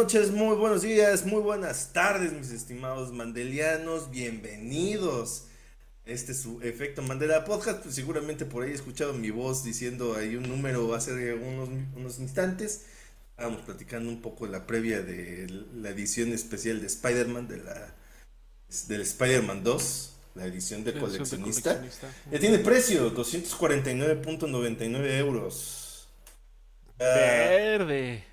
Noches, 0.00 0.30
muy 0.30 0.56
buenos 0.56 0.80
días, 0.80 1.26
muy 1.26 1.42
buenas 1.42 1.92
tardes, 1.92 2.32
mis 2.32 2.50
estimados 2.52 3.12
mandelianos. 3.12 4.10
Bienvenidos. 4.10 5.44
Este 6.06 6.32
es 6.32 6.40
su 6.40 6.58
efecto 6.62 7.02
Mandela 7.02 7.44
Podcast. 7.44 7.82
Pues 7.82 7.96
seguramente 7.96 8.46
por 8.46 8.62
ahí 8.62 8.70
he 8.70 8.74
escuchado 8.74 9.12
mi 9.12 9.28
voz 9.28 9.62
diciendo 9.62 10.16
ahí 10.16 10.36
un 10.36 10.48
número 10.48 10.94
hace 10.94 11.34
unos, 11.34 11.68
unos 11.94 12.18
instantes. 12.18 12.86
Estábamos 13.32 13.60
platicando 13.60 14.08
un 14.08 14.22
poco 14.22 14.46
la 14.46 14.66
previa 14.66 15.02
de 15.02 15.66
la 15.74 15.90
edición 15.90 16.32
especial 16.32 16.80
de 16.80 16.86
Spider-Man, 16.86 17.46
de 17.46 17.58
la, 17.58 17.94
del 18.88 19.02
Spider-Man 19.02 19.62
2, 19.62 20.12
la 20.36 20.46
edición 20.46 20.82
de 20.82 20.98
coleccionista. 20.98 21.84
Ya 22.32 22.38
tiene 22.38 22.60
precio, 22.60 23.14
249.99 23.14 25.18
euros. 25.18 26.08
Verde. 26.98 28.30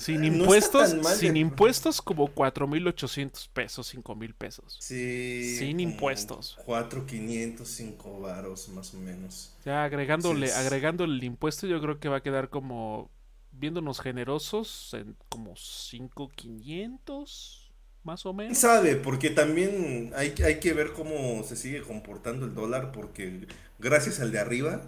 Sin 0.00 0.24
impuestos, 0.24 0.96
sin 1.18 1.36
impuestos 1.36 2.00
como 2.00 2.34
4.800 2.34 3.50
pesos, 3.52 3.94
5.000 3.94 4.34
pesos. 4.34 4.78
Sí. 4.80 5.56
Sin 5.58 5.78
impuestos. 5.78 6.58
4.500, 6.66 7.64
5 7.64 8.20
varos 8.20 8.70
más 8.70 8.94
o 8.94 8.98
menos. 8.98 9.54
Ya 9.64 9.84
agregándole, 9.84 10.50
agregándole 10.52 11.14
el 11.14 11.24
impuesto 11.24 11.66
yo 11.66 11.80
creo 11.82 12.00
que 12.00 12.08
va 12.08 12.16
a 12.16 12.22
quedar 12.22 12.48
como, 12.48 13.10
viéndonos 13.52 14.00
generosos, 14.00 14.94
en 14.94 15.16
como 15.28 15.54
5.500 15.54 17.68
más 18.02 18.24
o 18.24 18.32
menos. 18.32 18.56
Sabe, 18.56 18.96
porque 18.96 19.28
también 19.28 20.14
hay, 20.16 20.32
hay 20.42 20.60
que 20.60 20.72
ver 20.72 20.94
cómo 20.94 21.44
se 21.44 21.56
sigue 21.56 21.82
comportando 21.82 22.46
el 22.46 22.54
dólar, 22.54 22.92
porque 22.92 23.46
gracias 23.78 24.20
al 24.20 24.32
de 24.32 24.38
arriba 24.38 24.80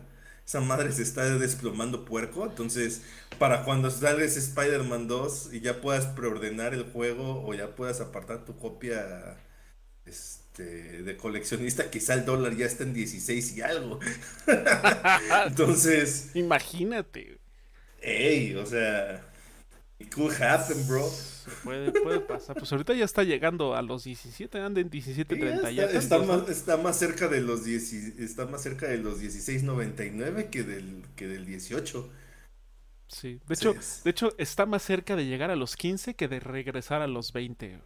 esa 0.47 0.61
madre 0.61 0.93
se 0.93 1.03
está 1.03 1.39
desplomando 1.39 2.05
puerco. 2.05 2.45
Entonces, 2.45 3.03
para 3.39 3.65
cuando 3.65 3.91
salga 3.91 4.25
ese 4.25 4.41
Spider-Man 4.41 5.09
2 5.09 5.51
y 5.53 5.61
ya 5.61 5.81
puedas 5.81 6.07
preordenar 6.07 6.75
el 6.75 6.85
juego 6.85 7.45
o 7.47 7.55
ya 7.55 7.75
puedas 7.75 8.01
apartar 8.01 8.45
tu 8.45 8.57
copia 8.59 9.39
este, 10.05 11.03
de 11.03 11.17
coleccionista, 11.17 11.91
quizá 11.91 12.15
el 12.15 12.25
dólar 12.25 12.57
ya 12.57 12.67
está 12.67 12.85
en 12.85 12.95
16 12.95 13.57
y 13.57 13.63
algo. 13.63 14.01
Entonces. 15.47 16.31
Imagínate. 16.35 17.39
Ey, 18.01 18.55
o 18.57 18.67
sea. 18.67 19.32
It 20.03 20.13
could 20.13 20.33
happen, 20.33 20.87
bro. 20.89 21.09
Puede, 21.63 21.93
puede 21.93 22.21
pasar. 22.21 22.57
Pues 22.57 22.73
ahorita 22.73 22.95
ya 22.95 23.05
está 23.05 23.23
llegando 23.23 23.77
a 23.77 23.83
los 23.83 24.05
17, 24.05 24.61
anda 24.61 24.81
en 24.81 24.91
17.30 24.91 25.73
ya. 25.73 25.85
Está, 25.85 26.19
más, 26.19 26.49
está 26.49 26.77
más 26.77 26.99
cerca 26.99 27.29
de 27.29 27.41
los 27.41 27.65
10, 27.65 27.93
está 28.19 28.47
más 28.47 28.63
cerca 28.63 28.89
de 28.89 28.99
los 28.99 29.21
16.99 29.21 30.51
que 30.51 30.65
del 30.65 31.05
que 31.15 31.29
del 31.29 31.47
18. 31.47 32.09
Sí, 33.07 33.41
de 33.47 33.55
hecho, 33.55 33.75
de 34.05 34.11
hecho 34.11 34.35
está 34.39 34.67
más 34.67 34.83
cerca 34.83 35.15
de 35.15 35.27
llegar 35.27 35.51
a 35.51 35.57
los 35.57 35.77
15 35.77 36.15
que 36.15 36.27
de 36.27 36.41
regresar 36.41 37.03
a 37.03 37.07
los 37.07 37.33
20. 37.33 37.79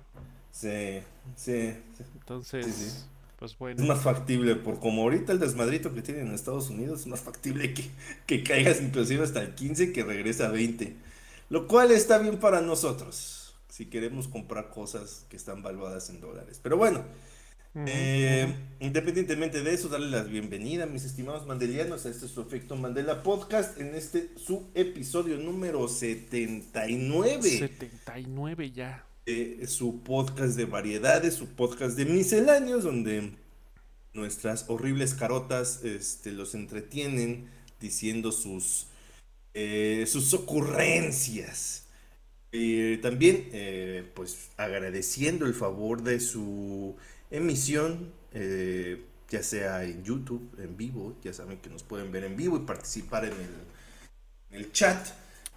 Sí, 0.52 1.00
sí. 1.34 1.74
Entonces, 2.14 3.06
pues 3.38 3.58
bueno. 3.58 3.82
Es 3.82 3.88
más 3.88 4.02
factible, 4.02 4.54
por 4.56 4.80
como 4.80 5.02
ahorita 5.02 5.32
el 5.32 5.38
desmadrito 5.38 5.92
que 5.92 6.00
tienen 6.00 6.28
en 6.28 6.34
Estados 6.34 6.70
Unidos, 6.70 7.00
es 7.00 7.06
más 7.08 7.20
factible 7.20 7.74
que, 7.74 7.90
que 8.26 8.42
caigas 8.42 8.80
inclusive 8.80 9.24
hasta 9.24 9.42
el 9.42 9.54
15 9.54 9.92
que 9.92 10.02
regrese 10.02 10.44
a 10.44 10.48
20. 10.48 11.05
Lo 11.48 11.68
cual 11.68 11.92
está 11.92 12.18
bien 12.18 12.38
para 12.38 12.60
nosotros, 12.60 13.54
si 13.68 13.86
queremos 13.86 14.26
comprar 14.26 14.70
cosas 14.70 15.26
que 15.28 15.36
están 15.36 15.62
valuadas 15.62 16.10
en 16.10 16.20
dólares. 16.20 16.58
Pero 16.62 16.76
bueno, 16.76 17.04
eh, 17.86 18.52
independientemente 18.80 19.62
de 19.62 19.74
eso, 19.74 19.88
darle 19.88 20.08
la 20.08 20.22
bienvenida, 20.22 20.86
mis 20.86 21.04
estimados 21.04 21.46
mandelianos, 21.46 22.06
a 22.06 22.08
este 22.08 22.26
su 22.26 22.40
efecto 22.40 22.74
Mandela 22.74 23.22
Podcast, 23.22 23.78
en 23.78 23.94
este 23.94 24.30
su 24.36 24.70
episodio 24.74 25.36
número 25.36 25.86
79. 25.86 27.42
79 27.42 28.72
ya. 28.72 29.06
su 29.68 30.00
podcast 30.00 30.56
de 30.56 30.64
variedades, 30.64 31.34
su 31.34 31.48
podcast 31.48 31.96
de 31.96 32.06
misceláneos, 32.06 32.82
donde 32.82 33.34
nuestras 34.14 34.64
horribles 34.68 35.14
carotas 35.14 35.84
este, 35.84 36.32
los 36.32 36.54
entretienen 36.54 37.50
diciendo 37.78 38.32
sus 38.32 38.88
eh, 39.58 40.04
sus 40.06 40.34
ocurrencias. 40.34 41.84
también, 43.00 43.48
eh, 43.52 44.04
pues 44.14 44.50
agradeciendo 44.58 45.46
el 45.46 45.54
favor 45.54 46.02
de 46.02 46.20
su 46.20 46.94
emisión, 47.30 48.12
eh, 48.32 49.02
ya 49.30 49.42
sea 49.42 49.84
en 49.84 50.04
YouTube, 50.04 50.46
en 50.58 50.76
vivo, 50.76 51.16
ya 51.24 51.32
saben 51.32 51.56
que 51.56 51.70
nos 51.70 51.82
pueden 51.84 52.12
ver 52.12 52.24
en 52.24 52.36
vivo 52.36 52.58
y 52.58 52.66
participar 52.66 53.24
en 53.24 53.32
el, 54.50 54.72
chat. 54.72 55.08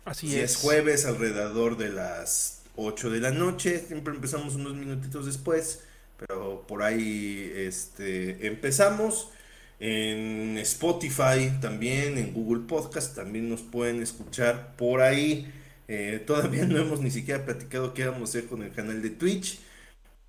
Así 0.06 0.30
si 0.30 0.40
es. 0.40 0.56
jueves 0.56 1.06
alrededor 1.06 1.76
de 1.76 1.90
las 1.90 2.62
8 2.78 3.10
de 3.10 3.20
la 3.20 3.32
noche, 3.32 3.84
siempre 3.86 4.14
empezamos 4.14 4.56
unos 4.56 4.76
minutitos 4.76 5.26
después, 5.26 5.82
pero 6.16 6.66
por 6.66 6.84
ahí 6.84 7.52
este, 7.54 8.48
empezamos. 8.48 9.32
En 9.80 10.58
Spotify 10.58 11.58
también, 11.62 12.18
en 12.18 12.34
Google 12.34 12.68
Podcast 12.68 13.16
también 13.16 13.50
nos 13.50 13.62
pueden 13.62 14.02
escuchar 14.02 14.76
por 14.76 15.02
ahí. 15.02 15.52
Eh, 15.88 16.22
todavía 16.28 16.66
no 16.66 16.78
hemos 16.78 17.00
ni 17.00 17.10
siquiera 17.10 17.46
platicado 17.46 17.94
qué 17.94 18.06
vamos 18.06 18.22
a 18.22 18.24
hacer 18.38 18.50
con 18.50 18.62
el 18.62 18.74
canal 18.74 19.02
de 19.02 19.10
Twitch. 19.10 19.60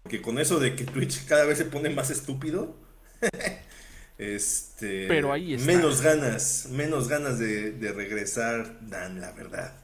Porque 0.03 0.23
con 0.23 0.39
eso 0.39 0.61
de 0.61 0.77
que 0.77 0.85
Twitch 0.85 1.27
cada 1.27 1.45
vez 1.45 1.59
se 1.59 1.65
pone 1.65 1.91
más 1.91 2.11
estúpido. 2.11 2.77
este. 4.19 5.09
Pero 5.09 5.33
ahí 5.33 5.59
Menos 5.59 6.01
ganas, 6.01 6.69
menos 6.71 7.09
ganas 7.09 7.39
de, 7.41 7.93
regresar 7.95 8.79
dan, 8.89 9.21
la 9.21 9.33
verdad. 9.33 9.75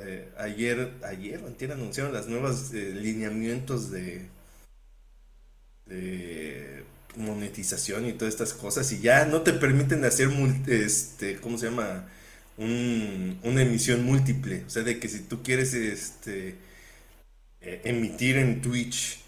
Eh, 0.00 0.32
ayer, 0.38 0.94
ayer, 1.04 1.42
anunciaron 1.72 2.12
las 2.12 2.26
nuevas 2.26 2.72
eh, 2.72 2.92
lineamientos 2.94 3.90
de, 3.90 4.28
de 5.86 6.84
monetización 7.16 8.06
y 8.06 8.12
todas 8.12 8.34
estas 8.34 8.52
cosas 8.52 8.90
y 8.92 9.00
ya 9.00 9.24
no 9.26 9.42
te 9.42 9.52
permiten 9.52 10.04
hacer, 10.04 10.28
este, 10.66 11.36
¿cómo 11.36 11.58
se 11.58 11.66
llama? 11.66 12.06
una 12.58 13.62
emisión 13.62 14.04
múltiple. 14.04 14.64
O 14.66 14.70
sea, 14.70 14.82
de 14.82 14.98
que 14.98 15.08
si 15.08 15.20
tú 15.20 15.42
quieres 15.42 15.74
este, 15.74 16.56
eh, 17.60 17.82
emitir 17.84 18.38
en 18.38 18.62
Twitch 18.62 19.20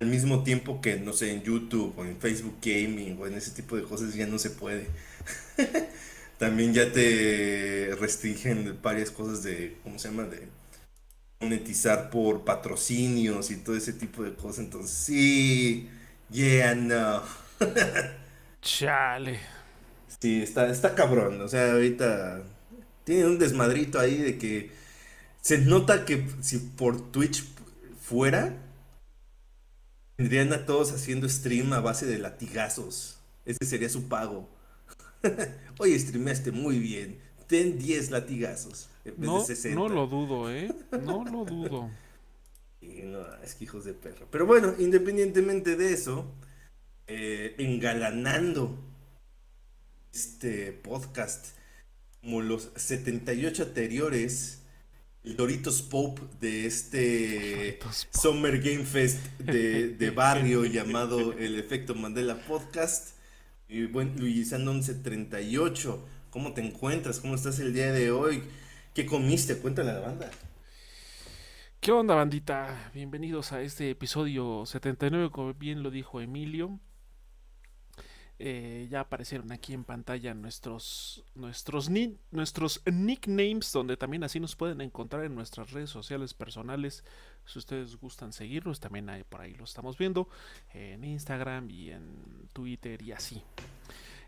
al 0.00 0.08
mismo 0.08 0.42
tiempo 0.42 0.80
que, 0.80 0.96
no 0.98 1.12
sé, 1.12 1.32
en 1.32 1.42
YouTube 1.42 1.94
o 1.96 2.04
en 2.04 2.18
Facebook 2.18 2.56
Gaming 2.60 3.18
o 3.20 3.26
en 3.26 3.34
ese 3.34 3.52
tipo 3.52 3.76
de 3.76 3.84
cosas, 3.84 4.14
ya 4.14 4.26
no 4.26 4.38
se 4.38 4.50
puede. 4.50 4.86
También 6.38 6.74
ya 6.74 6.92
te 6.92 7.94
restringen 8.00 8.78
varias 8.82 9.10
cosas 9.10 9.42
de, 9.44 9.76
¿cómo 9.84 9.98
se 9.98 10.08
llama? 10.08 10.24
De 10.24 10.48
monetizar 11.40 12.10
por 12.10 12.44
patrocinios 12.44 13.50
y 13.50 13.56
todo 13.56 13.76
ese 13.76 13.92
tipo 13.92 14.22
de 14.24 14.34
cosas. 14.34 14.60
Entonces, 14.60 14.90
sí 14.90 15.88
Yeah, 16.32 16.74
no. 16.74 17.22
Chale. 18.62 19.38
Sí, 20.20 20.42
está, 20.42 20.68
está 20.70 20.94
cabrón. 20.94 21.40
O 21.42 21.48
sea, 21.48 21.72
ahorita 21.72 22.42
tiene 23.04 23.26
un 23.26 23.38
desmadrito 23.38 24.00
ahí 24.00 24.16
de 24.16 24.38
que 24.38 24.70
se 25.42 25.58
nota 25.58 26.06
que 26.06 26.26
si 26.40 26.58
por 26.58 27.12
Twitch 27.12 27.44
fuera, 28.00 28.54
tendrían 30.16 30.52
a 30.54 30.64
todos 30.64 30.92
haciendo 30.92 31.28
stream 31.28 31.72
a 31.74 31.80
base 31.80 32.06
de 32.06 32.18
latigazos. 32.18 33.18
Ese 33.44 33.66
sería 33.66 33.90
su 33.90 34.08
pago. 34.08 34.48
Oye, 35.78 35.98
streameaste 35.98 36.50
muy 36.50 36.78
bien. 36.78 37.20
Ten 37.46 37.78
10 37.78 38.10
latigazos. 38.10 38.88
no, 39.18 39.44
no 39.74 39.88
lo 39.88 40.06
dudo, 40.06 40.50
¿eh? 40.50 40.72
No 41.02 41.24
lo 41.24 41.44
dudo. 41.44 41.90
No, 42.82 43.20
es 43.42 43.54
que 43.54 43.64
hijos 43.64 43.84
de 43.84 43.94
perro. 43.94 44.26
Pero 44.30 44.46
bueno, 44.46 44.74
independientemente 44.78 45.76
de 45.76 45.92
eso, 45.92 46.26
eh, 47.06 47.54
engalanando 47.58 48.78
este 50.12 50.72
podcast 50.72 51.56
como 52.20 52.40
los 52.40 52.70
78 52.76 53.64
anteriores, 53.64 54.62
el 55.24 55.36
Doritos 55.36 55.82
Pope 55.82 56.22
de 56.40 56.66
este 56.66 57.78
Summer 58.10 58.60
Game 58.60 58.84
Fest 58.84 59.18
de, 59.38 60.10
barrio 60.14 60.64
llamado 60.64 61.32
El 61.32 61.58
Efecto 61.58 61.94
Mandela 61.94 62.36
Podcast. 62.46 63.16
Y 63.68 63.86
bueno, 63.86 64.12
Luis 64.18 64.52
1138, 64.52 66.06
¿cómo 66.30 66.52
te 66.52 66.60
encuentras? 66.60 67.20
¿Cómo 67.20 67.34
estás 67.34 67.58
el 67.58 67.72
día 67.72 67.92
de 67.92 68.10
hoy? 68.10 68.42
¿Qué 68.94 69.06
comiste? 69.06 69.56
Cuéntale 69.56 69.90
a 69.90 69.94
la 69.94 70.00
banda. 70.00 70.30
¿Qué 71.82 71.90
onda, 71.90 72.14
bandita? 72.14 72.92
Bienvenidos 72.94 73.50
a 73.50 73.60
este 73.60 73.90
episodio 73.90 74.64
79, 74.66 75.30
como 75.32 75.52
bien 75.52 75.82
lo 75.82 75.90
dijo 75.90 76.20
Emilio. 76.20 76.78
Eh, 78.38 78.86
ya 78.88 79.00
aparecieron 79.00 79.50
aquí 79.50 79.74
en 79.74 79.82
pantalla 79.82 80.32
nuestros, 80.32 81.24
nuestros, 81.34 81.90
nuestros 82.30 82.82
nicknames, 82.86 83.72
donde 83.72 83.96
también 83.96 84.22
así 84.22 84.38
nos 84.38 84.54
pueden 84.54 84.80
encontrar 84.80 85.24
en 85.24 85.34
nuestras 85.34 85.72
redes 85.72 85.90
sociales 85.90 86.34
personales. 86.34 87.02
Si 87.46 87.58
ustedes 87.58 87.96
gustan 87.96 88.32
seguirnos, 88.32 88.78
también 88.78 89.10
hay, 89.10 89.24
por 89.24 89.40
ahí 89.40 89.54
lo 89.54 89.64
estamos 89.64 89.98
viendo, 89.98 90.28
en 90.74 91.02
Instagram 91.02 91.68
y 91.68 91.90
en 91.90 92.48
Twitter 92.52 93.02
y 93.02 93.10
así. 93.10 93.42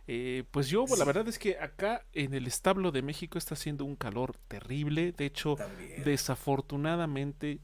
Eh, 0.07 0.45
pues 0.51 0.69
yo, 0.69 0.85
la 0.99 1.05
verdad 1.05 1.27
es 1.29 1.39
que 1.39 1.59
acá 1.59 2.05
en 2.13 2.35
el 2.35 2.47
establo 2.47 2.93
de 2.93 3.03
México 3.03 3.39
está 3.39 3.55
haciendo 3.55 3.85
un 3.85 3.97
calor 3.97 4.37
terrible. 4.49 5.13
De 5.13 5.27
hecho, 5.27 5.57
desafortunadamente, 6.05 7.61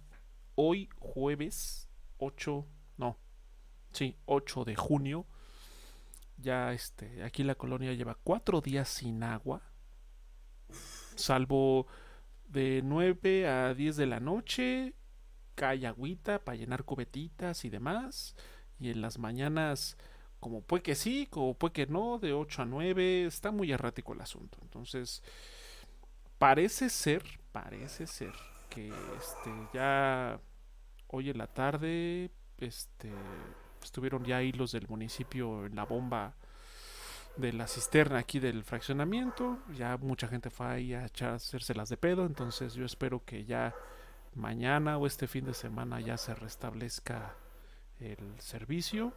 hoy 0.55 0.89
jueves 0.99 1.89
8, 2.19 2.67
no, 2.97 3.19
sí, 3.93 4.17
8 4.25 4.65
de 4.65 4.77
junio, 4.77 5.27
ya 6.39 6.73
este, 6.73 7.23
aquí 7.23 7.43
la 7.43 7.55
colonia 7.55 7.93
lleva 7.93 8.17
cuatro 8.23 8.61
días 8.61 8.89
sin 8.89 9.23
agua, 9.23 9.63
salvo 11.15 11.87
de 12.49 12.81
9 12.83 13.49
a 13.49 13.75
10 13.75 13.97
de 13.97 14.07
la 14.07 14.21
noche, 14.21 14.95
cae 15.55 15.87
agüita 15.87 16.43
para 16.43 16.57
llenar 16.57 16.85
cubetitas 16.85 17.65
y 17.65 17.71
demás, 17.71 18.35
y 18.79 18.91
en 18.91 19.03
las 19.03 19.19
mañanas, 19.19 19.99
como 20.41 20.63
puede 20.63 20.83
que 20.83 20.95
sí, 20.95 21.27
como 21.31 21.55
puede 21.55 21.73
que 21.73 21.87
no, 21.87 22.19
de 22.19 22.33
8 22.33 22.63
a 22.63 22.65
9, 22.65 23.27
está 23.27 23.51
muy 23.53 23.71
errático 23.71 24.15
el 24.15 24.21
asunto. 24.21 24.59
Entonces, 24.63 25.23
parece 26.39 26.89
ser, 26.91 27.23
parece 27.53 28.07
ser 28.07 28.33
que 28.71 28.89
este, 28.89 29.51
ya 29.75 30.41
hoy 31.09 31.31
en 31.31 31.39
la 31.39 31.47
tarde, 31.47 32.31
este, 32.59 33.11
estuvieron 33.83 34.25
ya 34.25 34.39
ahí 34.39 34.53
los 34.53 34.73
del 34.73 34.89
municipio 34.89 35.67
en 35.67 35.77
la 35.77 35.85
bomba 35.85 36.35
de 37.37 37.53
la 37.53 37.67
cisterna 37.67 38.19
aquí 38.19 38.39
del 38.41 38.65
fraccionamiento. 38.65 39.59
Ya 39.77 39.97
mucha 39.97 40.29
gente 40.29 40.51
fue 40.51 40.67
ahí 40.67 40.95
a 40.95 41.07
echar, 41.07 41.35
hacérselas 41.35 41.89
de 41.89 41.97
pedo. 41.97 42.25
Entonces 42.25 42.75
yo 42.75 42.85
espero 42.85 43.25
que 43.25 43.45
ya 43.45 43.75
mañana 44.35 44.99
o 44.99 45.07
este 45.07 45.27
fin 45.27 45.45
de 45.45 45.55
semana 45.55 46.01
ya 46.01 46.17
se 46.17 46.35
restablezca 46.35 47.35
el 47.99 48.41
servicio. 48.41 49.13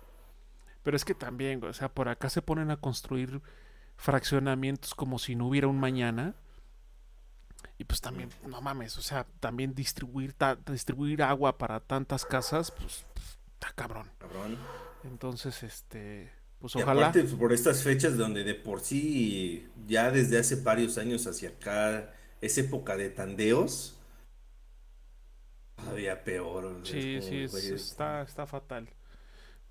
Pero 0.83 0.97
es 0.97 1.05
que 1.05 1.15
también, 1.15 1.63
o 1.63 1.73
sea, 1.73 1.89
por 1.89 2.09
acá 2.09 2.29
se 2.29 2.41
ponen 2.41 2.69
a 2.69 2.77
construir 2.77 3.41
fraccionamientos 3.95 4.93
como 4.93 5.17
si 5.17 5.35
no 5.35 5.47
hubiera 5.47 5.67
un 5.67 5.79
mañana. 5.79 6.35
Y 7.77 7.85
pues 7.85 8.01
también, 8.01 8.29
no 8.47 8.61
mames, 8.61 8.97
o 8.97 9.01
sea, 9.01 9.25
también 9.39 9.73
distribuir, 9.73 10.35
distribuir 10.67 11.23
agua 11.23 11.57
para 11.57 11.79
tantas 11.79 12.25
casas, 12.25 12.71
pues, 12.71 13.05
está 13.53 13.73
cabrón. 13.73 14.11
Cabrón. 14.19 14.57
Entonces, 15.05 15.63
este, 15.63 16.31
pues 16.59 16.75
ojalá. 16.75 17.09
aparte, 17.09 17.23
por 17.35 17.51
estas 17.51 17.81
fechas 17.81 18.15
donde 18.15 18.43
de 18.43 18.55
por 18.55 18.79
sí, 18.81 19.67
ya 19.87 20.11
desde 20.11 20.37
hace 20.37 20.55
varios 20.57 20.97
años 20.97 21.25
hacia 21.25 21.49
acá, 21.49 22.13
es 22.41 22.57
época 22.57 22.95
de 22.95 23.09
tandeos, 23.09 23.97
todavía 25.75 26.23
peor. 26.23 26.81
Sí, 26.83 27.19
sí, 27.21 27.43
está, 27.73 28.21
está 28.21 28.45
fatal. 28.45 28.87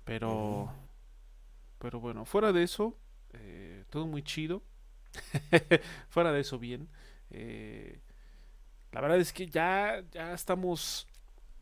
Pero, 0.03 0.73
pero 1.83 1.99
bueno, 1.99 2.25
fuera 2.25 2.51
de 2.51 2.63
eso, 2.63 2.97
eh, 3.33 3.83
todo 3.91 4.07
muy 4.07 4.23
chido. 4.23 4.63
fuera 6.09 6.31
de 6.31 6.39
eso, 6.39 6.57
bien. 6.57 6.89
Eh, 7.29 7.99
la 8.91 9.01
verdad 9.01 9.19
es 9.19 9.31
que 9.31 9.45
ya, 9.45 10.03
ya 10.11 10.33
estamos 10.33 11.07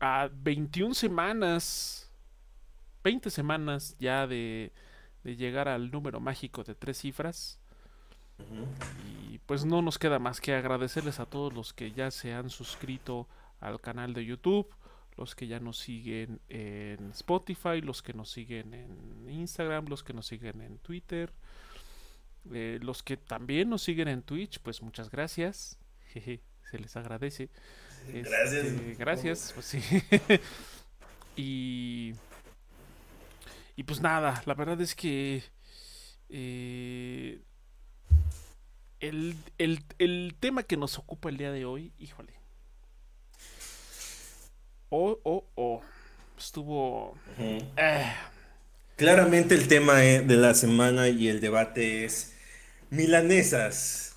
a 0.00 0.30
21 0.32 0.94
semanas, 0.94 2.10
20 3.04 3.28
semanas 3.28 3.94
ya 3.98 4.26
de 4.26 4.72
de 5.24 5.36
llegar 5.36 5.68
al 5.68 5.90
número 5.90 6.20
mágico 6.20 6.64
de 6.64 6.74
tres 6.74 6.98
cifras. 6.98 7.58
Y 9.30 9.38
pues 9.38 9.64
no 9.64 9.82
nos 9.82 9.98
queda 9.98 10.18
más 10.18 10.40
que 10.40 10.54
agradecerles 10.54 11.20
a 11.20 11.26
todos 11.26 11.52
los 11.52 11.72
que 11.72 11.92
ya 11.92 12.10
se 12.10 12.34
han 12.34 12.50
suscrito 12.50 13.28
al 13.60 13.80
canal 13.80 14.14
de 14.14 14.24
YouTube, 14.24 14.68
los 15.16 15.34
que 15.34 15.46
ya 15.46 15.60
nos 15.60 15.78
siguen 15.78 16.40
en 16.48 17.10
Spotify, 17.10 17.80
los 17.80 18.02
que 18.02 18.12
nos 18.12 18.30
siguen 18.30 18.74
en 18.74 19.28
Instagram, 19.28 19.86
los 19.86 20.02
que 20.02 20.12
nos 20.12 20.26
siguen 20.26 20.60
en 20.60 20.78
Twitter, 20.78 21.32
eh, 22.52 22.78
los 22.82 23.02
que 23.02 23.16
también 23.16 23.70
nos 23.70 23.82
siguen 23.82 24.08
en 24.08 24.22
Twitch, 24.22 24.58
pues 24.60 24.82
muchas 24.82 25.10
gracias. 25.10 25.78
se 26.14 26.78
les 26.78 26.96
agradece. 26.96 27.48
Gracias. 27.48 27.62
Este, 28.02 28.94
gracias, 28.98 29.52
pues 29.54 29.66
sí. 29.66 29.80
y 31.36 32.14
y 33.76 33.84
pues 33.84 34.00
nada, 34.00 34.42
la 34.44 34.54
verdad 34.54 34.80
es 34.80 34.94
que 34.94 35.42
eh, 36.28 37.40
el, 39.00 40.34
tema 40.38 40.62
que 40.62 40.76
nos 40.76 40.98
ocupa 40.98 41.30
el 41.30 41.36
día 41.36 41.50
de 41.52 41.64
hoy, 41.64 41.92
híjole. 41.98 42.34
Oh, 44.94 45.18
oh, 45.22 45.42
oh. 45.54 45.82
Estuvo... 46.36 47.16
Eh. 47.38 47.64
Claramente 48.96 49.54
el 49.54 49.66
tema 49.66 50.04
eh, 50.04 50.20
de 50.20 50.36
la 50.36 50.52
semana 50.52 51.08
y 51.08 51.28
el 51.28 51.40
debate 51.40 52.04
es 52.04 52.34
milanesas. 52.90 54.16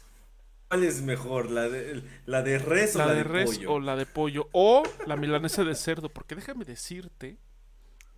¿Cuál 0.67 0.83
es 0.83 1.01
mejor? 1.01 1.49
¿La 1.49 1.69
de, 1.69 2.03
la 2.25 2.41
de 2.41 2.59
res 2.59 2.93
o 2.97 2.99
la, 2.99 3.13
de, 3.13 3.23
res 3.23 3.51
pollo? 3.55 3.71
o 3.71 3.79
la 3.79 3.95
de 3.95 4.05
pollo? 4.05 4.49
O 4.51 4.83
la 5.07 5.15
milanesa 5.15 5.63
de 5.63 5.75
cerdo. 5.75 6.09
Porque 6.09 6.35
déjame 6.35 6.65
decirte 6.65 7.37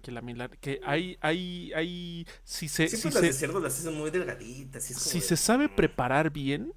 que 0.02 0.12
la 0.12 0.50
que 0.60 0.82
hay 0.84 1.16
hay 1.22 1.72
hay 1.76 2.28
si 2.44 2.70
se 2.70 2.88
si 2.88 3.12
las 3.12 3.22
de 3.22 3.34
cerdo 3.34 3.60
las 3.60 3.78
hacen 3.78 3.96
muy 3.96 4.10
delgaditas 4.10 4.84
si 4.84 5.22
se 5.22 5.36
sabe 5.36 5.70
preparar 5.70 6.30
bien 6.30 6.72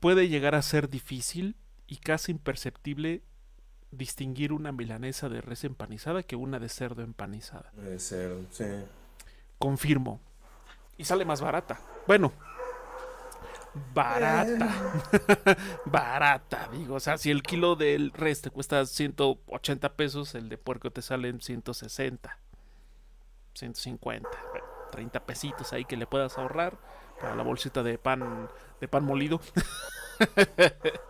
puede 0.00 0.28
llegar 0.28 0.56
a 0.56 0.62
ser 0.62 0.90
difícil 0.90 1.56
y 1.86 1.96
casi 1.96 2.32
imperceptible 2.32 3.22
distinguir 3.90 4.52
una 4.52 4.72
milanesa 4.72 5.28
de 5.28 5.40
res 5.40 5.64
empanizada 5.64 6.22
que 6.22 6.36
una 6.36 6.58
de 6.58 6.68
cerdo 6.68 7.02
empanizada 7.02 7.70
de 7.74 7.98
cerdo 7.98 8.44
sí 8.50 8.64
confirmo 9.58 10.20
y 10.96 11.04
sale 11.04 11.24
más 11.24 11.40
barata 11.40 11.80
bueno 12.06 12.32
barata. 13.94 14.68
Eh. 15.12 15.56
barata, 15.84 16.68
digo. 16.72 16.96
O 16.96 17.00
sea, 17.00 17.18
si 17.18 17.30
el 17.30 17.42
kilo 17.42 17.76
del 17.76 18.12
res 18.12 18.42
te 18.42 18.50
cuesta 18.50 18.84
180 18.84 19.94
pesos, 19.94 20.34
el 20.34 20.48
de 20.48 20.58
puerco 20.58 20.90
te 20.90 21.02
sale 21.02 21.28
en 21.28 21.40
160, 21.40 22.38
150, 23.54 24.28
30 24.90 25.26
pesitos 25.26 25.72
ahí 25.72 25.84
que 25.84 25.96
le 25.96 26.06
puedas 26.06 26.38
ahorrar 26.38 26.78
para 27.20 27.34
la 27.34 27.42
bolsita 27.42 27.82
de 27.82 27.98
pan, 27.98 28.48
de 28.80 28.88
pan 28.88 29.04
molido. 29.04 29.40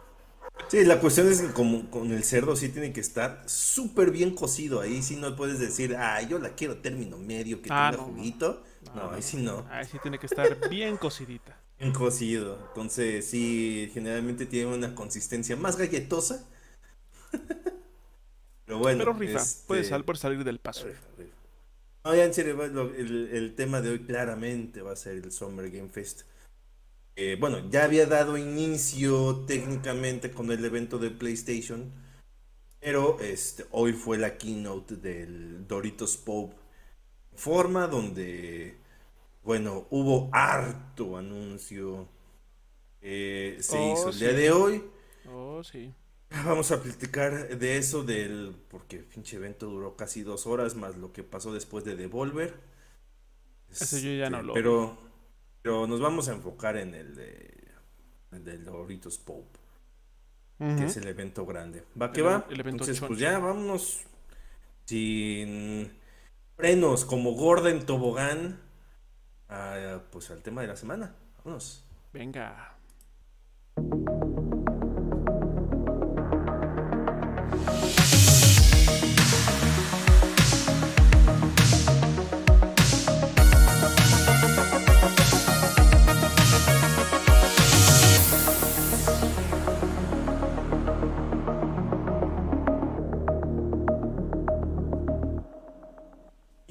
Sí, 0.68 0.84
la 0.84 1.00
cuestión 1.00 1.28
es 1.28 1.40
que 1.40 1.52
como 1.52 1.90
con 1.90 2.12
el 2.12 2.24
cerdo 2.24 2.54
sí 2.54 2.68
tiene 2.68 2.92
que 2.92 3.00
estar 3.00 3.42
súper 3.46 4.10
bien 4.10 4.34
cocido. 4.34 4.80
Ahí 4.80 5.02
sí 5.02 5.16
no 5.16 5.34
puedes 5.34 5.58
decir, 5.58 5.96
ah, 5.96 6.20
yo 6.22 6.38
la 6.38 6.50
quiero 6.50 6.76
término 6.76 7.16
medio, 7.16 7.62
que 7.62 7.70
ah, 7.72 7.90
tenga 7.90 8.04
juguito. 8.04 8.62
No, 8.94 9.10
ahí 9.10 9.22
sí 9.22 9.38
no. 9.38 9.66
Ahí 9.70 9.86
sí 9.86 9.98
tiene 10.02 10.18
que 10.18 10.26
estar 10.26 10.68
bien 10.68 10.96
cocidita. 10.96 11.58
Bien 11.78 11.92
cocido. 11.92 12.58
Entonces, 12.70 13.24
sí, 13.24 13.88
generalmente 13.94 14.46
tiene 14.46 14.74
una 14.74 14.96
consistencia 14.96 15.54
más 15.54 15.76
galletosa. 15.76 16.44
Pero 18.66 18.78
bueno. 18.80 18.98
Pero 18.98 19.12
rifa, 19.12 19.44
puede 19.68 19.84
salir 19.84 20.04
por 20.04 20.18
salir 20.18 20.42
del 20.42 20.58
paso. 20.58 20.88
No, 22.04 22.14
ya 22.16 22.24
en 22.24 22.34
serio, 22.34 22.60
el, 22.64 23.54
tema 23.54 23.80
de 23.80 23.90
hoy 23.90 24.00
claramente 24.00 24.82
va 24.82 24.92
a 24.92 24.96
ser 24.96 25.16
el 25.16 25.30
Summer 25.30 25.70
Game 25.70 25.88
Fest. 25.88 26.22
Eh, 27.20 27.36
bueno, 27.40 27.68
ya 27.68 27.82
había 27.82 28.06
dado 28.06 28.38
inicio 28.38 29.44
técnicamente 29.44 30.30
con 30.30 30.52
el 30.52 30.64
evento 30.64 30.98
de 30.98 31.10
PlayStation. 31.10 31.92
Pero 32.78 33.18
este, 33.18 33.66
hoy 33.72 33.92
fue 33.92 34.18
la 34.18 34.38
keynote 34.38 34.94
del 34.94 35.66
Doritos 35.66 36.16
Pop 36.16 36.54
Forma, 37.34 37.88
donde 37.88 38.76
bueno, 39.42 39.88
hubo 39.90 40.30
harto 40.32 41.16
anuncio. 41.16 42.08
Eh, 43.00 43.56
se 43.62 43.76
oh, 43.76 43.92
hizo 43.92 44.10
el 44.10 44.18
día 44.20 44.32
de 44.32 44.52
hoy. 44.52 44.84
Oh, 45.28 45.64
sí. 45.64 45.92
Vamos 46.30 46.70
a 46.70 46.80
platicar 46.80 47.58
de 47.58 47.78
eso, 47.78 48.04
del 48.04 48.54
porque 48.68 48.98
el 48.98 49.04
pinche 49.04 49.38
evento 49.38 49.66
duró 49.66 49.96
casi 49.96 50.22
dos 50.22 50.46
horas, 50.46 50.76
más 50.76 50.96
lo 50.96 51.12
que 51.12 51.24
pasó 51.24 51.52
después 51.52 51.84
de 51.84 51.96
Devolver. 51.96 52.60
Eso 53.72 53.98
yo 53.98 54.12
ya 54.12 54.30
no 54.30 54.40
lo 54.40 54.54
pero, 54.54 55.07
pero 55.62 55.86
nos 55.86 56.00
vamos 56.00 56.28
a 56.28 56.32
enfocar 56.32 56.76
en 56.76 56.94
el 56.94 57.14
de 57.14 57.68
el 58.32 58.44
de 58.44 58.58
Doritos 58.58 59.18
Pope, 59.18 59.58
que 60.58 60.84
es 60.84 60.96
el 60.96 61.06
evento 61.08 61.46
grande. 61.46 61.84
¿Va 62.00 62.12
que 62.12 62.22
va? 62.22 62.46
El 62.50 62.60
evento 62.60 62.84
Entonces, 62.84 63.00
pues 63.00 63.18
ya 63.18 63.38
vámonos 63.38 64.02
sin 64.84 65.92
frenos, 66.56 67.04
como 67.04 67.32
Gordon 67.32 67.86
Tobogán 67.86 68.68
Ah, 69.48 70.00
pues 70.10 70.30
al 70.30 70.42
tema 70.42 70.60
de 70.60 70.68
la 70.68 70.76
semana. 70.76 71.14
Vámonos. 71.38 71.84
Venga. 72.12 72.77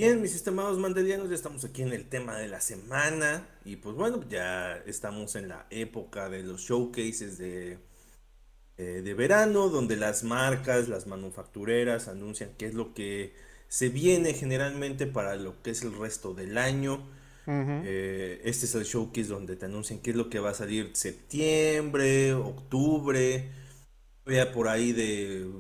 Bien, 0.07 0.21
mis 0.21 0.35
estimados 0.35 0.79
mandelianos, 0.79 1.27
ya 1.27 1.35
estamos 1.35 1.65
aquí 1.65 1.81
en 1.81 1.91
el 1.91 2.07
tema 2.07 2.37
de 2.37 2.47
la 2.47 2.61
semana. 2.61 3.45
Y 3.65 3.75
pues 3.75 3.93
bueno, 3.93 4.23
ya 4.29 4.77
estamos 4.85 5.35
en 5.35 5.49
la 5.49 5.67
época 5.69 6.29
de 6.29 6.43
los 6.43 6.61
showcases 6.61 7.37
de, 7.37 7.77
eh, 8.77 9.01
de 9.03 9.13
verano, 9.13 9.67
donde 9.67 9.97
las 9.97 10.23
marcas, 10.23 10.87
las 10.87 11.07
manufactureras 11.07 12.07
anuncian 12.07 12.51
qué 12.57 12.67
es 12.67 12.73
lo 12.73 12.93
que 12.93 13.33
se 13.67 13.89
viene 13.89 14.33
generalmente 14.33 15.07
para 15.07 15.35
lo 15.35 15.61
que 15.61 15.71
es 15.71 15.81
el 15.81 15.93
resto 15.93 16.33
del 16.33 16.57
año. 16.57 17.05
Eh, 17.45 18.39
este 18.45 18.65
es 18.65 18.75
el 18.75 18.85
showcase 18.85 19.27
donde 19.27 19.57
te 19.57 19.65
anuncian 19.65 19.99
qué 19.99 20.11
es 20.11 20.15
lo 20.15 20.29
que 20.29 20.39
va 20.39 20.51
a 20.51 20.53
salir 20.53 20.91
septiembre, 20.93 22.33
octubre, 22.33 23.51
vea 24.25 24.53
por 24.53 24.69
ahí 24.69 24.93
de 24.93 25.51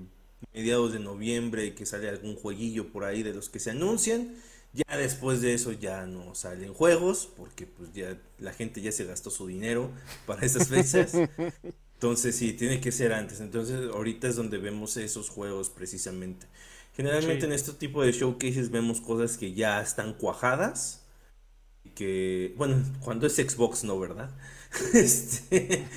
mediados 0.57 0.91
de 0.91 0.99
noviembre 0.99 1.75
que 1.75 1.85
sale 1.85 2.09
algún 2.09 2.35
jueguillo 2.35 2.91
por 2.91 3.03
ahí 3.03 3.21
de 3.23 3.33
los 3.33 3.49
que 3.49 3.59
se 3.59 3.71
anuncian. 3.71 4.35
Ya 4.73 4.97
después 4.97 5.41
de 5.41 5.53
eso 5.53 5.71
ya 5.71 6.05
no 6.05 6.35
salen 6.35 6.73
juegos 6.73 7.29
porque 7.37 7.65
pues 7.65 7.93
ya 7.93 8.17
la 8.39 8.53
gente 8.53 8.81
ya 8.81 8.91
se 8.91 9.05
gastó 9.05 9.29
su 9.29 9.47
dinero 9.47 9.91
para 10.25 10.45
esas 10.45 10.67
fechas. 10.67 11.13
Entonces 11.93 12.35
sí, 12.35 12.53
tiene 12.53 12.79
que 12.81 12.91
ser 12.91 13.13
antes. 13.13 13.39
Entonces 13.39 13.89
ahorita 13.93 14.27
es 14.27 14.35
donde 14.35 14.57
vemos 14.57 14.97
esos 14.97 15.29
juegos 15.29 15.69
precisamente. 15.69 16.47
Generalmente 16.95 17.45
en 17.45 17.53
este 17.53 17.73
tipo 17.73 18.03
de 18.03 18.11
showcases 18.11 18.71
vemos 18.71 19.01
cosas 19.01 19.37
que 19.37 19.53
ya 19.53 19.81
están 19.81 20.13
cuajadas. 20.13 21.03
Que, 21.95 22.53
bueno, 22.57 22.83
cuando 23.01 23.25
es 23.27 23.35
Xbox 23.35 23.83
no, 23.83 23.99
¿verdad? 23.99 24.29
este, 24.93 25.87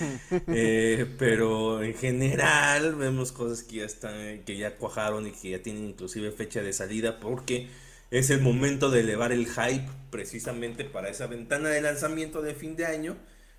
eh, 0.49 1.07
pero 1.19 1.83
en 1.83 1.95
general 1.95 2.95
vemos 2.95 3.33
cosas 3.33 3.63
que 3.63 3.77
ya 3.77 3.85
están, 3.85 4.43
que 4.45 4.57
ya 4.57 4.77
cuajaron 4.77 5.27
y 5.27 5.33
que 5.33 5.51
ya 5.51 5.63
tienen 5.63 5.85
inclusive 5.85 6.31
fecha 6.31 6.63
de 6.63 6.73
salida 6.73 7.21
porque 7.21 7.69
es 8.11 8.31
el 8.31 8.41
momento 8.41 8.91
de 8.91 9.01
elevar 9.01 9.33
el 9.33 9.47
hype 9.47 9.89
precisamente 10.11 10.85
para 10.85 11.09
esa 11.09 11.27
ventana 11.27 11.69
de 11.69 11.81
lanzamiento 11.81 12.43
de 12.43 12.55
fin 12.55 12.77
de 12.77 12.87
año. 12.87 13.17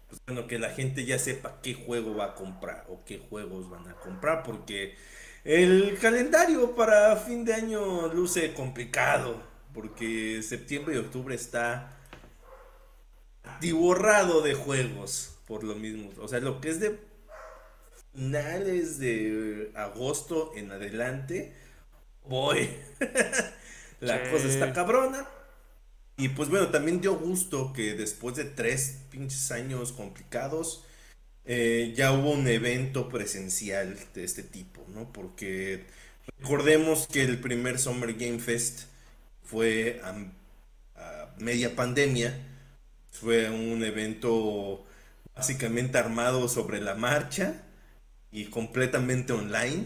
Pues 0.10 0.46
que 0.48 0.60
la 0.60 0.72
gente 0.72 1.06
ya 1.06 1.18
sepa 1.20 1.62
qué 1.62 1.74
juego 1.74 2.16
va 2.16 2.26
a 2.26 2.36
comprar 2.36 2.86
o 2.90 3.04
qué 3.06 3.20
juegos 3.20 3.70
van 3.70 3.88
a 3.88 3.94
comprar 3.96 4.44
porque 4.44 4.96
el 5.46 5.98
calendario 6.02 6.76
para 6.76 7.16
fin 7.16 7.46
de 7.46 7.54
año 7.54 8.14
luce 8.14 8.54
complicado, 8.54 9.42
porque 9.74 10.42
septiembre 10.44 10.96
y 10.96 10.98
octubre 10.98 11.34
está 11.34 11.98
diborrado 13.60 14.42
de 14.42 14.54
juegos, 14.54 15.36
por 15.48 15.64
lo 15.64 15.76
mismo. 15.76 16.10
O 16.20 16.28
sea, 16.28 16.40
lo 16.40 16.62
que 16.62 16.70
es 16.70 16.80
de 16.80 17.00
finales 18.14 19.00
de 19.00 19.72
agosto 19.76 20.52
en 20.56 20.72
adelante, 20.72 21.54
voy. 22.26 22.70
La 24.00 24.32
cosa 24.32 24.48
está 24.48 24.74
cabrona. 24.74 25.28
Y 26.18 26.30
pues 26.30 26.50
bueno, 26.50 26.70
también 26.70 27.02
dio 27.02 27.16
gusto 27.16 27.74
que 27.74 27.94
después 27.94 28.36
de 28.36 28.46
tres 28.46 29.00
pinches 29.10 29.52
años 29.52 29.92
complicados, 29.92 30.84
eh, 31.46 31.94
ya 31.96 32.12
hubo 32.12 32.32
un 32.32 32.48
evento 32.48 33.10
presencial 33.10 33.98
de 34.14 34.24
este 34.24 34.44
tipo, 34.44 34.86
¿no? 34.94 35.12
Porque 35.12 35.86
recordemos 36.40 37.08
que 37.08 37.24
el 37.24 37.40
primer 37.40 37.80
Summer 37.80 38.14
Game 38.14 38.40
Fest 38.40 38.84
fue 39.44 40.00
a, 40.04 40.16
media 41.40 41.76
pandemia, 41.76 42.38
fue 43.22 43.50
un 43.52 43.84
evento 43.84 44.84
básicamente 45.36 46.00
armado 46.00 46.50
sobre 46.50 46.82
la 46.82 46.96
marcha 46.96 47.62
y 48.32 48.46
completamente 48.46 49.32
online. 49.32 49.86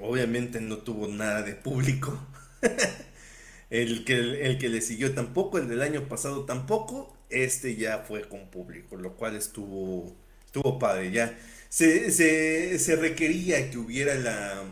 Obviamente 0.00 0.60
no 0.60 0.78
tuvo 0.78 1.06
nada 1.06 1.42
de 1.42 1.54
público. 1.54 2.18
el, 3.70 4.04
que, 4.04 4.46
el 4.46 4.58
que 4.58 4.68
le 4.68 4.80
siguió 4.80 5.14
tampoco, 5.14 5.58
el 5.58 5.68
del 5.68 5.82
año 5.82 6.08
pasado 6.08 6.44
tampoco 6.44 7.16
este 7.30 7.76
ya 7.76 7.98
fue 7.98 8.28
con 8.28 8.50
público, 8.50 8.96
lo 8.96 9.14
cual 9.16 9.36
estuvo, 9.36 10.16
estuvo 10.46 10.78
padre. 10.80 11.12
Ya 11.12 11.38
se, 11.68 12.10
se, 12.10 12.96
requería 12.96 13.70
que 13.70 13.78
hubiera 13.78 14.14
la, 14.16 14.64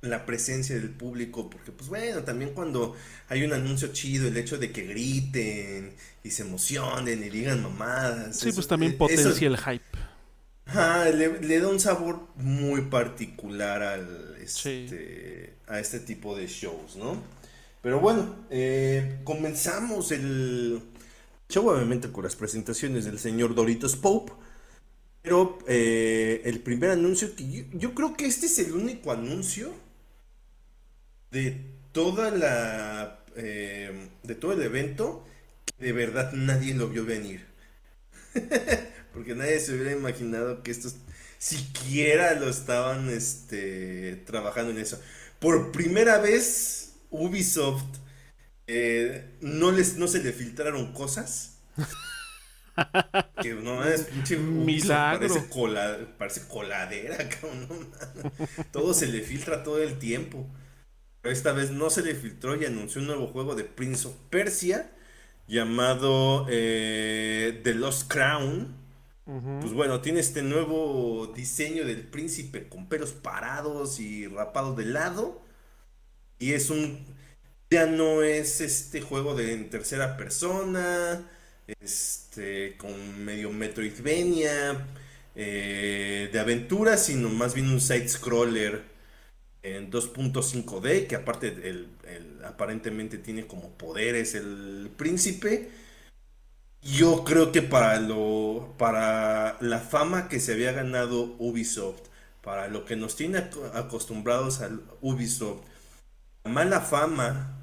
la 0.00 0.24
presencia 0.24 0.76
del 0.76 0.90
público, 0.90 1.50
porque 1.50 1.72
pues 1.72 1.88
bueno, 1.88 2.22
también 2.22 2.50
cuando 2.50 2.94
hay 3.28 3.42
un 3.42 3.52
anuncio 3.52 3.88
chido, 3.88 4.28
el 4.28 4.36
hecho 4.36 4.58
de 4.58 4.70
que 4.70 4.82
griten 4.82 5.94
y 6.22 6.30
se 6.30 6.42
emocionen 6.42 7.22
y 7.24 7.30
digan 7.30 7.62
mamadas. 7.62 8.38
Sí, 8.38 8.52
pues 8.52 8.68
también 8.68 8.96
potencia 8.96 9.48
el 9.48 9.56
hype. 9.56 9.84
le, 11.42 11.60
da 11.60 11.68
un 11.68 11.80
sabor 11.80 12.28
muy 12.36 12.82
particular 12.82 13.82
al, 13.82 14.36
este, 14.40 15.54
a 15.66 15.80
este 15.80 16.00
tipo 16.00 16.36
de 16.36 16.46
shows, 16.46 16.96
¿no? 16.96 17.20
Pero 17.82 18.00
bueno, 18.00 18.34
eh, 18.50 19.20
comenzamos 19.24 20.12
el, 20.12 20.82
obviamente 21.56 22.10
con 22.10 22.24
las 22.24 22.36
presentaciones 22.36 23.04
del 23.04 23.18
señor 23.18 23.54
Doritos 23.54 23.96
Pope. 23.96 24.32
Pero 25.22 25.58
eh, 25.66 26.42
el 26.44 26.60
primer 26.60 26.90
anuncio 26.90 27.34
que 27.34 27.66
yo, 27.72 27.94
creo 27.94 28.16
que 28.16 28.26
este 28.26 28.46
es 28.46 28.58
el 28.60 28.72
único 28.72 29.12
anuncio 29.12 29.72
de 31.30 31.60
toda 31.92 32.30
la 32.30 33.24
eh, 33.36 34.08
de 34.22 34.34
todo 34.34 34.52
el 34.52 34.62
evento 34.62 35.24
que 35.64 35.86
de 35.86 35.92
verdad 35.92 36.32
nadie 36.32 36.74
lo 36.74 36.88
vio 36.88 37.04
venir. 37.04 37.46
Porque 39.12 39.34
nadie 39.34 39.58
se 39.60 39.74
hubiera 39.74 39.92
imaginado 39.92 40.62
que 40.62 40.70
estos 40.70 40.96
siquiera 41.38 42.34
lo 42.34 42.48
estaban 42.48 43.08
este, 43.08 44.16
trabajando 44.26 44.72
en 44.72 44.78
eso. 44.78 45.00
Por 45.38 45.72
primera 45.72 46.18
vez 46.18 46.94
Ubisoft 47.10 47.98
eh, 48.66 49.24
no, 49.40 49.72
les, 49.72 49.96
no 49.96 50.08
se 50.08 50.22
le 50.22 50.32
filtraron 50.32 50.92
cosas. 50.92 51.54
que 53.40 53.54
no 53.54 53.84
es 53.84 54.02
pinche 54.02 54.36
milagro. 54.36 55.28
Parece, 56.18 56.46
coladera, 56.48 57.18
Todo 58.72 58.94
se 58.94 59.06
le 59.06 59.22
filtra 59.22 59.62
todo 59.62 59.82
el 59.82 59.98
tiempo. 59.98 60.46
Pero 61.22 61.32
esta 61.32 61.52
vez 61.52 61.70
no 61.70 61.90
se 61.90 62.02
le 62.02 62.14
filtró 62.14 62.60
y 62.60 62.64
anunció 62.64 63.00
un 63.00 63.08
nuevo 63.08 63.26
juego 63.28 63.54
de 63.54 63.64
Prince 63.64 64.08
of 64.08 64.14
Persia 64.30 64.90
llamado 65.46 66.46
eh, 66.48 67.60
The 67.64 67.74
Lost 67.74 68.10
Crown. 68.10 68.76
Pues 69.60 69.74
bueno, 69.74 70.00
tiene 70.00 70.20
este 70.20 70.40
nuevo 70.40 71.30
diseño 71.36 71.84
del 71.84 72.00
príncipe 72.00 72.66
con 72.66 72.88
pelos 72.88 73.12
parados 73.12 74.00
y 74.00 74.26
rapado 74.26 74.74
de 74.74 74.86
lado. 74.86 75.42
Y 76.38 76.52
es 76.52 76.70
un 76.70 77.04
ya 77.70 77.86
no 77.86 78.22
es 78.22 78.60
este 78.62 79.02
juego 79.02 79.34
de 79.34 79.52
en 79.52 79.68
tercera 79.68 80.16
persona, 80.16 81.22
este, 81.80 82.76
con 82.78 83.24
medio 83.24 83.50
Metroidvania, 83.52 84.86
eh, 85.34 86.30
de 86.32 86.40
aventura, 86.40 86.96
sino 86.96 87.28
más 87.28 87.54
bien 87.54 87.68
un 87.68 87.80
side-scroller 87.80 88.82
en 89.76 89.90
2.5D, 89.90 91.06
que 91.06 91.16
aparte 91.16 91.48
el, 91.68 91.88
aparentemente 92.44 93.18
tiene 93.18 93.46
como 93.46 93.70
poderes 93.72 94.34
el 94.34 94.90
príncipe. 94.96 95.70
Yo 96.82 97.24
creo 97.24 97.52
que 97.52 97.62
para 97.62 98.00
lo 98.00 98.74
para 98.78 99.56
la 99.60 99.80
fama 99.80 100.28
que 100.28 100.40
se 100.40 100.52
había 100.52 100.72
ganado 100.72 101.34
Ubisoft, 101.38 102.02
para 102.42 102.68
lo 102.68 102.84
que 102.84 102.96
nos 102.96 103.16
tiene 103.16 103.38
acostumbrados 103.74 104.60
al 104.60 104.82
Ubisoft, 105.00 105.62
la 106.44 106.50
mala 106.52 106.80
fama 106.80 107.58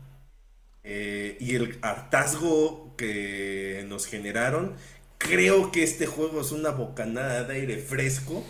eh, 0.84 1.38
y 1.40 1.56
el 1.56 1.80
hartazgo 1.82 2.94
que 2.98 3.86
nos 3.88 4.06
generaron, 4.06 4.76
creo 5.18 5.72
que 5.72 5.84
este 5.84 6.06
juego 6.06 6.42
es 6.42 6.52
una 6.52 6.72
bocanada 6.72 7.44
de 7.44 7.56
aire 7.56 7.78
fresco. 7.78 8.44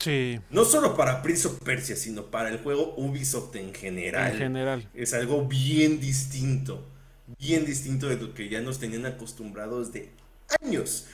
Sí. 0.00 0.40
No 0.50 0.64
solo 0.64 0.96
para 0.96 1.22
Prince 1.22 1.46
of 1.46 1.60
Persia, 1.60 1.94
sino 1.94 2.26
para 2.26 2.48
el 2.48 2.58
juego 2.58 2.94
Ubisoft 2.96 3.54
en 3.56 3.74
general. 3.74 4.32
En 4.32 4.38
general. 4.38 4.88
Es 4.94 5.14
algo 5.14 5.46
bien 5.46 6.00
distinto. 6.00 6.86
Bien 7.38 7.64
distinto 7.64 8.08
de 8.08 8.16
lo 8.16 8.34
que 8.34 8.48
ya 8.48 8.60
nos 8.60 8.80
tenían 8.80 9.06
acostumbrados 9.06 9.92
de 9.92 10.10
años. 10.62 11.06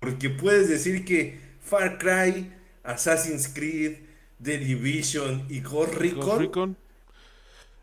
Porque 0.00 0.28
puedes 0.30 0.68
decir 0.68 1.04
que 1.04 1.40
Far 1.62 1.98
Cry, 1.98 2.52
Assassin's 2.82 3.48
Creed, 3.48 3.98
The 4.42 4.58
Division 4.58 5.46
y 5.48 5.60
Ghost 5.60 5.94
Recon 5.94 6.76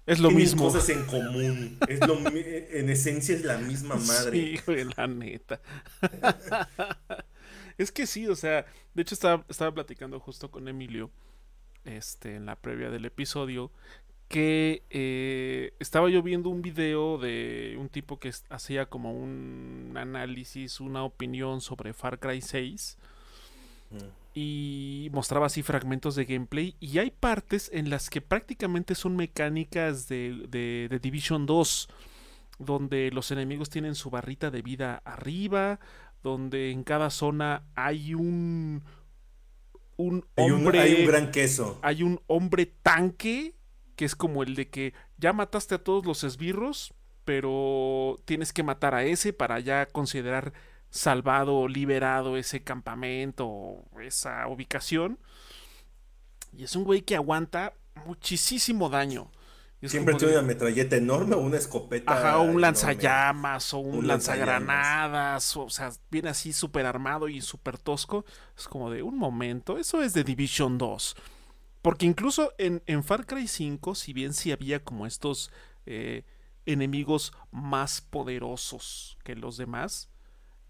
es 0.06 0.20
lo 0.20 0.32
mismo. 0.32 0.66
cosas 0.66 0.90
en 0.90 1.06
común. 1.06 1.78
Es 1.88 2.00
lo, 2.06 2.18
en 2.28 2.90
esencia 2.90 3.36
es 3.36 3.44
la 3.44 3.58
misma 3.58 3.96
madre. 4.08 4.60
Sí, 4.66 4.74
la 4.98 5.08
neta. 5.08 5.62
es 7.82 7.92
que 7.92 8.08
sí, 8.08 8.28
o 8.28 8.36
sea, 8.36 8.66
de 8.94 9.02
hecho 9.02 9.16
estaba, 9.16 9.46
estaba 9.50 9.74
platicando 9.74 10.20
justo 10.20 10.52
con 10.52 10.68
Emilio, 10.68 11.10
este, 11.86 12.36
en 12.36 12.46
la 12.46 12.56
previa 12.56 12.90
del 12.90 13.06
episodio, 13.06 13.72
que 14.28 14.84
eh, 14.90 15.74
estaba 15.80 16.10
yo 16.10 16.24
viendo 16.24 16.50
un 16.50 16.62
video 16.62 17.18
de 17.18 17.76
un 17.78 17.90
tipo 17.90 18.18
que 18.20 18.32
hacía 18.50 18.86
como 18.86 19.14
un 19.14 19.94
análisis, 19.98 20.80
una 20.80 21.04
opinión 21.04 21.60
sobre 21.60 21.94
Far 21.94 22.20
Cry 22.20 22.42
6. 22.42 22.98
y 24.34 25.10
mostraba 25.12 25.48
así 25.48 25.64
fragmentos 25.64 26.16
de 26.16 26.24
gameplay 26.24 26.76
y 26.80 27.00
hay 27.00 27.12
partes 27.12 27.70
en 27.74 27.90
las 27.90 28.10
que 28.10 28.22
prácticamente 28.22 28.96
son 28.96 29.18
mecánicas 29.18 30.08
de, 30.08 30.46
de, 30.48 30.88
de 30.90 31.00
Division 31.00 31.46
2 31.46 31.90
donde 32.66 33.12
los 33.12 33.32
enemigos 33.32 33.70
tienen 33.70 33.96
su 33.96 34.10
barrita 34.10 34.52
de 34.52 34.62
vida 34.62 35.02
arriba, 35.04 35.80
donde 36.24 36.72
en 36.72 36.84
cada 36.84 37.10
zona 37.10 37.64
hay 37.76 38.14
un 38.14 38.84
un 39.98 40.26
hombre 40.36 40.80
hay 40.80 41.02
un, 41.02 41.08
gran 41.08 41.32
queso. 41.32 41.80
Hay 41.82 42.04
un 42.04 42.22
hombre 42.28 42.66
tanque 42.66 43.56
que 43.96 44.06
es 44.06 44.16
como 44.16 44.42
el 44.42 44.56
de 44.56 44.70
que 44.70 44.94
ya 45.18 45.32
mataste 45.34 45.76
a 45.76 45.84
todos 45.84 46.06
los 46.06 46.24
esbirros, 46.24 46.94
pero 47.24 48.20
tienes 48.26 48.52
que 48.52 48.64
matar 48.64 48.96
a 48.96 49.04
ese 49.04 49.32
para 49.32 49.60
ya 49.60 49.86
considerar 49.86 50.54
salvado 50.90 51.56
o 51.56 51.68
liberado 51.68 52.36
ese 52.36 52.64
campamento, 52.64 53.86
esa 54.02 54.48
ubicación. 54.48 55.20
Y 56.52 56.64
es 56.64 56.76
un 56.76 56.84
güey 56.84 57.02
que 57.02 57.16
aguanta 57.16 57.74
muchísimo 58.06 58.90
daño. 58.90 59.30
Siempre 59.84 60.14
tiene 60.14 60.34
una 60.34 60.44
metralleta 60.44 60.96
enorme 60.96 61.36
o 61.36 61.40
una 61.40 61.58
escopeta. 61.58 62.14
Ajá, 62.14 62.38
o 62.38 62.44
un 62.44 62.62
lanzallamas 62.62 63.74
o 63.74 63.80
un, 63.80 64.08
lanzagranadas. 64.08 65.58
O, 65.58 65.70
sea, 65.70 65.92
viene 66.12 66.30
así 66.30 66.54
súper 66.54 66.86
armado 66.86 67.28
y 67.28 67.42
súper 67.42 67.80
tosco. 67.80 68.24
Es 68.56 68.68
como 68.68 68.92
de 68.92 69.02
un 69.02 69.18
momento. 69.18 69.80
Eso 69.80 70.04
es 70.04 70.14
de 70.14 70.24
Division 70.24 70.78
2. 70.78 71.16
Porque 71.82 72.06
incluso 72.06 72.54
en, 72.60 72.84
en 72.86 73.04
Far 73.04 73.26
Cry 73.26 73.48
5, 73.48 73.96
si 73.96 74.14
bien 74.14 74.34
sí 74.34 74.52
había 74.52 74.84
como 74.84 75.08
estos 75.08 75.52
eh, 75.88 76.26
enemigos 76.68 77.34
más 77.50 78.02
poderosos 78.02 79.18
que 79.24 79.36
los 79.36 79.58
demás, 79.58 80.12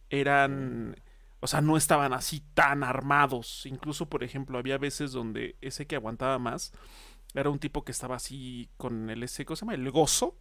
eran, 0.09 0.95
o 1.41 1.47
sea, 1.47 1.59
no 1.59 1.75
estaban 1.75 2.13
así 2.13 2.41
tan 2.53 2.81
armados. 2.85 3.65
Incluso, 3.65 4.07
por 4.07 4.23
ejemplo, 4.23 4.57
había 4.57 4.77
veces 4.77 5.11
donde 5.11 5.57
ese 5.59 5.85
que 5.85 5.97
aguantaba 5.97 6.39
más 6.39 6.71
era 7.33 7.49
un 7.49 7.59
tipo 7.59 7.83
que 7.83 7.91
estaba 7.91 8.15
así 8.15 8.69
con 8.77 9.09
el 9.09 9.23
ese, 9.23 9.45
¿cómo 9.45 9.55
se 9.55 9.61
llama? 9.61 9.75
El 9.75 9.89
gozo. 9.91 10.37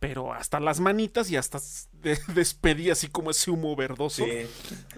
Pero 0.00 0.34
hasta 0.34 0.60
las 0.60 0.80
manitas 0.80 1.30
y 1.30 1.36
hasta 1.36 1.58
despedía 2.34 2.92
así 2.92 3.08
como 3.08 3.30
ese 3.30 3.50
humo 3.50 3.74
verdoso. 3.74 4.24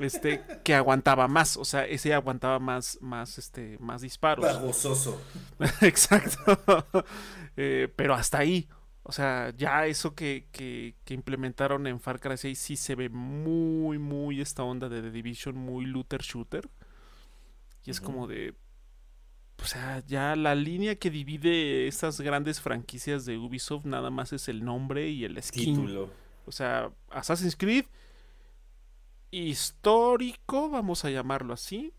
Este, 0.00 0.42
que 0.64 0.74
aguantaba 0.74 1.28
más. 1.28 1.56
O 1.56 1.64
sea, 1.64 1.86
ese 1.86 2.12
aguantaba 2.12 2.58
más, 2.58 2.98
más, 3.00 3.38
este, 3.38 3.78
más 3.78 4.02
disparos. 4.02 4.60
gozoso. 4.60 5.20
Exacto. 5.80 7.04
Eh, 7.58 7.90
pero 7.96 8.12
hasta 8.12 8.36
ahí. 8.36 8.68
O 9.02 9.12
sea, 9.12 9.50
ya 9.56 9.86
eso 9.86 10.14
que, 10.14 10.48
que, 10.52 10.94
implementaron 11.14 11.86
en 11.86 12.00
Far 12.00 12.20
Cry 12.20 12.36
6 12.36 12.58
sí 12.58 12.76
se 12.76 12.94
ve 12.96 13.08
muy, 13.08 13.98
muy 13.98 14.42
esta 14.42 14.62
onda 14.62 14.90
de 14.90 15.00
The 15.00 15.10
Division, 15.10 15.56
muy 15.56 15.86
looter 15.86 16.20
shooter. 16.20 16.68
Y 17.84 17.92
es 17.92 18.00
como 18.00 18.26
de. 18.26 18.54
O 19.62 19.66
sea, 19.66 20.02
ya 20.06 20.36
la 20.36 20.54
línea 20.54 20.96
que 20.96 21.10
divide 21.10 21.88
estas 21.88 22.20
grandes 22.20 22.60
franquicias 22.60 23.24
de 23.24 23.38
Ubisoft 23.38 23.84
nada 23.84 24.10
más 24.10 24.32
es 24.32 24.48
el 24.48 24.64
nombre 24.64 25.08
y 25.08 25.24
el 25.24 25.42
skin. 25.42 26.08
O 26.44 26.52
sea, 26.52 26.90
Assassin's 27.10 27.56
Creed 27.56 27.86
histórico, 29.30 30.70
vamos 30.70 31.04
a 31.04 31.10
llamarlo 31.10 31.52
así. 31.52 31.92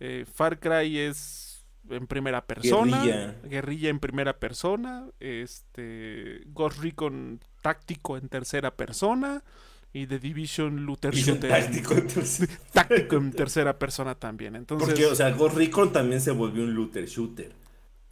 Eh, 0.00 0.26
Far 0.32 0.58
Cry 0.60 0.98
es 0.98 1.64
en 1.88 2.06
primera 2.06 2.44
persona. 2.46 3.34
Guerrilla. 3.44 3.88
en 3.88 4.00
primera 4.00 4.38
persona. 4.38 5.06
Este. 5.20 6.42
Ghost 6.46 6.78
Recon 6.82 7.40
táctico 7.62 8.16
en 8.16 8.28
tercera 8.28 8.74
persona. 8.74 9.42
Y 9.92 10.06
The 10.06 10.18
Division 10.18 10.84
Luther 10.84 11.14
Shooter. 11.14 11.50
Táctico 11.50 11.94
en, 11.94 12.08
táctico 12.72 13.16
en 13.16 13.32
tercera 13.32 13.78
persona 13.78 14.14
también. 14.14 14.56
Entonces, 14.56 14.88
Porque, 14.88 15.06
o 15.06 15.14
sea, 15.14 15.30
Ghost 15.30 15.56
Recon 15.56 15.92
también 15.92 16.20
se 16.20 16.30
volvió 16.30 16.64
un 16.64 16.74
looter 16.74 17.06
shooter. 17.06 17.52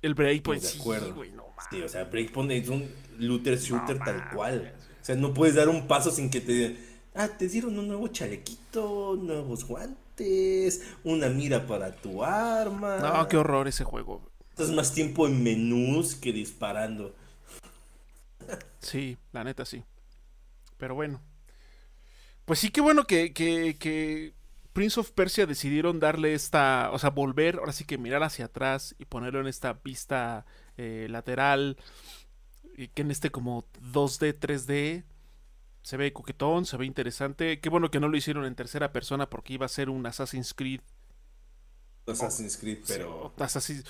El 0.03 0.15
Breakpoint, 0.15 0.63
sí, 0.63 0.79
güey, 0.79 1.31
no 1.33 1.47
Sí, 1.71 1.83
o 1.83 1.89
sea, 1.89 2.05
Breakpoint 2.05 2.51
es 2.53 2.69
un 2.69 2.89
looter 3.19 3.59
shooter 3.59 3.99
tal 3.99 4.31
cual. 4.31 4.73
O 5.01 5.05
sea, 5.05 5.15
no 5.15 5.33
puedes 5.33 5.55
dar 5.55 5.69
un 5.69 5.87
paso 5.87 6.11
sin 6.11 6.31
que 6.31 6.41
te 6.41 6.53
digan, 6.53 6.77
ah, 7.15 7.29
te 7.29 7.49
dieron 7.49 7.79
un 7.79 7.89
nuevo 7.89 8.09
chalequito, 8.09 9.17
nuevos 9.19 9.65
guantes 9.67 10.11
una 11.05 11.29
mira 11.29 11.67
para 11.67 11.93
tu 11.93 12.23
arma. 12.23 12.99
No, 12.99 13.29
qué 13.29 13.37
horror 13.37 13.69
ese 13.69 13.85
juego. 13.85 14.23
Estás 14.51 14.71
más 14.71 14.93
tiempo 14.93 15.27
en 15.27 15.43
menús 15.43 16.15
que 16.15 16.33
disparando. 16.33 17.15
Sí, 18.81 19.17
la 19.33 19.45
neta 19.45 19.65
sí. 19.65 19.85
Pero 20.77 20.95
bueno. 20.95 21.21
Pues 22.45 22.59
sí, 22.59 22.71
qué 22.71 22.81
bueno 22.81 23.05
que, 23.07 23.33
que, 23.33 24.35
Prince 24.73 25.01
of 25.01 25.11
Persia 25.13 25.47
decidieron 25.47 26.01
darle 26.01 26.35
esta, 26.35 26.91
o 26.93 26.99
sea, 26.99 27.11
volver, 27.11 27.57
ahora 27.57 27.73
sí 27.73 27.85
que 27.85 27.99
mirar 27.99 28.23
hacia 28.23 28.47
atrás 28.47 28.95
y 28.99 29.05
ponerlo 29.05 29.41
en 29.41 29.47
esta 29.47 29.75
vista 29.85 30.47
eh, 30.77 31.07
lateral, 31.11 31.77
y 32.77 32.89
que 32.89 33.03
en 33.03 33.11
este 33.11 33.31
como 33.31 33.69
2D, 33.93 34.39
3D, 34.39 35.05
se 35.83 35.97
ve 35.97 36.13
coquetón, 36.13 36.67
se 36.67 36.77
ve 36.77 36.87
interesante. 36.87 37.61
Qué 37.61 37.69
bueno 37.69 37.91
que 37.91 38.01
no 38.01 38.09
lo 38.09 38.17
hicieron 38.17 38.45
en 38.45 38.55
tercera 38.55 38.93
persona 38.93 39.31
porque 39.31 39.55
iba 39.55 39.67
a 39.67 39.69
ser 39.69 39.89
un 39.89 40.07
Assassin's 40.07 40.55
Creed. 40.55 40.81
Assassin's 42.07 42.57
Creed, 42.57 42.79
pero. 42.87 43.33
Assassin's 43.39 43.85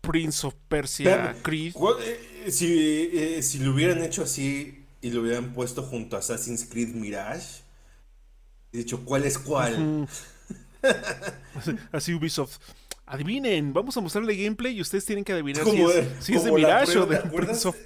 Prince 0.00 0.46
of 0.46 0.54
Persia 0.68 1.36
Creed. 1.42 1.74
Eh, 2.00 2.50
si, 2.50 3.10
eh, 3.12 3.42
si 3.42 3.58
lo 3.58 3.72
hubieran 3.72 4.02
hecho 4.02 4.22
así 4.22 4.84
y 5.00 5.10
lo 5.10 5.22
hubieran 5.22 5.54
puesto 5.54 5.82
junto 5.82 6.16
a 6.16 6.18
Assassin's 6.18 6.66
Creed 6.66 6.94
Mirage, 6.94 7.62
he 8.78 8.82
dicho, 8.82 9.04
¿cuál 9.04 9.24
es 9.24 9.38
cuál? 9.38 10.08
así 11.92 12.12
Ubisoft 12.12 12.58
adivinen, 13.06 13.72
vamos 13.72 13.96
a 13.96 14.00
mostrarle 14.00 14.34
gameplay 14.34 14.76
y 14.76 14.80
ustedes 14.80 15.04
tienen 15.04 15.24
que 15.24 15.32
adivinar 15.32 15.64
si, 15.64 15.82
es, 15.82 16.06
si 16.20 16.34
es, 16.34 16.44
de 16.44 16.52
Mirage 16.52 16.98
o 16.98 17.06
de 17.06 17.18
Prince 17.18 17.68
of 17.68 17.76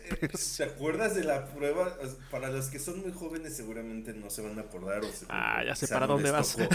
¿Te 0.57 0.64
acuerdas 0.64 1.14
de 1.14 1.24
la 1.24 1.46
prueba? 1.46 1.96
Para 2.31 2.51
los 2.51 2.66
que 2.66 2.79
son 2.79 3.01
muy 3.01 3.12
jóvenes 3.12 3.57
seguramente 3.57 4.12
no 4.12 4.31
se 4.31 4.42
van 4.42 4.59
a 4.59 4.62
acordar. 4.62 5.05
O 5.05 5.11
ah, 5.29 5.62
ya 5.66 5.74
sé 5.74 5.88
para 5.88 6.07
dónde 6.07 6.31
vas. 6.31 6.57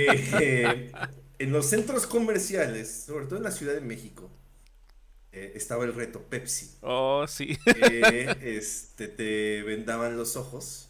Eh, 0.00 0.92
en 1.40 1.50
los 1.50 1.66
centros 1.66 2.06
comerciales, 2.06 3.04
sobre 3.06 3.26
todo 3.26 3.38
en 3.38 3.42
la 3.42 3.50
Ciudad 3.50 3.74
de 3.74 3.80
México, 3.80 4.30
eh, 5.32 5.54
estaba 5.56 5.84
el 5.84 5.94
reto 5.94 6.22
Pepsi. 6.22 6.76
Oh, 6.82 7.26
sí. 7.26 7.58
este, 8.42 9.08
te 9.08 9.62
vendaban 9.64 10.16
los 10.16 10.36
ojos, 10.36 10.87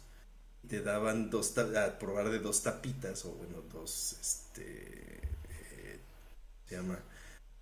te 0.69 0.81
daban 0.81 1.29
dos 1.29 1.57
a 1.57 1.97
probar 1.97 2.29
de 2.29 2.39
dos 2.39 2.61
tapitas, 2.61 3.25
o 3.25 3.31
bueno, 3.31 3.63
dos, 3.73 4.15
este, 4.21 5.19
se 6.67 6.75
llama. 6.75 6.99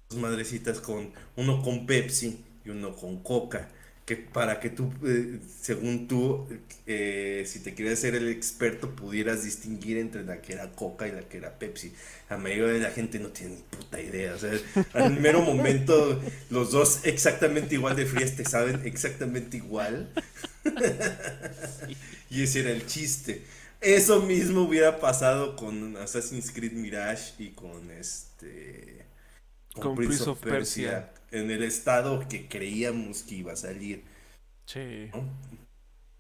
Dos 0.10 0.20
madrecitas 0.20 0.80
con 0.80 1.12
uno 1.36 1.62
con 1.63 1.86
Pepsi 1.86 2.43
y 2.65 2.70
uno 2.70 2.96
con 2.96 3.24
Coca. 3.24 3.70
Que 4.08 4.15
para 4.15 4.60
que 4.62 4.70
tú, 4.70 4.91
eh, 5.06 5.38
según 5.62 6.08
tú, 6.08 6.48
eh, 6.88 7.43
si 7.46 7.60
te 7.60 7.74
quieres 7.76 8.00
ser 8.00 8.15
el 8.15 8.30
experto, 8.30 8.96
pudieras 8.96 9.43
distinguir 9.43 9.98
entre 9.98 10.24
la 10.24 10.41
que 10.41 10.54
era 10.54 10.72
Coca 10.72 11.08
y 11.08 11.12
la 11.12 11.22
que 11.22 11.38
era 11.38 11.60
Pepsi. 11.60 11.91
La 12.30 12.38
mayoría 12.38 12.74
de 12.74 12.80
la 12.80 12.91
gente 12.91 13.20
no 13.20 13.28
tiene 13.30 13.56
ni 13.56 13.62
puta 13.63 14.02
idea. 14.02 14.34
O 14.34 14.39
sea, 14.39 14.54
al 14.93 15.20
mero 15.20 15.41
momento, 15.41 16.22
los 16.50 16.72
dos 16.72 17.02
exactamente 17.04 17.76
igual 17.76 17.98
de 17.98 18.06
frías 18.06 18.36
te 18.38 18.46
saben 18.46 18.82
exactamente 18.86 19.58
igual. 19.58 20.10
y 22.30 22.43
ese 22.43 22.62
era 22.62 22.72
el 22.72 22.88
chiste. 22.88 23.43
Eso 23.82 24.22
mismo 24.22 24.63
hubiera 24.63 25.00
pasado 25.00 25.56
con 25.56 25.98
Assassin's 25.98 26.52
Creed 26.52 26.72
Mirage 26.72 27.34
y 27.38 27.50
con 27.50 27.91
este 27.91 29.06
con, 29.74 29.96
Prince, 29.96 30.28
of 30.28 30.39
Persia, 30.39 31.12
en 31.32 31.52
el 31.52 31.63
estado 31.63 32.28
que 32.28 32.48
creíamos 32.48 33.24
que 33.24 33.36
iba 33.36 33.54
a 33.54 33.58
salir. 33.58 34.04
Sí. 34.66 35.10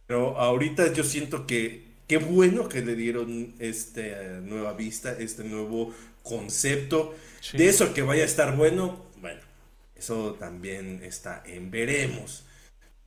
Pero 0.05 0.37
ahorita 0.37 0.93
yo 0.93 1.03
siento 1.03 1.45
que 1.45 1.87
qué 2.07 2.17
bueno 2.17 2.69
que 2.69 2.81
le 2.81 2.95
dieron 2.95 3.55
esta 3.59 4.01
nueva 4.41 4.73
vista, 4.73 5.11
este 5.11 5.43
nuevo 5.43 5.93
concepto. 6.23 7.15
De 7.53 7.67
eso 7.67 7.93
que 7.93 8.01
vaya 8.01 8.23
a 8.23 8.25
estar 8.25 8.55
bueno, 8.55 9.05
bueno, 9.21 9.41
eso 9.95 10.33
también 10.39 11.01
está 11.03 11.43
en 11.45 11.71
veremos. 11.71 12.45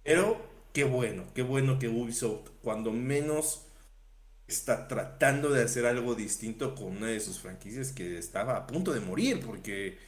Pero 0.02 0.40
qué 0.72 0.84
bueno, 0.84 1.24
qué 1.34 1.42
bueno 1.42 1.78
que 1.78 1.88
Ubisoft, 1.88 2.50
cuando 2.62 2.92
menos 2.92 3.66
está 4.46 4.88
tratando 4.88 5.50
de 5.50 5.62
hacer 5.62 5.86
algo 5.86 6.14
distinto 6.14 6.74
con 6.74 6.96
una 6.96 7.08
de 7.08 7.20
sus 7.20 7.38
franquicias 7.38 7.92
que 7.92 8.18
estaba 8.18 8.56
a 8.56 8.66
punto 8.66 8.92
de 8.92 9.00
morir, 9.00 9.40
porque 9.44 9.98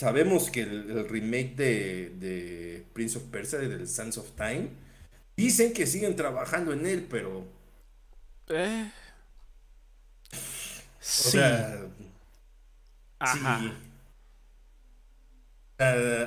sabemos 0.00 0.50
que 0.50 0.62
el, 0.62 1.06
remake 1.10 1.54
de, 1.56 2.86
Prince 2.94 3.18
of 3.18 3.24
Persia, 3.24 3.58
del 3.58 3.86
Sands 3.86 4.16
of 4.16 4.30
Time, 4.30 4.70
dicen 5.36 5.74
que 5.74 5.86
siguen 5.86 6.16
trabajando 6.16 6.72
en 6.72 6.86
él, 6.86 7.06
pero... 7.10 7.46
Eh. 8.48 8.90
O 10.32 10.38
sea... 11.00 11.82
Sí. 13.22 13.38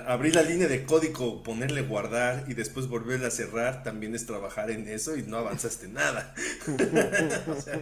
abrir 0.06 0.36
la 0.36 0.44
línea 0.44 0.68
de 0.68 0.84
código, 0.84 1.42
ponerle 1.42 1.82
guardar 1.82 2.46
y 2.48 2.54
después 2.54 2.88
volverla 2.88 3.30
a 3.30 3.32
cerrar 3.32 3.82
también 3.82 4.14
es 4.14 4.28
trabajar 4.28 4.70
en 4.70 4.88
eso 4.88 5.18
y 5.18 5.24
no 5.24 5.38
avanzaste 5.38 5.88
nada. 5.90 6.36
sea, 7.60 7.80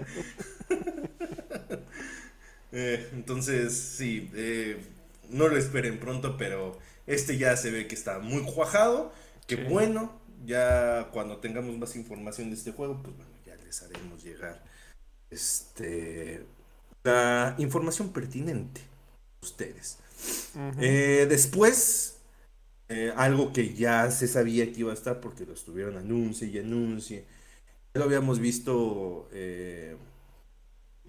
Eh, 2.74 3.10
entonces, 3.12 3.78
sí, 3.78 4.32
eh, 4.34 4.78
no 5.32 5.48
lo 5.48 5.58
esperen 5.58 6.00
pronto, 6.00 6.38
pero 6.38 6.78
este 7.08 7.38
ya 7.38 7.56
se 7.58 7.72
ve 7.72 7.88
que 7.88 7.96
está 7.96 8.20
muy 8.20 8.44
cuajado. 8.44 9.14
Que 9.48 9.56
bueno, 9.56 10.22
ya 10.46 11.10
cuando 11.12 11.38
tengamos 11.38 11.78
más 11.78 11.96
información 11.96 12.50
de 12.50 12.56
este 12.56 12.72
juego, 12.72 13.02
pues 13.02 13.16
bueno, 13.16 13.32
ya 13.46 13.56
les 13.58 13.82
haremos 13.82 14.24
llegar 14.24 14.64
este 15.30 16.46
la 17.04 17.56
información 17.58 18.14
pertinente 18.14 18.82
a 19.42 19.46
ustedes. 19.46 19.98
Eh, 20.80 21.26
después, 21.28 22.18
algo 23.16 23.52
que 23.52 23.74
ya 23.74 24.12
se 24.12 24.28
sabía 24.28 24.72
que 24.72 24.82
iba 24.82 24.92
a 24.92 24.96
estar 24.96 25.20
porque 25.20 25.46
lo 25.46 25.54
estuvieron 25.54 25.98
anuncie 25.98 26.48
y 26.48 26.60
anuncie. 26.60 27.26
Ya 27.94 28.00
lo 28.00 28.06
habíamos 28.06 28.40
visto 28.40 29.28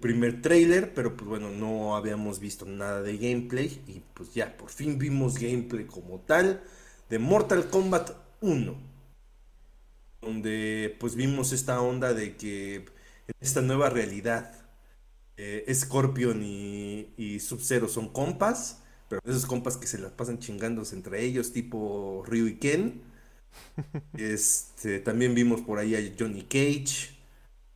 primer 0.03 0.41
trailer, 0.43 0.93
pero 0.93 1.15
pues 1.17 1.27
bueno, 1.29 1.49
no 1.51 1.95
habíamos 1.95 2.39
visto 2.39 2.65
nada 2.65 3.01
de 3.01 3.17
gameplay 3.17 3.81
y 3.87 4.01
pues 4.13 4.33
ya, 4.35 4.57
por 4.57 4.69
fin 4.69 4.99
vimos 4.99 5.39
gameplay 5.39 5.85
como 5.87 6.19
tal 6.21 6.61
de 7.09 7.19
Mortal 7.19 7.69
Kombat 7.69 8.11
1, 8.41 8.75
donde 10.21 10.95
pues 10.99 11.15
vimos 11.15 11.51
esta 11.51 11.81
onda 11.81 12.13
de 12.13 12.37
que 12.37 12.75
en 12.75 13.35
esta 13.39 13.61
nueva 13.61 13.89
realidad 13.89 14.53
eh, 15.37 15.65
Scorpion 15.73 16.43
y, 16.43 17.13
y 17.17 17.39
Sub-Zero 17.39 17.89
son 17.89 18.09
compas, 18.09 18.83
pero 19.09 19.21
esos 19.25 19.45
compas 19.45 19.77
que 19.77 19.87
se 19.87 19.99
las 19.99 20.11
pasan 20.13 20.39
chingándose 20.39 20.95
entre 20.95 21.23
ellos, 21.23 21.53
tipo 21.53 22.23
Ryu 22.27 22.47
y 22.47 22.57
Ken. 22.59 23.03
Este, 24.17 24.99
también 24.99 25.35
vimos 25.35 25.61
por 25.61 25.79
ahí 25.79 25.95
a 25.95 26.15
Johnny 26.17 26.43
Cage. 26.43 27.12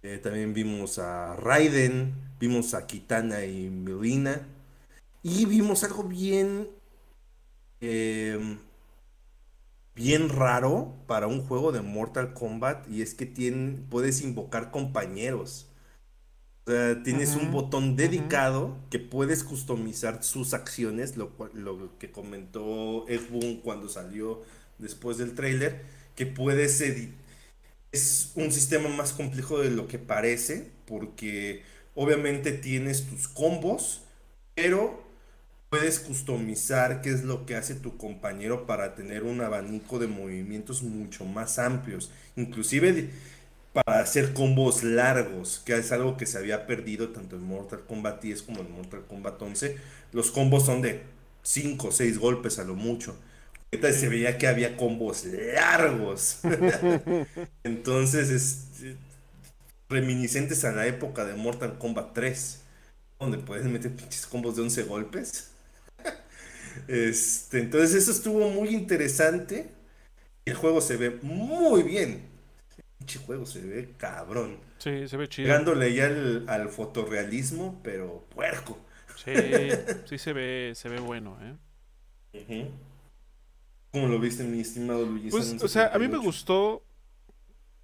Eh, 0.04 0.20
también 0.20 0.54
vimos 0.54 1.00
a 1.00 1.36
Raiden, 1.36 2.14
vimos 2.40 2.74
a 2.74 2.88
Kitana 2.88 3.46
y 3.46 3.70
Melina. 3.70 4.48
Y 5.24 5.46
vimos 5.46 5.84
algo 5.84 6.04
bien. 6.04 6.70
Em, 7.82 8.60
bien 9.96 10.30
raro 10.30 10.94
para 11.08 11.28
un 11.28 11.42
juego 11.42 11.72
de 11.72 11.82
Mortal 11.82 12.34
Kombat. 12.34 12.88
Y 12.90 13.02
es 13.02 13.14
que 13.14 13.26
puedes 13.90 14.22
invocar 14.22 14.72
compañeros. 14.72 15.68
O 16.66 16.72
sea, 16.72 17.02
tienes 17.02 17.36
un 17.36 17.52
botón 17.52 17.96
dedicado 17.96 18.78
que 18.90 19.00
puedes 19.00 19.44
customizar 19.44 20.24
sus 20.24 20.54
acciones, 20.54 21.16
lo, 21.16 21.32
lo 21.54 21.98
que 21.98 22.12
comentó 22.12 23.08
Ed 23.08 23.22
Boon 23.30 23.58
cuando 23.62 23.88
salió 23.88 24.42
después 24.78 25.18
del 25.18 25.34
trailer, 25.34 25.86
que 26.16 26.26
puedes 26.26 26.82
editar 26.82 27.27
es 27.98 28.32
un 28.36 28.52
sistema 28.52 28.90
más 28.90 29.12
complejo 29.12 29.60
de 29.60 29.72
lo 29.72 29.88
que 29.88 29.98
parece, 29.98 30.68
porque 30.86 31.64
obviamente 31.96 32.52
tienes 32.52 33.08
tus 33.08 33.28
combos, 33.28 34.02
pero 34.56 35.04
puedes 35.70 36.00
customizar 36.00 37.02
qué 37.02 37.10
es 37.10 37.24
lo 37.24 37.46
que 37.46 37.56
hace 37.56 37.74
tu 37.76 37.98
compañero 37.98 38.68
para 38.68 38.96
tener 38.96 39.24
un 39.24 39.42
abanico 39.42 39.98
de 39.98 40.08
movimientos 40.08 40.84
mucho 40.84 41.26
más 41.26 41.58
amplios, 41.58 42.12
inclusive 42.36 43.10
para 43.74 44.00
hacer 44.00 44.34
combos 44.34 44.84
largos, 44.84 45.62
que 45.66 45.76
es 45.76 45.92
algo 45.92 46.18
que 46.18 46.28
se 46.28 46.38
había 46.38 46.68
perdido 46.68 47.10
tanto 47.10 47.36
en 47.36 47.44
Mortal 47.44 47.82
Kombat 47.88 48.22
10 48.22 48.44
como 48.44 48.62
en 48.62 48.72
Mortal 48.72 49.06
Kombat 49.08 49.42
11. 49.42 49.76
Los 50.14 50.32
combos 50.32 50.66
son 50.66 50.82
de 50.82 51.02
5 51.44 51.88
o 51.88 51.92
6 51.92 52.20
golpes 52.20 52.60
a 52.60 52.64
lo 52.64 52.76
mucho 52.76 53.18
se 53.72 54.10
veía 54.10 54.38
que 54.38 54.48
había 54.48 54.78
combos 54.78 55.26
largos. 55.26 56.40
Entonces, 57.64 58.30
este, 58.30 58.96
reminiscentes 59.90 60.64
a 60.66 60.72
la 60.72 60.88
época 60.88 61.26
de 61.26 61.34
Mortal 61.34 61.78
Kombat 61.78 62.14
3, 62.14 62.62
donde 63.20 63.38
puedes 63.38 63.66
meter 63.66 63.92
pinches 63.96 64.26
combos 64.26 64.56
de 64.56 64.64
11 64.64 64.84
golpes. 64.84 65.52
Este, 66.88 67.60
entonces, 67.60 67.96
eso 67.96 68.12
estuvo 68.12 68.50
muy 68.52 68.70
interesante. 68.70 69.68
El 70.46 70.54
juego 70.54 70.80
se 70.80 70.96
ve 70.96 71.18
muy 71.24 71.82
bien. 71.82 72.30
El 72.78 72.84
pinche 73.00 73.18
juego 73.18 73.48
se 73.48 73.62
ve 73.62 73.90
cabrón. 73.98 74.60
Sí, 74.78 75.08
se 75.08 75.18
ve 75.18 75.28
chido. 75.28 75.48
Llegándole 75.48 75.92
ya 75.96 76.06
al, 76.06 76.48
al 76.48 76.70
fotorrealismo, 76.70 77.82
pero 77.84 78.28
puerco. 78.30 78.78
Sí, 79.16 79.34
sí 80.06 80.18
se 80.20 80.34
ve, 80.34 80.74
se 80.76 80.88
ve 80.88 81.00
bueno, 81.00 81.38
¿eh? 81.42 82.70
¿Cómo 84.02 84.14
lo 84.14 84.20
viste, 84.20 84.44
mi 84.44 84.60
estimado 84.60 85.06
Luis? 85.06 85.32
Pues, 85.32 85.62
o 85.62 85.68
sea, 85.68 85.92
a 85.94 86.00
mí 86.00 86.08
me 86.08 86.18
gustó. 86.18 86.84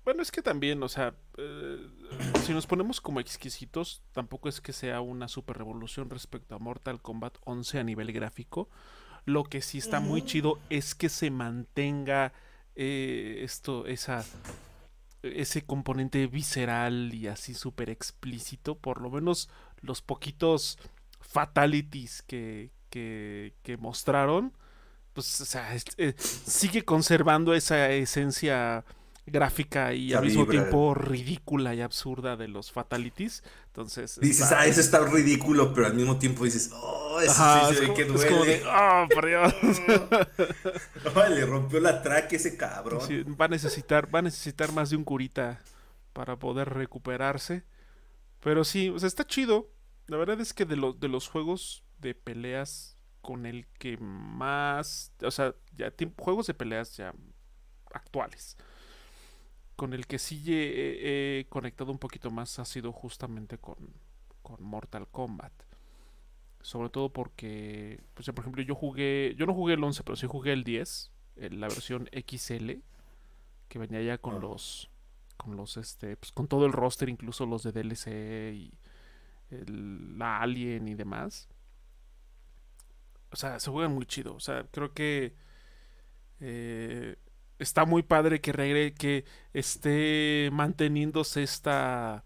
Bueno, 0.04 0.21
es 0.21 0.32
que 0.32 0.41
también, 0.41 0.84
o 0.84 0.89
sea, 0.89 1.15
eh, 1.38 1.78
si 2.45 2.54
nos 2.54 2.67
ponemos 2.67 2.99
como 2.99 3.19
exquisitos, 3.19 4.04
tampoco 4.12 4.49
es 4.49 4.60
que 4.60 4.73
sea 4.73 5.02
una 5.02 5.28
super 5.28 5.58
revolución 5.58 6.10
respecto 6.10 6.56
a 6.56 6.60
Mortal 6.60 7.02
Kombat 7.02 7.38
11 7.45 7.80
a 7.80 7.84
nivel 7.84 8.12
gráfico. 8.12 8.69
Lo 9.26 9.45
que 9.45 9.62
sí 9.62 9.78
está 9.78 10.02
muy 10.02 10.23
chido 10.23 10.60
es 10.69 10.93
que 10.93 11.08
se 11.08 11.32
mantenga 11.32 12.34
eh, 12.76 13.39
esto, 13.43 13.88
esa, 13.88 14.26
ese 15.21 15.65
componente 15.65 16.28
visceral 16.28 17.13
y 17.13 17.28
así 17.28 17.54
súper 17.54 17.89
explícito. 17.89 18.76
Por 18.76 19.02
lo 19.02 19.10
menos 19.10 19.49
los 19.82 20.02
poquitos 20.02 20.78
fatalities 21.21 22.21
que, 22.21 22.71
que, 22.89 23.54
que 23.63 23.78
mostraron 23.78 24.54
pues, 25.13 25.41
o 25.41 25.45
sea, 25.45 25.76
eh, 25.97 26.13
sigue 26.17 26.84
conservando 26.84 27.54
esa 27.54 27.89
esencia 27.91 28.84
gráfica 29.26 29.93
y 29.93 30.13
al 30.13 30.26
mismo 30.26 30.45
tiempo 30.45 30.93
ridícula 30.93 31.73
y 31.73 31.82
absurda 31.82 32.36
de 32.36 32.47
los 32.47 32.71
fatalities. 32.71 33.43
Entonces. 33.67 34.19
Dices, 34.19 34.52
ah, 34.52 34.65
eso 34.65 34.82
está 34.82 34.99
ridículo, 35.06 35.73
pero 35.73 35.88
al 35.88 35.93
mismo 35.93 36.17
tiempo 36.17 36.43
dices, 36.43 36.71
oh, 36.73 37.19
eso 37.21 37.34
sí 37.34 37.76
se 37.76 37.82
ve 37.82 37.93
que 37.93 38.06
duele. 38.06 38.26
Es 38.26 38.32
como 38.32 38.45
de, 38.45 38.63
oh, 38.65 39.08
por 39.13 39.26
Dios. 39.26 39.54
le 41.30 41.45
rompió 41.45 41.80
la 41.80 42.02
traque 42.02 42.36
ese 42.36 42.58
cabrón. 42.58 42.99
va 43.39 43.45
a 43.45 43.49
necesitar, 43.49 44.13
va 44.13 44.19
a 44.19 44.23
necesitar 44.23 44.71
más 44.71 44.89
de 44.89 44.97
un 44.97 45.04
curita 45.04 45.60
para 46.12 46.38
poder 46.38 46.69
recuperarse. 46.69 47.63
Pero 48.41 48.65
sí, 48.65 48.89
o 48.89 48.99
sea, 48.99 49.08
está 49.08 49.26
chido. 49.26 49.69
La 50.08 50.17
verdad 50.17 50.41
es 50.41 50.54
que 50.54 50.65
de, 50.65 50.76
de 50.99 51.08
los 51.08 51.30
juegos 51.30 51.84
de 51.99 52.13
peleas 52.13 52.92
con 53.23 53.45
el 53.45 53.65
que 53.79 53.95
más, 53.97 55.13
o 55.23 55.31
sea, 55.31 55.55
ya 55.77 55.93
juegos 56.17 56.45
de 56.45 56.53
peleas 56.53 56.97
ya 56.97 57.15
actuales. 57.93 58.57
Con 59.77 59.93
el 59.93 60.05
que 60.07 60.19
sí 60.19 60.43
he, 60.49 61.45
conectado 61.49 61.91
un 61.91 61.99
poquito 61.99 62.29
más 62.31 62.59
ha 62.59 62.65
sido 62.65 62.91
justamente 62.91 63.57
con, 63.57 63.77
con 64.41 64.62
Mortal 64.62 65.07
Kombat. 65.07 65.53
Sobre 66.59 66.89
todo 66.89 67.13
porque, 67.13 68.03
pues, 68.13 68.27
por 68.27 68.39
ejemplo, 68.41 68.62
yo 68.62 68.75
jugué, 68.75 69.36
yo 69.38 69.45
no 69.45 69.53
jugué 69.53 69.75
el 69.75 69.83
11, 69.83 70.03
pero 70.03 70.17
sí 70.17 70.27
jugué 70.27 70.51
el 70.51 70.65
10, 70.65 71.12
la 71.38 71.69
versión 71.69 72.09
XL, 72.12 72.71
que 73.69 73.79
venía 73.79 74.01
ya 74.01 74.17
con 74.17 74.36
ah. 74.36 74.39
los, 74.39 74.91
con 75.38 75.55
los, 75.55 75.77
este, 75.77 76.17
pues 76.17 76.33
con 76.33 76.49
todo 76.49 76.65
el 76.65 76.73
roster, 76.73 77.07
incluso 77.07 77.45
los 77.45 77.63
de 77.63 77.71
DLC 77.71 78.53
y 78.53 78.73
el, 79.49 80.19
la 80.19 80.41
Alien 80.41 80.89
y 80.89 80.95
demás 80.95 81.47
o 83.34 83.36
sea, 83.36 83.60
se 83.60 83.72
juegan 83.72 83.93
muy 83.93 84.06
chido. 84.06 84.36
O 84.36 84.39
sea, 84.39 84.65
creo 84.72 84.93
que 84.93 85.36
eh, 86.39 87.17
está 87.60 87.86
muy 87.86 88.04
padre 88.04 88.41
que 88.41 88.52
regre, 88.52 88.93
que 88.93 89.26
esté 89.54 90.50
manteniéndose 90.54 91.41
esta 91.43 92.24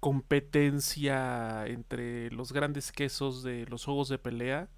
competencia 0.00 1.66
entre 1.66 2.30
los 2.30 2.52
grandes 2.52 2.92
quesos 2.92 3.42
de 3.42 3.66
los 3.66 3.84
juegos 3.84 4.08
de 4.08 4.18
pelea. 4.18 4.68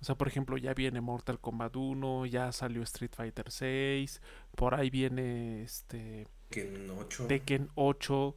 O 0.00 0.04
sea, 0.04 0.16
por 0.16 0.26
ejemplo, 0.28 0.56
ya 0.56 0.74
viene 0.74 1.00
Mortal 1.00 1.38
Kombat 1.38 1.76
1, 1.76 2.26
ya 2.26 2.50
salió 2.52 2.82
Street 2.82 3.12
Fighter 3.14 3.50
6, 3.50 4.20
por 4.56 4.74
ahí 4.74 4.90
viene 4.90 5.62
este 5.62 6.26
Tekken 6.48 6.90
8. 6.90 7.26
Tekken 7.26 7.70
8 7.74 8.36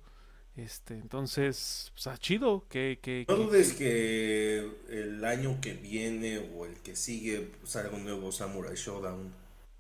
este, 0.56 0.96
entonces, 0.96 1.92
o 1.96 2.00
sea, 2.00 2.18
chido 2.18 2.68
que... 2.70 3.00
que 3.02 3.26
no 3.28 3.36
dudes 3.36 3.74
que... 3.74 4.72
el 4.90 5.26
año 5.26 5.60
que 5.60 5.74
viene 5.74 6.38
o 6.56 6.66
el 6.66 6.80
que 6.82 6.96
sigue 6.96 7.52
salga 7.64 7.96
un 7.96 8.04
nuevo 8.04 8.32
Samurai 8.32 8.76
Showdown. 8.76 9.34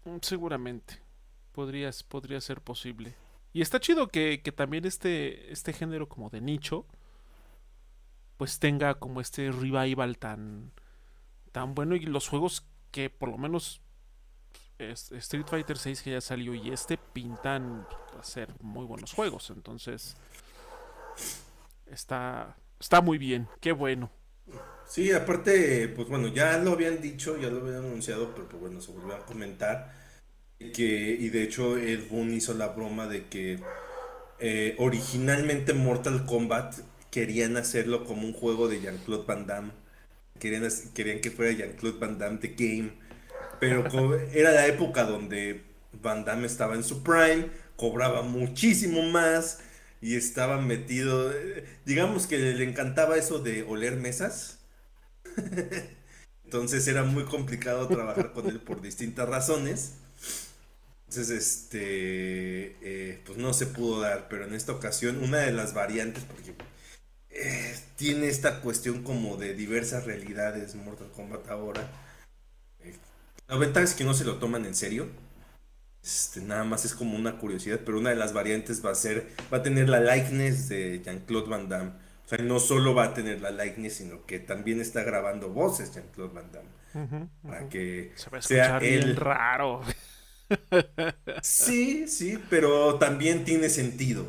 Mm, 0.05 0.17
seguramente. 0.21 0.99
Podría, 1.51 1.91
podría 2.07 2.41
ser 2.41 2.61
posible. 2.61 3.13
Y 3.53 3.61
está 3.61 3.79
chido 3.79 4.07
que, 4.07 4.41
que 4.43 4.51
también 4.51 4.85
este, 4.85 5.51
este 5.51 5.73
género 5.73 6.09
como 6.09 6.31
de 6.31 6.41
nicho, 6.41 6.87
pues 8.37 8.57
tenga 8.57 8.95
como 8.95 9.21
este 9.21 9.51
revival 9.51 10.17
tan, 10.17 10.71
tan 11.51 11.75
bueno. 11.75 11.95
Y 11.95 12.01
los 12.01 12.27
juegos 12.27 12.65
que 12.89 13.11
por 13.11 13.29
lo 13.29 13.37
menos 13.37 13.81
Street 14.79 15.45
Fighter 15.47 15.77
6 15.77 16.01
que 16.01 16.11
ya 16.11 16.21
salió 16.21 16.53
y 16.53 16.71
este 16.71 16.97
pintan 16.97 17.87
a 18.19 18.23
ser 18.23 18.49
muy 18.61 18.85
buenos 18.85 19.13
juegos. 19.13 19.51
Entonces 19.51 20.17
está, 21.87 22.55
está 22.79 23.01
muy 23.01 23.17
bien, 23.17 23.47
qué 23.59 23.71
bueno. 23.71 24.11
Sí, 24.85 25.11
aparte, 25.11 25.87
pues 25.89 26.07
bueno, 26.07 26.27
ya 26.27 26.57
lo 26.57 26.73
habían 26.73 27.01
dicho, 27.01 27.37
ya 27.39 27.49
lo 27.49 27.61
habían 27.61 27.77
anunciado, 27.85 28.31
pero 28.35 28.47
pues 28.47 28.61
bueno, 28.61 28.81
se 28.81 28.91
volvió 28.91 29.15
a 29.15 29.25
comentar. 29.25 29.91
Que, 30.59 31.17
y 31.19 31.29
de 31.29 31.43
hecho, 31.43 31.77
Ed 31.77 32.07
Boon 32.09 32.33
hizo 32.33 32.53
la 32.53 32.67
broma 32.67 33.07
de 33.07 33.27
que 33.27 33.59
eh, 34.39 34.75
originalmente 34.77 35.73
Mortal 35.73 36.25
Kombat 36.25 36.75
querían 37.11 37.57
hacerlo 37.57 38.05
como 38.05 38.27
un 38.27 38.33
juego 38.33 38.67
de 38.67 38.81
Jean-Claude 38.81 39.25
Van 39.25 39.47
Damme. 39.47 39.71
Querían, 40.39 40.67
querían 40.93 41.21
que 41.21 41.31
fuera 41.31 41.51
Jean-Claude 41.53 41.99
Van 41.99 42.17
Damme 42.17 42.37
The 42.37 42.55
Game. 42.57 42.91
Pero 43.59 43.85
era 44.33 44.51
la 44.51 44.67
época 44.67 45.03
donde 45.05 45.63
Van 46.01 46.25
Damme 46.25 46.47
estaba 46.47 46.75
en 46.75 46.83
su 46.83 47.03
prime, 47.03 47.49
cobraba 47.75 48.21
muchísimo 48.21 49.01
más 49.03 49.59
y 50.03 50.17
estaba 50.17 50.59
metido. 50.59 51.33
Digamos 51.85 52.27
que 52.27 52.37
le 52.37 52.63
encantaba 52.65 53.15
eso 53.15 53.39
de 53.39 53.63
oler 53.63 53.95
mesas. 53.95 54.59
Entonces 56.43 56.85
era 56.87 57.03
muy 57.03 57.23
complicado 57.23 57.87
trabajar 57.87 58.33
con 58.33 58.47
él 58.47 58.59
por 58.59 58.81
distintas 58.81 59.29
razones. 59.29 59.93
Entonces, 61.07 61.29
este, 61.29 62.75
eh, 62.81 63.21
pues 63.25 63.37
no 63.37 63.53
se 63.53 63.65
pudo 63.65 64.01
dar, 64.01 64.27
pero 64.29 64.45
en 64.45 64.53
esta 64.53 64.73
ocasión 64.73 65.23
una 65.23 65.37
de 65.37 65.53
las 65.53 65.73
variantes, 65.73 66.23
porque 66.25 66.53
eh, 67.29 67.75
tiene 67.95 68.27
esta 68.27 68.59
cuestión 68.59 69.03
como 69.03 69.37
de 69.37 69.53
diversas 69.53 70.05
realidades 70.05 70.75
Mortal 70.75 71.11
Kombat 71.11 71.47
ahora. 71.49 71.89
Eh, 72.81 72.93
la 73.47 73.55
ventaja 73.55 73.85
es 73.85 73.93
que 73.93 74.03
no 74.03 74.13
se 74.13 74.25
lo 74.25 74.35
toman 74.35 74.65
en 74.65 74.75
serio. 74.75 75.07
Este, 76.03 76.41
nada 76.41 76.65
más 76.65 76.83
es 76.83 76.93
como 76.93 77.15
una 77.15 77.37
curiosidad, 77.37 77.79
pero 77.85 77.97
una 77.97 78.09
de 78.09 78.17
las 78.17 78.33
variantes 78.33 78.85
va 78.85 78.91
a 78.91 78.95
ser, 78.95 79.29
va 79.51 79.59
a 79.59 79.63
tener 79.63 79.87
la 79.87 80.01
likeness 80.01 80.67
de 80.67 81.01
Jean-Claude 81.03 81.49
Van 81.49 81.69
Damme. 81.69 81.91
O 82.25 82.27
sea, 82.27 82.37
no 82.39 82.59
solo 82.59 82.93
va 82.93 83.05
a 83.05 83.13
tener 83.13 83.41
la 83.41 83.51
likeness, 83.51 83.95
sino 83.95 84.25
que 84.25 84.39
también 84.39 84.81
está 84.81 85.03
grabando 85.03 85.49
voces 85.49 85.93
Jean-Claude 85.93 86.33
Van 86.33 86.51
Damme. 86.51 87.27
para 87.41 87.69
que 87.69 88.11
sea 88.41 88.79
él. 88.79 89.15
raro. 89.15 89.81
Sí, 91.41 92.07
sí, 92.07 92.37
pero 92.49 92.95
también 92.95 93.45
tiene 93.45 93.69
sentido. 93.69 94.25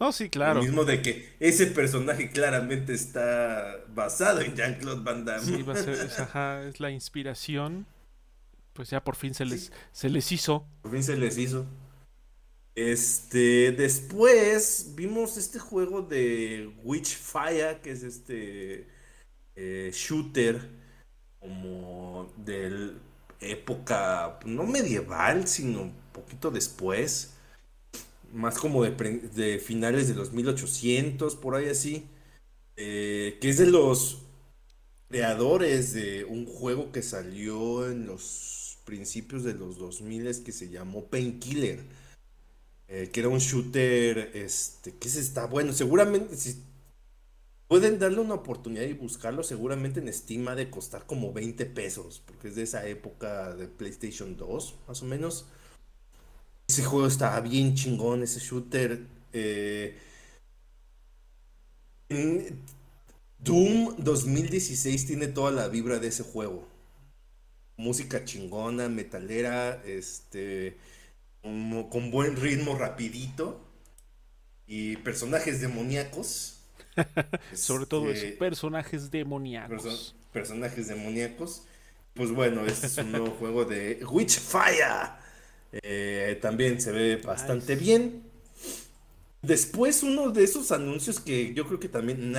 No, 0.00 0.12
sí, 0.12 0.30
claro. 0.30 0.54
Lo 0.56 0.62
mismo 0.62 0.84
de 0.84 1.02
que 1.02 1.34
ese 1.40 1.66
personaje 1.66 2.30
claramente 2.30 2.94
está 2.94 3.76
basado 3.94 4.40
en 4.40 4.54
Jean-Claude 4.54 5.02
Van 5.02 5.24
Damme. 5.24 5.44
Sí, 5.44 5.62
va 5.62 5.74
a 5.74 5.76
ser, 5.76 5.94
es, 6.06 6.18
ajá, 6.20 6.62
es 6.62 6.80
la 6.80 6.90
inspiración. 6.90 7.86
Pues 8.78 8.90
ya 8.90 9.02
por 9.02 9.16
fin 9.16 9.34
se 9.34 9.44
les, 9.44 9.72
se 9.90 10.08
les 10.08 10.30
hizo. 10.30 10.64
Por 10.82 10.92
fin 10.92 11.02
se 11.02 11.16
les 11.16 11.36
hizo. 11.36 11.66
Este, 12.76 13.72
después 13.72 14.92
vimos 14.94 15.36
este 15.36 15.58
juego 15.58 16.00
de 16.02 16.72
Witchfire, 16.84 17.80
que 17.82 17.90
es 17.90 18.04
este 18.04 18.86
eh, 19.56 19.90
shooter 19.92 20.60
como 21.40 22.32
de 22.36 22.92
época, 23.40 24.38
no 24.46 24.62
medieval, 24.62 25.48
sino 25.48 25.82
un 25.82 25.94
poquito 26.12 26.52
después 26.52 27.34
más 28.32 28.58
como 28.60 28.84
de, 28.84 29.58
finales 29.58 30.06
de 30.06 30.14
los 30.14 30.32
1800, 30.32 31.34
por 31.34 31.56
ahí 31.56 31.68
así, 31.68 32.06
eh, 32.76 33.38
que 33.40 33.48
es 33.48 33.58
de 33.58 33.66
los 33.66 34.22
creadores 35.08 35.94
de 35.94 36.24
un 36.24 36.46
juego 36.46 36.92
que 36.92 37.02
salió 37.02 37.90
en 37.90 38.06
los 38.06 38.57
principios 38.88 39.44
de 39.44 39.52
los 39.52 39.76
2000 39.76 40.42
que 40.42 40.50
se 40.50 40.70
llamó 40.70 41.04
Painkiller, 41.04 41.78
eh, 42.88 43.10
que 43.12 43.20
era 43.20 43.28
un 43.28 43.38
shooter, 43.38 44.30
este, 44.32 44.94
que 44.94 45.10
se 45.10 45.20
está 45.20 45.44
bueno, 45.44 45.74
seguramente 45.74 46.34
si 46.38 46.62
pueden 47.68 47.98
darle 47.98 48.20
una 48.20 48.32
oportunidad 48.32 48.84
y 48.84 48.94
buscarlo, 48.94 49.42
seguramente 49.42 50.00
en 50.00 50.10
Steam 50.10 50.48
ha 50.48 50.54
de 50.54 50.70
costar 50.70 51.04
como 51.04 51.34
20 51.34 51.66
pesos, 51.66 52.22
porque 52.24 52.48
es 52.48 52.54
de 52.54 52.62
esa 52.62 52.86
época 52.88 53.54
de 53.54 53.68
PlayStation 53.68 54.38
2, 54.38 54.74
más 54.88 55.02
o 55.02 55.04
menos. 55.04 55.44
Ese 56.66 56.82
juego 56.82 57.06
está 57.06 57.38
bien 57.42 57.74
chingón, 57.74 58.22
ese 58.22 58.40
shooter. 58.40 59.06
Eh, 59.34 59.98
Doom 63.38 63.96
2016 63.98 65.06
tiene 65.06 65.26
toda 65.26 65.50
la 65.50 65.68
vibra 65.68 65.98
de 65.98 66.08
ese 66.08 66.22
juego. 66.22 66.66
Música 67.78 68.24
chingona, 68.24 68.90
metalera, 68.90 69.82
este, 69.86 70.76
con, 71.40 72.10
buen 72.10 72.36
ritmo, 72.36 72.76
rapidito. 72.76 73.64
Y 74.66 74.96
personajes 74.98 75.62
demoníacos. 75.62 76.60
Sobre 77.54 77.86
todo 77.86 78.10
eso, 78.10 78.26
este, 78.26 78.36
personajes 78.36 79.10
demoníacos. 79.10 80.14
personajes 80.32 80.88
demoníacos. 80.88 81.62
Pues 82.12 82.30
bueno, 82.32 82.66
este 82.66 82.88
es 82.88 82.98
un 82.98 83.12
nuevo 83.12 83.30
juego 83.30 83.64
de 83.64 84.04
Witchfire. 84.04 85.12
Eh, 85.72 86.38
también 86.42 86.80
se 86.80 86.92
ve 86.92 87.16
bastante 87.16 87.76
bien. 87.76 88.28
Después 89.40 90.02
uno 90.02 90.30
de 90.30 90.44
esos 90.44 90.72
anuncios 90.72 91.20
que 91.20 91.54
yo 91.54 91.66
creo 91.66 91.78
que 91.78 91.88
también 91.88 92.34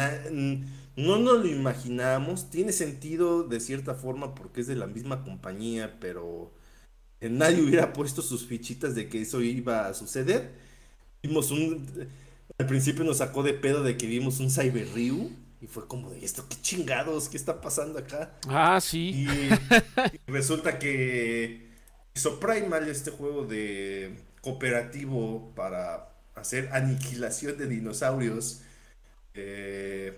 no 0.99 1.17
nos 1.17 1.39
lo 1.39 1.47
imaginábamos, 1.47 2.49
tiene 2.49 2.71
sentido 2.71 3.43
de 3.43 3.59
cierta 3.59 3.95
forma 3.95 4.35
porque 4.35 4.61
es 4.61 4.67
de 4.67 4.75
la 4.75 4.87
misma 4.87 5.23
compañía, 5.23 5.97
pero 5.99 6.51
nadie 7.21 7.61
hubiera 7.61 7.93
puesto 7.93 8.21
sus 8.21 8.45
fichitas 8.45 8.95
de 8.95 9.07
que 9.07 9.21
eso 9.21 9.41
iba 9.41 9.87
a 9.87 9.93
suceder. 9.93 10.51
Vimos 11.23 11.51
un... 11.51 12.09
Al 12.57 12.65
principio 12.65 13.05
nos 13.05 13.17
sacó 13.17 13.43
de 13.43 13.53
pedo 13.53 13.83
de 13.83 13.95
que 13.95 14.07
vimos 14.07 14.39
un 14.39 14.51
Cyber 14.51 14.87
Ryu 14.93 15.31
y 15.61 15.67
fue 15.67 15.87
como 15.87 16.09
de 16.09 16.25
esto, 16.25 16.45
qué 16.49 16.57
chingados, 16.61 17.29
qué 17.29 17.37
está 17.37 17.61
pasando 17.61 17.99
acá. 17.99 18.37
Ah, 18.47 18.79
sí. 18.81 19.25
y 20.27 20.31
resulta 20.31 20.79
que 20.79 21.69
hizo 22.13 22.39
Primal, 22.39 22.89
este 22.89 23.11
juego 23.11 23.45
de 23.45 24.17
cooperativo 24.41 25.53
para 25.55 26.09
hacer 26.35 26.69
aniquilación 26.73 27.57
de 27.57 27.67
dinosaurios, 27.67 28.61
eh, 29.33 30.17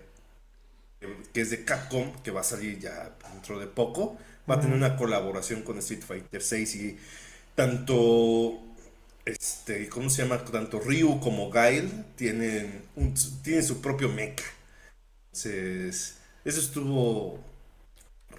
que 1.32 1.40
es 1.40 1.50
de 1.50 1.64
Capcom, 1.64 2.12
que 2.22 2.30
va 2.30 2.40
a 2.40 2.44
salir 2.44 2.78
ya 2.78 3.16
dentro 3.32 3.58
de 3.58 3.66
poco, 3.66 4.16
va 4.50 4.56
a 4.56 4.60
tener 4.60 4.76
una 4.76 4.96
colaboración 4.96 5.62
con 5.62 5.78
Street 5.78 6.02
Fighter 6.02 6.42
6 6.42 6.76
y 6.76 6.98
tanto 7.54 8.60
este, 9.24 9.88
¿cómo 9.88 10.10
se 10.10 10.22
llama? 10.22 10.44
Tanto 10.44 10.80
Ryu 10.80 11.20
como 11.20 11.50
Gail 11.50 12.04
tienen, 12.16 12.82
tienen 13.42 13.64
su 13.64 13.80
propio 13.80 14.08
mecha. 14.08 14.44
Entonces, 15.26 16.18
eso 16.44 16.60
estuvo 16.60 17.38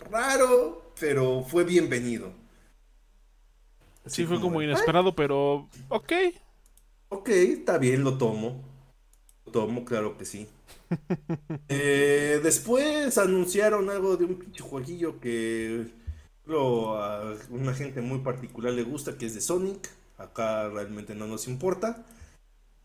raro, 0.09 0.93
pero 0.99 1.43
fue 1.43 1.63
bienvenido 1.63 2.43
sí, 4.05 4.25
fue 4.25 4.39
como, 4.39 4.61
inesperado, 4.61 5.15
pero 5.15 5.69
ok. 5.89 6.13
Ok, 7.09 7.29
está 7.29 7.77
bien, 7.77 8.03
lo 8.03 8.17
tomo. 8.17 8.63
Lo 9.45 9.51
tomo, 9.51 9.85
claro 9.85 10.17
que 10.17 10.25
sí. 10.25 10.47
Eh, 11.69 12.39
después 12.43 13.17
anunciaron 13.17 13.89
algo 13.89 14.17
de 14.17 14.25
un 14.25 14.35
pinche 14.35 14.63
jueguillo 14.63 15.19
que 15.19 15.87
a 16.47 17.35
una 17.49 17.73
gente 17.73 18.01
muy 18.01 18.19
particular 18.19 18.73
le 18.73 18.83
gusta, 18.83 19.17
que 19.17 19.25
es 19.25 19.33
de 19.33 19.41
Sonic. 19.41 19.89
Acá 20.17 20.69
realmente 20.69 21.15
no 21.15 21.27
nos 21.27 21.47
importa. 21.47 22.05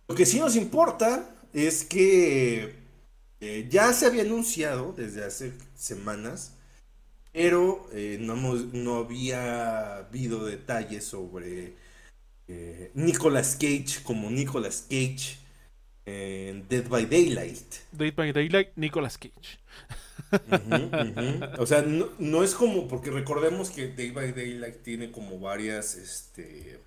Lo 0.06 0.14
que 0.14 0.26
sí 0.26 0.38
nos 0.38 0.56
importa 0.56 1.28
es 1.52 1.84
que 1.84 2.74
eh, 3.40 3.68
ya 3.70 3.92
se 3.92 4.06
había 4.06 4.22
anunciado 4.22 4.92
desde 4.96 5.24
hace 5.24 5.52
semanas 5.74 6.54
pero 7.32 7.88
eh, 7.92 8.18
no, 8.20 8.96
había 8.96 9.98
habido 9.98 10.44
detalles 10.44 11.04
sobre 11.04 11.74
Nicolas 12.94 13.54
Cage 13.54 14.02
como 14.02 14.28
Nicolas 14.28 14.86
Cage 14.88 15.38
en 16.08 16.66
Dead 16.68 16.88
by 16.88 17.06
Daylight. 17.06 17.74
Dead 17.92 18.14
by 18.14 18.32
Daylight, 18.32 18.70
Nicolas 18.76 19.18
Cage. 19.18 19.58
O 21.58 21.66
sea, 21.66 21.82
no, 21.82 22.44
es 22.44 22.54
como, 22.54 22.88
porque 22.88 23.10
recordemos 23.10 23.70
que 23.70 23.88
Dead 23.88 24.12
by 24.12 24.32
Daylight 24.32 24.82
tiene 24.82 25.10
como 25.10 25.38
varias 25.38 25.94
este, 25.94 26.80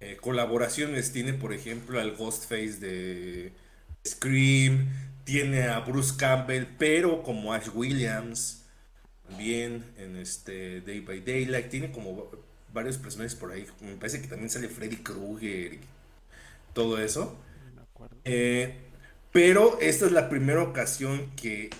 eh, 0.00 0.16
colaboraciones. 0.20 1.12
Tiene, 1.12 1.34
por 1.34 1.52
ejemplo, 1.52 2.00
al 2.00 2.16
Ghostface 2.16 2.78
de 2.78 3.52
Scream, 4.06 4.88
tiene 5.24 5.64
a 5.64 5.80
Bruce 5.80 6.14
Campbell, 6.16 6.64
pero 6.78 7.22
como 7.22 7.52
Ash 7.52 7.68
Williams 7.74 8.64
también 9.28 9.84
en 9.96 10.16
este 10.16 10.80
Day 10.80 11.00
by 11.00 11.20
Daylight. 11.20 11.68
Tiene 11.68 11.92
como 11.92 12.30
varios 12.72 12.98
personajes 12.98 13.34
por 13.34 13.52
ahí. 13.52 13.66
Me 13.80 13.94
parece 13.94 14.20
que 14.20 14.28
también 14.28 14.50
sale 14.50 14.68
Freddy 14.68 14.96
Krueger 14.96 15.74
y 15.74 15.80
todo 16.74 16.98
eso. 16.98 17.38
Eh, 18.24 18.78
pero 19.32 19.78
esta 19.80 20.06
es 20.06 20.12
la 20.12 20.28
primera 20.28 20.62
ocasión 20.62 21.30
que 21.36 21.70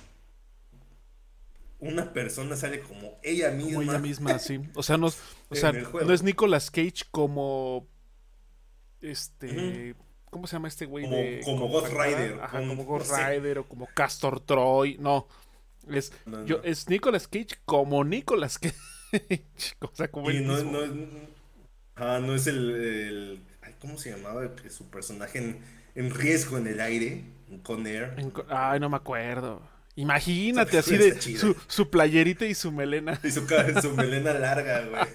una 1.78 2.12
persona 2.12 2.56
sale 2.56 2.80
como 2.80 3.18
ella 3.22 3.50
misma. 3.50 3.72
Como 3.72 3.82
ella 3.82 3.98
misma, 3.98 4.38
sí. 4.38 4.60
O 4.74 4.82
sea, 4.82 4.96
no, 4.96 5.06
o 5.06 5.54
sea, 5.54 5.72
no 5.72 6.12
es 6.12 6.22
Nicolas 6.22 6.70
Cage 6.70 7.04
como 7.10 7.88
este. 9.00 9.94
¿Cómo 10.30 10.46
se 10.46 10.52
llama 10.54 10.68
este 10.68 10.86
güey? 10.86 11.04
Como, 11.04 11.16
de, 11.16 11.40
como, 11.44 11.68
Ghost 11.68 11.92
Rider. 11.92 12.38
como 12.50 12.84
Ghost 12.84 13.10
Rider 13.12 13.58
o 13.58 13.68
como 13.68 13.86
Castor 13.86 14.40
Troy. 14.40 14.96
No. 14.98 15.26
Es, 15.88 16.12
Yo, 16.46 16.60
es 16.62 16.88
Nicolas 16.88 17.26
Cage 17.26 17.56
como 17.64 18.04
Nicolas 18.04 18.58
Cage. 18.58 18.76
o 19.80 19.90
sea, 19.92 20.08
como 20.08 20.30
y 20.30 20.40
no, 20.40 20.62
no, 20.62 20.80
ah, 21.96 22.20
no, 22.22 22.34
es 22.34 22.46
el, 22.46 23.42
¿Cómo 23.80 23.98
se 23.98 24.10
llamaba 24.10 24.48
su 24.68 24.88
personaje 24.88 25.38
en, 25.38 25.58
en 25.94 26.14
riesgo 26.14 26.58
en 26.58 26.66
el 26.66 26.80
aire, 26.80 27.24
en 27.48 27.60
Conair. 27.60 28.14
Ay, 28.48 28.80
no 28.80 28.88
me 28.88 28.96
acuerdo. 28.96 29.62
Imagínate 29.96 30.78
así 30.78 30.96
de 30.96 31.20
su, 31.20 31.54
su, 31.66 31.90
playerita 31.90 32.46
y 32.46 32.54
su 32.54 32.72
melena. 32.72 33.20
Y 33.22 33.30
su, 33.30 33.46
su 33.82 33.94
melena 33.94 34.32
larga, 34.32 34.86
güey. 34.86 35.02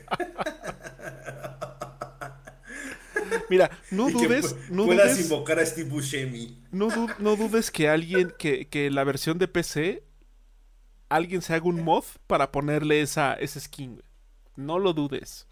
Mira, 3.50 3.70
no 3.92 4.10
dudes. 4.10 4.56
no 4.70 4.86
puedas 4.86 5.20
invocar 5.20 5.60
a 5.60 5.66
Steve 5.66 5.90
Buscemi. 5.90 6.64
No, 6.72 6.90
no 7.20 7.36
dudes 7.36 7.72
que 7.72 7.90
alguien, 7.90 8.34
que, 8.38 8.68
que 8.68 8.90
la 8.92 9.04
versión 9.04 9.38
de 9.38 9.48
PC, 9.48 10.04
alguien 11.10 11.42
se 11.42 11.54
haga 11.54 11.66
un 11.66 11.84
mod 11.84 12.04
para 12.28 12.52
ponerle 12.52 13.02
esa, 13.02 13.34
ese 13.34 13.60
skin. 13.60 14.02
No 14.56 14.80
lo 14.80 14.94
dudes. 14.94 15.48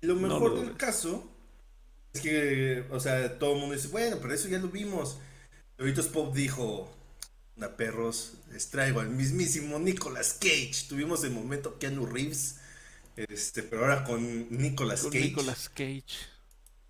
Lo 0.00 0.16
mejor 0.16 0.60
del 0.60 0.76
caso 0.76 1.33
es 2.14 2.20
que, 2.20 2.84
o 2.90 3.00
sea, 3.00 3.38
todo 3.38 3.54
el 3.54 3.60
mundo 3.60 3.74
dice, 3.74 3.88
bueno, 3.88 4.18
pero 4.22 4.32
eso 4.32 4.48
ya 4.48 4.58
lo 4.58 4.68
vimos. 4.68 5.18
Doritos 5.76 6.06
Pop 6.06 6.34
dijo, 6.34 6.90
una 7.56 7.76
perros, 7.76 8.34
les 8.52 8.70
traigo 8.70 9.00
al 9.00 9.10
mismísimo 9.10 9.78
Nicolas 9.78 10.36
Cage. 10.40 10.86
Tuvimos 10.88 11.24
el 11.24 11.32
momento 11.32 11.78
Keanu 11.78 12.06
Reeves, 12.06 12.56
este, 13.16 13.62
pero 13.62 13.82
ahora 13.82 14.04
con 14.04 14.46
Nicolas 14.56 15.02
Cage. 15.02 15.20
Nicolas 15.20 15.68
Cage. 15.68 16.34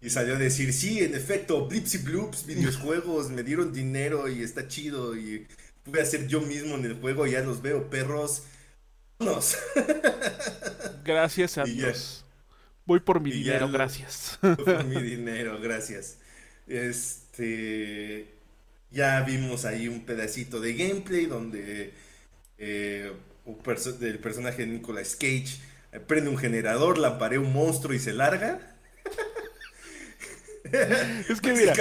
Y 0.01 0.11
salió 0.11 0.35
a 0.35 0.39
decir, 0.39 0.75
sí, 0.75 1.01
en 1.01 1.15
efecto, 1.15 1.67
Blips 1.67 1.95
y 1.95 1.99
Bloops, 1.99 2.45
videojuegos, 2.45 3.31
me 3.31 3.43
dieron 3.43 3.73
dinero 3.73 4.29
y 4.29 4.43
está 4.43 4.69
chido 4.69 5.17
y 5.17 5.47
a 5.99 6.05
ser 6.05 6.27
yo 6.27 6.41
mismo 6.43 6.75
en 6.75 6.85
el 6.85 7.01
juego, 7.01 7.27
ya 7.27 7.41
los 7.41 7.63
veo, 7.63 7.89
perros. 7.89 8.43
Gracias 11.05 11.59
a 11.59 11.65
Dios. 11.65 12.24
Voy 12.87 13.01
por 13.01 13.21
mi 13.21 13.31
dinero, 13.31 13.71
gracias. 13.71 14.39
Voy 14.43 14.57
por 14.65 14.85
mi 14.85 15.03
dinero, 15.03 15.61
gracias. 15.61 16.19
Este. 16.67 18.29
Ya 18.91 19.23
vimos 19.23 19.65
ahí 19.65 19.89
un 19.89 20.05
pedacito 20.05 20.61
de 20.61 20.75
gameplay 20.75 21.27
donde 21.27 21.93
eh, 22.59 23.13
el 24.01 24.19
personaje 24.21 24.65
de 24.65 24.67
Nicolas 24.69 25.17
Cage 25.17 25.59
prende 26.07 26.31
un 26.31 26.39
generador, 26.39 26.99
lamparea 26.99 27.41
un 27.41 27.53
monstruo 27.53 27.95
y 27.95 27.99
se 27.99 28.13
larga. 28.13 28.61
es 31.29 31.41
que 31.41 31.53
mira, 31.53 31.75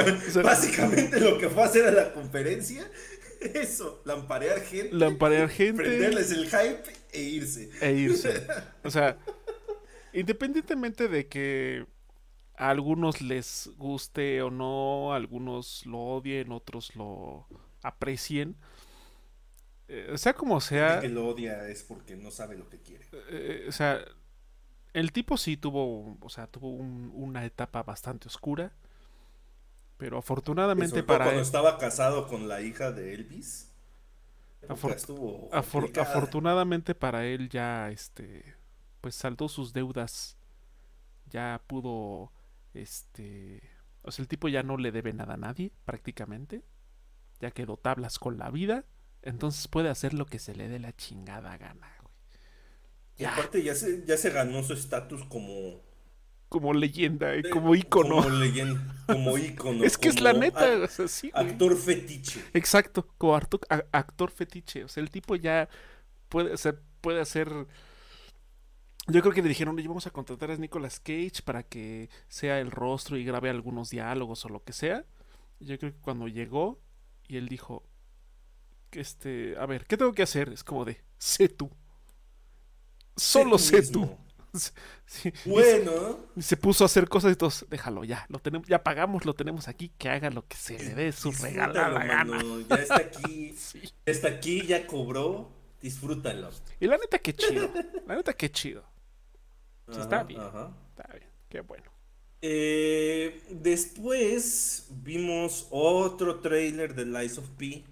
básicamente, 0.44 1.20
lo 1.20 1.38
que 1.38 1.50
fue 1.50 1.64
a 1.64 1.66
hacer 1.66 1.86
a 1.86 1.92
la 1.92 2.14
conferencia, 2.14 2.90
eso, 3.54 4.02
lamparear 4.06 4.62
gente, 4.62 4.94
lamparear 4.94 5.50
gente, 5.50 5.84
prenderles 5.84 6.32
el 6.32 6.46
hype 6.46 6.84
e 7.12 7.22
irse. 7.22 7.70
E 7.82 7.92
irse. 7.92 8.46
O 8.84 8.92
sea, 8.92 9.18
independientemente 10.14 11.08
de 11.08 11.28
que 11.28 11.86
a 12.56 12.70
algunos 12.70 13.22
les 13.22 13.70
guste 13.78 14.42
o 14.42 14.52
no, 14.52 15.14
algunos 15.14 15.86
lo 15.86 16.00
odien, 16.00 16.52
otros 16.52 16.96
lo 16.96 17.48
aprecien. 17.82 18.56
Eh, 19.88 20.14
sea 20.18 20.34
como 20.34 20.62
sea. 20.62 20.96
El 20.96 21.02
que 21.02 21.10
lo 21.10 21.28
odia 21.28 21.68
es 21.68 21.84
porque 21.84 22.16
no 22.16 22.32
sabe 22.32 22.58
lo 22.58 22.70
que 22.70 22.80
quiere. 22.80 23.06
Eh, 23.30 23.66
o 23.68 23.72
sea, 23.72 24.00
el 24.94 25.12
tipo 25.12 25.38
sí 25.38 25.58
tuvo, 25.58 26.18
o 26.22 26.30
sea, 26.30 26.48
tuvo 26.48 26.70
una 26.70 27.46
etapa 27.46 27.84
bastante 27.84 28.28
oscura. 28.28 28.72
Pero 29.98 30.18
afortunadamente 30.18 31.04
para 31.04 31.26
cuando 31.26 31.42
estaba 31.42 31.78
casado 31.78 32.28
con 32.28 32.48
la 32.48 32.62
hija 32.62 32.92
de 32.92 33.14
Elvis. 33.14 33.72
afortunadamente 35.98 36.96
para 36.96 37.26
él 37.26 37.50
ya 37.50 37.90
este 37.92 38.56
pues 39.04 39.16
saldó 39.16 39.50
sus 39.50 39.74
deudas. 39.74 40.38
Ya 41.30 41.62
pudo 41.68 42.32
este 42.74 43.62
o 44.02 44.12
sea, 44.12 44.24
el 44.24 44.30
tipo 44.30 44.48
ya 44.48 44.64
no 44.64 44.78
le 44.78 44.92
debe 44.92 45.12
nada 45.12 45.34
a 45.34 45.38
nadie 45.38 45.74
prácticamente. 45.84 46.64
Ya 47.42 47.52
quedó 47.52 47.76
tablas 47.76 48.18
con 48.18 48.38
la 48.38 48.50
vida, 48.50 48.86
entonces 49.22 49.68
puede 49.68 49.90
hacer 49.90 50.14
lo 50.14 50.26
que 50.26 50.40
se 50.40 50.56
le 50.56 50.70
dé 50.70 50.80
la 50.80 50.96
chingada 50.96 51.58
gana, 51.58 51.94
y 53.18 53.26
aparte 53.26 53.62
ya 53.62 53.76
se, 53.76 54.04
ya 54.06 54.18
se 54.18 54.32
ganó 54.32 54.64
su 54.64 54.74
estatus 54.74 55.24
como... 55.26 55.82
Como 56.50 56.74
leyenda, 56.74 57.36
eh, 57.36 57.44
como 57.50 57.76
ícono. 57.76 58.24
Como 58.24 58.30
leyenda, 58.30 58.96
como 59.06 59.38
ícono. 59.38 59.84
es 59.84 59.98
que 59.98 60.10
es 60.10 60.20
la 60.20 60.34
neta, 60.34 60.66
Actor 61.34 61.78
fetiche. 61.78 62.44
Exacto, 62.54 63.08
como 63.18 63.36
actor, 63.36 64.32
fetiche. 64.32 64.84
O 64.84 64.88
sea, 64.88 65.04
el 65.04 65.12
tipo 65.12 65.36
ya 65.36 65.70
puede 66.30 66.58
ser, 66.58 66.82
puede 67.02 67.22
hacer... 67.22 67.68
Yo 69.08 69.22
creo 69.22 69.34
que 69.34 69.42
le 69.42 69.50
dijeron, 69.50 69.78
oye, 69.78 69.88
vamos 69.88 70.08
a 70.08 70.12
contratar 70.12 70.52
a 70.52 70.56
Nicolas 70.56 71.00
Cage 71.00 71.42
para 71.44 71.64
que 71.64 72.10
sea 72.30 72.60
el 72.60 72.72
rostro 72.72 73.18
y 73.18 73.26
grabe 73.26 73.50
algunos 73.50 73.90
diálogos 73.90 74.46
o 74.46 74.50
lo 74.50 74.64
que 74.64 74.72
sea. 74.72 75.06
Yo 75.60 75.78
creo 75.78 75.92
que 75.92 76.00
cuando 76.00 76.28
llegó 76.28 76.80
y 77.28 77.38
él 77.38 77.50
dijo, 77.50 77.84
este, 78.92 79.56
a 79.58 79.66
ver, 79.66 79.86
¿qué 79.86 79.98
tengo 79.98 80.14
que 80.14 80.24
hacer? 80.24 80.50
Es 80.50 80.64
como 80.64 80.86
de, 80.86 81.02
sé 81.18 81.50
tú. 81.50 81.70
Solo 83.16 83.58
sé 83.58 83.82
tú. 83.84 84.18
Bueno. 85.46 86.20
se 86.40 86.56
puso 86.58 86.84
a 86.84 86.86
hacer 86.86 87.10
cosas 87.10 87.34
y 87.34 87.36
todos, 87.36 87.66
déjalo 87.72 88.04
ya, 88.04 88.24
lo 88.30 88.38
tenemos, 88.38 88.68
ya 88.68 88.84
pagamos, 88.84 89.26
lo 89.26 89.34
tenemos 89.34 89.68
aquí, 89.68 89.90
que 89.98 90.10
haga 90.10 90.30
lo 90.30 90.48
que 90.48 90.56
se 90.56 90.78
le 90.78 90.94
dé 90.94 91.12
su 91.12 91.32
regalada 91.32 92.06
gana. 92.06 92.40
Ya 92.70 92.76
está 92.76 92.96
aquí, 92.98 93.56
ya 93.82 94.12
está 94.12 94.28
aquí, 94.28 94.62
ya 94.68 94.86
cobró, 94.86 95.52
disfrútalo. 95.82 96.52
Y 96.80 96.86
la 96.86 96.98
neta 96.98 97.18
que 97.18 97.34
chido, 97.34 97.68
la 98.06 98.16
neta 98.16 98.34
que 98.34 98.52
chido. 98.52 98.93
Está 99.88 100.24
bien, 100.24 100.42
está 100.42 101.14
bien, 101.14 101.30
qué 101.50 101.62
bueno. 101.62 101.92
Eh, 102.42 103.42
después 103.50 104.88
vimos 104.90 105.68
otro 105.72 106.40
trailer 106.40 106.94
de 106.94 107.06
Lies 107.06 107.38
of 107.38 107.50
P 107.52 107.84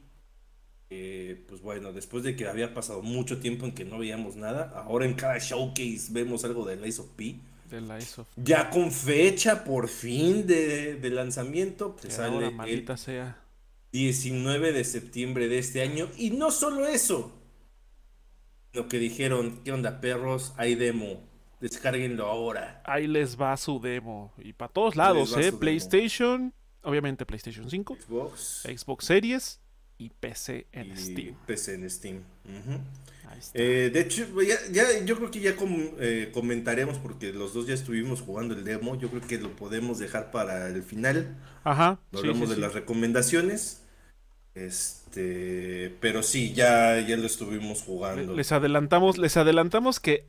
pues 1.48 1.62
bueno, 1.62 1.94
después 1.94 2.24
de 2.24 2.36
que 2.36 2.48
había 2.48 2.74
pasado 2.74 3.02
mucho 3.02 3.40
tiempo 3.40 3.66
en 3.66 3.72
que 3.72 3.86
no 3.86 4.00
veíamos 4.00 4.36
nada, 4.36 4.72
ahora 4.76 5.06
en 5.06 5.14
cada 5.14 5.38
showcase 5.38 6.08
vemos 6.10 6.44
algo 6.44 6.66
de 6.66 6.76
Lies 6.76 7.00
of 7.00 7.08
P. 7.16 7.38
Ya 8.36 8.70
con 8.70 8.92
fecha 8.92 9.64
por 9.64 9.88
fin 9.88 10.46
de, 10.46 11.00
lanzamiento, 11.10 11.96
que 11.96 12.12
sale 12.12 12.54
el 12.66 12.98
sea. 12.98 13.38
19 13.94 14.74
de 14.74 14.84
septiembre 14.84 15.48
de 15.48 15.60
este 15.60 15.82
año. 15.82 16.10
Y 16.18 16.32
no 16.32 16.52
solo 16.52 16.86
eso, 16.86 17.32
lo 18.74 18.90
que 18.90 19.00
dijeron, 19.00 19.62
¿qué 19.64 19.72
onda 19.72 20.02
perros? 20.02 20.54
Hay 20.58 20.76
demo, 20.76 21.22
descárguenlo 21.62 22.26
ahora. 22.26 22.82
Ahí 22.84 23.08
les 23.08 23.40
va 23.40 23.56
su 23.56 23.80
demo. 23.80 24.34
Y 24.38 24.54
para 24.54 24.72
todos 24.72 24.96
lados, 24.96 25.38
¿eh? 25.38 25.54
PlayStation, 25.54 26.54
obviamente 26.82 27.26
PlayStation 27.26 27.70
5, 27.70 27.98
Xbox, 28.08 28.64
Xbox 28.64 29.06
Series 29.06 29.62
y 29.98 30.10
PC 30.10 30.68
en 30.72 30.98
Steam. 30.98 31.36
PC 31.46 31.76
en 31.76 31.90
Steam. 31.90 32.24
Eh, 33.54 33.90
de 33.94 34.02
hecho, 34.02 34.28
ya, 34.42 34.86
yo 35.06 35.16
creo 35.16 35.32
que 35.32 35.40
ya 35.40 35.56
eh, 36.00 36.32
comentaremos 36.34 36.98
porque 36.98 37.32
los 37.32 37.54
dos 37.54 37.68
ya 37.68 37.74
estuvimos 37.74 38.22
jugando 38.22 38.56
el 38.56 38.66
demo. 38.66 38.98
Yo 38.98 39.10
creo 39.10 39.22
que 39.22 39.38
lo 39.38 39.56
podemos 39.56 40.00
dejar 40.00 40.32
para 40.32 40.68
el 40.68 40.84
final. 40.84 41.38
Ajá. 41.64 42.00
hablamos 42.14 42.50
de 42.50 42.58
las 42.58 42.74
recomendaciones. 42.74 43.84
Este, 44.54 45.96
pero 46.02 46.24
sí, 46.24 46.54
ya, 46.54 47.00
ya 47.00 47.16
lo 47.16 47.26
estuvimos 47.26 47.84
jugando. 47.84 48.36
Les 48.36 48.52
adelantamos, 48.52 49.18
les 49.18 49.38
adelantamos 49.38 50.02
que 50.02 50.28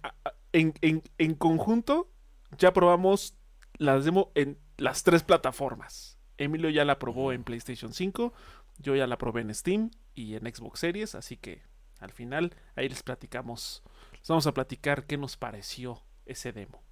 en, 0.53 1.03
en 1.19 1.35
conjunto 1.35 2.11
ya 2.59 2.73
probamos 2.73 3.35
las 3.79 4.05
demo 4.05 4.31
en 4.35 4.59
las 4.77 5.03
tres 5.03 5.23
plataformas. 5.23 6.19
Emilio 6.38 6.71
ya 6.71 6.85
la 6.85 6.98
probó 6.98 7.33
en 7.33 7.44
PlayStation 7.44 7.92
5, 7.92 8.33
yo 8.79 8.96
ya 8.96 9.07
la 9.07 9.19
probé 9.19 9.42
en 9.42 9.55
Steam 9.55 9.90
y 10.15 10.35
en 10.35 10.53
Xbox 10.53 10.81
Series, 10.81 11.15
así 11.15 11.37
que 11.37 11.63
al 12.00 12.13
final 12.13 12.55
ahí 12.75 12.88
les 12.88 13.03
platicamos, 13.03 13.83
les 14.19 14.29
vamos 14.29 14.46
a 14.46 14.55
platicar 14.55 15.07
qué 15.07 15.17
nos 15.17 15.37
pareció 15.37 16.03
ese 16.27 16.53
demo. 16.53 16.83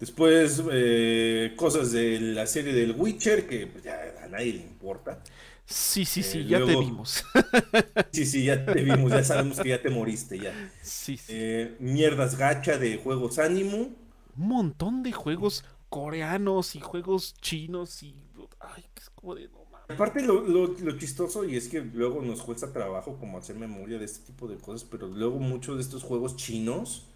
Después, 0.00 0.62
eh, 0.72 1.54
cosas 1.56 1.92
de 1.92 2.18
la 2.20 2.46
serie 2.46 2.72
del 2.72 2.92
Witcher, 2.92 3.46
que 3.46 3.68
pues, 3.68 3.84
ya 3.84 4.00
a 4.22 4.26
nadie 4.26 4.54
le 4.54 4.62
importa. 4.62 5.22
Sí, 5.66 6.04
sí, 6.04 6.22
sí, 6.22 6.40
eh, 6.40 6.46
ya 6.46 6.58
te 6.58 6.76
vimos. 6.76 7.24
sí, 8.12 8.26
sí, 8.26 8.44
ya 8.44 8.64
te 8.64 8.82
vimos, 8.82 9.10
ya 9.10 9.24
sabemos 9.24 9.60
que 9.60 9.70
ya 9.70 9.80
te 9.80 9.88
moriste 9.88 10.38
ya. 10.38 10.52
Sí, 10.82 11.16
sí. 11.16 11.32
Eh, 11.34 11.76
mierdas 11.80 12.36
gacha 12.36 12.76
de 12.76 12.98
juegos 12.98 13.38
ánimo. 13.38 13.88
Un 14.36 14.48
montón 14.48 15.02
de 15.02 15.12
juegos 15.12 15.64
coreanos 15.88 16.76
y 16.76 16.80
juegos 16.80 17.34
chinos 17.40 18.02
y... 18.02 18.14
Ay, 18.60 18.84
es 18.96 19.08
como 19.10 19.34
de... 19.34 19.48
Aparte 19.88 20.22
lo, 20.22 20.98
chistoso 20.98 21.44
y 21.44 21.56
es 21.56 21.68
que 21.68 21.80
luego 21.80 22.22
nos 22.22 22.42
cuesta 22.42 22.72
trabajo 22.72 23.18
como 23.18 23.36
hacer 23.38 23.56
memoria 23.56 23.98
de 23.98 24.06
este 24.06 24.24
tipo 24.24 24.48
de 24.48 24.56
cosas, 24.56 24.88
pero 24.90 25.06
luego 25.06 25.38
muchos 25.38 25.76
de 25.76 25.82
estos 25.82 26.02
juegos 26.02 26.36
chinos 26.36 27.06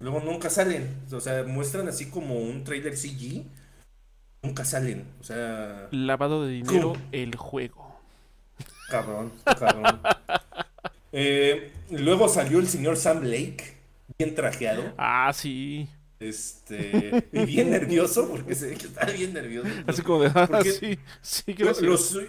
luego 0.00 0.20
nunca 0.20 0.50
salen. 0.50 1.02
O 1.12 1.20
sea, 1.20 1.44
muestran 1.44 1.88
así 1.88 2.10
como 2.10 2.38
un 2.38 2.64
trailer 2.64 2.96
CG, 2.96 3.44
nunca 4.42 4.64
salen. 4.64 5.06
O 5.20 5.24
sea... 5.24 5.88
Lavado 5.92 6.44
de 6.44 6.52
dinero, 6.52 6.94
el 7.12 7.36
juego. 7.36 7.85
Cabrón, 8.88 9.32
cabrón. 9.44 10.00
Eh, 11.18 11.72
luego 11.92 12.28
salió 12.28 12.58
el 12.58 12.68
señor 12.68 12.98
Sam 12.98 13.22
Lake, 13.22 13.78
bien 14.18 14.34
trajeado. 14.34 14.92
Ah, 14.98 15.32
sí. 15.32 15.88
Este, 16.20 17.24
y 17.32 17.46
bien 17.46 17.70
nervioso, 17.70 18.28
porque 18.28 18.54
se 18.54 18.66
ve 18.66 18.74
que 18.74 18.86
está 18.86 19.06
bien 19.06 19.32
nervioso. 19.32 19.70
Así 19.86 20.02
como 20.02 20.24
de, 20.24 20.32
ah, 20.34 20.60
sí, 20.62 20.98
sí, 21.22 21.54
gracias. 21.54 21.80
Los, 21.82 22.16
eh, 22.16 22.28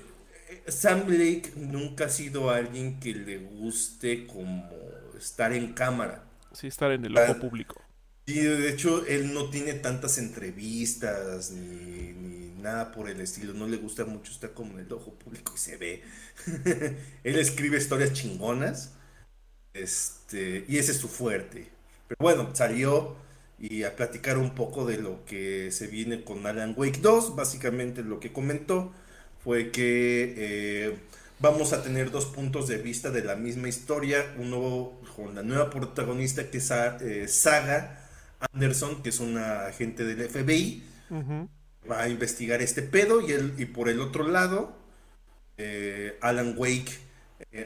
Sam 0.68 1.06
Blake 1.06 1.52
nunca 1.58 2.06
ha 2.06 2.10
sido 2.10 2.50
alguien 2.50 3.00
que 3.02 3.14
le 3.14 3.40
guste 3.40 4.26
como 4.26 4.70
estar 5.18 5.52
en 5.52 5.74
cámara. 5.74 6.24
Sí, 6.54 6.68
estar 6.68 6.92
en 6.92 7.04
el 7.04 7.18
ojo 7.18 7.40
público. 7.40 7.82
Y 8.28 8.42
de 8.42 8.70
hecho, 8.70 9.06
él 9.08 9.34
no 9.34 9.50
tiene 9.50 9.74
tantas 9.74 10.18
entrevistas 10.18 11.50
ni, 11.52 12.52
nada 12.62 12.92
por 12.92 13.10
el 13.10 13.22
estilo. 13.22 13.54
No 13.54 13.68
le 13.68 13.78
gusta 13.78 14.04
mucho 14.04 14.34
estar 14.34 14.54
como 14.54 14.74
en 14.74 14.86
el 14.86 14.94
ojo 14.94 15.14
público 15.14 15.54
y 15.56 15.58
se 15.58 15.78
ve. 15.78 16.04
él 17.24 17.40
escribe 17.40 17.78
historias 17.78 18.12
chingonas. 18.12 18.92
Este, 19.74 20.66
y 20.68 20.78
ese 20.78 20.92
es 20.92 20.98
su 20.98 21.08
fuerte. 21.08 21.70
Pero 22.10 22.18
bueno, 22.20 22.54
salió 22.54 23.16
y 23.60 23.84
a 23.84 23.96
platicar 23.96 24.38
un 24.38 24.54
poco 24.56 24.86
de 24.86 24.98
lo 24.98 25.24
que 25.26 25.72
se 25.72 25.88
viene 25.88 26.26
con 26.26 26.46
Alan 26.46 26.74
Wake 26.76 27.00
2. 27.00 27.34
Básicamente 27.38 28.04
lo 28.04 28.20
que 28.20 28.34
comentó 28.34 28.92
fue 29.42 29.72
que 29.72 30.34
eh, 30.38 30.98
vamos 31.40 31.72
a 31.72 31.82
tener 31.82 32.12
dos 32.12 32.26
puntos 32.26 32.68
de 32.68 32.78
vista 32.78 33.10
de 33.10 33.24
la 33.24 33.38
misma 33.38 33.70
historia. 33.70 34.36
Uno 34.38 35.00
con 35.16 35.34
la 35.34 35.44
nueva 35.44 35.70
protagonista 35.70 36.52
que 36.52 36.58
es 36.58 36.72
eh, 36.72 37.28
Saga 37.30 38.04
Anderson, 38.40 39.02
que 39.02 39.10
es 39.10 39.20
una 39.20 39.68
agente 39.68 40.04
del 40.04 40.30
FBI. 40.30 40.84
Va 41.90 42.02
a 42.02 42.10
investigar 42.10 42.62
este 42.62 42.82
pedo 42.82 43.22
y, 43.22 43.34
y 43.58 43.66
por 43.66 43.90
el 43.90 44.02
otro 44.02 44.28
lado, 44.28 44.76
eh, 45.58 46.18
Alan 46.22 46.56
Wake 46.58 46.92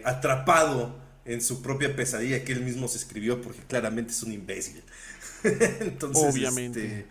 atrapado 0.03 0.95
en 1.26 1.41
su 1.41 1.61
propia 1.61 1.95
pesadilla 1.95 2.43
que 2.43 2.51
él 2.51 2.61
mismo 2.61 2.88
se 2.88 2.97
escribió 2.97 3.41
porque 3.41 3.61
claramente 3.61 4.11
es 4.11 4.24
un 4.24 4.34
imbécil. 4.34 4.84
Entonces, 5.43 6.34
Obviamente. 6.34 6.86
Este, 6.86 7.05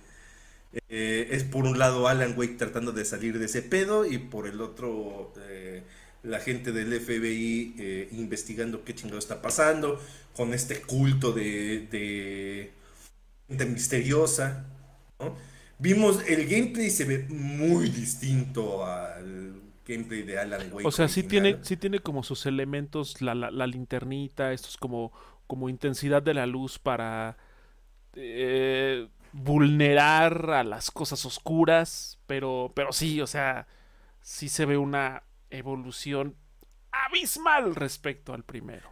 eh, 0.88 1.28
es 1.32 1.44
por 1.44 1.64
un 1.64 1.78
lado 1.78 2.06
Alan 2.06 2.34
Wake 2.36 2.54
tratando 2.54 2.92
de 2.92 3.04
salir 3.04 3.38
de 3.38 3.46
ese 3.46 3.62
pedo 3.62 4.06
y 4.06 4.18
por 4.18 4.46
el 4.46 4.60
otro 4.60 5.32
eh, 5.48 5.82
la 6.22 6.38
gente 6.38 6.70
del 6.70 7.00
FBI 7.00 7.74
eh, 7.78 8.08
investigando 8.12 8.84
qué 8.84 8.94
chingado 8.94 9.18
está 9.18 9.42
pasando 9.42 10.00
con 10.32 10.54
este 10.54 10.80
culto 10.80 11.32
de, 11.32 11.88
de 11.90 12.70
misteriosa. 13.50 14.66
Vimos 15.78 16.22
el 16.28 16.46
gameplay 16.46 16.90
se 16.90 17.04
ve 17.04 17.26
muy 17.28 17.88
distinto 17.88 18.84
al 18.84 19.60
gameplay 19.86 20.22
de 20.22 20.38
Alan 20.38 20.72
Wake. 20.72 20.86
O 20.86 20.90
sea, 20.90 21.08
sí 21.08 21.22
tiene, 21.22 21.58
sí 21.62 21.76
tiene 21.76 22.00
como 22.00 22.22
sus 22.22 22.46
elementos, 22.46 23.20
la, 23.22 23.34
la, 23.34 23.50
la 23.50 23.66
linternita, 23.66 24.52
esto 24.52 24.68
es 24.68 24.76
como, 24.76 25.12
como 25.46 25.68
intensidad 25.68 26.22
de 26.22 26.34
la 26.34 26.46
luz 26.46 26.78
para 26.78 27.36
eh, 28.14 29.08
vulnerar 29.32 30.50
a 30.50 30.64
las 30.64 30.90
cosas 30.90 31.24
oscuras, 31.24 32.18
pero, 32.26 32.72
pero 32.74 32.92
sí, 32.92 33.20
o 33.20 33.26
sea, 33.26 33.66
sí 34.20 34.48
se 34.48 34.66
ve 34.66 34.76
una 34.76 35.22
evolución 35.50 36.36
abismal 36.92 37.74
respecto 37.74 38.32
al 38.34 38.44
primero. 38.44 38.88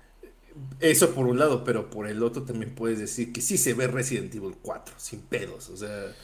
Eso 0.80 1.14
por 1.14 1.26
un 1.26 1.38
lado, 1.38 1.64
pero 1.64 1.90
por 1.90 2.08
el 2.08 2.22
otro 2.22 2.42
también 2.42 2.74
puedes 2.74 2.98
decir 2.98 3.32
que 3.32 3.40
sí 3.40 3.58
se 3.58 3.74
ve 3.74 3.86
Resident 3.86 4.34
Evil 4.34 4.56
4, 4.62 4.94
sin 4.98 5.20
pedos, 5.22 5.68
o 5.70 5.76
sea... 5.76 6.14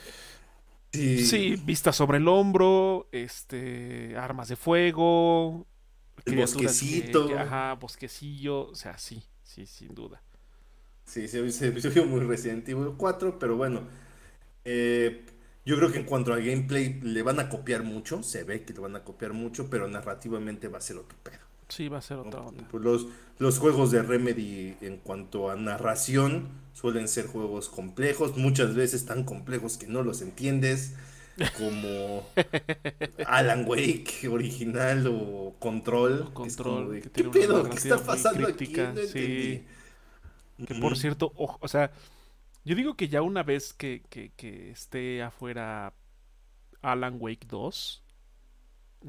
Sí, 0.93 1.57
vista 1.65 1.93
sobre 1.93 2.19
el 2.19 2.29
hombro, 2.29 3.09
este, 3.11 4.17
armas 4.17 4.47
de 4.47 4.55
fuego, 4.55 5.67
el 6.25 6.37
bosquecito. 6.37 7.37
ajá, 7.37 7.75
bosquecillo, 7.75 8.69
o 8.69 8.75
sea, 8.77 8.97
sí, 8.97 9.25
sí, 9.43 9.67
sin 9.67 9.95
duda. 9.95 10.23
Sí, 11.05 11.29
se, 11.29 11.51
se, 11.51 11.71
vio 11.71 12.07
muy 12.07 12.21
Resident 12.21 12.69
Evil 12.69 12.95
4, 12.97 13.39
pero 13.39 13.57
bueno. 13.57 13.83
Eh, 14.65 15.27
yo 15.67 15.77
creo 15.77 15.91
que 15.91 15.99
en 15.99 16.05
cuanto 16.05 16.33
al 16.33 16.45
gameplay 16.45 17.01
le 17.01 17.23
van 17.23 17.41
a 17.41 17.49
copiar 17.49 17.83
mucho, 17.83 18.23
se 18.23 18.45
ve 18.45 18.65
que 18.65 18.73
le 18.73 18.81
van 18.81 18.97
a 18.97 19.05
copiar 19.05 19.33
mucho, 19.33 19.71
pero 19.71 19.89
narrativamente 19.89 20.69
va 20.69 20.79
a 20.79 20.83
ser 20.83 20.97
otro 20.97 21.19
pedo. 21.23 21.44
Sí, 21.69 21.89
va 21.89 21.99
a 21.99 22.03
ser 22.03 22.19
otra 22.19 22.41
onda. 22.41 22.67
Pues 22.71 22.83
los, 22.83 23.07
los 23.39 23.59
juegos 23.59 23.91
de 23.91 24.03
Remedy 24.03 24.77
en 24.81 24.99
cuanto 24.99 25.51
a 25.51 25.57
narración 25.57 26.49
suelen 26.73 27.09
ser 27.09 27.27
juegos 27.27 27.69
complejos, 27.69 28.37
muchas 28.37 28.75
veces 28.75 29.07
tan 29.07 29.25
complejos 29.25 29.79
que 29.79 29.87
no 29.87 30.03
los 30.03 30.23
entiendes, 30.23 30.95
como 31.59 32.27
Alan 33.27 33.65
Wake 33.67 34.29
original 34.29 35.07
o 35.09 35.55
Control. 35.59 36.33
Control. 36.33 37.01
¿Qué 37.13 37.25
pedo? 37.25 37.69
¿Qué 37.69 37.77
está 37.77 37.99
pasando 37.99 38.49
aquí? 38.49 38.67
sí. 39.13 39.65
Que 40.67 40.75
por 40.77 40.97
cierto, 40.97 41.33
o, 41.35 41.67
sea, 41.67 41.91
yo 42.65 42.77
digo 42.77 42.95
que 42.95 43.09
ya 43.09 43.23
una 43.23 43.43
vez 43.43 43.73
que, 43.73 44.03
que, 44.09 44.71
esté 44.71 45.21
afuera 45.23 45.93
Alan 46.81 47.17
Wake 47.19 47.47
2, 47.49 48.05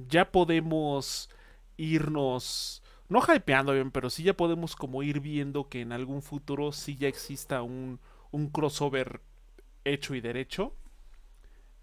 ya 0.08 0.32
podemos 0.32 1.30
irnos, 1.78 2.84
no 3.10 3.22
hypeando 3.22 3.74
bien, 3.74 3.92
pero 3.92 4.10
sí 4.10 4.24
ya 4.24 4.34
podemos 4.36 4.76
como 4.76 5.04
ir 5.04 5.20
viendo 5.20 5.70
que 5.70 5.82
en 5.82 5.92
algún 5.92 6.22
futuro 6.22 6.72
sí 6.72 6.96
ya 6.96 7.08
exista 7.08 7.62
un, 7.62 8.00
un 8.32 8.50
crossover 8.50 9.22
hecho 9.84 10.16
y 10.16 10.22
derecho 10.22 10.74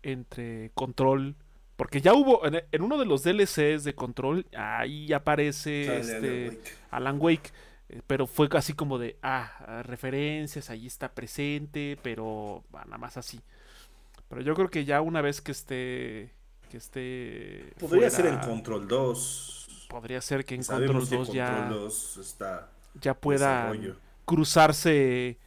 entre 0.02 0.70
Control. 0.74 1.36
Porque 1.76 2.00
ya 2.00 2.14
hubo, 2.14 2.42
en, 2.46 2.82
uno 2.82 2.98
de 2.98 3.06
los 3.06 3.22
DLCs 3.22 3.84
de 3.84 3.94
Control, 3.94 4.46
ahí 4.56 5.12
aparece 5.12 5.98
este 5.98 6.60
Alan 6.90 7.16
Wake. 7.20 7.50
Eh, 7.88 8.02
pero 8.06 8.26
fue 8.26 8.48
así 8.52 8.74
como 8.74 8.98
de, 8.98 9.16
ah, 9.22 9.82
referencias, 9.84 10.70
ahí 10.70 10.86
está 10.86 11.12
presente, 11.12 11.98
pero 12.02 12.62
nada 12.72 12.98
más 12.98 13.16
así. 13.16 13.40
Pero 14.28 14.42
yo 14.42 14.54
creo 14.54 14.70
que 14.70 14.84
ya 14.84 15.00
una 15.00 15.22
vez 15.22 15.40
que 15.40 15.52
esté, 15.52 16.32
que 16.70 16.76
esté... 16.76 17.72
Podría 17.80 18.10
ser 18.10 18.26
en 18.26 18.38
Control 18.38 18.86
2. 18.86 19.61
Podría 19.92 20.20
ser 20.20 20.44
que 20.44 20.54
en 20.54 20.64
Control 20.64 21.08
2 21.08 21.32
ya... 21.32 21.68
2 21.70 22.16
está 22.16 22.72
ya 23.00 23.14
pueda 23.14 23.72
cruzarse 24.24 25.38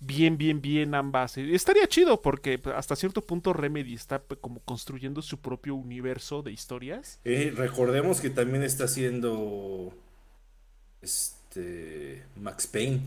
bien, 0.00 0.36
bien, 0.36 0.60
bien 0.60 0.94
ambas. 0.94 1.38
Estaría 1.38 1.86
chido 1.86 2.20
porque 2.20 2.60
hasta 2.74 2.96
cierto 2.96 3.22
punto 3.22 3.52
Remedy 3.52 3.94
está 3.94 4.20
como 4.40 4.60
construyendo 4.60 5.22
su 5.22 5.40
propio 5.40 5.74
universo 5.74 6.42
de 6.42 6.52
historias. 6.52 7.20
Eh, 7.24 7.52
recordemos 7.56 8.20
que 8.20 8.30
también 8.30 8.62
está 8.62 8.84
haciendo... 8.84 9.94
Este, 11.00 12.24
Max 12.36 12.66
Payne. 12.66 13.00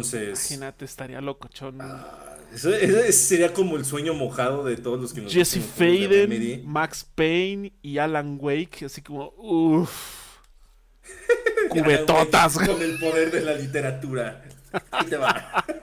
Entonces. 0.00 0.50
Imagínate, 0.50 0.84
estaría 0.84 1.20
locochón. 1.20 1.78
Ah, 1.80 2.36
eso, 2.54 2.70
sería 3.12 3.52
como 3.52 3.76
el 3.76 3.84
sueño 3.84 4.14
mojado 4.14 4.64
de 4.64 4.76
todos 4.76 5.00
los 5.00 5.12
que 5.12 5.20
nos 5.20 5.32
Jesse 5.32 5.60
Faden, 5.60 6.62
Max 6.66 7.06
Payne 7.14 7.72
y 7.82 7.98
Alan 7.98 8.38
Wake, 8.40 8.86
así 8.86 9.02
como, 9.02 9.32
uff. 9.36 10.38
Cubetotas. 11.68 12.54
con 12.54 12.82
el 12.82 12.98
poder 12.98 13.30
de 13.30 13.40
la 13.42 13.54
literatura. 13.54 14.42
te 15.08 15.16
va. 15.16 15.64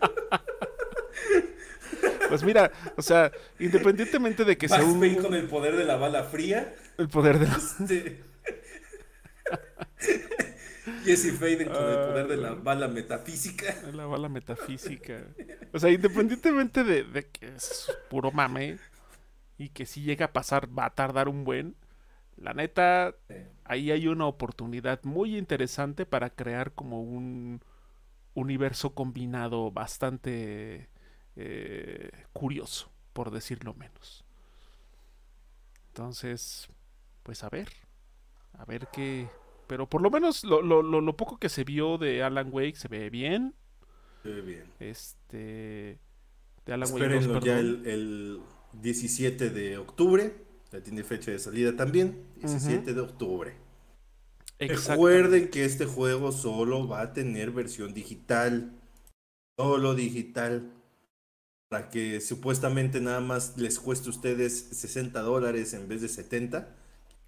Pues 2.30 2.44
mira, 2.44 2.70
o 2.98 3.02
sea, 3.02 3.32
independientemente 3.58 4.44
de 4.44 4.58
que 4.58 4.68
Max 4.68 4.82
sea 4.84 4.92
un... 4.92 5.00
Payne 5.00 5.16
con 5.16 5.34
el 5.34 5.48
poder 5.48 5.78
de 5.78 5.86
la 5.86 5.96
bala 5.96 6.26
fría. 6.26 6.76
El 6.98 7.08
poder 7.08 7.40
de 7.40 7.48
la... 7.48 7.56
Este... 7.56 8.22
Jesse 11.08 11.32
Faden 11.32 11.70
con 11.70 11.90
el 11.90 11.96
poder 11.96 12.28
de 12.28 12.38
la 12.38 12.54
bala 12.54 12.90
metafísica. 12.90 13.74
La 13.94 14.06
bala 14.06 14.28
metafísica. 14.28 15.24
O 15.72 15.80
sea, 15.80 15.90
independientemente 15.90 16.84
de, 16.84 17.30
que 17.30 17.48
es 17.48 17.90
puro 18.10 18.32
mame 18.32 18.78
y 19.58 19.70
que 19.70 19.86
si 19.86 20.02
llega 20.02 20.26
a 20.26 20.34
pasar 20.34 20.68
va 20.78 20.86
a 20.86 20.90
tardar 20.94 21.30
un 21.30 21.46
buen, 21.46 21.76
la 22.36 22.54
neta, 22.54 23.16
ahí 23.64 23.92
hay 23.92 24.08
una 24.08 24.26
oportunidad 24.26 25.02
muy 25.04 25.38
interesante 25.38 26.06
para 26.06 26.30
crear 26.30 26.74
como 26.74 27.02
un 27.02 27.62
universo 28.34 28.94
combinado 28.94 29.72
bastante 29.72 30.90
eh, 31.38 32.12
curioso, 32.34 32.92
por 33.14 33.32
decirlo 33.32 33.74
menos. 33.74 34.26
Entonces, 35.88 36.68
pues 37.24 37.44
a 37.44 37.50
ver, 37.50 37.70
a 38.58 38.66
ver 38.66 38.88
qué, 38.92 39.30
pero 39.68 39.88
por 39.88 40.02
lo 40.02 40.10
menos 40.10 40.44
lo, 40.44 40.62
lo, 40.62 40.82
lo, 40.82 41.18
poco 41.18 41.38
que 41.38 41.50
se 41.50 41.64
vio 41.64 41.98
de 41.98 42.24
Alan 42.24 42.50
Wake 42.52 42.76
se 42.76 42.88
ve 42.88 43.10
bien. 43.10 43.54
Se 44.24 44.30
ve 44.30 44.42
bien. 44.42 44.64
Este. 44.80 46.00
De 46.66 46.74
Alan 46.74 46.92
Wake 46.92 47.20
2, 47.20 47.44
ya 47.44 47.60
el, 47.60 47.86
el, 47.86 48.40
17 48.82 49.50
de 49.50 49.78
octubre. 49.78 50.34
Ya 50.72 50.82
tiene 50.82 51.04
fecha 51.04 51.32
de 51.32 51.40
salida 51.40 51.76
también. 51.76 52.26
17 52.38 52.94
de 52.94 53.00
octubre. 53.00 53.56
Recuerden 54.60 55.50
que 55.50 55.66
este 55.66 55.86
juego 55.86 56.32
solo 56.32 56.88
va 56.88 57.02
a 57.02 57.14
tener 57.14 57.52
versión 57.52 57.94
digital. 57.94 58.72
Solo 59.58 59.96
digital. 59.96 60.72
Para 61.70 61.90
que 61.90 62.22
supuestamente 62.22 63.02
nada 63.02 63.20
más 63.20 63.58
les 63.58 63.80
cueste 63.80 64.08
a 64.08 64.12
ustedes 64.12 64.70
60 64.72 65.22
dólares 65.22 65.74
en 65.74 65.88
vez 65.88 66.02
de 66.02 66.08
70. 66.08 66.76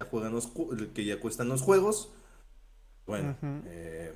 Ya 0.00 0.06
juegan 0.06 0.32
los, 0.32 0.50
que 0.94 1.04
ya 1.04 1.20
cuestan 1.20 1.48
los 1.48 1.62
juegos. 1.62 2.12
Bueno, 3.10 3.36
eh, 3.66 4.14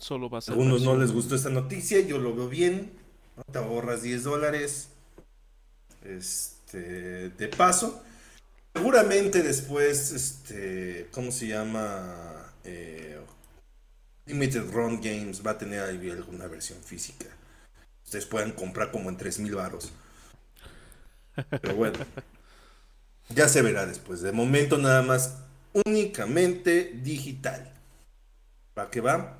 Solo 0.00 0.28
va 0.28 0.38
a 0.38 0.40
ser. 0.40 0.54
Algunos 0.54 0.82
no 0.82 0.96
les 0.96 1.12
gustó 1.12 1.36
esta 1.36 1.48
noticia, 1.48 2.00
yo 2.00 2.18
lo 2.18 2.34
veo 2.34 2.48
bien. 2.48 2.90
Te 3.52 3.58
ahorras 3.58 4.02
10 4.02 4.24
dólares. 4.24 4.88
Este, 6.04 7.28
de 7.30 7.48
paso. 7.48 8.02
Seguramente 8.74 9.44
después, 9.44 10.10
este, 10.10 11.06
¿cómo 11.12 11.30
se 11.30 11.46
llama? 11.46 12.52
Eh, 12.64 13.20
Limited 14.26 14.72
Run 14.72 15.00
Games 15.00 15.46
va 15.46 15.52
a 15.52 15.58
tener 15.58 15.80
ahí 15.80 16.10
alguna 16.10 16.48
versión 16.48 16.82
física. 16.82 17.26
Ustedes 18.04 18.26
puedan 18.26 18.50
comprar 18.50 18.90
como 18.90 19.08
en 19.08 19.16
3000 19.16 19.54
varos. 19.54 19.92
Pero 21.60 21.76
bueno, 21.76 22.00
ya 23.28 23.46
se 23.46 23.62
verá 23.62 23.86
después. 23.86 24.20
De 24.20 24.32
momento 24.32 24.78
nada 24.78 25.02
más 25.02 25.36
únicamente 25.86 26.90
digital. 27.04 27.72
¿Para 28.74 28.90
qué 28.90 29.00
va? 29.00 29.38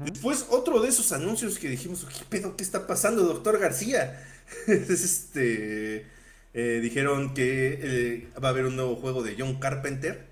Después 0.00 0.46
otro 0.50 0.80
de 0.80 0.88
esos 0.88 1.12
anuncios 1.12 1.58
que 1.58 1.68
dijimos, 1.68 2.06
¿qué 2.06 2.24
pedo? 2.28 2.56
¿Qué 2.56 2.62
está 2.62 2.86
pasando, 2.86 3.22
doctor 3.22 3.58
García? 3.58 4.22
este, 4.66 6.06
eh, 6.52 6.80
dijeron 6.82 7.32
que 7.34 7.78
eh, 7.82 8.28
va 8.42 8.48
a 8.48 8.50
haber 8.50 8.66
un 8.66 8.76
nuevo 8.76 8.96
juego 8.96 9.22
de 9.22 9.36
John 9.38 9.58
Carpenter. 9.58 10.26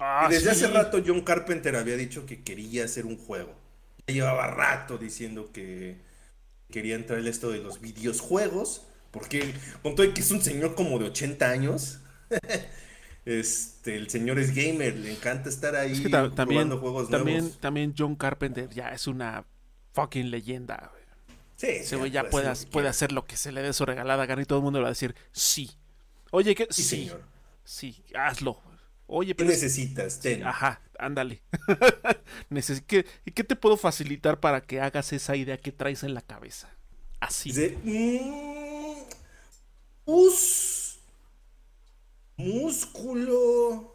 Ah, 0.00 0.28
desde 0.30 0.50
hace 0.50 0.68
rato 0.68 1.02
John 1.04 1.22
Carpenter 1.22 1.76
había 1.76 1.96
dicho 1.96 2.24
que 2.24 2.42
quería 2.42 2.84
hacer 2.84 3.06
un 3.06 3.18
juego. 3.18 3.54
Ya 4.06 4.14
llevaba 4.14 4.46
rato 4.46 4.96
diciendo 4.98 5.50
que 5.52 5.98
quería 6.70 6.94
entrar 6.94 7.18
en 7.18 7.26
esto 7.26 7.50
de 7.50 7.58
los 7.58 7.80
videojuegos. 7.80 8.86
Porque 9.10 9.52
con 9.82 9.96
todo 9.96 10.12
que 10.14 10.20
es 10.20 10.30
un 10.30 10.40
señor 10.40 10.74
como 10.74 10.98
de 10.98 11.06
80 11.06 11.50
años. 11.50 12.00
Este, 13.30 13.94
el 13.94 14.10
señor 14.10 14.40
es 14.40 14.52
gamer, 14.52 14.96
le 14.96 15.12
encanta 15.12 15.48
estar 15.48 15.76
ahí 15.76 16.10
también, 16.34 16.76
juegos 16.76 17.08
también, 17.08 17.52
También 17.60 17.94
John 17.96 18.16
Carpenter 18.16 18.68
ya 18.70 18.88
es 18.88 19.06
una 19.06 19.44
fucking 19.92 20.32
leyenda. 20.32 20.90
Sí, 21.54 21.68
ya 22.10 22.28
puede, 22.28 22.52
puede 22.72 22.88
hacer 22.88 23.12
lo 23.12 23.26
que 23.26 23.36
se 23.36 23.52
le 23.52 23.62
dé 23.62 23.72
su 23.72 23.86
regalada 23.86 24.26
gana 24.26 24.42
y 24.42 24.46
todo 24.46 24.58
el 24.58 24.64
mundo 24.64 24.80
le 24.80 24.82
va 24.82 24.88
a 24.88 24.90
decir 24.90 25.14
sí. 25.30 25.70
Oye, 26.32 26.56
¿qué? 26.56 26.66
Sí, 26.70 26.82
señor. 26.82 27.22
Sí, 27.62 28.02
hazlo. 28.16 28.60
Oye, 29.06 29.36
pero. 29.36 29.48
¿Qué 29.48 29.54
necesitas? 29.54 30.20
Ajá, 30.44 30.80
ándale. 30.98 31.40
¿Qué, 32.88 33.06
¿Qué 33.32 33.44
te 33.44 33.54
puedo 33.54 33.76
facilitar 33.76 34.40
para 34.40 34.60
que 34.60 34.80
hagas 34.80 35.12
esa 35.12 35.36
idea 35.36 35.56
que 35.56 35.70
traes 35.70 36.02
en 36.02 36.14
la 36.14 36.22
cabeza? 36.22 36.68
Así. 37.20 37.50
Dice, 37.50 37.78
mm, 37.84 39.04
músculo 42.40 43.94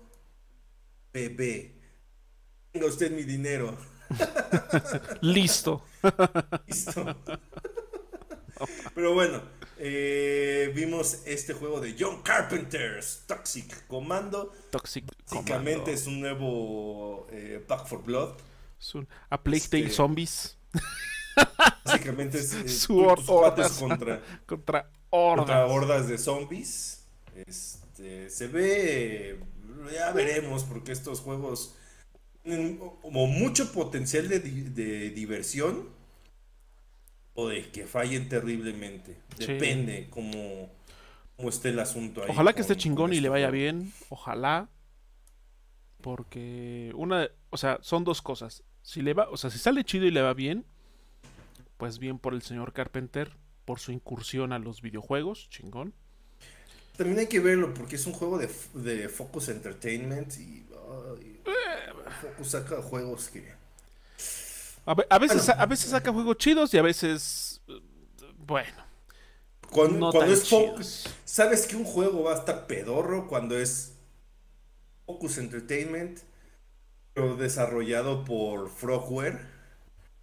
bebé. 1.11 1.75
Tenga 2.71 2.87
usted 2.87 3.11
mi 3.11 3.23
dinero. 3.23 3.75
Listo. 5.21 5.83
Listo. 6.67 7.15
Pero 8.93 9.13
bueno, 9.13 9.41
eh, 9.77 10.71
vimos 10.73 11.23
este 11.25 11.53
juego 11.53 11.81
de 11.81 11.95
John 11.99 12.21
Carpenter's 12.21 13.23
Toxic 13.27 13.87
Commando. 13.87 14.53
Toxic 14.71 15.05
Básicamente 15.29 15.93
es 15.93 16.07
un 16.07 16.21
nuevo 16.21 17.27
eh, 17.31 17.63
Pack 17.67 17.87
for 17.87 18.03
Blood. 18.03 18.35
Es 18.79 18.95
un 18.95 19.07
A 19.29 19.41
Plague 19.41 19.63
este, 19.63 19.89
Zombies. 19.89 20.57
Básicamente 21.83 22.39
es, 22.39 22.49
Su 22.81 22.99
hordas 22.99 23.77
contra, 23.77 24.21
contra, 24.45 24.89
hordas. 25.09 25.37
contra 25.37 25.65
hordas 25.65 26.07
de 26.07 26.17
zombies. 26.17 27.05
Este, 27.35 27.74
este, 27.95 28.29
se 28.29 28.47
ve, 28.47 29.39
ya 29.93 30.11
veremos, 30.11 30.65
porque 30.65 30.91
estos 30.91 31.21
juegos 31.21 31.77
tienen 32.43 32.77
como 32.77 33.25
mucho 33.25 33.71
potencial 33.71 34.27
de, 34.27 34.39
diversión 35.11 35.87
o 37.35 37.47
de 37.47 37.71
que 37.71 37.87
fallen 37.87 38.27
terriblemente. 38.27 39.15
Depende 39.37 40.09
cómo, 40.09 40.69
cómo, 41.37 41.47
esté 41.47 41.69
el 41.69 41.79
asunto 41.79 42.21
ahí. 42.21 42.29
Ojalá 42.29 42.51
que 42.51 42.61
esté 42.61 42.75
chingón 42.75 43.13
y 43.13 43.15
le 43.15 43.19
este 43.19 43.29
vaya 43.29 43.49
bien. 43.49 43.93
Ojalá. 44.09 44.67
Porque 46.01 46.91
una, 46.95 47.29
o 47.49 47.57
sea, 47.57 47.79
son 47.81 48.03
dos 48.03 48.21
cosas. 48.21 48.63
Si 48.81 49.01
le 49.01 49.13
va, 49.13 49.29
o 49.29 49.37
sea, 49.37 49.49
si 49.49 49.57
sale 49.57 49.85
chido 49.85 50.05
y 50.05 50.11
le 50.11 50.21
va 50.21 50.33
bien, 50.33 50.65
pues 51.77 51.97
bien 51.97 52.19
por 52.19 52.33
el 52.33 52.41
señor 52.41 52.73
Carpenter, 52.73 53.31
por 53.63 53.79
su 53.79 53.93
incursión 53.93 54.51
a 54.51 54.59
los 54.59 54.81
videojuegos, 54.81 55.49
chingón. 55.49 55.93
También 56.97 57.19
hay 57.19 57.27
que 57.27 57.39
verlo 57.39 57.73
porque 57.73 57.95
es 57.95 58.05
un 58.05 58.13
juego 58.13 58.37
de, 58.37 58.49
de 58.73 59.09
Focus 59.09 59.49
Entertainment 59.49 60.33
y, 60.37 60.65
Focus 62.21 62.51
saca 62.51 62.81
juegos 62.81 63.29
que... 63.29 63.53
A, 64.85 65.19
veces, 65.19 65.49
a 65.49 65.65
veces 65.65 65.89
saca 65.89 66.13
juegos 66.13 66.37
chidos 66.37 66.73
y 66.73 66.77
a 66.77 66.81
veces... 66.81 67.61
Bueno. 68.37 68.85
Cuando, 69.69 70.23
es 70.23 70.47
Focus... 70.47 71.05
¿Sabes 71.25 71.65
que 71.65 71.75
un 71.75 71.83
juego 71.83 72.23
va 72.23 72.33
a 72.33 72.37
estar 72.37 72.67
pedorro 72.67 73.27
cuando 73.27 73.57
es 73.57 73.93
Focus 75.05 75.37
Entertainment, 75.37 76.19
pero 77.13 77.35
desarrollado 77.35 78.23
por 78.23 78.69
Frogware? 78.69 79.54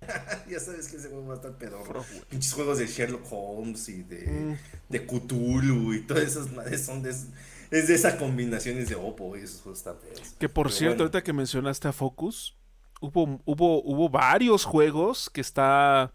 ya 0.50 0.60
sabes 0.60 0.88
que 0.88 0.96
ese 0.96 1.08
juego 1.08 1.26
va 1.26 1.34
a 1.34 1.36
estar 1.36 1.52
pedorro. 1.52 2.04
Pinches 2.28 2.52
juegos 2.52 2.78
de 2.78 2.86
Sherlock 2.86 3.26
Holmes 3.30 3.88
y 3.88 4.02
de, 4.02 4.26
mm. 4.26 4.58
de 4.88 5.06
Cthulhu 5.06 5.94
y 5.94 6.00
todas 6.02 6.24
esas 6.24 6.52
madres 6.52 6.84
son 6.84 7.02
de, 7.02 7.10
es 7.10 7.88
de 7.88 7.94
esa 7.94 8.18
combinaciones 8.18 8.88
de 8.88 8.94
Oppo 8.94 9.36
y 9.36 9.40
esos 9.40 9.62
juegos 9.62 9.78
están 9.78 9.96
feos. 9.98 10.34
Que 10.38 10.48
por 10.48 10.72
cierto, 10.72 11.02
ahorita 11.02 11.22
que 11.22 11.32
mencionaste 11.32 11.88
a 11.88 11.92
Focus, 11.92 12.56
hubo, 13.00 13.40
hubo, 13.44 13.82
hubo 13.82 14.08
varios 14.08 14.64
juegos 14.64 15.30
que 15.30 15.40
está 15.40 16.12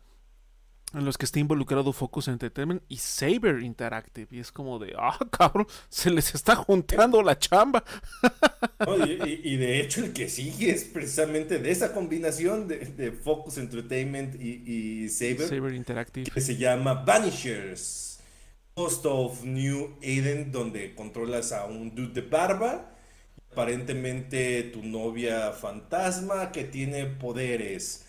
en 0.93 1.03
los 1.03 1.17
que 1.17 1.25
está 1.25 1.39
involucrado 1.39 1.91
Focus 1.91 2.29
Entertainment 2.29 2.81
y 2.87 2.97
Saber 2.97 3.61
Interactive. 3.61 4.27
Y 4.31 4.39
es 4.39 4.51
como 4.51 4.79
de, 4.79 4.93
ah, 4.97 5.17
cabrón, 5.31 5.67
se 5.89 6.09
les 6.09 6.33
está 6.33 6.55
juntando 6.55 7.21
la 7.21 7.37
chamba. 7.37 7.83
y, 9.05 9.57
de 9.57 9.81
hecho 9.81 10.03
el 10.03 10.13
que 10.13 10.29
sigue 10.29 10.71
es 10.71 10.85
precisamente 10.85 11.59
de 11.59 11.71
esa 11.71 11.93
combinación 11.93 12.67
de, 12.67 13.11
Focus 13.11 13.57
Entertainment 13.57 14.41
y, 14.41 15.09
Saber. 15.09 15.47
Saber 15.47 15.73
Interactive. 15.73 16.31
Que 16.31 16.41
se 16.41 16.55
llama 16.55 16.93
Vanishers. 16.93 18.19
Ghost 18.75 19.07
of 19.07 19.43
New 19.43 19.97
Eden, 20.03 20.51
donde 20.51 20.93
controlas 20.93 21.51
a 21.51 21.65
un 21.65 21.95
dude 21.95 22.21
de 22.21 22.21
barba. 22.21 22.93
Aparentemente 23.51 24.61
tu 24.71 24.83
novia 24.83 25.51
fantasma 25.51 26.51
que 26.51 26.63
tiene 26.63 27.07
poderes. 27.07 28.05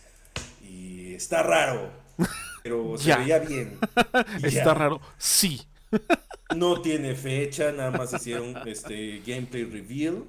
Y 0.63 1.15
está 1.15 1.43
raro 1.43 1.91
pero 2.69 2.99
se 2.99 3.17
veía 3.17 3.39
bien. 3.39 3.79
Está 4.43 4.75
raro, 4.75 5.01
sí. 5.17 5.63
no 6.55 6.83
tiene 6.83 7.15
fecha, 7.15 7.73
nada 7.73 7.91
más 7.91 8.13
hicieron 8.13 8.57
este 8.69 9.23
gameplay 9.27 9.65
reveal. 9.65 10.25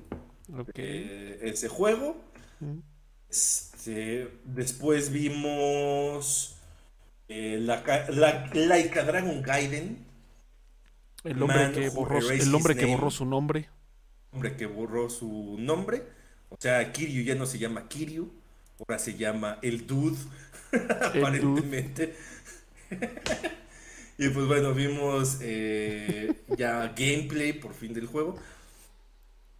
Eh, 0.75 1.39
ese 1.43 1.67
juego. 1.67 2.15
Este, 3.29 4.31
después 4.45 5.11
vimos 5.11 6.55
eh, 7.27 7.59
la, 7.61 7.83
la, 8.09 8.49
Laika 8.53 9.03
Dragon 9.03 9.41
Gaiden. 9.41 10.05
El 11.25 11.43
hombre, 11.43 11.71
que 11.73 11.89
borró, 11.89 12.19
el 12.31 12.55
hombre 12.55 12.75
que 12.75 12.85
borró 12.85 13.11
su 13.11 13.25
nombre. 13.25 13.69
Hombre 14.31 14.55
que 14.55 14.65
borró 14.65 15.09
su 15.09 15.57
nombre. 15.59 16.03
O 16.47 16.55
sea, 16.57 16.91
Kiryu 16.91 17.23
ya 17.23 17.35
no 17.35 17.45
se 17.45 17.59
llama 17.59 17.87
Kiryu, 17.87 18.31
ahora 18.79 18.97
se 18.97 19.15
llama 19.17 19.59
el 19.61 19.85
Dude. 19.85 20.17
aparentemente. 21.01 22.15
y 24.17 24.29
pues 24.29 24.47
bueno, 24.47 24.73
vimos 24.73 25.37
eh, 25.41 26.33
ya 26.57 26.93
gameplay 26.95 27.53
por 27.53 27.73
fin 27.73 27.93
del 27.93 28.07
juego. 28.07 28.37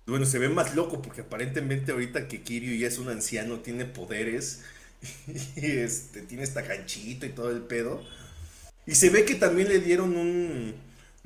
Bueno, 0.05 0.26
se 0.26 0.39
ve 0.39 0.49
más 0.49 0.76
loco 0.76 1.01
porque 1.01 1.22
aparentemente 1.22 1.91
ahorita 1.91 2.28
que 2.28 2.41
Kiryu 2.41 2.76
ya 2.78 2.88
es 2.88 2.97
un 2.97 3.10
anciano, 3.10 3.60
tiene 3.60 3.86
poderes 3.86 4.64
y 5.55 5.66
este, 5.66 6.22
tiene 6.24 6.43
esta 6.43 6.62
ganchito 6.62 7.26
y 7.26 7.30
todo 7.30 7.51
el 7.51 7.62
pedo. 7.62 8.03
Y 8.86 8.95
se 8.95 9.10
ve 9.10 9.26
que 9.26 9.36
también 9.36 9.70
le 9.70 9.80
dieron 9.80 10.18
un 10.18 10.76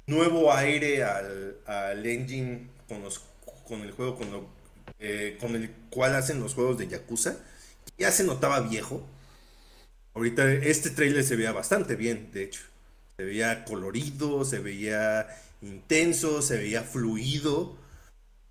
nuevo 0.07 0.53
aire 0.53 1.03
al, 1.03 1.57
al 1.65 2.05
engine 2.05 2.67
con, 2.87 3.01
los, 3.03 3.21
con 3.65 3.81
el 3.81 3.91
juego 3.91 4.17
con, 4.17 4.31
lo, 4.31 4.47
eh, 4.99 5.37
con 5.39 5.55
el 5.55 5.71
cual 5.89 6.15
hacen 6.15 6.39
los 6.41 6.53
juegos 6.53 6.77
de 6.77 6.87
Yakuza. 6.87 7.37
Ya 7.97 8.11
se 8.11 8.23
notaba 8.25 8.59
viejo. 8.61 9.07
Ahorita 10.13 10.51
este 10.51 10.89
trailer 10.91 11.23
se 11.23 11.35
veía 11.35 11.51
bastante 11.51 11.95
bien, 11.95 12.29
de 12.31 12.43
hecho. 12.43 12.61
Se 13.17 13.23
veía 13.25 13.65
colorido, 13.65 14.45
se 14.45 14.59
veía 14.59 15.27
intenso, 15.61 16.41
se 16.41 16.57
veía 16.57 16.83
fluido. 16.83 17.77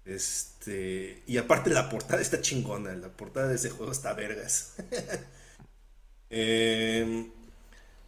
Este, 0.05 1.23
y 1.27 1.37
aparte 1.39 1.71
la 1.71 1.89
portada 1.89 2.21
está 2.21 2.41
chingona, 2.41 2.95
la 2.95 3.09
portada 3.09 3.49
de 3.49 3.55
ese 3.57 3.71
juego 3.71 3.93
está 3.93 4.13
vergas. 4.15 4.75
Em, 6.35 7.31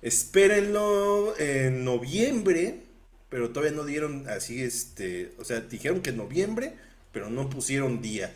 espérenlo 0.01 1.39
en 1.39 1.85
noviembre, 1.85 2.81
pero 3.29 3.51
todavía 3.51 3.77
no 3.77 3.85
dieron 3.85 4.27
así, 4.31 4.63
este, 4.63 5.35
o 5.39 5.45
sea, 5.45 5.61
dijeron 5.61 6.01
que 6.01 6.09
en 6.09 6.17
noviembre, 6.17 6.75
pero 7.13 7.29
no 7.29 7.51
pusieron 7.51 8.01
día. 8.01 8.35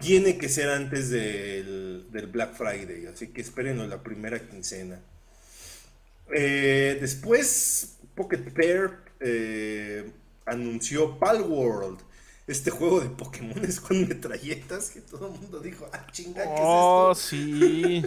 Tiene 0.00 0.38
que 0.38 0.48
ser 0.48 0.70
antes 0.70 1.10
del, 1.10 2.06
Black 2.32 2.54
Friday, 2.54 3.06
así 3.06 3.28
que 3.28 3.40
espérenlo 3.40 3.86
la 3.86 4.02
primera 4.02 4.38
quincena. 4.38 5.00
Eh, 6.34 6.98
después, 7.00 7.98
Pocket 8.14 8.52
Pair 8.54 8.90
eh, 9.20 10.10
anunció 10.46 11.18
Palworld, 11.18 12.00
este 12.46 12.70
juego 12.70 13.00
de 13.00 13.10
Pokémon 13.10 13.54
con 13.86 14.08
metralletas 14.08 14.90
que 14.90 15.00
todo 15.00 15.32
el 15.32 15.40
mundo 15.40 15.60
dijo, 15.60 15.88
ah, 15.92 16.06
chinga, 16.10 16.42
¿qué 16.42 16.50
oh, 16.58 17.12
es 17.12 17.18
esto? 17.18 17.36
sí. 17.36 18.04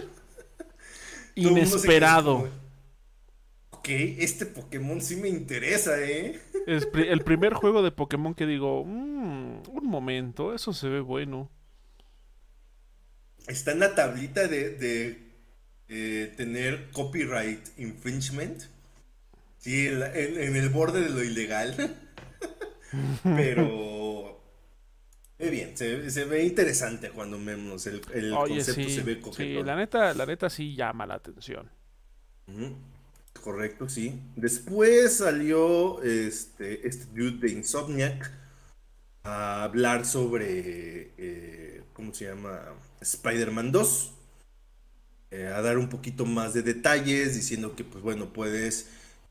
Inesperado. 1.34 2.48
Ok, 3.70 3.88
este 3.88 4.46
Pokémon 4.46 5.00
sí 5.00 5.16
me 5.16 5.28
interesa, 5.28 6.00
¿eh? 6.00 6.40
Es 6.66 6.86
el 6.94 7.22
primer 7.22 7.54
juego 7.54 7.82
de 7.82 7.90
Pokémon 7.90 8.34
que 8.34 8.46
digo, 8.46 8.84
mm, 8.84 9.62
un 9.68 9.86
momento, 9.86 10.54
eso 10.54 10.72
se 10.72 10.88
ve 10.88 11.00
bueno. 11.00 11.50
Está 13.46 13.72
en 13.72 13.80
la 13.80 13.94
tablita 13.94 14.48
de, 14.48 15.18
tener 16.36 16.90
copyright 16.92 17.78
infringement. 17.78 18.62
Sí, 19.58 19.86
en, 19.86 20.56
el 20.56 20.68
borde 20.70 21.02
de 21.02 21.10
lo 21.10 21.22
ilegal. 21.22 21.96
Pero. 23.22 24.40
Ve 25.38 25.50
bien, 25.50 25.76
se, 25.76 26.24
ve 26.24 26.44
interesante 26.44 27.10
cuando 27.10 27.42
vemos 27.42 27.86
el, 27.88 28.00
concepto 28.00 28.88
se 28.88 29.02
ve 29.02 29.20
Sí, 29.36 29.60
la 29.62 29.74
neta, 29.74 30.14
la 30.14 30.24
neta 30.24 30.48
sí 30.48 30.76
llama 30.76 31.04
la 31.04 31.14
atención. 31.14 31.68
Correcto, 33.40 33.88
sí. 33.88 34.20
Después 34.36 35.16
salió 35.16 36.00
este, 36.02 36.86
este 36.86 37.06
dude 37.06 37.38
de 37.38 37.52
Insomniac 37.54 38.30
a 39.24 39.64
hablar 39.64 40.04
sobre. 40.04 41.12
Eh, 41.16 41.82
¿Cómo 41.92 42.14
se 42.14 42.26
llama? 42.26 42.60
Spider-Man 43.02 43.72
2. 43.72 44.12
Eh, 45.30 45.46
a 45.46 45.62
dar 45.62 45.78
un 45.78 45.88
poquito 45.88 46.26
más 46.26 46.52
de 46.52 46.62
detalles, 46.62 47.34
diciendo 47.34 47.74
que, 47.74 47.84
pues 47.84 48.04
bueno, 48.04 48.32
puedes 48.32 48.88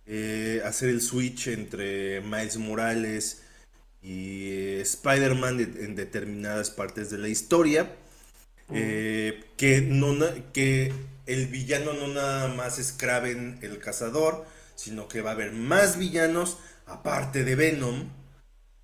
eh, 0.07 0.61
hacer 0.65 0.89
el 0.89 0.99
switch 1.01 1.47
entre 1.47 2.21
Miles 2.21 2.57
Morales 2.57 3.43
y 4.01 4.49
eh, 4.49 4.81
Spider-Man 4.81 5.59
en 5.59 5.95
determinadas 5.95 6.71
partes 6.71 7.11
de 7.11 7.19
la 7.19 7.27
historia. 7.27 7.95
que, 8.67 9.85
no, 9.87 10.17
que 10.53 10.91
el 11.27 11.47
villano 11.47 11.93
no 11.93 12.07
nada 12.07 12.47
más 12.47 12.79
es 12.79 12.93
Kraven 12.93 13.59
el 13.61 13.77
cazador, 13.77 14.45
sino 14.75 15.07
que 15.07 15.21
va 15.21 15.31
a 15.31 15.33
haber 15.33 15.51
más 15.51 15.99
villanos 15.99 16.57
aparte 16.87 17.43
de 17.43 17.55
Venom. 17.55 18.09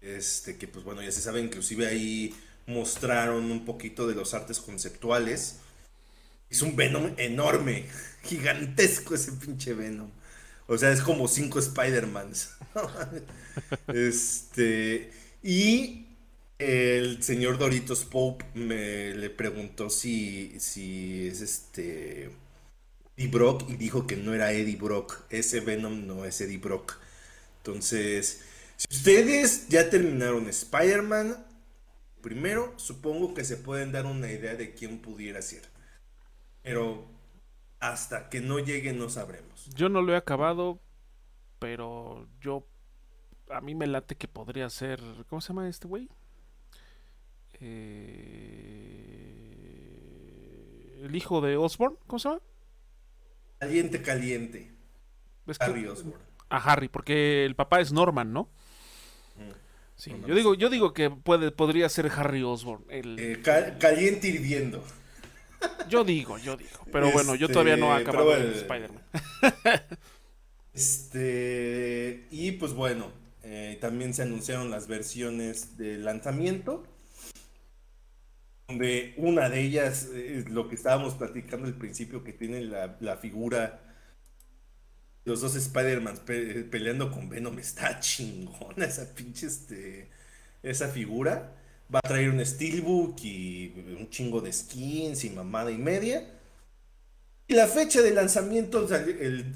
Este, 0.01 0.57
que 0.57 0.67
pues 0.67 0.85
bueno, 0.85 1.01
ya 1.01 1.11
se 1.11 1.21
sabe, 1.21 1.41
inclusive 1.41 1.87
ahí 1.87 2.33
mostraron 2.67 3.51
un 3.51 3.65
poquito 3.65 4.07
de 4.07 4.15
los 4.15 4.33
artes 4.33 4.59
conceptuales. 4.59 5.57
Es 6.49 6.61
un 6.61 6.75
Venom 6.75 7.13
enorme, 7.17 7.85
gigantesco 8.23 9.15
ese 9.15 9.31
pinche 9.33 9.73
Venom. 9.73 10.09
O 10.67 10.77
sea, 10.77 10.91
es 10.91 11.01
como 11.01 11.27
cinco 11.27 11.59
Spider-Mans. 11.59 12.51
este. 13.87 15.11
Y 15.41 16.05
el 16.59 17.23
señor 17.23 17.57
Doritos 17.57 18.03
Pope 18.03 18.45
me 18.53 19.13
le 19.15 19.29
preguntó 19.29 19.89
si, 19.89 20.59
si 20.59 21.27
es 21.27 21.41
este. 21.41 22.29
Eddie 23.15 23.29
Brock 23.29 23.67
y 23.69 23.77
dijo 23.77 24.05
que 24.05 24.17
no 24.17 24.33
era 24.33 24.51
Eddie 24.51 24.75
Brock. 24.75 25.23
Ese 25.29 25.61
Venom 25.61 26.05
no 26.05 26.25
es 26.25 26.39
Eddie 26.41 26.57
Brock. 26.59 26.99
Entonces, 27.59 28.41
si 28.75 28.87
ustedes 28.91 29.69
ya 29.69 29.89
terminaron 29.89 30.47
Spider-Man, 30.47 31.46
primero 32.21 32.73
supongo 32.77 33.33
que 33.33 33.43
se 33.43 33.57
pueden 33.57 33.91
dar 33.91 34.05
una 34.05 34.31
idea 34.31 34.55
de 34.55 34.73
quién 34.73 34.99
pudiera 34.99 35.41
ser. 35.41 35.63
Pero 36.61 37.05
hasta 37.79 38.29
que 38.29 38.41
no 38.41 38.59
llegue 38.59 38.93
no 38.93 39.09
sabremos. 39.09 39.69
Yo 39.75 39.89
no 39.89 40.01
lo 40.01 40.13
he 40.13 40.17
acabado, 40.17 40.79
pero 41.59 42.27
yo 42.41 42.67
a 43.49 43.61
mí 43.61 43.75
me 43.75 43.87
late 43.87 44.15
que 44.15 44.27
podría 44.27 44.69
ser, 44.69 45.01
¿cómo 45.29 45.41
se 45.41 45.49
llama 45.49 45.69
este 45.69 45.87
güey? 45.87 46.09
Eh, 47.59 48.67
el 51.03 51.15
hijo 51.15 51.41
de 51.41 51.57
Osborn, 51.57 51.97
¿cómo 52.07 52.19
se 52.19 52.29
llama? 52.29 52.41
Caliente, 53.59 54.01
caliente. 54.01 54.71
Harry 55.59 55.87
Osborn. 55.87 56.21
A 56.49 56.57
Harry, 56.57 56.89
porque 56.89 57.45
el 57.45 57.55
papá 57.55 57.79
es 57.79 57.91
Norman, 57.91 58.31
¿no? 58.33 58.49
Sí, 59.97 60.13
yo 60.27 60.35
digo, 60.35 60.53
yo 60.53 60.69
digo 60.69 60.93
que 60.93 61.09
puede, 61.09 61.49
podría 61.49 61.89
ser 61.89 62.11
Harry 62.15 62.43
Osborn. 62.43 62.85
El... 62.87 63.17
Eh, 63.19 63.41
caliente 63.79 64.27
hirviendo. 64.27 64.83
Yo 65.89 66.03
digo, 66.03 66.37
yo 66.37 66.55
digo. 66.55 66.85
Pero 66.91 67.11
bueno, 67.11 67.33
yo 67.33 67.49
todavía 67.49 67.77
no 67.77 67.87
he 67.87 67.97
este, 67.97 68.09
acabado 68.09 68.35
el 68.35 68.51
Spider-Man. 68.53 69.01
este. 70.75 72.27
Y 72.29 72.51
pues 72.53 72.73
bueno, 72.73 73.11
eh, 73.41 73.79
también 73.81 74.13
se 74.13 74.21
anunciaron 74.21 74.69
las 74.69 74.87
versiones 74.87 75.77
de 75.77 75.97
lanzamiento. 75.97 76.83
Donde 78.67 79.15
una 79.17 79.49
de 79.49 79.61
ellas 79.61 80.09
es 80.13 80.47
lo 80.49 80.69
que 80.69 80.75
estábamos 80.75 81.15
platicando 81.15 81.65
al 81.65 81.73
principio, 81.73 82.23
que 82.23 82.33
tiene 82.33 82.61
la, 82.61 82.97
la 82.99 83.17
figura 83.17 83.86
los 85.27 85.41
dos 85.41 85.55
Spider-Man 85.55 86.19
peleando 86.71 87.11
con 87.11 87.27
Venom 87.27 87.59
está 87.59 87.99
chingona 87.99 88.85
esa 88.85 89.13
pinche 89.13 89.47
este, 89.47 90.09
esa 90.63 90.87
figura. 90.87 91.53
Va 91.93 91.99
a 91.99 92.07
traer 92.07 92.29
un 92.29 92.43
Steelbook 92.45 93.19
y 93.23 93.73
un 93.99 94.09
chingo 94.09 94.39
de 94.39 94.53
skins 94.53 95.25
y 95.25 95.29
mamada 95.29 95.69
y 95.69 95.77
media. 95.77 96.23
Y 97.49 97.55
la 97.55 97.67
fecha 97.67 98.01
de 98.01 98.11
lanzamiento, 98.11 98.87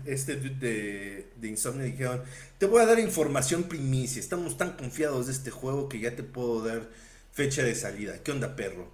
este 0.05 0.35
de, 0.35 1.31
de 1.35 1.47
Insomnia 1.47 1.85
dijeron, 1.85 2.21
te 2.57 2.65
voy 2.65 2.81
a 2.81 2.85
dar 2.85 2.99
información 2.99 3.63
primicia, 3.63 4.19
estamos 4.19 4.57
tan 4.57 4.77
confiados 4.77 5.27
de 5.27 5.33
este 5.33 5.51
juego 5.51 5.89
que 5.89 5.99
ya 5.99 6.15
te 6.15 6.23
puedo 6.23 6.65
dar 6.65 6.87
fecha 7.31 7.63
de 7.63 7.75
salida. 7.75 8.19
¿Qué 8.23 8.31
onda, 8.31 8.55
perro? 8.55 8.89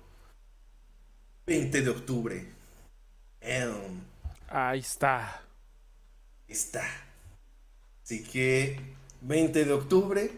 20 1.46 1.82
de 1.82 1.90
octubre. 1.90 2.46
Ahí 4.50 4.80
está 4.80 5.47
está. 6.48 6.86
Así 8.04 8.24
que 8.24 8.80
20 9.22 9.66
de 9.66 9.74
octubre 9.74 10.32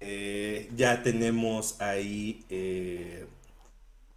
eh, 0.00 0.70
ya 0.76 1.02
tenemos 1.02 1.80
ahí 1.80 2.44
eh, 2.48 3.26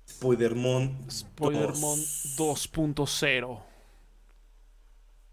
Spider-Man 0.06 1.08
2.0. 1.08 3.64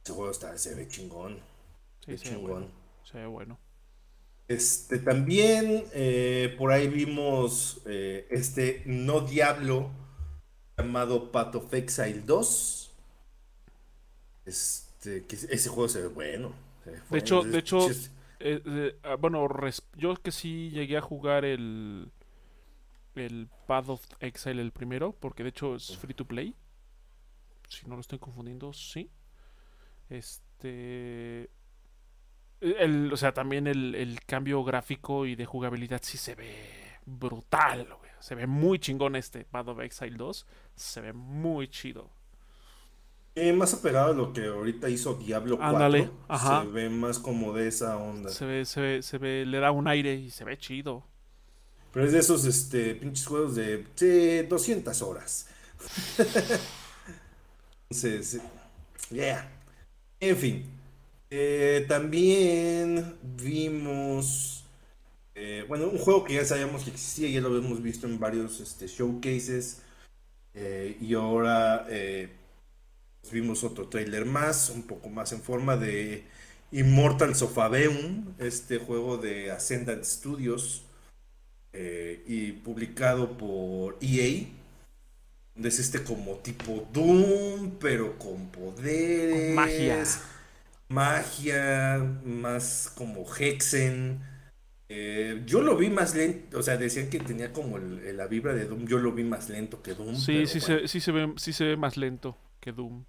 Ese 0.05 0.13
juego 0.13 0.31
está, 0.31 0.57
se 0.57 0.75
ve 0.75 0.89
chingón. 0.89 1.39
Sí, 2.05 2.17
se 2.17 2.25
chingón. 2.25 2.45
Ve 2.45 2.53
bueno. 2.53 2.69
Se 3.05 3.19
ve 3.19 3.27
bueno. 3.27 3.59
Este, 4.49 4.99
también 4.99 5.85
eh, 5.93 6.55
por 6.57 6.73
ahí 6.73 6.89
vimos 6.89 7.83
eh, 7.85 8.27
este 8.31 8.83
No 8.87 9.21
Diablo 9.21 9.91
llamado 10.79 11.31
Path 11.31 11.57
of 11.57 11.75
Exile 11.75 12.23
2. 12.25 12.91
Este 14.47 14.88
este, 15.01 15.25
ese 15.55 15.69
juego 15.69 15.89
se 15.89 16.03
ve 16.03 16.09
bueno. 16.09 16.53
de 17.11 17.19
hecho, 17.19 17.43
de 17.43 17.59
hecho, 17.59 17.89
eh, 17.91 18.63
eh, 18.65 18.99
ah, 19.05 19.17
bueno, 19.17 19.49
yo 19.97 20.15
que 20.17 20.33
sí 20.33 20.71
llegué 20.71 20.97
a 20.97 21.01
jugar 21.01 21.45
el 21.45 22.11
el 23.15 23.49
Path 23.67 23.89
of 23.89 24.05
Exile 24.21 24.63
el 24.63 24.71
primero, 24.71 25.13
porque 25.13 25.43
de 25.43 25.49
hecho 25.49 25.75
es 25.75 25.97
free 25.97 26.15
to 26.15 26.25
play. 26.25 26.55
Si 27.69 27.87
no 27.87 27.97
lo 27.97 28.01
estoy 28.01 28.19
confundiendo, 28.19 28.73
sí. 28.73 29.11
Este 30.09 31.51
el, 32.61 33.13
o 33.13 33.17
sea, 33.17 33.33
también 33.33 33.67
el, 33.67 33.95
el, 33.95 34.21
cambio 34.25 34.65
gráfico 34.65 35.27
y 35.27 35.37
de 35.37 35.47
jugabilidad 35.47 36.01
sí 36.03 36.19
se 36.19 36.35
ve 36.35 36.79
brutal, 37.07 37.87
Se 38.21 38.35
ve 38.35 38.47
muy 38.47 38.79
chingón 38.79 39.15
este 39.17 39.45
Path 39.45 39.69
of 39.69 39.81
Exile 39.81 40.17
2. 40.17 40.47
Se 40.75 41.01
ve 41.01 41.13
muy 41.13 41.69
chido. 41.69 42.11
Eh, 43.41 43.53
más 43.53 43.73
apegado 43.73 44.11
a 44.11 44.15
lo 44.15 44.33
que 44.33 44.47
ahorita 44.47 44.89
hizo 44.89 45.15
Diablo 45.15 45.59
4. 45.59 46.11
Se 46.29 46.73
ve 46.73 46.89
más 46.89 47.21
como 47.21 47.53
de 47.53 47.69
esa 47.69 47.97
onda. 47.97 48.31
Se 48.31 48.45
ve, 48.45 48.65
se 48.65 48.81
ve, 48.81 49.03
se 49.03 49.17
ve, 49.19 49.47
le 49.47 49.61
da 49.61 49.71
un 49.71 49.87
aire 49.87 50.15
y 50.15 50.31
se 50.31 50.45
ve 50.45 50.59
chido. 50.59 51.05
Pero 51.93 52.05
es 52.05 52.13
de 52.13 52.19
esos 52.19 52.45
este, 52.47 52.97
pinches 52.97 53.27
juegos 53.27 53.55
de 53.55 53.87
sí, 53.95 54.43
200 54.49 55.03
horas. 55.03 55.47
Entonces, 57.91 58.41
yeah. 59.11 59.49
En 60.19 60.37
fin. 60.37 60.65
Eh, 61.31 61.87
también 61.89 63.19
vimos. 63.23 64.65
Eh, 65.37 65.65
bueno, 65.69 65.87
un 65.87 65.99
juego 65.99 66.25
que 66.25 66.35
ya 66.35 66.45
sabíamos 66.45 66.83
que 66.83 66.91
existía, 66.91 67.29
ya 67.29 67.41
lo 67.41 67.55
habíamos 67.55 67.81
visto 67.81 68.09
en 68.09 68.19
varios 68.19 68.59
este, 68.59 68.89
showcases. 68.89 69.83
y 71.01 71.15
ahora 71.15 71.87
vimos 73.33 73.65
otro 73.65 73.89
trailer 73.89 74.25
más, 74.25 74.71
un 74.71 74.83
poco 74.83 75.09
más 75.09 75.33
en 75.33 75.43
forma 75.43 75.77
de 75.77 76.25
Immortal 76.73 77.35
Sofabeum, 77.35 78.35
este 78.39 78.79
juego 78.79 79.17
de 79.19 79.51
Ascendant 79.51 80.05
Studios, 80.05 80.85
eh, 81.73 82.23
y 82.27 82.53
publicado 82.53 83.37
por 83.37 83.99
EA. 84.01 84.47
Es 85.63 85.79
este 85.81 86.05
como 86.05 86.37
tipo 86.37 86.89
Doom, 86.93 87.79
pero 87.81 88.17
con 88.19 88.49
poderes. 88.49 89.55
Magia. 89.55 90.05
Magia, 90.89 91.99
más 92.25 92.93
como 92.95 93.27
Hexen. 93.37 94.21
Eh, 94.89 95.43
yo 95.45 95.61
lo 95.61 95.77
vi 95.77 95.91
más 95.91 96.15
lento, 96.15 96.59
o 96.59 96.63
sea, 96.63 96.79
decían 96.79 97.11
que 97.11 97.19
tenía 97.21 97.53
como 97.53 97.77
el- 97.77 98.17
la 98.17 98.27
vibra 98.27 98.55
de 98.55 98.65
Doom, 98.65 98.87
yo 98.87 98.99
lo 98.99 99.13
vi 99.13 99.23
más 99.23 99.51
lento 99.51 99.83
que 99.83 99.93
Doom. 99.95 100.17
Sí, 100.17 100.47
sí, 100.47 100.61
bueno. 100.61 100.81
se, 100.81 100.89
sí, 100.89 101.01
se 101.01 101.13
ve, 101.13 101.35
sí 101.37 101.53
se 101.53 101.65
ve 101.65 101.77
más 101.77 101.99
lento 101.99 102.39
que 102.69 102.73
Doom. 102.73 103.05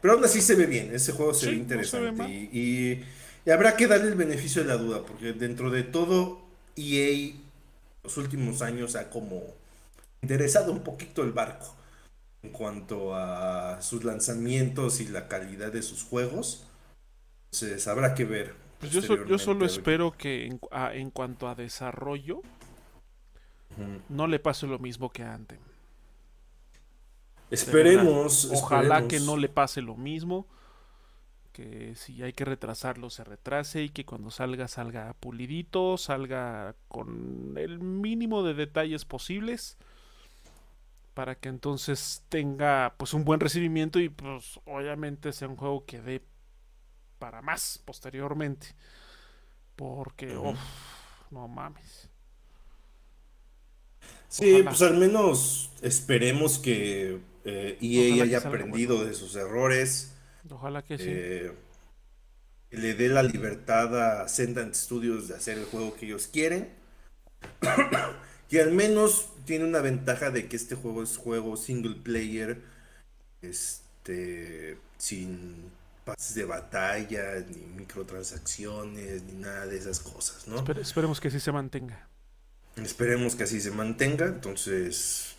Pero 0.00 0.14
aún 0.14 0.24
así 0.24 0.40
se 0.40 0.54
ve 0.54 0.66
bien, 0.66 0.94
ese 0.94 1.12
juego 1.12 1.34
se 1.34 1.46
Sí, 1.46 1.46
ve 1.46 1.76
no 1.76 1.84
se 1.84 2.00
ve 2.00 2.08
interesante. 2.08 2.32
y, 2.32 2.48
y- 2.52 3.04
y 3.44 3.50
habrá 3.50 3.76
que 3.76 3.86
darle 3.86 4.08
el 4.08 4.14
beneficio 4.14 4.62
de 4.62 4.68
la 4.68 4.76
duda, 4.76 5.02
porque 5.04 5.32
dentro 5.32 5.70
de 5.70 5.82
todo, 5.82 6.40
EA 6.76 7.34
los 8.02 8.16
últimos 8.16 8.62
años 8.62 8.96
ha 8.96 9.10
como 9.10 9.42
interesado 10.22 10.72
un 10.72 10.82
poquito 10.82 11.22
el 11.22 11.32
barco 11.32 11.74
en 12.42 12.50
cuanto 12.52 13.14
a 13.14 13.80
sus 13.82 14.04
lanzamientos 14.04 15.00
y 15.00 15.08
la 15.08 15.28
calidad 15.28 15.72
de 15.72 15.82
sus 15.82 16.02
juegos. 16.04 16.66
Entonces 17.52 17.86
habrá 17.88 18.14
que 18.14 18.24
ver. 18.24 18.54
Pues 18.78 18.92
yo, 18.92 19.02
so- 19.02 19.26
yo 19.26 19.38
solo 19.38 19.66
espero 19.66 20.12
que 20.12 20.46
en, 20.46 20.58
cu- 20.58 20.68
a- 20.70 20.94
en 20.94 21.10
cuanto 21.10 21.48
a 21.48 21.54
desarrollo 21.54 22.42
no 24.08 24.26
le 24.26 24.38
pase 24.38 24.66
lo 24.66 24.78
mismo 24.78 25.10
que 25.10 25.22
a 25.22 25.34
Anthem. 25.34 25.58
Esperemos. 27.50 28.46
Ojalá 28.50 29.02
esperemos. 29.02 29.08
que 29.08 29.20
no 29.20 29.36
le 29.36 29.48
pase 29.48 29.82
lo 29.82 29.96
mismo. 29.96 30.46
Que 31.52 31.94
si 31.96 32.22
hay 32.22 32.32
que 32.32 32.44
retrasarlo, 32.44 33.10
se 33.10 33.24
retrase 33.24 33.82
y 33.82 33.88
que 33.90 34.04
cuando 34.06 34.30
salga, 34.30 34.68
salga 34.68 35.14
pulidito, 35.14 35.96
salga 35.98 36.76
con 36.88 37.54
el 37.56 37.80
mínimo 37.80 38.42
de 38.44 38.54
detalles 38.54 39.04
posibles. 39.04 39.76
Para 41.14 41.34
que 41.34 41.48
entonces 41.48 42.24
tenga 42.28 42.94
pues 42.96 43.14
un 43.14 43.24
buen 43.24 43.40
recibimiento 43.40 43.98
y 44.00 44.08
pues 44.08 44.60
obviamente 44.64 45.32
sea 45.32 45.48
un 45.48 45.56
juego 45.56 45.84
que 45.84 46.00
dé 46.00 46.22
para 47.18 47.42
más 47.42 47.80
posteriormente. 47.84 48.68
Porque, 49.76 50.36
Ujú. 50.36 50.50
uf, 50.50 50.60
no 51.30 51.48
mames. 51.48 52.08
Sí, 54.28 54.62
Ojalá. 54.62 54.68
pues 54.68 54.82
al 54.82 54.96
menos 54.96 55.70
esperemos 55.82 56.58
que 56.58 57.20
eh, 57.44 57.76
Ojalá 57.80 58.14
que 58.16 58.22
haya 58.22 58.38
aprendido 58.38 58.96
bueno. 58.96 59.10
de 59.10 59.14
sus 59.16 59.34
errores, 59.36 60.12
Ojalá 60.50 60.82
que 60.82 60.98
sí. 60.98 61.04
eh, 61.06 61.52
que 62.70 62.76
le 62.78 62.94
dé 62.94 63.08
la 63.08 63.22
libertad 63.22 63.94
a 64.00 64.22
Ascendant 64.22 64.74
Studios 64.74 65.28
de 65.28 65.34
hacer 65.34 65.58
el 65.58 65.64
juego 65.64 65.94
que 65.96 66.06
ellos 66.06 66.26
quieren. 66.26 66.68
y 68.50 68.58
al 68.58 68.72
menos 68.72 69.28
tiene 69.46 69.64
una 69.64 69.80
ventaja 69.80 70.30
de 70.30 70.48
que 70.48 70.56
este 70.56 70.74
juego 70.74 71.02
es 71.02 71.16
juego 71.16 71.56
single 71.56 71.96
player, 72.02 72.60
este, 73.42 74.76
sin 74.98 75.70
pases 76.04 76.34
de 76.34 76.44
batalla, 76.44 77.40
ni 77.48 77.56
microtransacciones, 77.76 79.22
ni 79.24 79.32
nada 79.40 79.66
de 79.66 79.78
esas 79.78 80.00
cosas, 80.00 80.46
¿no? 80.48 80.56
Espere- 80.64 80.80
esperemos 80.80 81.20
que 81.20 81.30
sí 81.30 81.40
se 81.40 81.52
mantenga. 81.52 82.06
Esperemos 82.76 83.34
que 83.34 83.42
así 83.44 83.60
se 83.60 83.70
mantenga. 83.72 84.26
Entonces, 84.26 85.34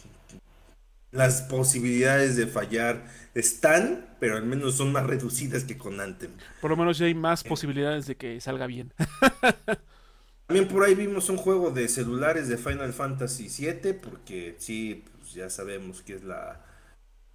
las 1.11 1.41
posibilidades 1.43 2.35
de 2.35 2.47
fallar 2.47 3.03
están, 3.33 4.15
pero 4.19 4.37
al 4.37 4.45
menos 4.45 4.75
son 4.75 4.91
más 4.91 5.05
reducidas 5.05 5.63
que 5.63 5.77
con 5.77 5.99
Anthem. 5.99 6.31
Por 6.61 6.71
lo 6.71 6.77
menos 6.77 6.97
ya 6.97 7.05
hay 7.05 7.15
más 7.15 7.43
posibilidades 7.43 8.07
de 8.07 8.15
que 8.15 8.39
salga 8.41 8.67
bien. 8.67 8.93
También 10.47 10.67
por 10.67 10.83
ahí 10.83 10.95
vimos 10.95 11.29
un 11.29 11.37
juego 11.37 11.71
de 11.71 11.87
celulares 11.87 12.49
de 12.49 12.57
Final 12.57 12.91
Fantasy 12.91 13.47
VII, 13.47 13.93
porque 13.93 14.55
sí, 14.57 15.05
pues 15.19 15.33
ya 15.33 15.49
sabemos 15.49 16.01
que 16.01 16.15
es 16.15 16.23
la 16.23 16.61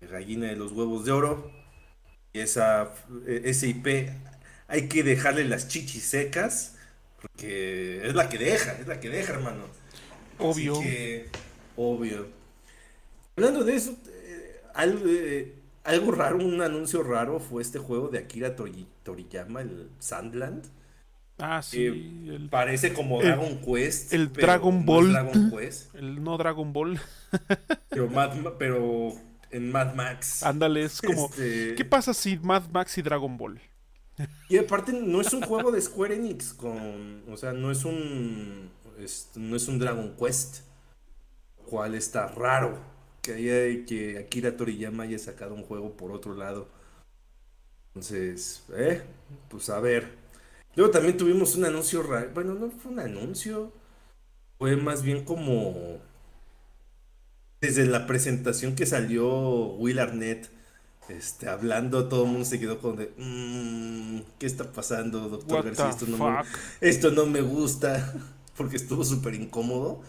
gallina 0.02 0.48
de 0.48 0.56
los 0.56 0.72
huevos 0.72 1.06
de 1.06 1.12
oro. 1.12 1.50
Y 2.34 2.40
esa, 2.40 2.92
eh, 3.26 3.42
ese 3.44 3.68
IP 3.68 4.10
hay 4.68 4.88
que 4.88 5.02
dejarle 5.02 5.44
las 5.44 5.68
chichis 5.68 6.04
secas, 6.04 6.76
porque 7.22 8.06
es 8.06 8.14
la 8.14 8.28
que 8.28 8.36
deja, 8.36 8.72
es 8.72 8.86
la 8.86 9.00
que 9.00 9.08
deja, 9.08 9.32
hermano. 9.32 9.64
Obvio. 10.38 10.74
Así 10.74 10.82
que, 10.82 11.28
obvio. 11.76 12.35
Hablando 13.36 13.64
de 13.64 13.74
eso, 13.76 13.96
eh, 14.08 14.62
algo, 14.74 15.00
eh, 15.06 15.54
algo 15.84 16.12
raro, 16.12 16.38
un 16.38 16.60
anuncio 16.62 17.02
raro 17.02 17.38
fue 17.38 17.62
este 17.62 17.78
juego 17.78 18.08
de 18.08 18.18
Akira 18.18 18.56
Tori- 18.56 18.86
Toriyama, 19.02 19.60
el 19.62 19.90
Sandland. 19.98 20.64
Ah, 21.38 21.60
sí. 21.62 21.84
Eh, 21.84 22.34
el, 22.34 22.48
Parece 22.48 22.94
como 22.94 23.20
el- 23.20 23.26
Dragon 23.26 23.60
Quest. 23.60 24.12
el 24.14 24.32
Dragon 24.32 24.78
no 24.80 24.84
Ball. 24.86 25.12
Dragon 25.12 25.50
Quest, 25.50 25.94
el 25.94 26.22
no 26.24 26.38
Dragon 26.38 26.72
Ball. 26.72 26.98
pero, 27.90 28.08
Mad- 28.08 28.54
pero 28.58 29.12
en 29.50 29.70
Mad 29.70 29.94
Max. 29.94 30.42
Ándale, 30.42 30.84
es 30.84 31.02
como. 31.02 31.26
Este, 31.26 31.74
¿Qué 31.74 31.84
pasa 31.84 32.14
si 32.14 32.38
Mad 32.38 32.62
Max 32.72 32.96
y 32.96 33.02
Dragon 33.02 33.36
Ball? 33.36 33.60
Y 34.48 34.56
aparte 34.56 34.94
no 34.94 35.20
es 35.20 35.30
un 35.34 35.42
juego 35.42 35.70
de 35.70 35.80
Square 35.82 36.14
Enix 36.16 36.54
con, 36.54 37.22
o 37.30 37.36
sea, 37.36 37.52
no 37.52 37.70
es 37.70 37.84
un, 37.84 38.70
es- 38.98 39.28
no 39.34 39.54
es 39.56 39.68
un 39.68 39.78
Dragon 39.78 40.14
Quest, 40.18 40.60
cual 41.66 41.94
está 41.94 42.28
raro 42.28 42.78
que 43.26 43.34
haya 43.34 43.84
que 43.86 44.18
Akira 44.18 44.56
Toriyama 44.56 45.04
haya 45.04 45.18
sacado 45.18 45.54
un 45.54 45.62
juego 45.64 45.96
por 45.96 46.12
otro 46.12 46.34
lado. 46.34 46.68
Entonces, 47.94 48.64
eh, 48.76 49.02
pues 49.48 49.70
a 49.70 49.80
ver. 49.80 50.08
Luego 50.74 50.90
también 50.92 51.16
tuvimos 51.16 51.56
un 51.56 51.64
anuncio 51.64 52.02
raro, 52.02 52.30
bueno, 52.34 52.54
no 52.54 52.70
fue 52.70 52.92
un 52.92 53.00
anuncio, 53.00 53.72
fue 54.58 54.76
más 54.76 55.02
bien 55.02 55.24
como 55.24 56.00
desde 57.60 57.86
la 57.86 58.06
presentación 58.06 58.74
que 58.74 58.86
salió 58.86 59.26
Will 59.76 59.98
Arnett 59.98 60.50
este, 61.08 61.48
hablando, 61.48 62.08
todo 62.08 62.24
el 62.24 62.30
mundo 62.32 62.44
se 62.46 62.60
quedó 62.60 62.80
con 62.80 62.96
de, 62.96 63.12
"Mm, 63.16 64.20
¿qué 64.38 64.46
está 64.46 64.72
pasando, 64.72 65.28
doctor 65.28 65.62
García? 65.62 65.90
Esto 65.90 66.06
no, 66.06 66.18
me, 66.18 66.38
esto 66.80 67.10
no 67.12 67.26
me 67.26 67.42
gusta, 67.42 68.14
porque 68.56 68.76
estuvo 68.76 69.04
súper 69.04 69.34
incómodo, 69.34 70.02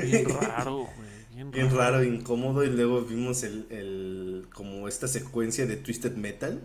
Bien 0.00 0.28
raro, 0.28 0.86
güey. 0.96 1.13
Bien, 1.34 1.50
bien 1.52 1.70
raro. 1.70 1.76
raro, 1.76 2.04
incómodo, 2.04 2.64
y 2.64 2.70
luego 2.70 3.02
vimos 3.02 3.42
el, 3.44 3.66
el, 3.70 4.48
como 4.52 4.88
esta 4.88 5.08
secuencia 5.08 5.66
de 5.66 5.76
Twisted 5.76 6.16
Metal, 6.16 6.60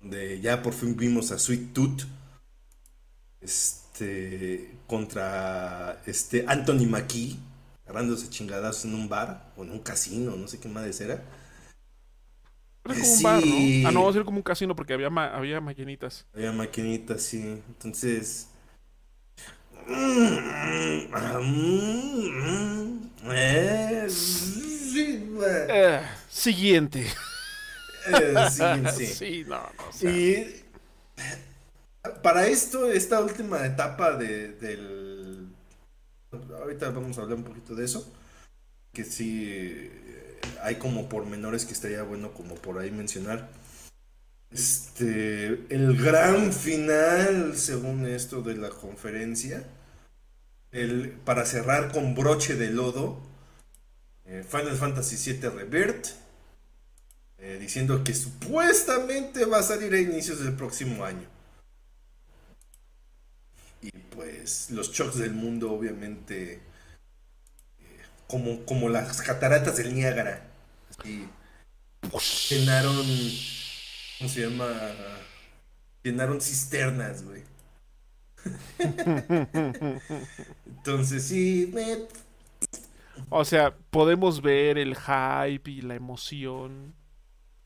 donde 0.00 0.40
ya 0.40 0.62
por 0.62 0.74
fin 0.74 0.96
vimos 0.96 1.30
a 1.32 1.38
Sweet 1.38 1.72
Tooth, 1.72 2.02
este, 3.40 4.76
contra 4.86 6.02
este 6.06 6.44
Anthony 6.46 6.86
McKee, 6.88 7.36
agarrándose 7.84 8.28
chingadazos 8.30 8.84
en 8.84 8.94
un 8.94 9.08
bar, 9.08 9.52
o 9.56 9.64
en 9.64 9.70
un 9.72 9.80
casino, 9.80 10.36
no 10.36 10.48
sé 10.48 10.58
qué 10.60 10.68
más 10.68 11.00
era. 11.00 11.22
Era 12.84 12.98
como 12.98 13.12
un 13.14 13.22
bar, 13.22 13.46
Sí. 13.46 13.46
¿no? 13.46 13.78
Ah, 13.82 13.92
no, 13.92 14.04
va 14.04 14.10
a 14.10 14.12
ser 14.12 14.24
como 14.24 14.36
un 14.38 14.42
casino 14.42 14.74
porque 14.76 14.92
había, 14.94 15.10
ma- 15.10 15.34
había 15.34 15.60
maquinitas. 15.60 16.26
Había 16.34 16.50
maquinitas, 16.50 17.22
sí. 17.22 17.62
Entonces. 17.68 18.48
mm, 19.86 21.14
eh, 23.24 24.06
sí, 24.08 25.36
eh, 25.46 25.68
Eh, 25.68 26.00
siguiente. 26.28 27.06
sí, 28.48 28.86
sí. 28.88 29.06
Sí, 29.06 29.44
no, 29.46 29.60
no. 29.78 29.92
sea, 29.92 30.10
Y 30.10 30.64
para 32.22 32.46
esto, 32.46 32.90
esta 32.90 33.20
última 33.20 33.64
etapa 33.66 34.16
de, 34.16 34.52
del... 34.52 35.48
Ahorita 36.60 36.90
vamos 36.90 37.18
a 37.18 37.22
hablar 37.22 37.38
un 37.38 37.44
poquito 37.44 37.74
de 37.74 37.84
eso. 37.84 38.12
Que 38.92 39.04
sí, 39.04 39.46
eh, 39.48 40.40
hay 40.62 40.76
como 40.76 41.08
pormenores 41.08 41.64
que 41.66 41.72
estaría 41.74 42.02
bueno 42.04 42.32
como 42.34 42.56
por 42.56 42.78
ahí 42.78 42.90
mencionar. 42.90 43.48
Este, 44.50 45.46
el 45.74 45.96
gran 45.96 46.52
final, 46.52 47.56
según 47.56 48.06
esto 48.06 48.42
de 48.42 48.56
la 48.56 48.70
conferencia, 48.70 49.64
el, 50.72 51.10
para 51.24 51.46
cerrar 51.46 51.92
con 51.92 52.14
broche 52.14 52.54
de 52.54 52.70
lodo, 52.70 53.20
eh, 54.26 54.44
Final 54.48 54.76
Fantasy 54.76 55.32
VII 55.32 55.48
Rebirth, 55.50 56.08
eh, 57.38 57.58
diciendo 57.60 58.04
que 58.04 58.14
supuestamente 58.14 59.44
va 59.44 59.58
a 59.58 59.62
salir 59.62 59.92
a 59.94 60.00
inicios 60.00 60.40
del 60.44 60.54
próximo 60.54 61.04
año. 61.04 61.26
Y 63.82 63.90
pues 63.90 64.70
los 64.70 64.92
shocks 64.92 65.16
del 65.16 65.32
mundo, 65.32 65.72
obviamente, 65.72 66.54
eh, 66.54 66.60
como, 68.28 68.64
como 68.66 68.88
las 68.88 69.22
cataratas 69.22 69.78
del 69.78 69.94
Niágara, 69.94 70.46
llenaron, 72.50 73.06
¿cómo 74.18 74.30
se 74.30 74.42
llama? 74.42 74.68
Llenaron 76.02 76.40
cisternas, 76.40 77.24
güey. 77.24 77.49
Entonces, 80.66 81.22
sí, 81.24 81.70
me- 81.74 82.06
O 83.28 83.44
sea, 83.44 83.74
podemos 83.90 84.40
ver 84.40 84.78
el 84.78 84.96
hype 84.96 85.70
y 85.70 85.82
la 85.82 85.94
emoción. 85.94 86.94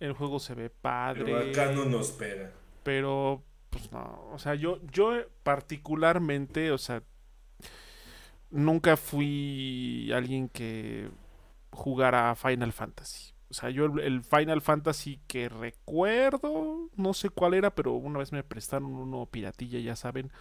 El 0.01 0.13
juego 0.13 0.39
se 0.41 0.55
ve 0.55 0.71
padre. 0.71 1.25
pero 1.25 1.51
acá 1.51 1.73
no 1.73 1.85
nos 1.85 2.11
pega. 2.13 2.51
Pero, 2.83 3.43
pues 3.71 3.91
no. 3.93 4.29
O 4.33 4.39
sea, 4.39 4.55
yo, 4.55 4.81
yo 4.93 5.13
particularmente, 5.43 6.71
o 6.71 6.79
sea, 6.79 7.03
nunca 8.51 8.97
fui 8.97 10.11
alguien 10.13 10.49
que 10.49 11.09
jugara 11.71 12.35
Final 12.35 12.73
Fantasy. 12.73 13.33
O 13.55 13.57
sea, 13.57 13.71
yo 13.71 13.85
el, 13.85 14.25
Final 14.25 14.63
Fantasy 14.63 15.21
que 15.29 15.49
recuerdo, 15.49 16.91
no 16.97 17.15
sé 17.15 17.31
cuál 17.31 17.55
era, 17.55 17.73
pero 17.73 17.93
una 17.93 18.19
vez 18.19 18.33
me 18.33 18.43
prestaron 18.43 18.93
uno 18.97 19.27
piratilla, 19.27 19.79
ya 19.79 19.95
saben, 19.95 20.33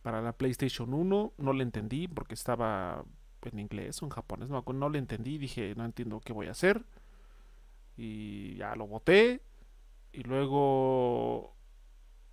para 0.00 0.22
la 0.22 0.32
PlayStation 0.32 0.94
1. 0.94 1.34
No 1.36 1.52
le 1.52 1.62
entendí 1.62 2.08
porque 2.08 2.32
estaba 2.32 3.04
en 3.42 3.58
inglés 3.58 4.00
o 4.00 4.06
en 4.06 4.10
japonés, 4.10 4.48
no, 4.48 4.64
no 4.72 4.88
le 4.88 4.98
entendí. 4.98 5.36
Dije, 5.36 5.74
no 5.76 5.84
entiendo 5.84 6.18
qué 6.20 6.32
voy 6.32 6.46
a 6.46 6.52
hacer. 6.52 6.86
Y 7.98 8.54
ya 8.56 8.74
lo 8.74 8.86
boté. 8.86 9.42
Y 10.10 10.22
luego 10.22 11.54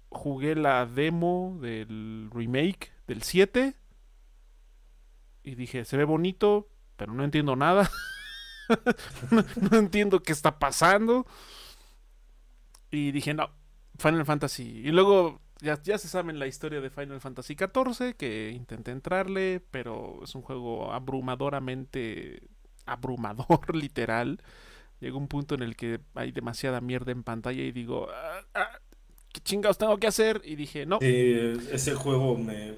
jugué 0.07 0.55
la 0.55 0.85
demo 0.85 1.57
del 1.59 2.29
remake 2.31 2.93
del 3.07 3.23
7. 3.23 3.75
Y 5.43 5.55
dije, 5.55 5.83
se 5.83 5.97
ve 5.97 6.05
bonito, 6.05 6.69
pero 6.95 7.13
no 7.13 7.25
entiendo 7.25 7.57
nada. 7.57 7.91
no, 9.71 9.77
entiendo 9.77 10.21
qué 10.21 10.31
está 10.31 10.59
pasando. 10.59 11.25
Y 12.91 13.11
dije, 13.11 13.33
no, 13.33 13.49
Final 13.97 14.25
Fantasy. 14.25 14.81
Y 14.85 14.91
luego 14.91 15.41
ya, 15.61 15.81
ya, 15.81 15.97
se 15.97 16.07
saben 16.07 16.39
la 16.39 16.47
historia 16.47 16.81
de 16.81 16.89
Final 16.89 17.19
Fantasy 17.19 17.55
XIV, 17.55 18.15
que 18.15 18.51
intenté 18.51 18.91
entrarle, 18.91 19.61
pero 19.71 20.23
es 20.23 20.35
un 20.35 20.41
juego 20.41 20.91
abrumadoramente 20.91 22.43
abrumador, 22.85 23.75
literal. 23.75 24.41
Llega 24.99 25.17
un 25.17 25.27
punto 25.27 25.55
en 25.55 25.61
el 25.61 25.75
que 25.75 25.99
hay 26.15 26.31
demasiada 26.31 26.81
mierda 26.81 27.11
en 27.11 27.23
pantalla 27.23 27.61
y 27.61 27.71
digo, 27.71 28.07
ah, 28.11 28.41
ah, 28.55 28.79
¿qué 29.31 29.41
chingados 29.41 29.77
tengo 29.77 29.97
que 29.97 30.07
hacer? 30.07 30.41
Y 30.43 30.55
dije, 30.55 30.85
no. 30.85 30.97
ese 31.01 31.93
juego 31.93 32.35
me, 32.35 32.73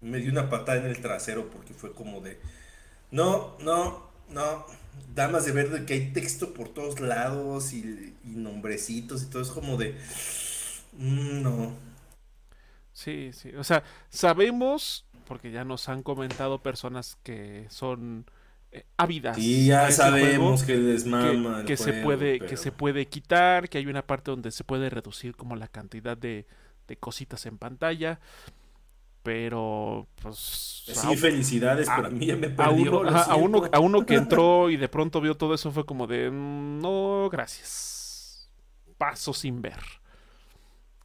me 0.00 0.18
dio 0.18 0.30
una 0.30 0.48
patada 0.48 0.78
en 0.78 0.86
el 0.86 1.00
trasero 1.00 1.50
porque 1.50 1.74
fue 1.74 1.92
como 1.92 2.20
de 2.20 2.40
no, 3.10 3.56
no, 3.60 4.10
no. 4.28 4.66
Da 5.14 5.28
más 5.28 5.44
de 5.44 5.52
ver 5.52 5.84
que 5.86 5.94
hay 5.94 6.12
texto 6.12 6.54
por 6.54 6.68
todos 6.68 7.00
lados 7.00 7.72
y, 7.72 8.14
nombrecitos 8.24 9.22
y 9.22 9.26
todo. 9.26 9.42
Es 9.42 9.50
como 9.50 9.76
de. 9.76 9.96
Mm, 10.92 11.42
no. 11.42 11.72
Sí, 12.92 13.30
sí. 13.32 13.50
O 13.56 13.64
sea, 13.64 13.82
sabemos, 14.08 15.06
porque 15.26 15.50
ya 15.50 15.64
nos 15.64 15.88
han 15.88 16.02
comentado 16.02 16.62
personas 16.62 17.18
que 17.22 17.66
son 17.70 18.26
eh, 18.72 18.84
ávidas. 18.96 19.38
Y 19.38 19.66
ya 19.66 19.90
sabemos 19.90 20.62
que 20.62 20.76
les 20.76 21.06
mama. 21.06 21.64
Que, 21.64 21.76
se 21.76 21.92
puede, 21.92 22.38
que 22.38 22.56
se 22.56 22.70
puede 22.70 23.06
quitar, 23.06 23.68
que 23.68 23.78
hay 23.78 23.86
una 23.86 24.06
parte 24.06 24.30
donde 24.30 24.52
se 24.52 24.64
puede 24.64 24.90
reducir 24.90 25.34
como 25.34 25.56
la 25.56 25.66
cantidad 25.66 26.16
de, 26.16 26.46
de 26.86 26.96
cositas 26.96 27.46
en 27.46 27.58
pantalla. 27.58 28.20
Pero, 29.22 30.08
pues. 30.22 30.84
Sí, 30.86 31.16
felicidades, 31.16 31.88
a, 31.88 32.08
mí 32.08 32.32
me 32.32 32.54
a 32.56 32.70
uno, 32.70 33.02
a, 33.08 33.36
uno, 33.36 33.62
a 33.70 33.78
uno 33.78 34.06
que 34.06 34.14
entró 34.16 34.70
y 34.70 34.76
de 34.76 34.88
pronto 34.88 35.20
vio 35.20 35.36
todo 35.36 35.54
eso 35.54 35.70
fue 35.70 35.84
como 35.84 36.06
de. 36.06 36.30
Mm, 36.30 36.80
no, 36.80 37.28
gracias. 37.30 38.50
Paso 38.96 39.34
sin 39.34 39.60
ver. 39.60 39.78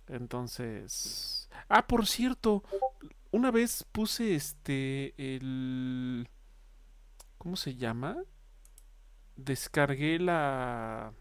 Entonces. 0.08 1.50
Ah, 1.68 1.86
por 1.86 2.08
cierto. 2.08 2.64
Una 3.32 3.52
vez 3.52 3.86
puse 3.92 4.36
este. 4.36 5.14
El. 5.18 6.30
¿Cómo 7.38 7.58
se 7.58 7.76
llama? 7.76 8.18
Descargué 9.36 10.20
la 10.20 11.12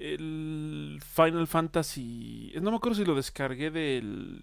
el 0.00 1.00
Final 1.04 1.46
Fantasy. 1.46 2.52
No 2.60 2.70
me 2.70 2.78
acuerdo 2.78 2.96
si 2.96 3.04
lo 3.04 3.14
descargué 3.14 3.70
del, 3.70 4.42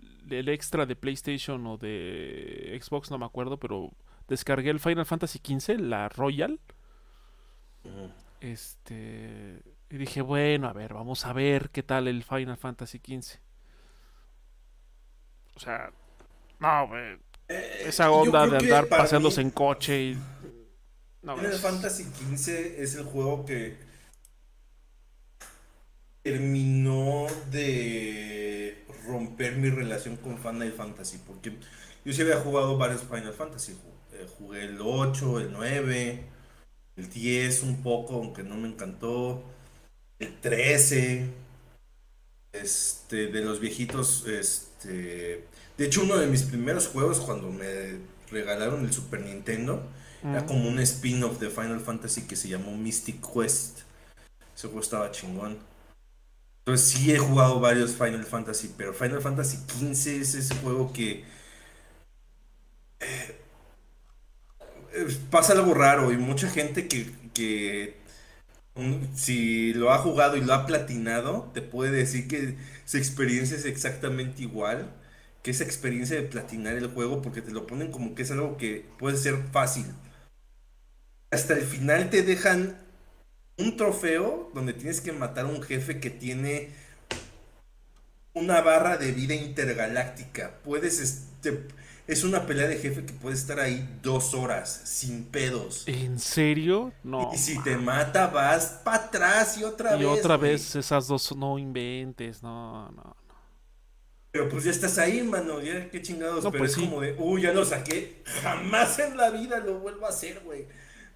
extra 0.49 0.85
de 0.85 0.95
PlayStation 0.95 1.65
o 1.65 1.77
de 1.77 2.79
Xbox, 2.79 3.09
no 3.09 3.17
me 3.17 3.25
acuerdo, 3.25 3.57
pero 3.57 3.91
descargué 4.27 4.69
el 4.69 4.79
Final 4.79 5.05
Fantasy 5.05 5.39
XV, 5.43 5.79
la 5.79 6.09
Royal. 6.09 6.59
Este. 8.39 9.63
Y 9.89 9.97
dije, 9.97 10.21
bueno, 10.21 10.67
a 10.67 10.73
ver, 10.73 10.93
vamos 10.93 11.25
a 11.25 11.33
ver 11.33 11.71
qué 11.71 11.81
tal 11.81 12.07
el 12.07 12.23
Final 12.23 12.57
Fantasy 12.57 12.99
XV. 12.99 13.39
O 15.55 15.59
sea, 15.59 15.91
no, 16.59 16.97
eh, 16.97 17.17
esa 17.83 18.11
onda 18.11 18.45
de 18.45 18.57
andar 18.57 18.87
paseándose 18.87 19.41
en 19.41 19.49
coche 19.49 20.01
y. 20.03 20.17
Final 21.21 21.53
Fantasy 21.53 22.03
XV 22.03 22.81
es 22.81 22.95
el 22.95 23.03
juego 23.05 23.43
que 23.43 23.86
terminó 26.27 27.25
de 27.51 28.83
romper 29.07 29.55
mi 29.55 29.69
relación 29.69 30.17
con 30.17 30.37
Final 30.37 30.73
Fantasy, 30.73 31.19
porque 31.25 31.53
yo 32.03 32.11
sí 32.11 32.21
había 32.21 32.41
jugado 32.41 32.77
varios 32.77 33.03
Final 33.03 33.31
Fantasy, 33.31 33.77
eh, 34.11 34.27
jugué 34.37 34.65
el 34.65 34.79
8, 34.81 35.39
el 35.39 35.53
9, 35.53 36.25
el 36.97 37.09
10 37.09 37.63
un 37.63 37.81
poco, 37.81 38.15
aunque 38.15 38.43
no 38.43 38.57
me 38.57 38.67
encantó, 38.67 39.41
el 40.19 40.37
13, 40.41 41.29
este, 42.51 43.27
de 43.27 43.41
los 43.41 43.61
viejitos, 43.61 44.27
este, 44.27 45.45
de 45.77 45.85
hecho 45.85 46.03
uno 46.03 46.17
de 46.17 46.27
mis 46.27 46.43
primeros 46.43 46.87
juegos 46.87 47.21
cuando 47.21 47.49
me 47.51 47.99
regalaron 48.29 48.83
el 48.83 48.91
Super 48.91 49.21
Nintendo, 49.21 49.81
era 50.23 50.45
como 50.45 50.67
un 50.67 50.79
spin-off 50.79 51.39
de 51.39 51.49
Final 51.49 51.79
Fantasy 51.79 52.23
que 52.23 52.35
se 52.35 52.49
llamó 52.49 52.75
Mystic 52.75 53.25
Quest, 53.33 53.79
ese 54.53 54.67
juego 54.67 54.81
estaba 54.81 55.09
chingón. 55.11 55.76
Entonces 56.67 56.89
sí 56.89 57.13
he 57.13 57.17
jugado 57.17 57.61
varios 57.61 57.95
Final 57.95 58.25
Fantasy, 58.25 58.73
pero 58.77 58.93
Final 58.93 59.21
Fantasy 59.21 59.55
XV 59.55 60.21
es 60.21 60.35
ese 60.35 60.53
juego 60.55 60.91
que... 60.91 61.23
Eh, 62.99 63.37
pasa 65.31 65.53
algo 65.53 65.73
raro 65.73 66.11
y 66.11 66.17
mucha 66.17 66.49
gente 66.49 66.89
que, 66.89 67.95
si 69.15 69.73
lo 69.75 69.91
ha 69.93 69.99
jugado 69.99 70.35
y 70.35 70.41
lo 70.41 70.53
ha 70.53 70.65
platinado, 70.65 71.49
te 71.53 71.61
puede 71.61 71.91
decir 71.91 72.27
que 72.27 72.57
su 72.85 72.97
experiencia 72.97 73.55
es 73.55 73.63
exactamente 73.65 74.41
igual 74.41 74.93
que 75.43 75.51
esa 75.51 75.63
experiencia 75.63 76.17
de 76.17 76.23
platinar 76.23 76.75
el 76.75 76.87
juego 76.87 77.21
porque 77.21 77.41
te 77.41 77.51
lo 77.51 77.65
ponen 77.65 77.91
como 77.91 78.13
que 78.13 78.23
es 78.23 78.31
algo 78.31 78.57
que 78.57 78.85
puede 78.99 79.15
ser 79.15 79.37
fácil. 79.53 79.85
Hasta 81.31 81.53
el 81.53 81.63
final 81.63 82.09
te 82.09 82.21
dejan 82.21 82.77
un 83.57 83.75
trofeo 83.75 84.51
donde 84.53 84.73
tienes 84.73 85.01
que 85.01 85.11
matar 85.11 85.45
a 85.45 85.49
un 85.49 85.61
jefe 85.61 85.99
que 85.99 86.09
tiene 86.09 86.69
una 88.33 88.61
barra 88.61 88.97
de 88.97 89.11
vida 89.11 89.33
intergaláctica. 89.33 90.59
Puedes, 90.63 90.99
este, 90.99 91.67
es 92.05 92.23
una 92.23 92.45
pelea 92.45 92.67
de 92.67 92.77
jefe 92.77 93.03
que 93.05 93.13
puede 93.13 93.35
estar 93.35 93.59
ahí 93.59 93.99
dos 94.03 94.33
horas 94.35 94.81
sin 94.85 95.25
pedos. 95.25 95.83
¿En 95.87 96.19
serio? 96.19 96.93
No. 97.03 97.31
Y 97.33 97.37
si 97.37 97.61
te 97.63 97.77
mata, 97.77 98.27
vas 98.27 98.81
para 98.83 99.05
atrás 99.05 99.57
y 99.57 99.63
otra 99.63 99.93
vez. 99.93 100.01
Y 100.01 100.05
otra 100.05 100.37
vez 100.37 100.75
esas 100.75 101.07
dos 101.07 101.35
no 101.35 101.57
inventes, 101.57 102.43
no, 102.43 102.91
no, 102.91 103.01
no. 103.01 103.15
Pero 104.31 104.49
pues 104.49 104.65
ya 104.65 104.71
estás 104.71 104.99
ahí, 104.99 105.23
mano, 105.23 105.59
ya 105.61 105.89
qué 105.89 105.99
chingados. 106.01 106.45
pero 106.45 106.59
pues 106.59 106.71
es 106.71 106.77
como 106.77 107.01
de, 107.01 107.15
uy, 107.17 107.41
ya 107.41 107.53
lo 107.53 107.65
saqué. 107.65 108.21
Jamás 108.43 108.99
en 108.99 109.17
la 109.17 109.31
vida 109.31 109.57
lo 109.59 109.79
vuelvo 109.79 110.05
a 110.05 110.09
hacer, 110.09 110.41
güey. 110.45 110.67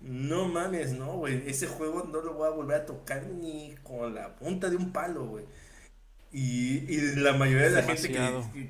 No 0.02 0.47
mames, 0.47 0.93
no, 0.93 1.14
güey. 1.18 1.43
Ese 1.47 1.68
juego 1.68 2.08
no 2.12 2.22
lo 2.22 2.34
voy 2.34 2.47
a 2.47 2.52
volver 2.52 2.82
a 2.82 2.86
tocar 2.86 3.26
ni 3.28 3.76
con 3.84 4.16
la 4.16 4.36
punta 4.36 4.70
de 4.70 4.76
un 4.76 4.91
palo, 4.91 5.26
güey. 5.26 5.45
Y, 6.34 6.97
la 7.18 7.34
mayoría 7.34 7.70
de 7.70 7.72
la 7.72 7.84
gente 7.84 8.12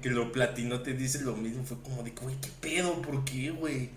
que, 0.01 0.09
lo 0.09 0.31
platinó 0.31 0.81
te 0.81 0.93
dice 0.93 1.21
lo 1.21 1.35
mismo. 1.35 1.63
Fue 1.63 1.79
como 1.81 2.03
de, 2.03 2.11
güey, 2.11 2.35
¿qué 2.41 2.49
pedo? 2.59 3.01
¿Por 3.01 3.23
qué, 3.23 3.51
güey? 3.51 3.89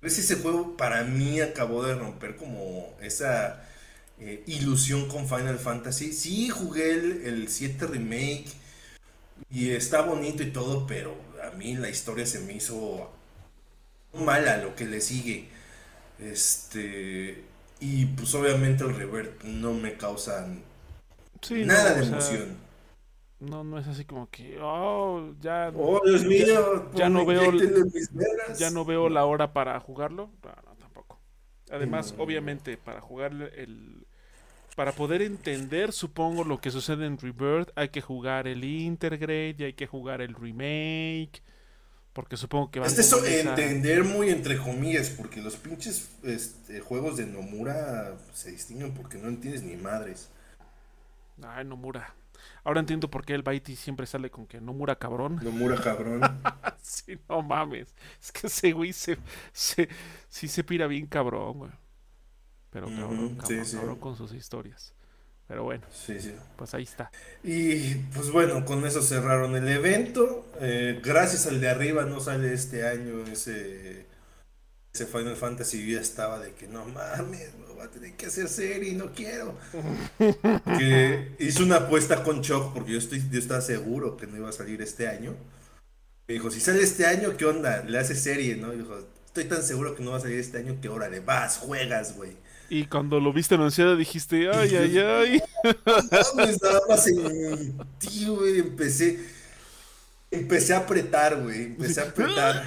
Pues 0.00 0.18
ese 0.18 0.36
juego 0.36 0.76
para 0.76 1.04
mí 1.04 1.40
acabó 1.40 1.84
de 1.84 1.94
romper 1.94 2.36
como 2.36 2.94
esa 3.00 3.62
eh, 4.18 4.42
ilusión 4.46 5.08
con 5.08 5.28
Final 5.28 5.58
Fantasy. 5.58 6.12
Sí, 6.12 6.48
jugué 6.48 6.92
el, 6.92 7.22
el 7.22 7.48
7 7.48 7.86
remake 7.86 8.46
y 9.50 9.70
está 9.70 10.02
bonito 10.02 10.42
y 10.42 10.50
todo, 10.52 10.86
pero 10.86 11.16
a 11.42 11.50
mí 11.56 11.74
la 11.76 11.88
historia 11.88 12.26
se 12.26 12.40
me 12.40 12.54
hizo 12.54 13.10
mala 14.14 14.58
lo 14.58 14.74
que 14.74 14.84
le 14.86 15.00
sigue. 15.00 15.48
Este. 16.20 17.44
Y 17.80 18.06
pues 18.06 18.34
obviamente 18.34 18.84
el 18.84 18.94
revert 18.94 19.42
no 19.42 19.72
me 19.72 19.94
causan 19.94 20.62
nada 21.50 21.94
de 21.94 22.06
emoción. 22.06 22.56
no, 23.40 23.64
no 23.64 23.78
es 23.78 23.88
así 23.88 24.04
como 24.04 24.28
que, 24.28 24.58
oh, 24.60 25.32
ya. 25.40 25.72
Oh, 25.74 26.00
Dios 26.04 26.24
mío, 26.24 26.90
ya, 26.94 27.08
no 27.08 27.24
veo. 27.24 27.52
Ya 28.58 28.70
no 28.70 28.84
veo 28.84 29.08
la 29.08 29.24
hora 29.24 29.52
para 29.52 29.80
jugarlo. 29.80 30.30
No, 30.42 30.50
no, 30.50 30.76
tampoco. 30.76 31.18
Además, 31.70 32.14
obviamente, 32.18 32.76
para 32.76 33.00
jugar 33.00 33.32
el. 33.56 34.06
Para 34.76 34.92
poder 34.92 35.20
entender, 35.22 35.92
supongo, 35.92 36.44
lo 36.44 36.60
que 36.60 36.70
sucede 36.70 37.04
en 37.04 37.18
Rebirth, 37.18 37.70
hay 37.74 37.88
que 37.88 38.00
jugar 38.00 38.46
el 38.46 38.64
Intergrade 38.64 39.56
y 39.58 39.64
hay 39.64 39.72
que 39.72 39.86
jugar 39.86 40.20
el 40.20 40.34
remake 40.34 41.42
porque 42.20 42.36
supongo 42.36 42.70
que 42.70 42.80
van 42.80 42.86
este 42.86 43.00
eso 43.00 43.24
entender 43.24 44.04
muy 44.04 44.28
entre 44.28 44.58
comillas, 44.58 45.08
porque 45.08 45.40
los 45.40 45.56
pinches 45.56 46.10
este, 46.22 46.80
juegos 46.80 47.16
de 47.16 47.24
Nomura 47.24 48.14
se 48.34 48.50
distinguen 48.50 48.92
porque 48.92 49.16
no 49.16 49.28
entiendes 49.28 49.62
ni 49.62 49.74
madres. 49.76 50.28
Ay, 51.42 51.64
Nomura. 51.64 52.14
Ahora 52.62 52.80
entiendo 52.80 53.10
por 53.10 53.24
qué 53.24 53.32
el 53.32 53.42
Baiti 53.42 53.74
siempre 53.74 54.04
sale 54.04 54.30
con 54.30 54.46
que 54.46 54.60
no 54.60 54.74
mura 54.74 54.96
cabrón. 54.96 55.40
No 55.42 55.50
mura 55.50 55.80
cabrón. 55.80 56.20
sí, 56.82 57.18
no 57.26 57.40
mames. 57.40 57.94
Es 58.20 58.32
que 58.32 58.48
ese 58.48 58.72
güey 58.72 58.92
se, 58.92 59.16
se, 59.54 59.88
sí 60.28 60.46
se 60.46 60.62
pira 60.62 60.86
bien 60.86 61.06
cabrón, 61.06 61.56
güey. 61.56 61.70
Pero 62.68 62.86
cabrón, 62.88 63.36
cabrón, 63.36 63.64
cabrón 63.64 63.96
con 63.98 64.14
sus 64.14 64.34
historias. 64.34 64.92
Pero 65.50 65.64
bueno, 65.64 65.84
sí, 65.92 66.20
sí. 66.20 66.32
pues 66.54 66.74
ahí 66.74 66.84
está. 66.84 67.10
Y 67.42 67.94
pues 68.14 68.30
bueno, 68.30 68.64
con 68.64 68.86
eso 68.86 69.02
cerraron 69.02 69.56
el 69.56 69.66
evento. 69.66 70.46
Eh, 70.60 71.00
gracias 71.02 71.48
al 71.48 71.60
de 71.60 71.68
arriba 71.68 72.04
no 72.04 72.20
sale 72.20 72.54
este 72.54 72.86
año 72.86 73.24
ese, 73.24 74.06
ese 74.94 75.06
Final 75.06 75.34
Fantasy. 75.34 75.84
Yo 75.84 75.96
ya 75.96 76.02
estaba 76.02 76.38
de 76.38 76.52
que 76.52 76.68
no 76.68 76.84
mames, 76.84 77.50
va 77.76 77.86
a 77.86 77.90
tener 77.90 78.12
que 78.12 78.26
hacer 78.26 78.48
serie 78.48 78.90
y 78.90 78.94
no 78.94 79.10
quiero. 79.12 79.58
que 80.78 81.34
hizo 81.40 81.64
una 81.64 81.78
apuesta 81.78 82.22
con 82.22 82.42
Choc 82.42 82.72
porque 82.72 82.92
yo, 82.92 82.98
estoy, 82.98 83.20
yo 83.28 83.40
estaba 83.40 83.60
seguro 83.60 84.16
que 84.16 84.28
no 84.28 84.36
iba 84.36 84.50
a 84.50 84.52
salir 84.52 84.80
este 84.82 85.08
año. 85.08 85.34
Me 86.28 86.34
dijo, 86.34 86.52
si 86.52 86.60
sale 86.60 86.80
este 86.80 87.06
año, 87.06 87.36
¿qué 87.36 87.46
onda? 87.46 87.82
Le 87.82 87.98
hace 87.98 88.14
serie, 88.14 88.54
¿no? 88.54 88.70
dijo, 88.70 88.96
estoy 89.26 89.46
tan 89.46 89.64
seguro 89.64 89.96
que 89.96 90.04
no 90.04 90.12
va 90.12 90.18
a 90.18 90.20
salir 90.20 90.38
este 90.38 90.58
año 90.58 90.80
que 90.80 90.88
órale, 90.88 91.18
vas, 91.18 91.58
juegas, 91.58 92.14
güey. 92.14 92.36
Y 92.70 92.84
cuando 92.84 93.18
lo 93.18 93.32
viste 93.32 93.56
anunciado 93.56 93.96
dijiste, 93.96 94.48
ay, 94.48 94.76
ay, 94.76 94.98
ay. 94.98 95.42
No, 95.64 96.34
me 96.36 96.44
estaba 96.44 96.80
en 97.04 97.78
ti, 97.98 98.26
güey. 98.28 98.60
Empecé, 98.60 99.18
empecé 100.30 100.74
a 100.74 100.78
apretar, 100.78 101.42
güey. 101.42 101.64
Empecé 101.64 102.00
a 102.00 102.04
apretar. 102.04 102.64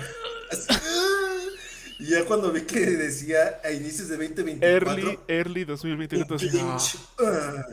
Y 2.00 2.08
ya 2.08 2.26
cuando 2.26 2.52
vi 2.52 2.64
que 2.64 2.82
decía 2.82 3.62
a 3.64 3.72
inicios 3.72 4.10
de 4.10 4.18
2024. 4.18 4.92
Early, 4.92 5.20
early 5.30 5.64
2024. 5.64 6.36
Así, 6.36 6.60
ah. 7.20 7.66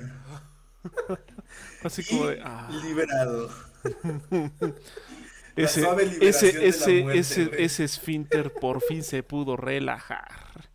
así 1.82 2.04
como 2.04 2.28
de. 2.28 2.40
Ah. 2.44 2.68
Liberado. 2.84 3.50
ese, 5.56 5.80
ese, 6.20 6.68
ese, 6.68 7.18
ese, 7.18 7.50
ese 7.58 7.84
esfínter 7.84 8.52
por 8.52 8.80
fin 8.82 9.02
se 9.02 9.24
pudo 9.24 9.56
relajar. 9.56 10.70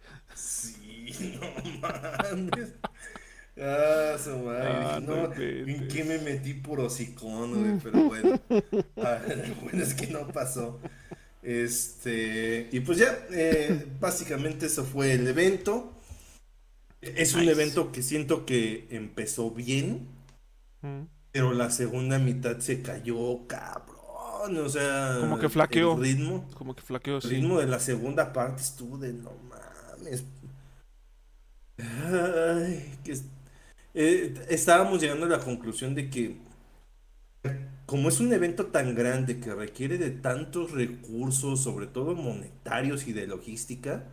no 1.42 1.80
mames. 1.82 2.74
Ah, 3.58 4.18
su 4.22 4.38
madre. 4.38 4.68
Ah, 4.68 5.00
no, 5.02 5.32
¿En 5.34 5.88
qué 5.88 6.04
me 6.04 6.18
metí 6.18 6.54
por 6.54 6.82
hocicón, 6.82 7.80
Pero 7.84 8.04
bueno. 8.06 8.40
Ah, 8.98 9.20
bueno 9.64 9.84
es 9.84 9.94
que 9.94 10.08
no 10.08 10.28
pasó. 10.28 10.80
Este. 11.42 12.70
Y 12.72 12.80
pues 12.82 12.98
ya, 12.98 13.18
eh, 13.32 13.86
básicamente 14.00 14.66
eso 14.66 14.84
fue 14.84 15.14
el 15.14 15.28
evento. 15.28 15.94
Es 17.02 17.36
un 17.36 17.48
evento 17.48 17.92
que 17.92 18.02
siento 18.02 18.46
que 18.46 18.88
empezó 18.90 19.52
bien. 19.52 20.08
Pero 21.32 21.54
la 21.54 21.70
segunda 21.70 22.20
mitad 22.20 22.60
se 22.60 22.82
cayó, 22.82 23.48
cabrón. 23.48 24.58
O 24.58 24.70
sea. 24.70 25.18
Como 25.20 25.40
que 25.40 25.50
flaqueó. 25.50 25.94
El 25.96 26.02
ritmo. 26.02 26.50
Como 26.56 26.76
que 26.76 26.82
flaqueó, 26.82 27.18
El 27.18 27.22
ritmo 27.30 27.60
de 27.60 27.68
la 27.68 27.80
segunda 27.80 28.34
parte 28.34 28.64
estuvo 28.64 28.98
de 28.98 29.14
no 29.14 29.32
mames 29.50 30.26
que 31.78 33.18
eh, 33.94 34.34
estábamos 34.50 35.02
llegando 35.02 35.26
a 35.26 35.30
la 35.30 35.40
conclusión 35.40 35.96
de 35.96 36.10
que 36.10 36.38
como 37.86 38.10
es 38.10 38.20
un 38.20 38.34
evento 38.34 38.68
tan 38.68 38.96
grande 38.96 39.40
que 39.40 39.54
requiere 39.54 39.98
de 39.98 40.10
tantos 40.10 40.72
recursos, 40.72 41.62
sobre 41.62 41.88
todo 41.88 42.16
monetarios 42.16 43.08
y 43.08 43.14
de 43.14 43.28
logística, 43.28 44.06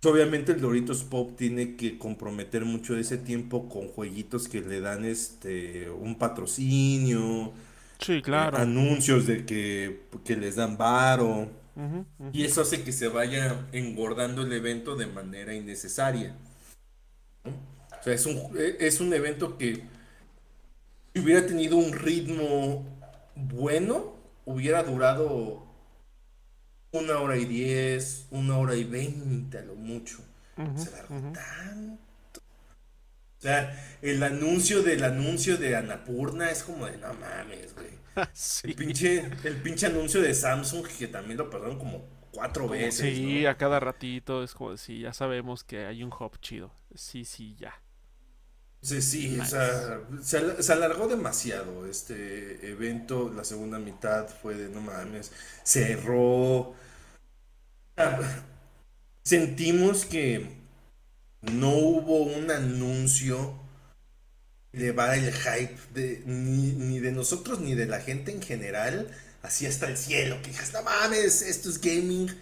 pues, 0.00 0.12
obviamente 0.12 0.52
el 0.52 0.60
Doritos 0.60 1.04
Pop 1.04 1.36
tiene 1.36 1.76
que 1.76 1.98
comprometer 1.98 2.64
mucho 2.64 2.94
de 2.94 3.00
ese 3.00 3.16
tiempo 3.16 3.68
con 3.68 3.88
jueguitos 3.88 4.48
que 4.48 4.60
le 4.60 4.80
dan 4.80 5.04
este 5.04 5.88
un 5.88 6.16
patrocinio, 6.18 7.52
sí, 7.98 8.20
claro. 8.20 8.58
anuncios 8.58 9.26
de 9.26 9.46
que, 9.46 10.00
les 10.36 10.56
dan 10.56 10.76
varo. 10.76 11.48
Y 12.32 12.44
eso 12.44 12.60
hace 12.60 12.84
que 12.84 12.92
se 12.92 13.08
vaya 13.08 13.66
engordando 13.72 14.42
el 14.42 14.52
evento 14.52 14.94
de 14.94 15.06
manera 15.06 15.54
innecesaria. 15.54 16.36
O 17.44 18.02
sea, 18.02 18.12
es 18.12 18.26
un, 18.26 18.50
es 18.78 19.00
un 19.00 19.12
evento 19.12 19.56
que 19.56 19.82
si 21.14 21.20
hubiera 21.20 21.46
tenido 21.46 21.76
un 21.76 21.92
ritmo 21.92 22.86
bueno, 23.34 24.14
hubiera 24.44 24.82
durado 24.82 25.64
una 26.92 27.18
hora 27.18 27.36
y 27.36 27.44
diez, 27.44 28.26
una 28.30 28.58
hora 28.58 28.76
y 28.76 28.84
veinte 28.84 29.58
a 29.58 29.62
lo 29.62 29.74
mucho. 29.74 30.18
Se 30.76 30.90
tanto. 30.90 32.40
O 33.38 33.42
sea, 33.42 33.98
el 34.00 34.22
anuncio 34.22 34.82
del 34.82 35.04
anuncio 35.04 35.56
de 35.56 35.76
Anapurna 35.76 36.50
es 36.50 36.62
como 36.62 36.86
de 36.86 36.96
no 36.96 37.12
mames, 37.14 37.74
güey. 37.74 37.94
El, 38.62 38.74
pinche, 38.76 39.28
el 39.42 39.56
pinche 39.56 39.86
anuncio 39.86 40.22
de 40.22 40.32
Samsung 40.32 40.86
que 40.86 41.08
también 41.08 41.36
lo 41.36 41.50
perdieron 41.50 41.78
como 41.78 42.04
cuatro 42.34 42.68
veces. 42.68 43.16
Sí, 43.16 43.46
a 43.46 43.56
cada 43.56 43.80
ratito 43.80 44.42
es 44.42 44.54
como 44.54 44.76
si 44.76 45.00
ya 45.00 45.12
sabemos 45.12 45.64
que 45.64 45.86
hay 45.86 46.02
un 46.02 46.10
hop 46.18 46.38
chido. 46.40 46.72
Sí, 46.94 47.24
sí, 47.24 47.56
ya. 47.58 47.80
Sí, 48.82 49.00
sí, 49.00 49.40
o 49.40 49.44
sea, 49.46 50.02
se, 50.22 50.72
alargó 50.72 51.08
demasiado 51.08 51.86
este 51.86 52.68
evento. 52.70 53.32
La 53.34 53.42
segunda 53.44 53.78
mitad 53.78 54.28
fue 54.28 54.54
de 54.54 54.68
no 54.68 54.82
mames, 54.82 55.32
cerró. 55.62 56.74
Sentimos 59.22 60.04
que 60.04 60.58
no 61.40 61.70
hubo 61.70 62.24
un 62.24 62.50
anuncio 62.50 63.58
de 64.72 64.92
va 64.92 65.16
el 65.16 65.32
hype 65.32 65.78
de, 65.94 66.22
ni, 66.26 66.72
ni 66.72 66.98
de 66.98 67.12
nosotros 67.12 67.60
ni 67.60 67.74
de 67.74 67.86
la 67.86 68.00
gente 68.00 68.32
en 68.32 68.42
general 68.42 69.08
así 69.44 69.66
hasta 69.66 69.88
el 69.88 69.96
cielo, 69.96 70.40
que 70.42 70.50
digas, 70.50 70.72
no 70.72 70.82
mames, 70.82 71.42
esto 71.42 71.68
es 71.68 71.80
gaming. 71.80 72.34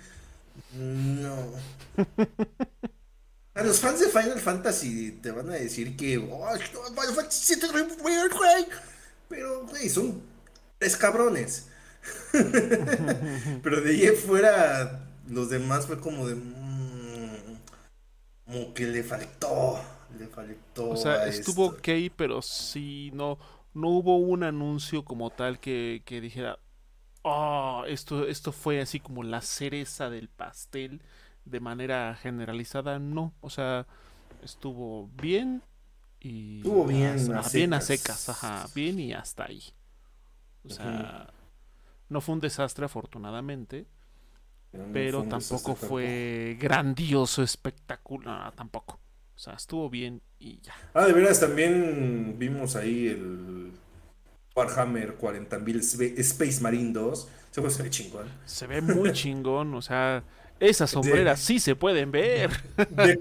No. 0.73 1.53
A 3.55 3.63
los 3.63 3.81
fans 3.81 4.01
de 4.01 4.09
Final 4.09 4.41
Fantasy 4.41 5.19
te 5.21 5.31
van 5.31 5.51
a 5.51 5.55
decir 5.55 5.95
que 5.95 6.17
oh, 6.17 6.49
Final 6.55 7.15
Fantasy 7.15 7.55
güey. 8.01 8.67
Pero, 9.29 9.67
güey, 9.67 9.91
son 9.91 10.23
tres 10.79 10.97
cabrones. 10.97 11.69
Pero 12.33 13.81
de 13.83 13.91
ahí 13.91 14.07
fuera, 14.17 15.07
los 15.29 15.51
demás 15.51 15.87
fue 15.87 16.01
como 16.01 16.27
de. 16.27 16.37
Mm, 16.37 17.59
como 18.47 18.73
que 18.73 18.87
le 18.87 19.03
faltó. 19.03 19.79
Le 20.19 20.29
faltó. 20.29 20.91
O 20.91 20.97
sea, 20.97 21.27
estuvo 21.27 21.67
ok, 21.67 21.89
pero 22.17 22.43
sí, 22.43 23.11
no, 23.15 23.39
no 23.75 23.89
hubo 23.89 24.17
un 24.19 24.45
anuncio 24.45 25.05
como 25.05 25.31
tal 25.31 25.61
que, 25.61 26.03
que 26.05 26.21
dijera, 26.21 26.59
oh, 27.23 27.85
esto, 27.87 28.27
esto 28.27 28.53
fue 28.53 28.81
así 28.81 29.01
como 29.01 29.23
la 29.23 29.41
cereza 29.41 30.11
del 30.11 30.29
pastel 30.29 31.03
de 31.45 31.61
manera 31.61 32.14
generalizada, 32.14 32.99
no, 32.99 33.35
o 33.41 33.51
sea, 33.51 33.87
estuvo 34.43 35.09
bien 35.20 35.62
y 36.20 36.59
estuvo 36.59 36.85
bien, 36.85 37.35
a, 37.35 37.43
bien 37.49 37.75
a 37.75 37.81
secas, 37.81 38.29
ajá, 38.29 38.68
bien 38.75 39.01
y 39.01 39.12
hasta 39.12 39.45
ahí. 39.45 39.62
O 40.64 40.70
sea, 40.70 41.33
no 42.09 42.20
fue 42.20 42.35
un 42.35 42.41
desastre 42.41 42.85
afortunadamente, 42.85 43.87
pero, 44.93 45.25
tampoco 45.25 45.75
fue 45.75 46.57
grandioso, 46.61 47.43
espectacular, 47.43 48.53
tampoco. 48.53 49.01
O 49.35 49.39
sea, 49.39 49.55
estuvo 49.55 49.91
bien 49.91 50.23
y 50.39 50.61
ya. 50.61 50.75
Ah, 50.95 51.07
de 51.07 51.12
veras, 51.12 51.41
también 51.41 52.37
vimos 52.39 52.77
ahí 52.77 53.09
el 53.09 53.73
Warhammer 54.55 55.19
40.000 55.19 56.19
Space 56.19 56.61
Marine 56.61 56.93
2. 56.93 57.29
Se 57.51 57.61
ve 57.61 57.91
chingón. 57.91 58.27
Se 58.45 58.67
ve 58.67 58.81
muy 58.81 59.13
chingón, 59.13 59.75
o 59.75 59.83
sea, 59.83 60.25
esas 60.59 60.91
sombreras 60.91 61.41
sí 61.41 61.59
se 61.59 61.75
pueden 61.75 62.11
ver. 62.11 62.51
De 62.91 63.19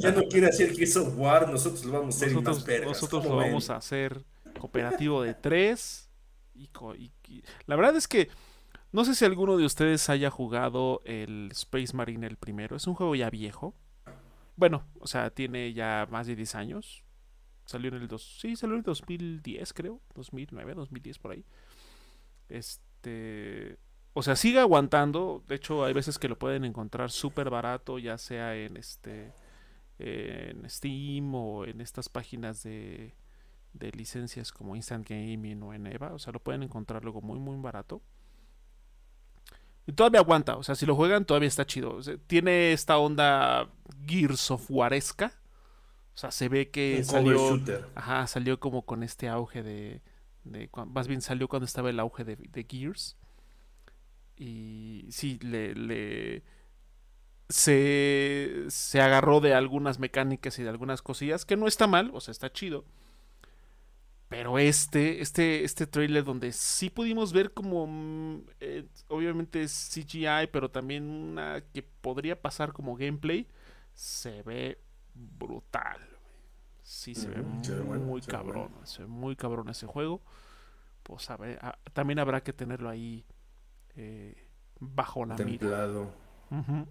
ya 0.00 0.12
no 0.12 0.22
quiere 0.28 0.48
hacer 0.48 0.72
que 0.76 0.84
of 0.98 1.14
War, 1.16 1.48
nosotros 1.48 1.84
lo 1.84 1.92
vamos 1.92 2.14
a 2.14 2.18
hacer 2.18 2.32
nosotros, 2.32 2.68
más 2.68 2.86
Nosotros 2.86 3.24
lo 3.24 3.36
vamos 3.36 3.70
a 3.70 3.76
hacer 3.76 4.22
cooperativo 4.58 5.22
de 5.22 5.34
tres. 5.34 6.08
Y, 6.54 6.70
la 7.66 7.76
verdad 7.76 7.96
es 7.96 8.06
que 8.06 8.28
no 8.92 9.04
sé 9.04 9.14
si 9.14 9.24
alguno 9.24 9.56
de 9.56 9.64
ustedes 9.64 10.08
haya 10.10 10.30
jugado 10.30 11.00
el 11.06 11.48
Space 11.52 11.96
Marine 11.96 12.26
el 12.26 12.36
primero. 12.36 12.76
Es 12.76 12.86
un 12.86 12.94
juego 12.94 13.14
ya 13.14 13.30
viejo. 13.30 13.74
Bueno, 14.54 14.84
o 15.00 15.06
sea, 15.06 15.30
tiene 15.30 15.72
ya 15.72 16.06
más 16.10 16.26
de 16.26 16.36
10 16.36 16.54
años. 16.54 17.04
Salió 17.64 17.88
en 17.88 18.02
el 18.02 18.08
dos, 18.08 18.38
sí, 18.40 18.56
salió 18.56 18.74
en 18.74 18.80
el 18.80 18.84
2010, 18.84 19.72
creo, 19.72 20.00
2009, 20.14 20.74
2010 20.74 21.18
por 21.18 21.32
ahí. 21.32 21.44
Este, 22.48 23.78
o 24.14 24.22
sea, 24.22 24.36
sigue 24.36 24.58
aguantando. 24.58 25.42
De 25.48 25.54
hecho, 25.54 25.84
hay 25.84 25.92
veces 25.92 26.18
que 26.18 26.28
lo 26.28 26.38
pueden 26.38 26.64
encontrar 26.64 27.10
súper 27.10 27.50
barato, 27.50 27.98
ya 27.98 28.18
sea 28.18 28.56
en 28.56 28.76
este 28.76 29.32
en 29.98 30.68
Steam 30.68 31.34
o 31.34 31.64
en 31.64 31.80
estas 31.80 32.08
páginas 32.08 32.64
de, 32.64 33.14
de 33.72 33.92
licencias 33.92 34.50
como 34.50 34.74
Instant 34.74 35.08
Gaming 35.08 35.62
o 35.62 35.72
en 35.72 35.86
Eva. 35.86 36.12
O 36.12 36.18
sea, 36.18 36.32
lo 36.32 36.40
pueden 36.40 36.62
encontrar 36.62 37.04
luego 37.04 37.20
muy, 37.20 37.38
muy 37.38 37.56
barato. 37.56 38.02
Y 39.86 39.92
todavía 39.92 40.20
aguanta. 40.20 40.56
O 40.56 40.62
sea, 40.62 40.74
si 40.74 40.86
lo 40.86 40.96
juegan, 40.96 41.24
todavía 41.24 41.48
está 41.48 41.66
chido. 41.66 42.00
tiene 42.26 42.72
esta 42.72 42.98
onda 42.98 43.70
Gears 44.06 44.50
of 44.50 44.66
Waresca 44.68 45.32
O 46.14 46.18
sea, 46.18 46.30
se 46.30 46.48
ve 46.48 46.70
que 46.70 46.98
Un 46.98 47.04
salió, 47.04 47.60
ajá, 47.94 48.26
salió 48.26 48.60
como 48.60 48.84
con 48.84 49.02
este 49.02 49.28
auge 49.28 49.62
de, 49.62 50.02
de 50.44 50.68
más 50.88 51.08
bien 51.08 51.22
salió 51.22 51.48
cuando 51.48 51.64
estaba 51.66 51.90
el 51.90 52.00
auge 52.00 52.24
de, 52.24 52.36
de 52.36 52.66
Gears. 52.68 53.16
Y 54.36 55.06
sí, 55.10 55.38
le, 55.42 55.74
le 55.74 56.42
se, 57.48 58.64
se 58.68 59.00
agarró 59.00 59.40
de 59.40 59.54
algunas 59.54 59.98
mecánicas 59.98 60.58
y 60.58 60.62
de 60.62 60.70
algunas 60.70 61.02
cosillas, 61.02 61.44
que 61.44 61.56
no 61.56 61.66
está 61.66 61.86
mal, 61.86 62.10
o 62.14 62.20
sea, 62.20 62.32
está 62.32 62.52
chido. 62.52 62.84
Pero 64.28 64.58
este, 64.58 65.20
este, 65.20 65.62
este 65.64 65.86
trailer 65.86 66.24
donde 66.24 66.52
sí 66.52 66.88
pudimos 66.88 67.32
ver 67.34 67.52
como, 67.52 67.86
mm, 67.86 68.46
eh, 68.60 68.86
obviamente 69.08 69.62
es 69.62 69.90
CGI, 69.92 70.46
pero 70.50 70.70
también 70.70 71.04
una 71.04 71.62
que 71.74 71.82
podría 71.82 72.40
pasar 72.40 72.72
como 72.72 72.96
gameplay, 72.96 73.46
se 73.94 74.42
ve 74.42 74.78
brutal. 75.14 76.00
Sí, 76.82 77.14
se 77.14 77.30
ve 77.30 77.42
bueno, 77.82 78.04
muy 78.04 78.20
se 78.20 78.32
ve 78.32 78.42
cabrón, 78.42 78.72
se 78.84 79.02
ve 79.02 79.08
muy 79.08 79.36
cabrón 79.36 79.68
ese 79.68 79.86
juego. 79.86 80.22
Pues 81.04 81.30
a 81.30 81.36
ver, 81.38 81.58
a- 81.62 81.78
también 81.94 82.18
habrá 82.20 82.42
que 82.42 82.52
tenerlo 82.52 82.90
ahí 82.90 83.24
eh, 83.96 84.48
bajo 84.80 85.24
la 85.26 85.38
mira. 85.38 85.76
Templado. 85.76 86.10
Ujú. 86.50 86.86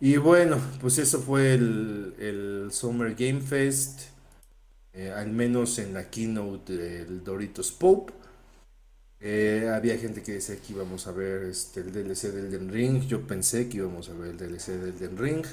Y 0.00 0.16
bueno, 0.16 0.58
pues 0.80 0.98
eso 0.98 1.20
fue 1.20 1.54
el, 1.54 2.14
el 2.18 2.68
Summer 2.72 3.14
Game 3.14 3.40
Fest. 3.40 4.02
eh, 4.94 5.10
al 5.12 5.30
menos 5.32 5.78
en 5.78 5.94
la 5.94 6.10
keynote 6.10 6.76
del 6.76 7.24
Doritos 7.24 7.72
Pope. 7.72 8.12
Eh, 9.20 9.70
había 9.74 9.96
gente 9.98 10.22
que 10.22 10.32
decía 10.34 10.56
que 10.60 10.72
íbamos 10.72 11.06
a 11.06 11.12
ver 11.12 11.44
este, 11.44 11.80
el 11.80 11.92
DLC 11.92 12.30
del 12.30 12.46
Elden 12.46 12.68
Ring. 12.70 13.02
Yo 13.06 13.26
pensé 13.26 13.68
que 13.68 13.78
íbamos 13.78 14.08
a 14.10 14.14
ver 14.14 14.30
el 14.30 14.36
DLC 14.36 14.72
del 14.72 14.94
Elden 14.94 15.16
Ring. 15.16 15.44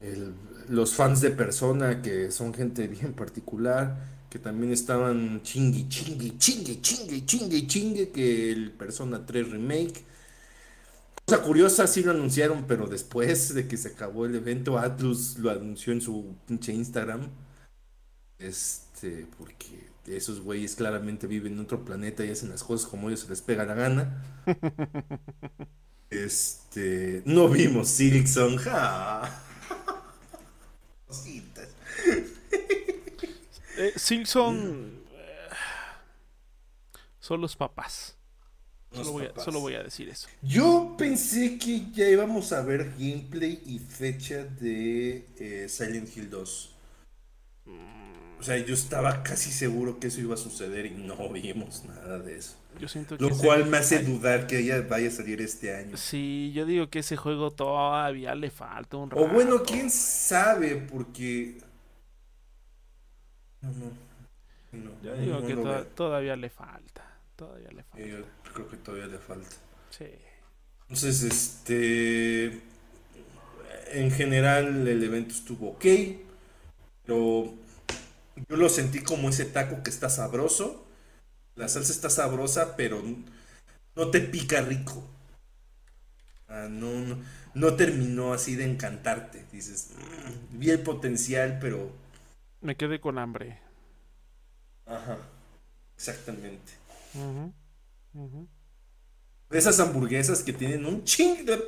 El- 0.00 0.34
los 0.68 0.94
fans 0.94 1.20
de 1.20 1.30
Persona, 1.30 2.02
que 2.02 2.30
son 2.30 2.52
gente 2.54 2.86
bien 2.88 3.12
particular, 3.14 4.24
que 4.30 4.38
también 4.38 4.72
estaban 4.72 5.42
chingui, 5.42 5.88
chingui, 5.88 6.36
chingue, 6.38 6.80
chingue, 6.80 7.24
chingue, 7.26 7.66
chingue, 7.66 8.10
que 8.10 8.50
el 8.52 8.72
Persona 8.72 9.24
3 9.24 9.50
Remake. 9.50 10.04
Cosa 11.24 11.42
curiosa, 11.42 11.86
sí 11.86 12.02
lo 12.02 12.12
anunciaron, 12.12 12.66
pero 12.66 12.86
después 12.86 13.52
de 13.54 13.66
que 13.68 13.76
se 13.76 13.88
acabó 13.88 14.26
el 14.26 14.34
evento, 14.36 14.78
Atlus 14.78 15.38
lo 15.38 15.50
anunció 15.50 15.92
en 15.92 16.00
su 16.00 16.36
pinche 16.46 16.72
Instagram. 16.72 17.28
Este, 18.38 19.26
porque 19.38 19.88
esos 20.06 20.40
güeyes 20.40 20.76
claramente 20.76 21.26
viven 21.26 21.54
en 21.54 21.60
otro 21.60 21.84
planeta 21.84 22.24
y 22.24 22.30
hacen 22.30 22.50
las 22.50 22.62
cosas 22.62 22.88
como 22.88 23.08
ellos 23.08 23.20
se 23.20 23.28
les 23.28 23.42
pega 23.42 23.64
la 23.64 23.74
gana. 23.74 24.22
Este, 26.10 27.22
no 27.26 27.48
vimos 27.48 27.88
Silksong. 27.88 28.58
ja. 28.58 29.45
Cositas. 31.06 31.68
Eh, 33.78 33.92
Silksong 33.94 35.04
eh, 35.12 35.48
son 37.20 37.40
los 37.42 37.54
papás. 37.56 38.16
Solo 38.90 39.12
voy, 39.12 39.24
a, 39.24 39.28
papás. 39.28 39.44
solo 39.44 39.60
voy 39.60 39.74
a 39.74 39.82
decir 39.82 40.08
eso. 40.08 40.28
Yo 40.40 40.94
pensé 40.96 41.58
que 41.58 41.90
ya 41.92 42.08
íbamos 42.08 42.52
a 42.52 42.62
ver 42.62 42.92
gameplay 42.98 43.62
y 43.66 43.78
fecha 43.78 44.44
de 44.44 45.28
eh, 45.38 45.68
Silent 45.68 46.16
Hill 46.16 46.30
2. 46.30 46.74
O 47.66 48.05
sea, 48.46 48.56
yo 48.58 48.74
estaba 48.74 49.22
casi 49.22 49.50
seguro 49.50 49.98
que 49.98 50.06
eso 50.08 50.20
iba 50.20 50.34
a 50.34 50.38
suceder 50.38 50.86
y 50.86 50.90
no 50.90 51.28
vimos 51.30 51.84
nada 51.84 52.18
de 52.18 52.38
eso. 52.38 52.56
Yo 52.78 52.88
siento 52.88 53.16
que 53.16 53.22
Lo 53.24 53.30
cual 53.36 53.66
me 53.66 53.78
hace 53.78 54.02
dudar 54.02 54.46
que 54.46 54.58
ella 54.58 54.80
vaya 54.82 55.08
a 55.08 55.10
salir 55.10 55.40
este 55.40 55.74
año. 55.74 55.96
Sí, 55.96 56.52
yo 56.54 56.66
digo 56.66 56.88
que 56.90 56.98
ese 57.00 57.16
juego 57.16 57.50
todavía 57.50 58.34
le 58.34 58.50
falta 58.50 58.96
un 58.98 59.10
O 59.14 59.28
bueno, 59.28 59.52
rato. 59.58 59.64
quién 59.66 59.90
sabe, 59.90 60.76
porque... 60.76 61.58
No, 63.62 63.70
no. 63.70 63.90
no, 64.72 64.90
Yo 65.02 65.16
digo 65.16 65.40
no 65.40 65.46
que 65.46 65.54
lo 65.54 65.62
to- 65.62 65.68
veo. 65.68 65.86
todavía 65.86 66.36
le 66.36 66.50
falta. 66.50 67.02
Todavía 67.34 67.68
le 67.70 67.82
falta. 67.82 68.06
Eh, 68.06 68.24
Yo 68.44 68.52
creo 68.52 68.68
que 68.68 68.76
todavía 68.76 69.06
le 69.06 69.18
falta. 69.18 69.56
Sí. 69.90 70.06
Entonces, 70.82 71.22
este. 71.22 72.60
En 73.92 74.10
general, 74.10 74.86
el 74.86 75.02
evento 75.02 75.34
estuvo 75.34 75.70
ok. 75.70 75.84
Pero 77.04 77.54
yo 78.48 78.56
lo 78.56 78.68
sentí 78.68 79.00
como 79.00 79.28
ese 79.28 79.44
taco 79.46 79.82
que 79.82 79.90
está 79.90 80.08
sabroso. 80.10 80.84
La 81.54 81.68
salsa 81.68 81.92
está 81.92 82.10
sabrosa, 82.10 82.76
pero 82.76 83.02
no 83.94 84.10
te 84.10 84.20
pica 84.20 84.60
rico. 84.60 85.02
Ah, 86.48 86.68
no, 86.70 86.90
no, 86.92 87.18
no 87.54 87.74
terminó 87.74 88.32
así 88.32 88.54
de 88.54 88.64
encantarte. 88.64 89.44
Dices, 89.50 89.90
"Mm, 89.96 90.58
vi 90.58 90.70
el 90.70 90.80
potencial, 90.80 91.58
pero. 91.60 91.90
Me 92.60 92.76
quedé 92.76 93.00
con 93.00 93.18
hambre. 93.18 93.58
Ajá, 94.86 95.18
exactamente. 95.96 96.72
De 99.48 99.58
esas 99.58 99.80
hamburguesas 99.80 100.42
que 100.42 100.52
tienen 100.52 100.84
un 100.86 101.04
ching 101.04 101.44
de 101.44 101.58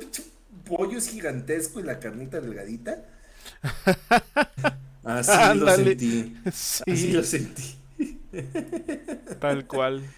pollo 0.65 0.97
es 0.97 1.09
gigantesco 1.09 1.79
y 1.79 1.83
la 1.83 1.99
carnita 1.99 2.39
delgadita. 2.39 3.03
Así 5.17 5.53
lo 5.53 5.69
sentí. 5.69 6.35
Así 6.87 7.07
Sí, 7.07 7.11
lo 7.11 7.23
sentí. 7.23 7.63
tal 9.39 9.65
cual. 9.67 10.15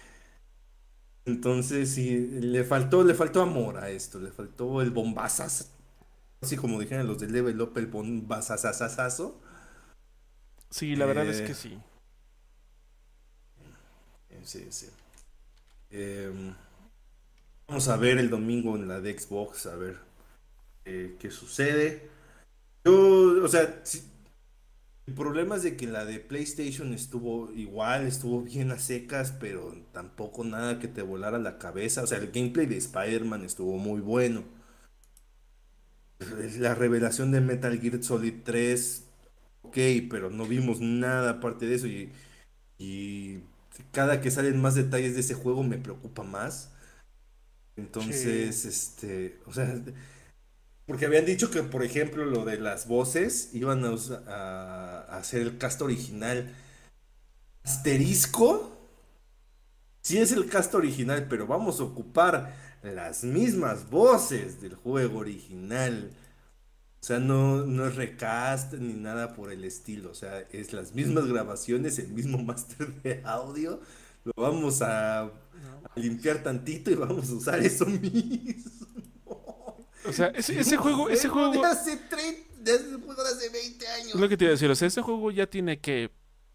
Entonces, 1.24 1.90
sí, 1.94 2.18
le 2.40 2.64
faltó, 2.64 3.04
le 3.04 3.14
faltó 3.14 3.42
amor 3.42 3.78
a 3.78 3.90
esto, 3.90 4.18
le 4.18 4.30
faltó 4.32 4.82
el 4.82 4.90
bombazas. 4.90 5.70
Así 6.42 6.56
como 6.56 6.80
dijeron 6.80 7.06
los 7.08 7.20
del 7.20 7.32
Level 7.32 7.60
Up, 7.62 7.78
el 7.78 7.86
bombazazazazo. 7.88 9.40
Sí, 10.70 10.96
la 10.96 11.06
verdad 11.06 11.28
es 11.28 11.40
Eh, 11.40 11.42
que 11.42 11.54
sí. 11.54 11.80
Sí, 14.44 14.66
sí. 14.70 14.88
Em, 15.90 16.54
vamos 17.68 17.88
a 17.88 17.96
ver 17.96 18.18
el 18.18 18.30
domingo 18.30 18.76
en 18.76 18.88
la 18.88 19.00
de 19.00 19.18
Xbox, 19.18 19.66
a 19.66 19.76
ver 19.76 19.98
eh, 20.86 21.16
qué 21.20 21.30
sucede. 21.30 22.10
Yo, 22.84 23.44
o 23.44 23.48
sea, 23.48 23.80
sí, 23.84 24.04
el 25.06 25.14
problema 25.14 25.56
es 25.56 25.62
de 25.64 25.76
que 25.76 25.86
la 25.86 26.04
de 26.04 26.20
PlayStation 26.20 26.92
estuvo 26.94 27.52
igual, 27.52 28.06
estuvo 28.06 28.42
bien 28.42 28.70
a 28.72 28.78
secas, 28.78 29.32
pero 29.32 29.74
tampoco 29.92 30.44
nada 30.44 30.78
que 30.78 30.88
te 30.88 31.02
volara 31.02 31.38
la 31.38 31.58
cabeza. 31.58 32.02
O 32.02 32.06
sea, 32.06 32.18
el 32.18 32.30
gameplay 32.32 32.66
de 32.66 32.76
Spider-Man 32.78 33.44
estuvo 33.44 33.78
muy 33.78 34.00
bueno. 34.00 34.44
La 36.58 36.74
revelación 36.74 37.32
de 37.32 37.40
Metal 37.40 37.78
Gear 37.80 38.02
Solid 38.02 38.42
3, 38.44 39.04
ok, 39.62 39.76
pero 40.10 40.30
no 40.30 40.46
vimos 40.46 40.80
nada 40.80 41.30
aparte 41.32 41.66
de 41.66 41.74
eso 41.74 41.86
y, 41.88 42.12
y 42.78 43.40
cada 43.92 44.20
que 44.20 44.30
salen 44.30 44.60
más 44.60 44.74
detalles 44.76 45.14
de 45.14 45.20
ese 45.20 45.34
juego 45.34 45.62
me 45.64 45.78
preocupa 45.78 46.22
más. 46.24 46.72
Entonces, 47.76 48.64
este, 48.66 49.40
o 49.46 49.52
sea, 49.52 49.80
porque 50.92 51.06
habían 51.06 51.24
dicho 51.24 51.50
que, 51.50 51.62
por 51.62 51.82
ejemplo, 51.82 52.26
lo 52.26 52.44
de 52.44 52.58
las 52.58 52.86
voces 52.86 53.48
iban 53.54 53.82
a, 53.82 53.94
a 54.28 55.16
hacer 55.16 55.40
el 55.40 55.56
cast 55.56 55.80
original. 55.80 56.54
Asterisco. 57.64 58.78
Sí 60.02 60.18
es 60.18 60.32
el 60.32 60.50
cast 60.50 60.74
original, 60.74 61.26
pero 61.30 61.46
vamos 61.46 61.80
a 61.80 61.84
ocupar 61.84 62.54
las 62.82 63.24
mismas 63.24 63.88
voces 63.88 64.60
del 64.60 64.74
juego 64.74 65.20
original. 65.20 66.10
O 67.02 67.06
sea, 67.06 67.20
no, 67.20 67.66
no 67.66 67.86
es 67.86 67.96
recast 67.96 68.74
ni 68.74 68.94
nada 68.94 69.34
por 69.34 69.52
el 69.52 69.64
estilo. 69.64 70.10
O 70.10 70.14
sea, 70.14 70.40
es 70.52 70.74
las 70.74 70.94
mismas 70.94 71.26
grabaciones, 71.26 71.98
el 71.98 72.08
mismo 72.10 72.38
máster 72.44 72.92
de 73.02 73.22
audio. 73.24 73.80
Lo 74.24 74.32
vamos 74.36 74.82
a, 74.82 75.22
a 75.22 75.30
limpiar 75.96 76.42
tantito 76.42 76.90
y 76.90 76.96
vamos 76.96 77.30
a 77.30 77.34
usar 77.34 77.60
eso 77.60 77.86
mismo. 77.86 78.91
O 80.06 80.12
sea, 80.12 80.28
ese, 80.28 80.58
ese 80.58 80.76
juego, 80.76 81.08
ese 81.08 81.28
de 81.28 81.28
juego, 81.28 81.64
hace 81.64 81.96
30, 81.96 82.54
de 82.60 82.72
hace, 82.72 82.84
juego 82.94 83.22
de 83.22 83.30
hace 83.30 83.48
20 83.48 83.86
años. 83.88 84.14
es 84.14 84.20
lo 84.20 84.28
que 84.28 84.36
te 84.36 84.44
iba 84.44 84.50
a 84.50 84.52
decir, 84.52 84.70
o 84.70 84.74
sea, 84.74 84.88
ese 84.88 85.02
juego 85.02 85.30
ya 85.30 85.46
tiene 85.46 85.80
que 85.80 86.10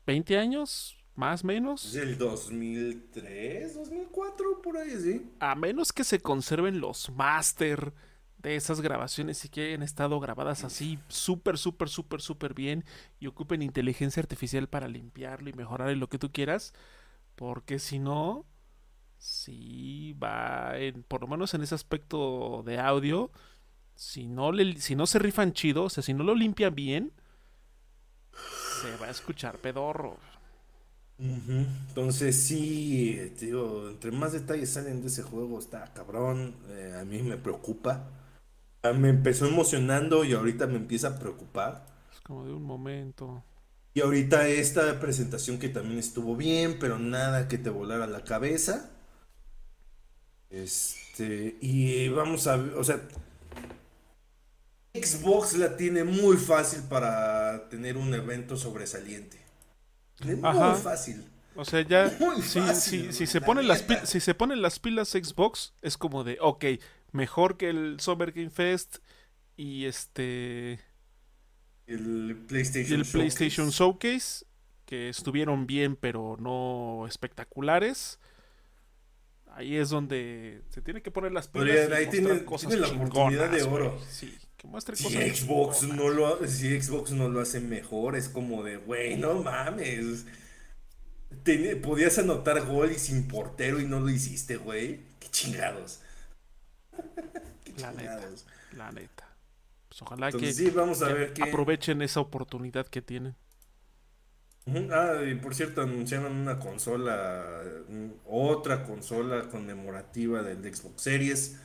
20 0.06 0.38
años, 0.38 0.98
más 1.15 1.44
o 1.44 1.48
menos, 1.48 1.95
el 1.95 2.18
2003, 2.18 3.76
2004, 3.76 4.61
por 4.61 4.78
ahí, 4.78 4.91
sí. 5.02 5.32
a 5.40 5.56
menos 5.56 5.91
que 5.94 6.03
se 6.03 6.19
conserven 6.19 6.80
los 6.80 7.10
máster 7.11 7.94
de 8.38 8.56
esas 8.56 8.82
grabaciones 8.82 9.44
y 9.45 9.49
que 9.49 9.68
hayan 9.68 9.84
estado 9.84 10.19
grabadas 10.19 10.64
así 10.64 10.99
súper, 11.07 11.57
súper, 11.57 11.90
súper, 11.90 12.22
súper 12.22 12.53
bien 12.53 12.86
y 13.19 13.28
ocupen 13.28 13.61
inteligencia 13.61 14.22
artificial 14.22 14.69
para 14.69 14.88
limpiarlo 14.88 15.49
y 15.49 15.53
mejorar 15.53 15.95
lo 15.98 16.07
que 16.07 16.19
tú 16.19 16.32
quieras, 16.32 16.74
porque 17.36 17.80
si 17.80 17.99
no, 17.99 18.45
sí 19.18 20.14
va, 20.22 20.77
en, 20.77 21.03
por 21.03 21.22
lo 21.22 21.27
menos 21.27 21.53
en 21.53 21.61
ese 21.64 21.76
aspecto 21.76 22.64
de 22.65 22.80
audio, 22.80 23.31
si 23.95 24.27
no, 24.27 24.52
le, 24.52 24.80
si 24.81 24.95
no 24.95 25.07
se 25.07 25.19
rifan 25.19 25.53
chido, 25.53 25.85
o 25.85 25.89
sea, 25.89 26.03
si 26.03 26.14
no 26.14 26.23
lo 26.23 26.35
limpian 26.35 26.76
bien, 26.76 27.14
se 28.81 28.95
va 28.98 29.07
a 29.07 29.11
escuchar 29.11 29.60
pedorro. 29.60 30.18
Entonces 31.19 32.35
sí, 32.44 33.15
eh, 33.18 33.34
digo, 33.39 33.89
entre 33.89 34.11
más 34.11 34.34
detalles 34.34 34.69
salen 34.72 35.02
de 35.02 35.07
ese 35.07 35.23
juego, 35.23 35.60
está 35.60 35.91
cabrón, 35.94 36.56
eh, 36.69 36.95
a 36.99 37.06
mí 37.06 37.22
me 37.23 37.38
preocupa. 37.38 38.11
Me 38.95 39.10
empezó 39.10 39.48
emocionando 39.48 40.23
y 40.26 40.34
ahorita 40.34 40.68
me 40.68 40.77
empieza 40.77 41.10
a 41.10 41.19
preocupar. 41.19 41.85
como 42.23 42.45
de 42.45 42.53
un 42.53 42.64
momento. 42.64 43.44
Y 43.94 44.02
ahorita 44.02 44.48
esta 44.48 44.99
presentación 44.99 45.57
que 45.60 45.69
también 45.69 45.99
estuvo 45.99 46.35
bien, 46.35 46.77
pero 46.80 46.99
nada 46.99 47.48
que 47.48 47.57
te 47.57 47.69
volara 47.69 48.07
la 48.07 48.23
cabeza. 48.23 48.91
Este, 50.49 51.57
y 51.61 52.07
vamos 52.10 52.48
a 52.48 52.57
ver, 52.57 52.74
o 52.76 52.84
sea, 52.84 53.02
Xbox 54.94 55.53
la 55.53 55.76
tiene 55.76 56.03
muy 56.03 56.38
fácil 56.38 56.84
para 56.84 57.68
tener 57.69 57.98
un 57.98 58.14
evento 58.14 58.57
sobresaliente. 58.57 59.38
Muy 60.24 60.36
fácil. 60.82 61.24
O 61.56 61.65
sea, 61.65 61.82
ya 61.82 62.10
si, 62.74 63.11
si, 63.11 63.26
se 63.26 63.41
ponen 63.41 63.68
las 63.68 63.84
si 64.03 64.19
se 64.19 64.36
ponen 64.36 64.61
las 64.61 64.80
pilas 64.80 65.10
Xbox, 65.10 65.74
es 65.82 65.98
como 65.98 66.24
de, 66.24 66.38
ok, 66.40 66.65
mejor 67.11 67.57
que 67.57 67.69
el 67.69 67.99
Summer 67.99 68.32
Game 68.32 68.52
Fest 68.52 68.98
y 69.56 69.86
este 69.86 70.80
el 71.88 72.38
PlayStation, 72.48 72.99
el 72.99 73.06
PlayStation 73.07 73.69
Showcase, 73.69 74.45
que 74.86 75.10
estuvieron 75.10 75.65
bien 75.65 75.95
pero 75.95 76.38
no 76.40 77.06
espectaculares. 77.07 78.19
Ahí 79.57 79.75
es 79.75 79.89
donde 79.89 80.61
se 80.69 80.84
tiene 80.84 81.01
que 81.01 81.09
poner 81.09 81.31
las 81.31 81.47
pilas. 81.47 81.91
ahí 81.91 82.05
tiene, 82.11 82.29
la 82.29 82.88
oportunidad 82.88 83.49
de 83.49 83.63
oro. 83.63 83.99
Sí, 84.07 84.38
que 84.55 84.67
muestre 84.67 84.95
si 84.95 85.09
Xbox 85.09 85.81
no 85.81 86.09
lo 86.09 86.47
si 86.47 86.79
Xbox 86.79 87.09
no 87.09 87.27
lo 87.27 87.41
hace 87.41 87.59
mejor, 87.59 88.15
es 88.15 88.29
como 88.29 88.61
de, 88.61 88.77
güey, 88.77 89.17
no 89.17 89.41
mames. 89.41 90.25
podías 91.81 92.19
anotar 92.19 92.67
gol 92.67 92.91
y 92.91 92.99
sin 92.99 93.27
portero 93.27 93.79
y 93.79 93.85
no 93.85 93.99
lo 93.99 94.11
hiciste, 94.11 94.57
güey. 94.57 94.99
Qué 95.19 95.27
chingados. 95.31 96.01
la 97.79 97.91
neta. 97.93 98.29
La 98.73 98.91
neta. 98.91 99.27
Pues 99.89 100.03
ojalá 100.03 100.31
que, 100.31 100.69
vamos 100.69 101.01
a 101.01 101.11
ver 101.13 101.34
aprovechen 101.41 102.03
esa 102.03 102.19
oportunidad 102.19 102.85
que 102.85 103.01
tienen. 103.01 103.35
Ah, 104.91 105.22
y 105.26 105.35
por 105.35 105.56
cierto, 105.56 105.81
anunciaron 105.81 106.35
una 106.35 106.60
consola, 106.60 107.45
otra 108.26 108.84
consola 108.84 109.48
conmemorativa 109.49 110.44
del 110.44 110.73
Xbox 110.73 111.02
Series, 111.02 111.60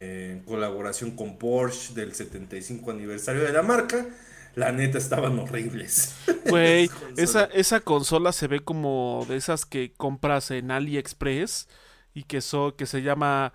en 0.00 0.40
colaboración 0.40 1.12
con 1.12 1.38
Porsche 1.38 1.94
del 1.94 2.14
75 2.14 2.90
aniversario 2.90 3.42
de 3.42 3.52
la 3.52 3.62
marca. 3.62 4.06
La 4.54 4.72
neta 4.72 4.98
estaban 4.98 5.38
horribles. 5.38 6.14
Güey, 6.46 6.88
esa, 7.16 7.44
esa 7.46 7.80
consola 7.80 8.32
se 8.32 8.46
ve 8.46 8.60
como 8.60 9.26
de 9.28 9.36
esas 9.36 9.66
que 9.66 9.92
compras 9.92 10.52
en 10.52 10.70
AliExpress 10.70 11.66
y 12.14 12.22
que, 12.22 12.40
so, 12.40 12.76
que 12.76 12.86
se 12.86 13.02
llama 13.02 13.52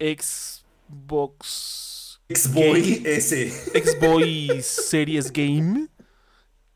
Xbox. 0.00 0.64
Xboy 2.28 3.02
S. 3.04 3.50
Xbox 3.50 4.66
Series 4.66 5.32
Game 5.32 5.86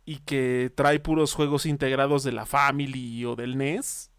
y 0.05 0.18
que 0.18 0.72
trae 0.74 1.01
puros 1.01 1.35
juegos 1.35 1.66
integrados 1.66 2.24
de 2.24 2.32
la 2.32 2.47
Family 2.47 3.24
o 3.24 3.36
del 3.36 3.56
NES. 3.56 4.10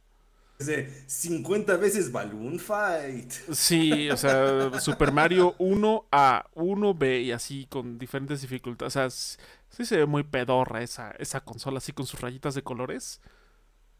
De 0.59 0.87
50 1.07 1.75
veces 1.77 2.11
Balloon 2.11 2.59
Fight. 2.59 3.31
Sí, 3.51 4.09
o 4.11 4.17
sea, 4.17 4.79
Super 4.79 5.11
Mario 5.11 5.55
1A, 5.57 6.45
1B 6.53 7.23
y 7.23 7.31
así 7.31 7.65
con 7.67 7.97
diferentes 7.97 8.41
dificultades. 8.41 8.95
O 8.95 8.99
sea, 8.99 9.09
sí 9.09 9.85
se 9.85 9.97
ve 9.97 10.05
muy 10.05 10.23
pedorra 10.23 10.83
esa, 10.83 11.11
esa 11.11 11.41
consola 11.41 11.79
así 11.79 11.93
con 11.93 12.05
sus 12.05 12.21
rayitas 12.21 12.53
de 12.53 12.61
colores. 12.61 13.21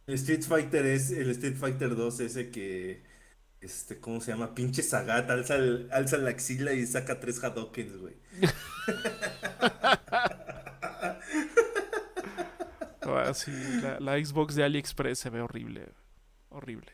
El 0.05 0.15
Street 0.15 0.43
Fighter 0.43 0.85
es 0.85 1.09
el 1.11 1.31
Street 1.31 1.55
Fighter 1.55 1.95
2 1.95 2.19
ese 2.19 2.51
que 2.51 3.03
este, 3.61 3.99
¿cómo 3.99 4.21
se 4.21 4.31
llama? 4.31 4.55
Pinche 4.55 4.81
Sagat, 4.83 5.29
alza, 5.29 5.55
alza 5.91 6.17
la 6.17 6.31
axila 6.31 6.73
y 6.73 6.85
saca 6.85 7.19
tres 7.19 7.43
Hadokens, 7.43 7.97
güey. 7.97 8.15
Ah, 13.01 13.33
la, 13.99 14.23
Xbox 14.23 14.55
de 14.55 14.63
AliExpress 14.63 15.19
se 15.19 15.29
ve 15.29 15.41
horrible. 15.41 15.89
Horrible. 16.49 16.91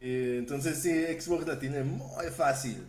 Eh, 0.00 0.36
entonces 0.38 0.82
sí, 0.82 0.90
Xbox 0.90 1.46
la 1.46 1.58
tiene 1.58 1.84
muy 1.84 2.26
fácil. 2.26 2.84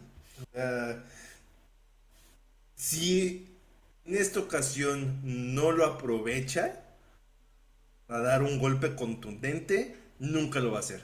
si 2.75 3.47
en 4.05 4.15
esta 4.15 4.39
ocasión 4.39 5.19
no 5.23 5.71
lo 5.71 5.85
aprovecha 5.85 6.81
a 8.07 8.17
dar 8.19 8.41
un 8.41 8.59
golpe 8.59 8.95
contundente, 8.95 9.95
nunca 10.19 10.59
lo 10.59 10.71
va 10.71 10.77
a 10.77 10.81
hacer. 10.81 11.01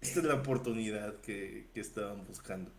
Esta 0.00 0.20
es 0.20 0.26
la 0.26 0.34
oportunidad 0.34 1.20
que, 1.20 1.68
que 1.72 1.80
estaban 1.80 2.26
buscando. 2.26 2.70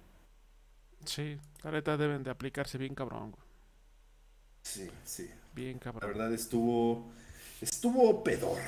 Sí, 1.06 1.38
la 1.64 1.72
neta 1.72 1.98
deben 1.98 2.24
de 2.24 2.32
aplicarse 2.32 2.78
bien 2.78 2.96
cabrón. 2.96 3.36
Sí, 4.64 4.90
sí. 5.06 5.30
Bien 5.54 5.78
cabrón. 5.78 6.02
La 6.02 6.08
verdad 6.08 6.34
estuvo. 6.34 7.12
Estuvo 7.62 8.24
pedor. 8.24 8.60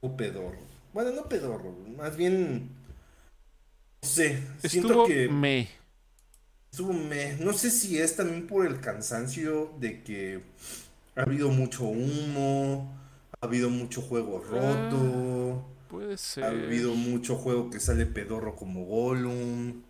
O 0.00 0.16
pedor. 0.16 0.56
Bueno, 0.92 1.10
no 1.10 1.28
pedor, 1.28 1.62
más 1.96 2.16
bien. 2.16 2.68
No 4.02 4.08
sé. 4.08 4.42
siento 4.62 5.06
que. 5.06 5.28
Me. 5.28 5.68
Estuvo 6.70 6.92
me. 6.92 7.34
No 7.36 7.52
sé 7.52 7.70
si 7.70 7.98
es 7.98 8.16
también 8.16 8.46
por 8.46 8.66
el 8.66 8.80
cansancio 8.80 9.72
de 9.78 10.02
que 10.02 10.42
ha 11.16 11.22
habido 11.22 11.48
mucho 11.50 11.84
humo. 11.84 12.92
Ha 13.40 13.46
habido 13.46 13.70
mucho 13.70 14.02
juego 14.02 14.42
ah, 14.44 14.90
roto. 14.90 15.64
puede 15.88 16.16
ser. 16.18 16.44
Ha 16.44 16.48
habido 16.48 16.94
mucho 16.94 17.36
juego 17.36 17.70
que 17.70 17.80
sale 17.80 18.06
pedorro 18.06 18.56
como 18.56 18.84
Gollum. 18.84 19.83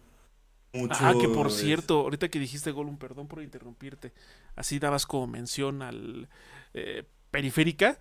Ah, 0.90 1.14
que 1.20 1.28
por 1.28 1.52
cierto, 1.52 2.00
ahorita 2.00 2.28
que 2.28 2.38
dijiste 2.38 2.72
Gollum, 2.72 2.96
perdón 2.98 3.28
por 3.28 3.42
interrumpirte, 3.42 4.12
así 4.56 4.78
dabas 4.78 5.06
como 5.06 5.26
mención 5.28 5.82
al 5.82 6.28
eh, 6.72 7.04
Periférica, 7.30 7.98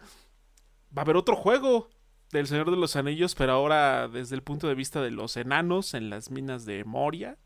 va 0.95 1.01
a 1.01 1.05
haber 1.05 1.17
otro 1.17 1.35
juego 1.35 1.89
del 2.31 2.47
Señor 2.47 2.71
de 2.71 2.77
los 2.77 2.95
Anillos, 2.95 3.35
pero 3.35 3.53
ahora 3.53 4.07
desde 4.07 4.35
el 4.35 4.41
punto 4.41 4.67
de 4.67 4.75
vista 4.75 5.01
de 5.01 5.11
los 5.11 5.37
enanos 5.37 5.93
en 5.93 6.09
las 6.09 6.31
minas 6.31 6.65
de 6.65 6.83
Moria. 6.83 7.37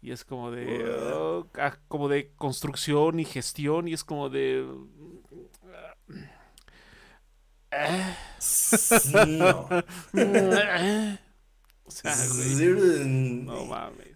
Y 0.00 0.10
es 0.10 0.24
como 0.24 0.50
de. 0.50 1.44
Ah, 1.58 1.76
como 1.86 2.08
de 2.08 2.32
construcción 2.34 3.20
y 3.20 3.24
gestión. 3.24 3.86
Y 3.86 3.92
es 3.92 4.02
como 4.02 4.30
de. 4.30 4.66
no. 9.14 9.68
o 11.84 11.90
sea, 11.90 12.16
no 13.04 13.64
mames. 13.66 14.11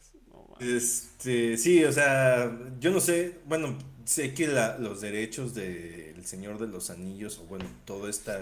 Este, 0.60 1.56
sí, 1.56 1.84
o 1.84 1.92
sea, 1.92 2.50
yo 2.80 2.90
no 2.90 3.00
sé, 3.00 3.38
bueno, 3.46 3.76
sé 4.04 4.34
que 4.34 4.46
los 4.46 5.00
derechos 5.00 5.54
del 5.54 6.24
Señor 6.24 6.58
de 6.58 6.68
los 6.68 6.90
Anillos, 6.90 7.38
o 7.38 7.44
bueno, 7.44 7.66
todo 7.84 8.08
este 8.08 8.32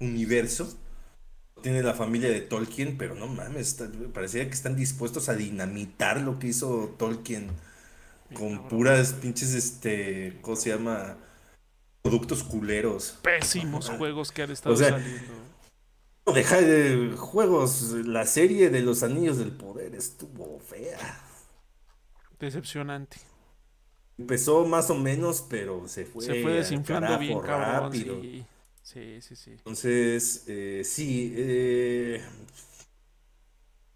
universo, 0.00 0.72
tiene 1.62 1.82
la 1.82 1.94
familia 1.94 2.30
de 2.30 2.40
Tolkien, 2.40 2.96
pero 2.96 3.14
no 3.14 3.26
mames, 3.26 3.82
parecía 4.14 4.46
que 4.46 4.54
están 4.54 4.76
dispuestos 4.76 5.28
a 5.28 5.34
dinamitar 5.34 6.20
lo 6.20 6.38
que 6.38 6.48
hizo 6.48 6.94
Tolkien 6.98 7.50
con 8.34 8.68
puras 8.68 9.14
pinches, 9.14 9.54
este, 9.54 10.38
¿cómo 10.40 10.56
se 10.56 10.70
llama? 10.70 11.16
Productos 12.02 12.42
culeros. 12.42 13.18
Pésimos 13.22 13.90
juegos 13.90 14.30
que 14.32 14.42
han 14.42 14.50
estado 14.50 14.76
saliendo. 14.76 15.48
Deja 16.32 16.60
de 16.60 17.14
juegos, 17.16 17.92
la 18.04 18.26
serie 18.26 18.68
de 18.70 18.80
los 18.82 19.02
Anillos 19.02 19.38
del 19.38 19.50
Poder 19.50 19.94
estuvo 19.94 20.60
fea. 20.60 20.98
Decepcionante. 22.38 23.18
Empezó 24.16 24.66
más 24.66 24.90
o 24.90 24.94
menos, 24.94 25.44
pero 25.48 25.86
se 25.86 26.04
fue. 26.04 26.24
Se 26.24 26.42
fue 26.42 26.52
desinflando 26.54 27.18
bien 27.18 27.40
cabrón. 27.40 27.92
Rápido. 27.92 28.20
Sí. 28.82 29.20
sí, 29.20 29.36
sí, 29.36 29.50
Entonces, 29.52 30.44
eh, 30.48 30.82
sí. 30.84 31.32
Eh, 31.36 32.22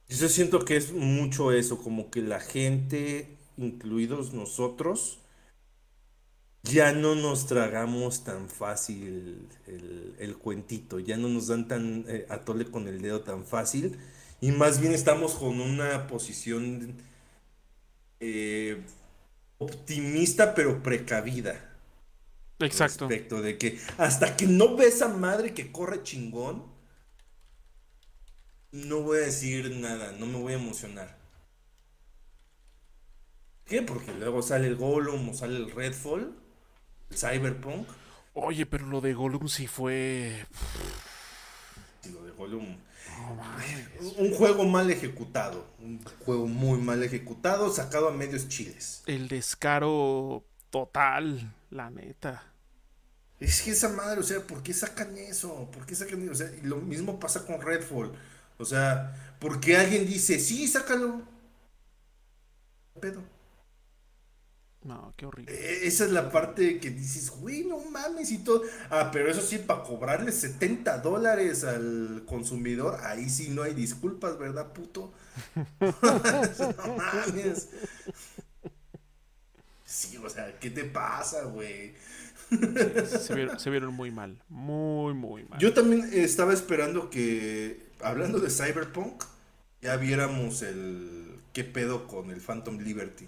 yo 0.09 0.28
siento 0.28 0.64
que 0.64 0.77
es 0.77 0.93
mucho 0.93 1.52
eso, 1.52 1.78
como 1.78 2.10
que 2.10 2.20
la 2.20 2.39
gente, 2.39 3.39
incluidos 3.56 4.32
nosotros, 4.32 5.19
ya 6.62 6.93
no 6.93 7.14
nos 7.14 7.47
tragamos 7.47 8.23
tan 8.23 8.48
fácil 8.48 9.48
el, 10.19 10.36
cuentito, 10.36 11.01
ya 11.01 11.16
no 11.16 11.28
nos 11.28 11.48
dan 11.48 11.66
tan 11.66 12.05
eh, 12.09 12.27
atole 12.28 12.66
con 12.66 12.86
el 12.89 13.01
dedo 13.01 13.23
tan 13.23 13.44
fácil, 13.44 13.98
y 14.40 14.52
más 14.52 14.81
bien 14.81 14.93
estamos 14.93 15.35
con 15.35 15.60
una 15.60 16.06
posición 16.06 16.97
eh, 18.24 18.81
optimista 19.59 20.55
pero 20.55 20.81
precavida. 20.81 21.69
Exacto. 22.61 23.09
Respecto 23.09 23.43
de 23.43 23.59
que 23.59 23.81
hasta 23.99 24.36
que 24.36 24.47
no 24.47 24.77
ves 24.77 25.03
a 25.03 25.09
madre 25.09 25.53
que 25.53 25.73
corre 25.73 26.05
chingón, 26.05 26.65
no 28.70 29.01
voy 29.01 29.19
a 29.19 29.23
decir 29.23 29.70
nada, 29.73 30.12
no 30.12 30.27
me 30.27 30.39
voy 30.39 30.53
a 30.53 30.57
emocionar. 30.57 31.19
¿Qué? 33.66 33.82
Porque 33.82 34.12
luego 34.12 34.40
sale 34.43 34.69
el 34.69 34.77
Gollum 34.77 35.31
o 35.31 35.35
sale 35.35 35.57
el 35.57 35.73
Redfall, 35.73 36.32
el 37.11 37.16
Cyberpunk. 37.16 37.89
Oye, 38.35 38.66
pero 38.66 38.86
lo 38.86 39.01
de 39.01 39.15
Gollum 39.15 39.49
sí 39.49 39.66
fue. 39.66 40.47
Lo 42.12 42.23
de 42.23 42.31
Gollum 42.32 42.77
un 44.19 44.35
juego 44.35 44.65
mal 44.65 44.90
ejecutado. 44.90 45.66
Un 45.81 46.03
juego 46.24 46.47
muy 46.47 46.78
mal 46.78 47.03
ejecutado, 47.03 47.73
sacado 47.73 48.09
a 48.09 48.12
medios 48.12 48.49
chiles. 48.49 49.03
El 49.07 49.28
descaro 49.28 50.44
Total, 50.73 51.55
la 51.70 51.90
neta. 51.90 52.43
Es 53.39 53.61
que 53.61 53.73
esa 53.73 53.90
madre, 53.90 54.20
o 54.20 54.23
sea, 54.23 54.40
¿por 54.40 54.62
qué 54.62 54.73
sacan 54.73 55.19
eso? 55.19 55.70
¿Por 55.70 55.85
qué 55.85 55.94
sacan 55.94 56.23
eso? 56.23 56.32
O 56.32 56.35
sea, 56.35 56.51
y 56.51 56.66
lo 56.66 56.77
mismo 56.77 57.20
pasa 57.20 57.44
con 57.44 57.61
Redfall. 57.61 58.11
O 58.57 58.65
sea, 58.65 59.36
¿por 59.39 59.61
qué 59.61 59.77
alguien 59.77 60.07
dice, 60.07 60.39
sí, 60.40 60.66
sácalo? 60.66 61.20
Pedo. 63.01 63.23
No, 64.84 65.14
qué 65.16 65.26
horrible. 65.26 65.54
E, 65.54 65.86
esa 65.86 66.04
es 66.04 66.10
la 66.10 66.30
parte 66.30 66.80
que 66.80 66.90
dices, 66.90 67.30
güey, 67.30 67.64
no 67.64 67.78
mames 67.78 68.30
y 68.32 68.38
todo. 68.38 68.62
Ah, 68.90 69.10
pero 69.12 69.30
eso 69.30 69.40
sí, 69.40 69.59
para 69.59 69.82
cobrarle 69.82 70.32
70 70.32 70.98
dólares 70.98 71.64
al 71.64 72.24
consumidor, 72.26 72.98
ahí 73.02 73.28
sí 73.28 73.50
no 73.50 73.62
hay 73.62 73.74
disculpas, 73.74 74.38
¿verdad, 74.38 74.72
puto? 74.72 75.12
no 75.80 76.96
mames. 76.96 77.68
Sí, 79.84 80.16
o 80.16 80.28
sea, 80.28 80.59
¿qué 80.59 80.70
te 80.70 80.84
pasa, 80.84 81.44
güey? 81.44 81.94
se, 83.59 83.70
vieron, 83.70 83.94
muy 83.94 84.10
mal, 84.10 84.42
muy, 84.48 85.14
muy 85.14 85.44
mal. 85.44 85.59
Yo 85.59 85.72
también 85.72 86.10
estaba 86.12 86.52
esperando 86.52 87.09
que, 87.09 87.86
hablando 88.00 88.40
de 88.40 88.50
Cyberpunk, 88.50 89.24
ya 89.80 89.96
viéramos 89.96 90.62
el 90.62 91.36
qué 91.52 91.64
pedo 91.64 92.06
con 92.06 92.30
el 92.30 92.40
Phantom 92.40 92.78
Liberty. 92.78 93.26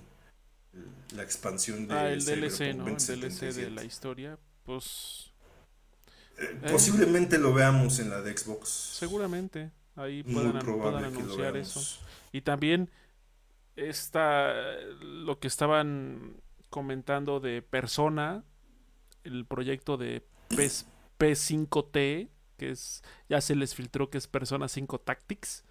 La 1.14 1.22
expansión 1.22 1.86
de... 1.86 1.94
Ah, 1.94 2.10
el 2.10 2.24
DLC, 2.24 2.74
¿no? 2.74 2.88
El 2.88 2.96
DLC 2.96 3.54
de 3.54 3.70
la 3.70 3.84
historia, 3.84 4.38
pues... 4.64 5.32
Eh, 6.38 6.60
posiblemente 6.70 7.38
lo 7.38 7.54
veamos 7.54 7.98
en 8.00 8.10
la 8.10 8.20
de 8.20 8.36
Xbox. 8.36 8.68
Seguramente, 8.68 9.70
ahí 9.94 10.22
puedan, 10.24 10.56
anunciar 10.56 11.56
eso. 11.56 11.80
Y 12.32 12.40
también 12.40 12.90
está 13.76 14.52
lo 15.00 15.38
que 15.38 15.46
estaban 15.46 16.40
comentando 16.70 17.38
de 17.38 17.62
Persona, 17.62 18.42
el 19.22 19.46
proyecto 19.46 19.96
de 19.96 20.26
P 21.18 21.34
5 21.36 21.84
t 21.86 22.28
que 22.56 22.70
es 22.70 23.02
ya 23.28 23.40
se 23.40 23.56
les 23.56 23.74
filtró 23.74 24.10
que 24.10 24.18
es 24.18 24.26
Persona 24.26 24.68
5 24.68 25.00
Tactics. 25.00 25.64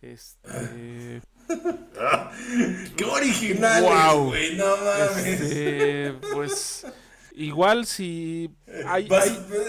Este 0.00 1.22
¡Qué 2.96 3.04
original! 3.04 3.82
¡Wow! 3.82 4.32
no 4.56 4.76
mames. 4.76 5.26
Este, 5.26 6.12
pues 6.32 6.86
igual 7.34 7.86
si 7.86 8.50
hay, 8.86 9.08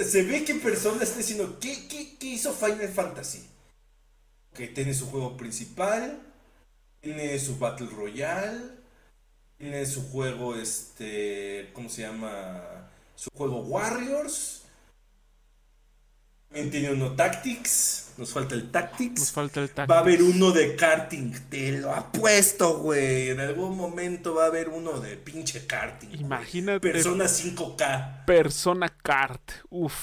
se 0.03 0.23
ve 0.23 0.43
que 0.43 0.56
Persona 0.56 1.03
está 1.03 1.18
diciendo 1.18 1.57
¿qué, 1.60 1.88
qué, 1.88 2.18
qué 2.18 2.27
hizo 2.27 2.53
Final 2.53 2.89
Fantasy? 2.89 3.47
Que 4.53 4.68
tiene 4.68 4.93
su 4.93 5.07
juego 5.07 5.38
principal, 5.38 6.19
tiene 7.01 7.39
su 7.39 7.57
Battle 7.57 7.88
Royale, 7.88 8.61
tiene 9.57 9.85
su 9.85 10.10
juego 10.10 10.56
este, 10.56 11.69
¿cómo 11.73 11.89
se 11.89 12.01
llama? 12.03 12.89
su 13.19 13.30
juego 13.35 13.60
Warriors. 13.64 14.64
Tiene 16.51 16.91
uno 16.91 17.15
Tactics. 17.15 18.13
Nos 18.17 18.34
falta 18.34 18.55
el 18.55 18.71
Tactics. 18.71 19.19
Nos 19.19 19.31
falta 19.31 19.61
el 19.61 19.69
Tactics. 19.69 19.91
Va 19.91 19.99
a 19.99 20.01
haber 20.01 20.23
uno 20.23 20.51
de 20.51 20.76
karting. 20.76 21.31
Te 21.49 21.80
lo 21.80 21.93
apuesto, 21.93 22.80
güey. 22.80 23.30
En 23.30 23.39
algún 23.39 23.77
momento 23.77 24.34
va 24.34 24.45
a 24.45 24.47
haber 24.47 24.69
uno 24.69 24.99
de 24.99 25.15
pinche 25.15 25.65
karting. 25.67 26.09
Imagínate. 26.19 26.80
Persona 26.80 27.26
5K. 27.26 28.26
Persona 28.26 28.89
Kart. 28.89 29.51
Uf. 29.69 29.93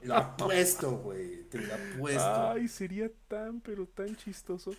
Te 0.00 0.06
lo 0.06 0.16
apuesto, 0.16 0.92
güey. 0.92 1.44
Te 1.50 1.58
lo 1.58 1.74
apuesto. 1.74 2.50
Ay, 2.50 2.66
sería 2.68 3.10
tan, 3.28 3.60
pero 3.60 3.86
tan 3.86 4.16
chistoso. 4.16 4.74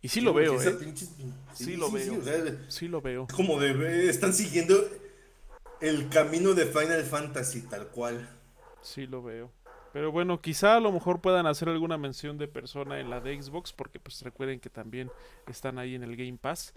Y 0.00 0.08
sí 0.08 0.20
lo 0.20 0.32
veo, 0.32 0.62
¿eh? 0.62 0.94
Sí, 1.54 1.76
lo 1.76 1.90
veo. 1.90 2.22
Sí, 2.68 2.86
lo 2.86 3.00
veo. 3.00 3.26
Como 3.34 3.58
de, 3.58 4.08
están 4.08 4.32
siguiendo 4.32 4.76
el 5.80 6.08
camino 6.08 6.54
de 6.54 6.66
Final 6.66 7.02
Fantasy 7.04 7.62
tal 7.62 7.88
cual. 7.88 8.28
Sí 8.82 9.06
lo 9.06 9.22
veo. 9.22 9.52
Pero 9.92 10.12
bueno, 10.12 10.40
quizá 10.40 10.76
a 10.76 10.80
lo 10.80 10.92
mejor 10.92 11.20
puedan 11.20 11.46
hacer 11.46 11.68
alguna 11.68 11.98
mención 11.98 12.38
de 12.38 12.46
persona 12.46 13.00
en 13.00 13.10
la 13.10 13.20
de 13.20 13.40
Xbox, 13.40 13.72
porque 13.72 13.98
pues 13.98 14.20
recuerden 14.22 14.60
que 14.60 14.70
también 14.70 15.10
están 15.46 15.78
ahí 15.78 15.94
en 15.94 16.02
el 16.02 16.16
Game 16.16 16.38
Pass. 16.38 16.74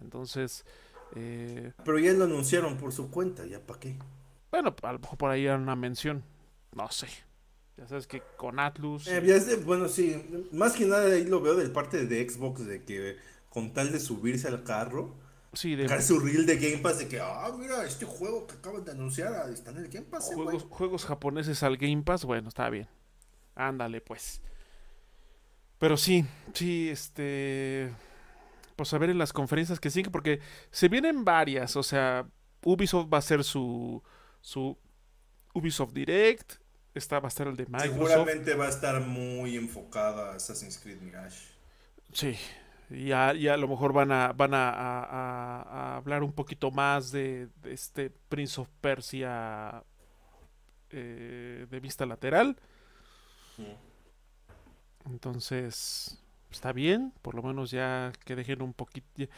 Entonces... 0.00 0.64
Eh... 1.16 1.72
Pero 1.84 1.98
ya 1.98 2.12
lo 2.12 2.24
anunciaron 2.24 2.76
por 2.76 2.92
su 2.92 3.10
cuenta, 3.10 3.44
¿ya 3.46 3.60
para 3.60 3.80
qué? 3.80 3.96
Bueno, 4.50 4.74
a 4.82 4.92
lo 4.92 4.98
mejor 4.98 5.18
por 5.18 5.30
ahí 5.30 5.46
era 5.46 5.56
una 5.56 5.76
mención. 5.76 6.22
No 6.72 6.90
sé. 6.90 7.08
Ya 7.76 7.88
sabes 7.88 8.06
que 8.06 8.22
con 8.36 8.60
Atlus. 8.60 9.08
Eh, 9.08 9.62
bueno, 9.64 9.88
sí, 9.88 10.48
más 10.52 10.74
que 10.74 10.84
nada 10.84 11.14
ahí 11.14 11.24
lo 11.24 11.40
veo 11.40 11.54
del 11.54 11.72
parte 11.72 12.04
de 12.04 12.28
Xbox, 12.28 12.66
de 12.66 12.84
que 12.84 13.16
con 13.48 13.72
tal 13.72 13.90
de 13.90 13.98
subirse 13.98 14.48
al 14.48 14.64
carro, 14.64 15.16
sí, 15.52 15.76
de 15.76 16.02
su 16.02 16.20
reel 16.20 16.46
de 16.46 16.56
Game 16.56 16.78
Pass, 16.78 16.98
de 16.98 17.08
que, 17.08 17.20
ah, 17.20 17.50
mira, 17.58 17.84
este 17.84 18.04
juego 18.04 18.46
que 18.46 18.54
acaban 18.54 18.84
de 18.84 18.92
anunciar 18.92 19.32
ah, 19.32 19.50
está 19.50 19.70
en 19.70 19.78
el 19.78 19.88
Game 19.88 20.06
Pass. 20.06 20.30
Eh, 20.30 20.34
juegos, 20.34 20.64
juegos 20.64 21.04
japoneses 21.04 21.62
al 21.62 21.76
Game 21.76 22.02
Pass, 22.02 22.24
bueno, 22.24 22.48
está 22.48 22.68
bien. 22.70 22.88
Ándale, 23.54 24.00
pues. 24.00 24.40
Pero 25.78 25.96
sí, 25.96 26.24
sí, 26.54 26.88
este. 26.88 27.92
Pues 28.76 28.92
a 28.94 28.98
ver 28.98 29.10
en 29.10 29.18
las 29.18 29.32
conferencias 29.32 29.78
que 29.80 29.90
siguen, 29.90 30.12
porque 30.12 30.40
se 30.70 30.88
vienen 30.88 31.24
varias, 31.24 31.76
o 31.76 31.82
sea, 31.82 32.26
Ubisoft 32.64 33.12
va 33.12 33.18
a 33.18 33.20
hacer 33.20 33.44
su. 33.44 34.02
su 34.40 34.78
Ubisoft 35.52 35.92
Direct, 35.92 36.60
Está, 36.94 37.20
va 37.20 37.28
a 37.28 37.28
estar 37.28 37.46
el 37.46 37.56
de 37.56 37.66
Microsoft. 37.66 37.92
Seguramente 37.92 38.54
va 38.54 38.66
a 38.66 38.68
estar 38.68 39.00
muy 39.00 39.56
enfocada 39.56 40.32
a 40.32 40.34
Assassin's 40.36 40.78
Creed 40.78 41.00
Mirage. 41.00 41.38
Sí, 42.12 42.36
y 42.90 43.12
a, 43.12 43.28
a 43.28 43.56
lo 43.56 43.68
mejor 43.68 43.92
van 43.92 44.10
a, 44.10 44.32
van 44.32 44.50
a, 44.52 45.96
hablar 45.96 46.22
un 46.24 46.32
poquito 46.32 46.70
más 46.70 47.12
de, 47.12 47.48
este 47.64 48.10
Prince 48.10 48.60
of 48.60 48.68
Persia 48.80 49.84
eh, 50.90 51.66
de 51.70 51.80
vista 51.80 52.04
lateral. 52.04 52.56
Entonces, 55.06 56.20
está 56.50 56.72
bien, 56.72 57.12
por 57.22 57.34
lo 57.34 57.42
menos 57.42 57.70
ya 57.70 58.12
que 58.24 58.34
dejen 58.34 58.60
un 58.62 58.74
poquito... 58.74 59.06
Ya, 59.14 59.28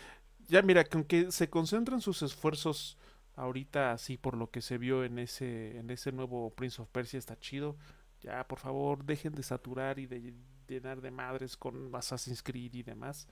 ya 0.48 0.62
mira, 0.62 0.84
con 0.84 1.04
que 1.04 1.30
se 1.30 1.50
concentran 1.50 2.00
sus 2.00 2.22
esfuerzos 2.22 2.96
ahorita 3.36 3.92
así 3.92 4.18
por 4.18 4.36
lo 4.36 4.50
que 4.50 4.60
se 4.60 4.76
vio 4.76 5.04
en 5.04 5.18
ese 5.18 5.78
en 5.78 5.88
ese 5.88 6.12
nuevo 6.12 6.50
Prince 6.50 6.82
of 6.82 6.88
Persia 6.88 7.18
está 7.18 7.38
chido. 7.38 7.76
Ya 8.20 8.46
por 8.46 8.58
favor 8.58 9.04
dejen 9.04 9.34
de 9.34 9.42
saturar 9.42 9.98
y 9.98 10.06
de 10.06 10.34
llenar 10.68 11.00
de 11.00 11.10
madres 11.10 11.56
con 11.56 11.94
Assassin's 11.94 12.42
Creed 12.42 12.74
y 12.74 12.82
demás 12.82 13.28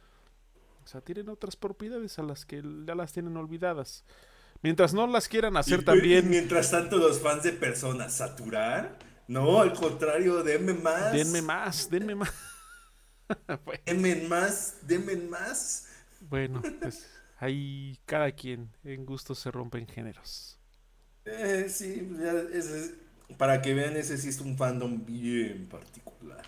sea 0.90 1.00
tienen 1.00 1.28
otras 1.28 1.56
propiedades 1.56 2.18
a 2.18 2.22
las 2.22 2.44
que 2.44 2.62
ya 2.86 2.94
las 2.94 3.12
tienen 3.12 3.36
olvidadas. 3.36 4.04
Mientras 4.62 4.92
no 4.92 5.06
las 5.06 5.28
quieran 5.28 5.56
hacer 5.56 5.84
también 5.84 6.28
mientras 6.28 6.70
tanto 6.70 6.98
los 6.98 7.20
fans 7.20 7.42
de 7.42 7.52
personas 7.52 8.14
saturar 8.14 8.98
no 9.26 9.60
al 9.60 9.72
contrario 9.72 10.42
denme 10.42 10.74
más. 10.74 11.12
Denme 11.12 11.42
más 11.42 11.90
denme 11.90 12.14
más. 12.14 12.34
Denme 13.86 14.16
más 14.28 14.76
denme 14.82 15.16
más. 15.16 15.86
Bueno 16.28 16.62
pues 16.80 17.06
Ahí 17.40 17.98
cada 18.04 18.30
quien 18.32 18.68
en 18.84 19.06
gusto 19.06 19.34
se 19.34 19.50
rompen 19.50 19.86
géneros. 19.86 20.58
Eh, 21.24 21.66
sí, 21.70 22.10
para 23.38 23.62
que 23.62 23.72
vean, 23.72 23.96
ese 23.96 24.18
sí 24.18 24.28
es 24.28 24.40
un 24.40 24.58
fandom 24.58 25.06
bien 25.06 25.66
particular. 25.66 26.42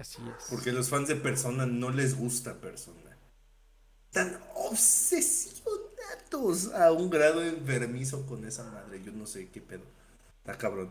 Así 0.00 0.22
es. 0.38 0.46
Porque 0.48 0.72
los 0.72 0.88
fans 0.88 1.08
de 1.08 1.16
Persona 1.16 1.66
no 1.66 1.90
les 1.90 2.16
gusta 2.16 2.54
Persona. 2.54 3.16
Están 4.06 4.40
obsesionados 4.54 5.60
a 6.74 6.90
un 6.92 7.10
grado 7.10 7.44
enfermizo 7.44 8.24
con 8.26 8.44
esa 8.46 8.64
madre. 8.70 9.02
Yo 9.04 9.12
no 9.12 9.26
sé 9.26 9.50
qué 9.50 9.60
pedo. 9.60 9.84
Está 10.38 10.56
cabrón. 10.56 10.90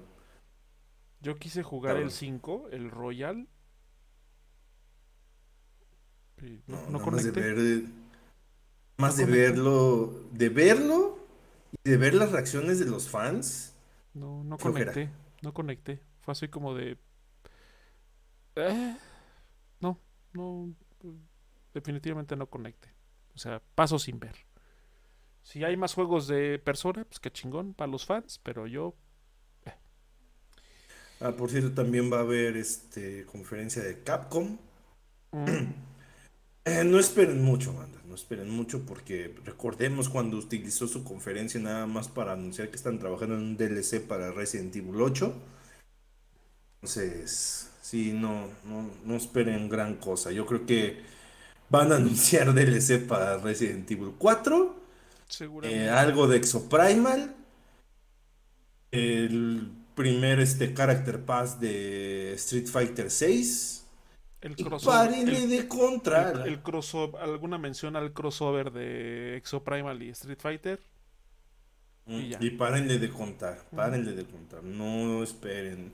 Yo 1.22 1.38
quise 1.38 1.64
jugar 1.64 1.98
el 1.98 2.12
5, 2.12 2.70
el 2.72 2.92
Royal. 2.92 3.48
No, 6.68 6.90
no, 6.90 7.02
conecté. 7.02 7.86
Más 8.98 9.18
de 9.18 9.26
verlo, 9.26 10.14
de 10.32 10.50
verlo 10.50 11.20
y 11.84 11.90
de 11.90 11.98
ver 11.98 12.14
las 12.14 12.32
reacciones 12.32 12.80
de 12.80 12.86
los 12.86 13.10
fans. 13.10 13.74
No, 14.14 14.44
no 14.44 14.58
conecté, 14.58 15.10
no 15.42 15.54
conecté. 15.54 16.00
Fue 16.22 16.32
así 16.32 16.48
como 16.48 16.76
de... 16.76 16.98
Eh, 18.56 18.98
no, 19.80 20.00
no, 20.34 20.74
definitivamente 21.74 22.36
no 22.36 22.48
conecté. 22.50 22.94
O 23.36 23.38
sea, 23.38 23.62
paso 23.76 24.00
sin 24.00 24.20
ver. 24.20 24.36
Si 25.42 25.64
hay 25.64 25.78
más 25.78 25.94
juegos 25.94 26.28
de 26.28 26.60
persona, 26.60 27.06
pues 27.06 27.20
qué 27.20 27.32
chingón 27.32 27.74
para 27.74 27.92
los 27.92 28.06
fans, 28.06 28.40
pero 28.44 28.68
yo... 28.68 28.96
Eh. 29.66 29.74
Ah, 31.22 31.32
por 31.32 31.50
cierto, 31.50 31.72
también 31.72 32.12
va 32.12 32.18
a 32.18 32.22
haber 32.22 32.58
este 32.58 33.26
conferencia 33.26 33.84
de 33.84 34.04
Capcom. 34.04 34.58
Mm. 35.32 35.48
Eh, 36.66 36.84
no 36.86 37.00
esperen 37.00 37.42
mucho, 37.44 37.74
banda, 37.74 38.00
no 38.06 38.16
esperen 38.16 38.50
mucho 38.50 38.86
porque 38.86 39.36
recordemos 39.46 40.10
cuando 40.10 40.38
utilizó 40.38 40.88
su 40.88 41.04
conferencia 41.04 41.60
nada 41.60 41.88
más 41.88 42.10
para 42.10 42.34
anunciar 42.34 42.70
que 42.70 42.76
están 42.76 43.00
trabajando 43.00 43.36
en 43.36 43.42
un 43.42 43.58
DLC 43.58 44.02
para 44.06 44.32
Resident 44.32 44.76
Evil 44.76 45.02
8. 45.02 45.34
Entonces, 46.76 47.69
sí, 47.90 48.14
no, 48.14 48.50
no, 48.66 48.88
no 49.04 49.16
esperen 49.16 49.68
gran 49.68 49.96
cosa. 49.96 50.32
Yo 50.32 50.46
creo 50.46 50.66
que 50.66 51.02
van 51.70 51.92
a 51.92 51.96
anunciar 52.02 52.54
DLC 52.54 53.08
para 53.08 53.38
Resident 53.40 53.90
Evil 53.90 54.14
4. 54.18 54.76
Eh, 55.64 55.90
algo 55.90 56.28
de 56.28 56.38
Exoprimal. 56.38 57.36
El 58.92 59.72
primer 59.96 60.40
este, 60.40 60.74
Character 60.74 61.24
Pass 61.24 61.60
de 61.60 62.34
Street 62.34 62.68
Fighter 62.68 63.10
6. 63.10 63.88
El 64.42 64.56
crossover. 64.56 65.26
de 65.26 65.68
contra. 65.68 66.46
El, 66.46 66.62
crossover, 66.62 67.22
¿Alguna 67.22 67.58
mención 67.58 67.96
al 67.96 68.14
crossover 68.14 68.72
de 68.72 69.36
Exoprimal 69.36 70.02
y 70.04 70.10
Street 70.10 70.40
Fighter? 70.40 70.80
Y, 72.06 72.12
mm, 72.12 72.34
y 72.40 72.50
párenle 72.52 73.00
de 73.00 73.10
contar, 73.10 73.66
párenle 73.76 74.14
de 74.14 74.26
contar. 74.26 74.64
No 74.64 75.24
esperen. 75.24 75.94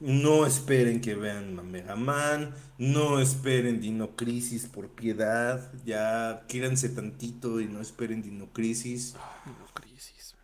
No 0.00 0.46
esperen 0.46 1.02
que 1.02 1.14
vean 1.14 1.58
a 1.58 1.62
Mega 1.62 1.94
Man. 1.94 2.54
No 2.78 3.20
esperen 3.20 3.82
Dino 3.82 4.16
Crisis 4.16 4.66
por 4.66 4.88
piedad. 4.88 5.70
Ya 5.84 6.44
quírense 6.48 6.88
tantito 6.88 7.60
y 7.60 7.66
no 7.66 7.82
esperen 7.82 8.22
Dino 8.22 8.46
Crisis. 8.46 9.14
Dino 9.44 9.66
Crisis. 9.74 10.34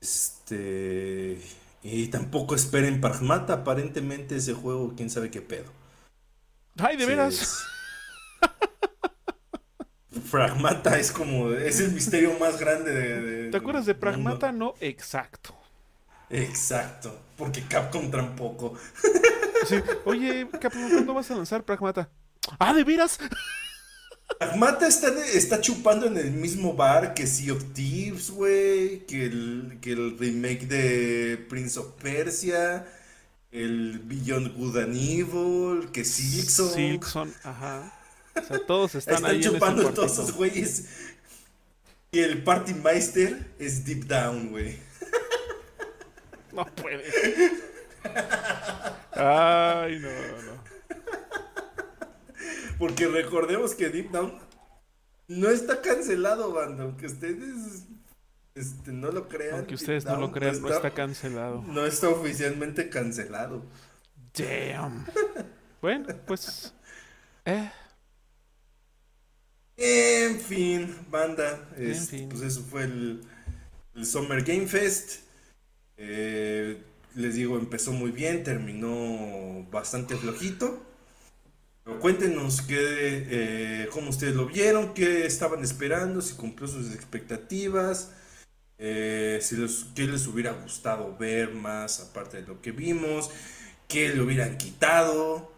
Este. 0.00 1.38
Y 1.82 2.06
tampoco 2.08 2.54
esperen 2.54 3.02
Pragmata. 3.02 3.52
Aparentemente 3.52 4.36
ese 4.36 4.54
juego, 4.54 4.94
quién 4.96 5.10
sabe 5.10 5.30
qué 5.30 5.42
pedo. 5.42 5.70
Ay, 6.78 6.96
de 6.96 7.04
veras. 7.04 7.62
Pragmata 10.30 10.98
es 10.98 11.12
como. 11.12 11.50
Es 11.52 11.80
el 11.80 11.92
misterio 11.92 12.38
más 12.38 12.58
grande 12.58 12.92
de. 12.92 13.50
¿Te 13.50 13.56
acuerdas 13.58 13.84
de 13.84 13.94
Pragmata? 13.94 14.52
No, 14.52 14.72
exacto. 14.80 15.54
Exacto. 16.32 17.16
Porque 17.36 17.62
Capcom 17.62 18.10
tampoco. 18.10 18.74
Sí. 19.68 19.76
Oye, 20.04 20.48
Capcom, 20.60 20.90
¿cuándo 20.90 21.14
vas 21.14 21.30
a 21.30 21.36
lanzar 21.36 21.62
Pragmata? 21.64 22.08
¡Ah, 22.58 22.74
de 22.74 22.82
veras! 22.82 23.18
Pragmata 24.38 24.88
está, 24.88 25.08
está 25.26 25.60
chupando 25.60 26.06
en 26.06 26.16
el 26.16 26.32
mismo 26.32 26.74
bar 26.74 27.14
que 27.14 27.26
Sea 27.26 27.52
of 27.52 27.62
Thieves, 27.72 28.30
güey. 28.30 29.06
Que 29.06 29.26
el, 29.26 29.78
que 29.80 29.92
el 29.92 30.18
remake 30.18 30.66
de 30.66 31.46
Prince 31.48 31.78
of 31.78 31.92
Persia 32.02 32.84
el 33.52 34.00
Beyond 34.02 34.56
Good 34.56 34.78
and 34.78 34.96
Evil, 34.96 35.90
que 35.92 36.04
Silkson. 36.04 36.72
Silkson, 36.72 37.34
ajá. 37.44 37.92
O 38.34 38.42
sea, 38.42 38.66
todos 38.66 38.94
están, 38.94 39.16
están 39.16 39.30
ahí 39.30 39.40
chupando 39.42 39.86
en 39.86 39.94
todos 39.94 40.12
esos 40.12 40.32
güeyes. 40.32 40.86
Y 42.10 42.20
el 42.20 42.42
Party 42.42 42.72
Meister 42.74 43.52
es 43.58 43.84
Deep 43.84 44.06
Down, 44.06 44.50
güey. 44.50 44.78
No 46.52 46.66
puede. 46.66 47.04
Ay, 49.12 49.98
no, 49.98 50.08
no. 50.08 50.62
Porque 52.78 53.06
recordemos 53.06 53.74
que 53.74 53.88
Deep 53.90 54.10
Down 54.10 54.38
no 55.28 55.48
está 55.50 55.80
cancelado, 55.80 56.52
banda. 56.52 56.84
Aunque 56.84 57.06
ustedes 57.06 57.84
este, 58.54 58.92
no 58.92 59.10
lo 59.10 59.28
crean. 59.28 59.54
Aunque 59.54 59.74
ustedes 59.74 60.04
no, 60.04 60.16
lo 60.16 60.30
crean, 60.30 60.60
no 60.60 60.68
está, 60.68 60.92
cancelado. 60.92 61.62
No 61.62 61.86
está 61.86 62.08
oficialmente 62.08 62.90
cancelado. 62.90 63.64
Damn. 64.34 65.06
bueno, 65.80 66.08
pues. 66.26 66.74
Eh. 67.44 67.70
En 69.76 70.40
fin, 70.40 70.94
banda. 71.10 71.68
Este, 71.76 72.26
pues 72.28 72.42
eso 72.42 72.62
fue 72.62 72.84
el, 72.84 73.22
Summer 74.04 74.42
Game 74.42 74.66
Fest. 74.66 75.21
Eh, 76.04 76.82
les 77.14 77.34
digo, 77.36 77.56
empezó 77.58 77.92
muy 77.92 78.10
bien, 78.10 78.42
terminó 78.42 79.64
bastante 79.70 80.16
flojito. 80.16 80.84
Pero 81.84 82.00
cuéntenos 82.00 82.62
qué, 82.62 82.76
eh, 83.30 83.88
cómo 83.92 84.10
ustedes 84.10 84.34
lo 84.34 84.46
vieron, 84.46 84.94
qué 84.94 85.26
estaban 85.26 85.62
esperando, 85.62 86.20
si 86.20 86.34
cumplió 86.34 86.66
sus 86.68 86.92
expectativas. 86.94 88.12
Eh, 88.78 89.38
si 89.42 89.56
les, 89.56 89.86
qué 89.94 90.06
les 90.08 90.26
hubiera 90.26 90.52
gustado 90.52 91.16
ver 91.16 91.54
más 91.54 92.00
aparte 92.00 92.42
de 92.42 92.48
lo 92.48 92.60
que 92.60 92.72
vimos, 92.72 93.30
qué 93.86 94.08
le 94.08 94.20
hubieran 94.22 94.58
quitado. 94.58 95.52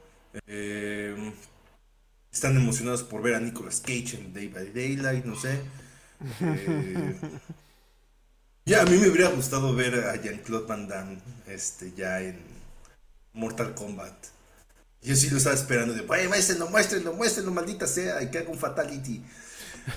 Están 2.30 2.56
emocionados 2.56 3.02
por 3.02 3.22
ver 3.22 3.34
a 3.34 3.40
Nicolas 3.40 3.80
Cage 3.80 4.16
en 4.16 4.34
Day 4.34 4.48
by 4.48 4.72
Daylight, 4.72 5.24
no 5.24 5.36
sé. 5.36 5.60
Ya 8.66 8.80
a 8.80 8.86
mí 8.86 8.96
me 8.96 9.08
hubiera 9.08 9.28
gustado 9.28 9.74
ver 9.74 9.94
a 10.06 10.16
Jean-Claude 10.16 10.66
Van 10.66 10.88
Damme 10.88 11.18
este, 11.46 11.92
ya 11.92 12.22
en 12.22 12.40
Mortal 13.34 13.74
Kombat. 13.74 14.14
Yo 15.02 15.14
sí 15.14 15.28
lo 15.28 15.36
estaba 15.36 15.54
esperando 15.54 15.92
de, 15.92 16.02
muéstrenlo, 16.02 16.70
muéstrenlo, 16.70 17.12
muéstrenlo, 17.12 17.52
maldita 17.52 17.86
sea, 17.86 18.22
y 18.22 18.30
que 18.30 18.38
haga 18.38 18.48
un 18.48 18.58
fatality. 18.58 19.22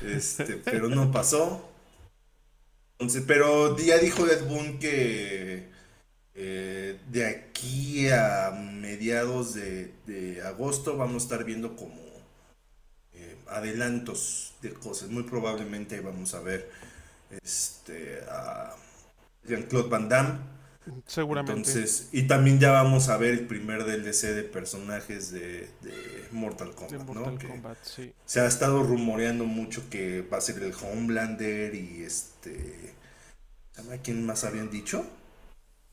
Este, 0.03 0.44
pero 0.65 0.89
no 0.89 1.10
pasó. 1.14 1.69
Entonces, 2.99 3.23
pero 3.26 3.77
ya 3.77 3.99
dijo 3.99 4.27
Ed 4.27 4.44
Boon 4.49 4.80
que 4.80 5.69
eh, 6.35 6.99
de 7.10 7.26
aquí 7.26 8.10
a 8.10 8.52
mediados 8.52 9.53
de, 9.53 10.41
agosto 10.45 10.98
vamos 10.98 11.23
a 11.23 11.26
estar 11.26 11.45
viendo 11.45 11.77
como 11.77 12.02
eh, 13.14 13.38
adelantos 13.48 14.56
de 14.61 14.73
cosas. 14.73 15.07
Muy 15.07 15.23
probablemente 15.23 16.02
vamos 16.02 16.34
a 16.34 16.41
ver 16.41 16.69
este, 17.29 18.21
a 18.29 18.75
Jean-Claude 19.43 19.89
Van 19.89 20.09
Damme 20.09 20.57
Seguramente. 21.05 21.53
Entonces, 21.57 22.09
y 22.11 22.23
también 22.23 22.59
ya 22.59 22.71
vamos 22.71 23.09
a 23.09 23.17
ver 23.17 23.33
el 23.33 23.47
primer 23.47 23.83
DLC 23.85 24.33
de 24.33 24.43
personajes 24.43 25.31
de, 25.31 25.69
Mortal 26.31 26.73
Kombat, 26.75 27.07
¿no? 27.09 27.37
Se 28.25 28.39
ha 28.39 28.45
estado 28.45 28.83
rumoreando 28.83 29.45
mucho 29.45 29.89
que 29.89 30.21
va 30.21 30.37
a 30.37 30.41
ser 30.41 30.61
el 30.63 30.73
Homelander 30.73 31.75
y 31.75 32.03
este. 32.03 32.93
¿Sabe 33.73 33.99
quién 34.01 34.25
más 34.25 34.43
habían 34.43 34.69
dicho? 34.69 35.05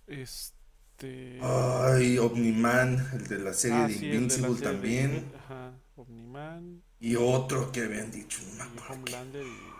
Este. 0.07 1.39
Ay, 1.43 2.19
Omniman, 2.19 3.11
el 3.15 3.27
de 3.27 3.39
la 3.39 3.53
serie 3.53 3.79
ah, 3.79 3.89
de 3.89 3.95
Invincible 3.95 4.61
también. 4.61 5.33
Ajá, 5.45 5.73
Omniman. 5.97 6.83
Y 7.01 7.17
otro 7.17 7.73
que 7.73 7.83
habían 7.83 8.11
dicho, 8.11 8.41
Homelander 8.89 9.45
y. 9.45 9.74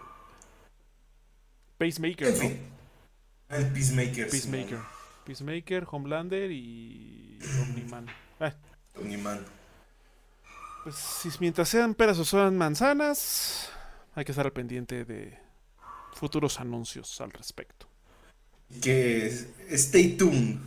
Pacemaker, 1.85 2.35
¿no? 2.43 3.57
El 3.57 3.67
Peacemaker. 3.73 4.31
Peacemaker. 4.31 4.79
Peacemaker, 5.27 5.87
Homelander 5.91 6.51
y 6.51 7.39
Omniman. 7.61 8.07
Eh. 8.41 8.53
Omniman. 8.99 9.45
Pues 10.83 10.95
si 10.97 11.29
mientras 11.41 11.69
sean 11.69 11.95
peras 11.95 12.19
o 12.19 12.25
sean 12.25 12.57
manzanas, 12.57 13.71
hay 14.15 14.25
que 14.25 14.33
estar 14.33 14.47
al 14.47 14.53
pendiente 14.53 15.05
de 15.05 15.39
futuros 16.15 16.59
anuncios 16.59 17.21
al 17.21 17.31
respecto. 17.31 17.87
Que 18.81 19.27
stay 19.73 20.09
tuned. 20.17 20.59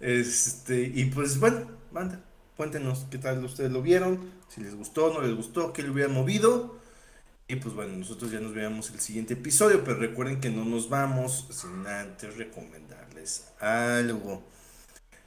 este, 0.00 0.92
y 0.94 1.06
pues 1.06 1.40
bueno, 1.40 1.66
manda, 1.90 2.20
cuéntenos 2.56 3.06
qué 3.10 3.18
tal 3.18 3.44
ustedes 3.44 3.72
lo 3.72 3.82
vieron, 3.82 4.30
si 4.48 4.60
les 4.60 4.76
gustó, 4.76 5.12
no 5.12 5.20
les 5.22 5.34
gustó, 5.34 5.72
qué 5.72 5.82
le 5.82 5.90
hubieran 5.90 6.14
movido. 6.14 6.85
Y 7.48 7.56
pues 7.56 7.74
bueno, 7.74 7.96
nosotros 7.96 8.32
ya 8.32 8.40
nos 8.40 8.54
veamos 8.54 8.90
el 8.90 8.98
siguiente 8.98 9.34
episodio, 9.34 9.84
pero 9.84 9.98
recuerden 9.98 10.40
que 10.40 10.50
no 10.50 10.64
nos 10.64 10.88
vamos 10.88 11.46
sin 11.50 11.86
antes 11.86 12.36
recomendarles 12.36 13.52
algo. 13.60 14.42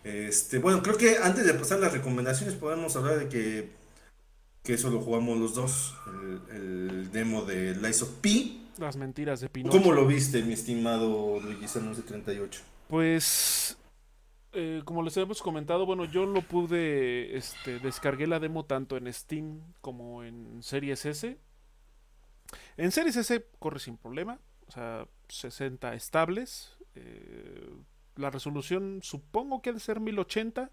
Este, 0.04 0.60
bueno, 0.60 0.84
creo 0.84 0.98
que 0.98 1.18
antes 1.18 1.46
de 1.46 1.54
pasar 1.54 1.80
las 1.80 1.94
recomendaciones 1.94 2.56
podemos 2.56 2.94
hablar 2.98 3.20
de 3.20 3.30
que, 3.30 3.72
que 4.64 4.74
eso 4.74 4.90
lo 4.90 5.00
jugamos 5.00 5.38
los 5.38 5.56
dos, 5.56 5.96
el, 6.52 7.10
demo 7.14 7.44
de 7.44 7.76
Lies 7.76 8.02
of 8.02 8.10
P. 8.22 8.64
Las 8.78 8.98
mentiras 8.98 9.40
de 9.40 9.48
Pinocho. 9.48 9.78
¿Cómo 9.78 9.94
lo 9.94 10.06
viste, 10.06 10.44
mi 10.44 10.54
estimado 10.54 11.40
Luigi 11.40 11.68
38 11.68 12.62
Pues 12.90 13.78
eh, 14.52 14.82
como 14.84 15.04
les 15.04 15.16
hemos 15.16 15.42
comentado, 15.42 15.86
bueno, 15.86 16.04
yo 16.04 16.26
lo 16.26 16.42
pude, 16.42 17.38
este, 17.38 17.80
descargué 17.80 18.28
la 18.28 18.40
demo 18.40 18.66
tanto 18.66 18.98
en 18.98 19.12
Steam 19.14 19.62
como 19.80 20.24
en 20.26 20.62
Series 20.62 21.06
S 21.06 21.38
en 22.80 22.92
Series 22.92 23.18
S 23.18 23.46
corre 23.60 23.80
sin 23.80 23.98
problema, 23.98 24.40
o 24.68 24.72
sea, 24.72 25.06
60 25.28 25.94
estables. 25.96 26.78
Eh, 26.96 27.70
la 28.16 28.30
resolución 28.30 29.02
supongo 29.04 29.62
que 29.62 29.72
ha 29.72 29.74
de 29.74 29.82
ser 29.82 30.00
1080 30.00 30.72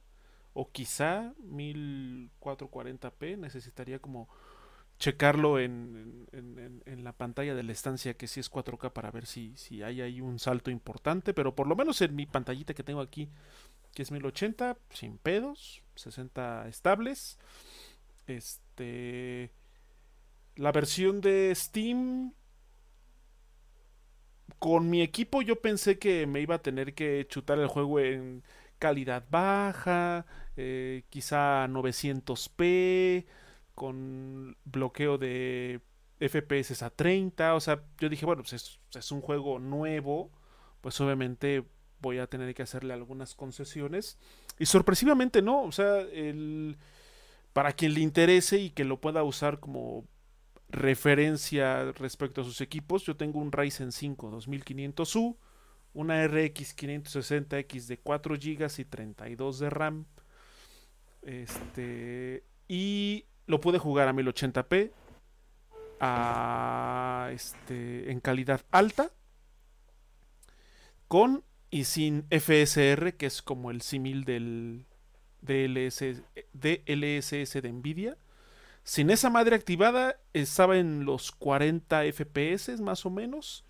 o 0.53 0.71
quizá 0.71 1.35
1440p. 1.43 3.37
Necesitaría 3.39 3.99
como 3.99 4.29
checarlo 5.01 5.59
en, 5.59 6.29
en, 6.33 7.03
la 7.05 7.13
pantalla 7.13 7.57
de 7.57 7.65
la 7.65 7.73
estancia 7.73 8.15
que 8.15 8.29
sí 8.29 8.39
es 8.41 8.51
4K 8.51 8.93
para 8.93 9.11
ver 9.11 9.27
si, 9.27 9.57
si 9.57 9.83
hay 9.83 10.01
ahí 10.01 10.21
un 10.21 10.39
salto 10.39 10.71
importante. 10.71 11.35
Pero 11.35 11.57
por 11.57 11.67
lo 11.67 11.75
menos 11.75 12.01
en 12.03 12.15
mi 12.15 12.27
pantallita 12.27 12.73
que 12.73 12.85
tengo 12.85 13.01
aquí, 13.01 13.29
que 13.95 14.03
es 14.03 14.13
1080, 14.13 14.79
sin 14.91 15.19
pedos, 15.19 15.83
60 15.97 16.69
estables. 16.69 17.39
Este 18.29 19.51
la 20.57 20.73
versión 20.73 21.21
de 21.21 21.53
Steam 21.55 22.33
con 24.59 24.89
mi 24.89 25.03
equipo 25.03 25.43
yo 25.43 25.61
pensé 25.61 25.99
que 25.99 26.27
me 26.27 26.41
iba 26.41 26.57
a 26.57 26.63
tener 26.63 26.95
que 26.95 27.27
chutar 27.29 27.59
el 27.59 27.69
juego 27.69 28.01
en 28.01 28.43
calidad 28.79 29.25
baja, 29.31 30.27
eh, 30.57 31.05
quizá 31.11 31.67
900p, 31.69 33.27
con 33.75 34.57
bloqueo 34.65 35.19
de 35.19 35.81
FPS 36.19 36.83
a 36.83 36.91
30. 36.91 37.55
O 37.55 37.61
sea, 37.61 37.83
yo 37.99 38.09
dije, 38.09 38.27
bueno, 38.27 38.43
pues 38.43 38.79
es, 38.95 39.13
un 39.13 39.21
juego 39.21 39.59
nuevo. 39.59 40.31
Pues 40.81 41.01
obviamente 41.01 41.65
voy 42.01 42.19
a 42.19 42.27
tener 42.27 42.55
que 42.55 42.63
hacerle 42.63 42.95
algunas 42.95 43.35
concesiones. 43.35 44.19
Y 44.59 44.67
sorpresivamente 44.67 45.43
no. 45.43 45.63
O 45.63 45.73
sea, 45.73 46.01
el, 46.01 46.79
para 47.53 47.73
quien 47.73 47.95
le 47.95 48.01
interese 48.01 48.59
y 48.59 48.71
que 48.71 48.85
lo 48.85 49.01
pueda 49.01 49.23
usar 49.25 49.61
como 49.61 50.07
referencia 50.69 51.93
respecto 51.93 52.41
a 52.41 52.45
sus 52.45 52.61
equipos, 52.61 53.05
yo 53.05 53.17
tengo 53.17 53.39
un 53.41 53.53
Ryzen 53.53 53.93
5 53.93 54.31
2500U, 54.31 55.37
una 55.95 56.27
RX 56.27 56.77
560X 56.77 57.87
de 57.87 57.99
4 57.99 58.35
GB 58.35 58.71
y 58.79 58.85
32 58.85 59.59
de 59.59 59.71
RAM. 59.71 60.07
Este, 61.23 62.45
y 62.69 63.25
lo 63.47 63.61
pude 63.61 63.79
jugar 63.79 64.09
a 64.09 64.13
1080p 64.13 64.93
a, 66.01 67.31
este, 67.33 68.11
en 68.11 68.21
calidad 68.21 68.61
alta 68.71 69.11
con 71.09 71.45
y 71.71 71.85
sin 71.85 72.27
FSR, 72.31 73.15
que 73.17 73.27
es 73.27 73.43
como 73.43 73.71
el 73.71 73.83
símil 73.83 74.25
del 74.25 74.87
DLSS, 75.43 76.23
DLSS 76.53 77.63
de 77.63 77.73
Nvidia. 77.73 78.17
Sin 78.87 79.11
esa 79.11 79.31
madre 79.31 79.57
activada 79.57 80.21
estaba 80.33 80.79
en 80.79 81.07
los 81.07 81.33
40 81.33 82.05
FPS 82.13 82.81
más 82.81 83.05
o 83.05 83.11
menos. 83.11 83.65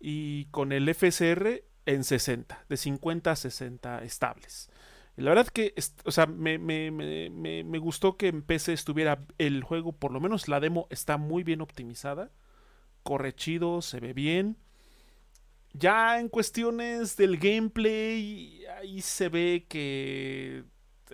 Y 0.00 0.46
con 0.46 0.72
el 0.72 0.92
FSR 0.92 1.62
en 1.86 2.02
60, 2.02 2.64
de 2.68 2.76
50 2.76 3.30
a 3.30 3.36
60 3.36 4.02
estables. 4.02 4.68
la 5.14 5.30
verdad 5.30 5.46
que, 5.46 5.74
o 6.04 6.10
sea, 6.10 6.26
me, 6.26 6.58
me, 6.58 7.78
gustó 7.78 8.16
que 8.16 8.26
en 8.26 8.42
PC 8.42 8.72
estuviera 8.72 9.24
el 9.38 9.62
juego, 9.62 9.92
por 9.92 10.10
lo 10.10 10.18
menos 10.18 10.48
la 10.48 10.58
demo 10.58 10.88
está 10.90 11.18
muy 11.18 11.44
bien 11.44 11.60
optimizada. 11.60 12.32
Corre 13.04 13.32
chido, 13.32 13.80
se 13.80 14.00
ve 14.00 14.12
bien. 14.12 14.56
Ya 15.72 16.18
en 16.18 16.28
cuestiones 16.28 17.16
del 17.16 17.38
gameplay, 17.38 18.64
ahí 18.76 19.00
se 19.02 19.28
ve 19.28 19.66
que 19.68 20.64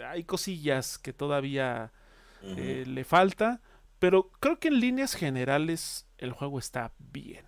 hay 0.02 0.24
cosillas 0.24 0.96
que 0.96 1.12
todavía 1.12 1.92
eh, 2.42 2.84
le 2.86 3.04
falta, 3.04 3.60
pero 3.98 4.30
creo 4.40 4.58
que 4.58 4.68
en 4.68 4.80
líneas 4.80 5.14
generales 5.14 6.06
el 6.18 6.32
juego 6.32 6.58
está 6.58 6.92
bien. 6.98 7.44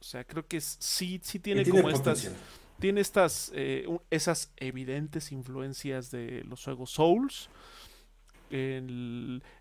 O 0.00 0.02
sea, 0.02 0.24
creo 0.24 0.46
que 0.46 0.60
sí, 0.60 1.20
sí 1.22 1.38
tiene, 1.38 1.68
como 1.68 1.90
estas. 1.90 2.30
Tiene 2.78 3.00
estas. 3.00 3.52
Eh, 3.54 3.86
esas 4.10 4.52
evidentes 4.56 5.32
influencias 5.32 6.10
de 6.10 6.44
los 6.44 6.64
juegos 6.64 6.90
Souls. 6.92 7.50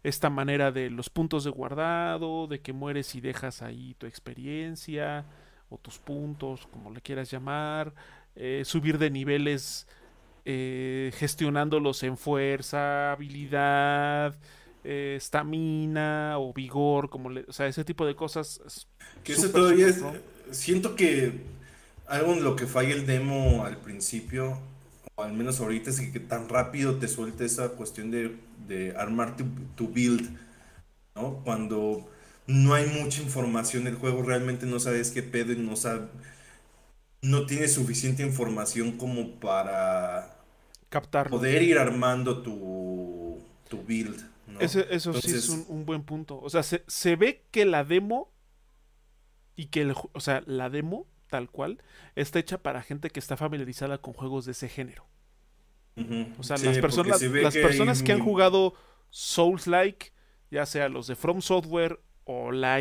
esta 0.03 0.29
manera 0.29 0.71
de 0.71 0.89
los 0.89 1.09
puntos 1.09 1.43
de 1.43 1.49
guardado, 1.49 2.47
de 2.47 2.61
que 2.61 2.71
mueres 2.71 3.13
y 3.15 3.21
dejas 3.21 3.61
ahí 3.61 3.95
tu 3.95 4.05
experiencia, 4.05 5.25
o 5.69 5.77
tus 5.77 5.99
puntos, 5.99 6.67
como 6.67 6.91
le 6.91 7.01
quieras 7.01 7.29
llamar. 7.29 7.93
Eh, 8.35 8.63
subir 8.63 8.97
de 8.97 9.09
niveles 9.09 9.87
gestionándolos 10.45 12.03
en 12.03 12.17
fuerza, 12.17 13.11
habilidad, 13.11 14.33
estamina 14.87 16.39
o 16.39 16.53
vigor, 16.53 17.09
como 17.09 17.29
le, 17.29 17.45
o 17.47 17.51
sea, 17.51 17.67
ese 17.67 17.83
tipo 17.83 18.05
de 18.05 18.15
cosas. 18.15 18.87
Que 19.23 19.33
eso 19.33 19.49
todavía 19.49 19.87
es, 19.87 20.01
siento 20.51 20.95
que 20.95 21.41
algo 22.07 22.33
en 22.33 22.43
lo 22.43 22.55
que 22.55 22.67
falla 22.67 22.93
el 22.93 23.05
demo 23.05 23.65
al 23.65 23.77
principio, 23.77 24.59
o 25.15 25.23
al 25.23 25.33
menos 25.33 25.59
ahorita, 25.59 25.89
es 25.89 25.99
que, 25.99 26.19
tan 26.19 26.47
rápido 26.47 26.95
te 26.95 27.09
suelte 27.09 27.43
esa 27.45 27.69
cuestión 27.69 28.11
de, 28.11 28.37
de 28.67 28.95
armar 28.95 29.35
tu, 29.75 29.89
build, 29.89 30.37
¿no? 31.15 31.41
Cuando 31.43 32.09
no 32.45 32.73
hay 32.73 32.87
mucha 32.87 33.21
información 33.21 33.83
del 33.83 33.95
juego, 33.95 34.21
realmente 34.21 34.65
no 34.65 34.79
sabes 34.79 35.11
qué 35.11 35.21
pedo 35.21 35.51
y 35.51 35.57
no 35.57 35.75
sabes, 35.75 36.03
no 37.21 37.45
tienes 37.45 37.73
suficiente 37.73 38.23
información 38.23 38.93
como 38.93 39.31
para 39.39 40.33
captar 40.87 41.29
poder 41.29 41.61
ir 41.61 41.77
armando 41.77 42.41
tu, 42.41 43.43
tu 43.67 43.83
build 43.83 44.36
eso 44.59 45.13
sí 45.13 45.31
es 45.31 45.49
un, 45.49 45.85
buen 45.85 46.03
punto. 46.03 46.39
O 46.39 46.49
sea, 46.49 46.63
se, 46.63 47.15
ve 47.15 47.45
que 47.51 47.65
la 47.65 47.83
demo 47.83 48.31
y 49.55 49.65
que 49.67 49.81
el, 49.81 49.93
o 50.13 50.19
sea, 50.19 50.43
la 50.45 50.69
demo 50.69 51.07
tal 51.29 51.49
cual 51.49 51.81
está 52.15 52.39
hecha 52.39 52.61
para 52.63 52.81
gente 52.81 53.09
que 53.09 53.19
está 53.19 53.37
familiarizada 53.37 53.97
con 53.99 54.13
juegos 54.13 54.45
de 54.45 54.53
ese 54.53 54.69
género. 54.69 55.05
O 56.37 56.43
sea, 56.43 56.57
las 56.57 56.77
personas, 56.77 57.21
las 57.21 57.55
personas 57.55 58.03
que 58.03 58.11
han 58.11 58.19
jugado 58.19 58.75
Souls-like, 59.09 60.13
ya 60.51 60.65
sea 60.67 60.89
los 60.89 61.07
de 61.07 61.15
From 61.15 61.41
Software 61.41 61.99
o 62.23 62.51
la 62.51 62.79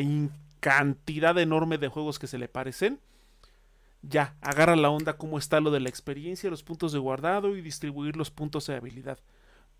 cantidad 0.60 1.38
enorme 1.38 1.78
de 1.78 1.88
juegos 1.88 2.18
que 2.18 2.26
se 2.26 2.36
le 2.36 2.48
parecen, 2.48 3.00
ya, 4.02 4.36
agarra 4.42 4.76
la 4.76 4.90
onda 4.90 5.16
cómo 5.16 5.38
está 5.38 5.60
lo 5.60 5.70
de 5.70 5.80
la 5.80 5.88
experiencia, 5.88 6.50
los 6.50 6.62
puntos 6.62 6.92
de 6.92 6.98
guardado 6.98 7.56
y 7.56 7.62
distribuir 7.62 8.16
los 8.16 8.30
puntos 8.30 8.66
de 8.66 8.76
habilidad. 8.76 9.18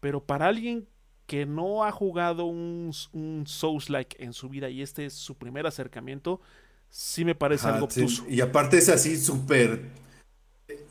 Pero 0.00 0.24
para 0.24 0.46
alguien 0.46 0.88
que 1.26 1.46
no 1.46 1.84
ha 1.84 1.92
jugado 1.92 2.44
un, 2.44 2.92
un 3.12 3.44
Souls-like 3.46 4.22
en 4.22 4.32
su 4.32 4.48
vida 4.48 4.68
y 4.70 4.82
este 4.82 5.06
es 5.06 5.12
su 5.12 5.34
primer 5.36 5.66
acercamiento, 5.66 6.40
sí 6.88 7.24
me 7.24 7.34
parece 7.34 7.68
algo 7.68 7.86
obtuso. 7.86 8.24
Y 8.28 8.40
aparte 8.40 8.78
es 8.78 8.88
así 8.88 9.16
súper 9.16 10.06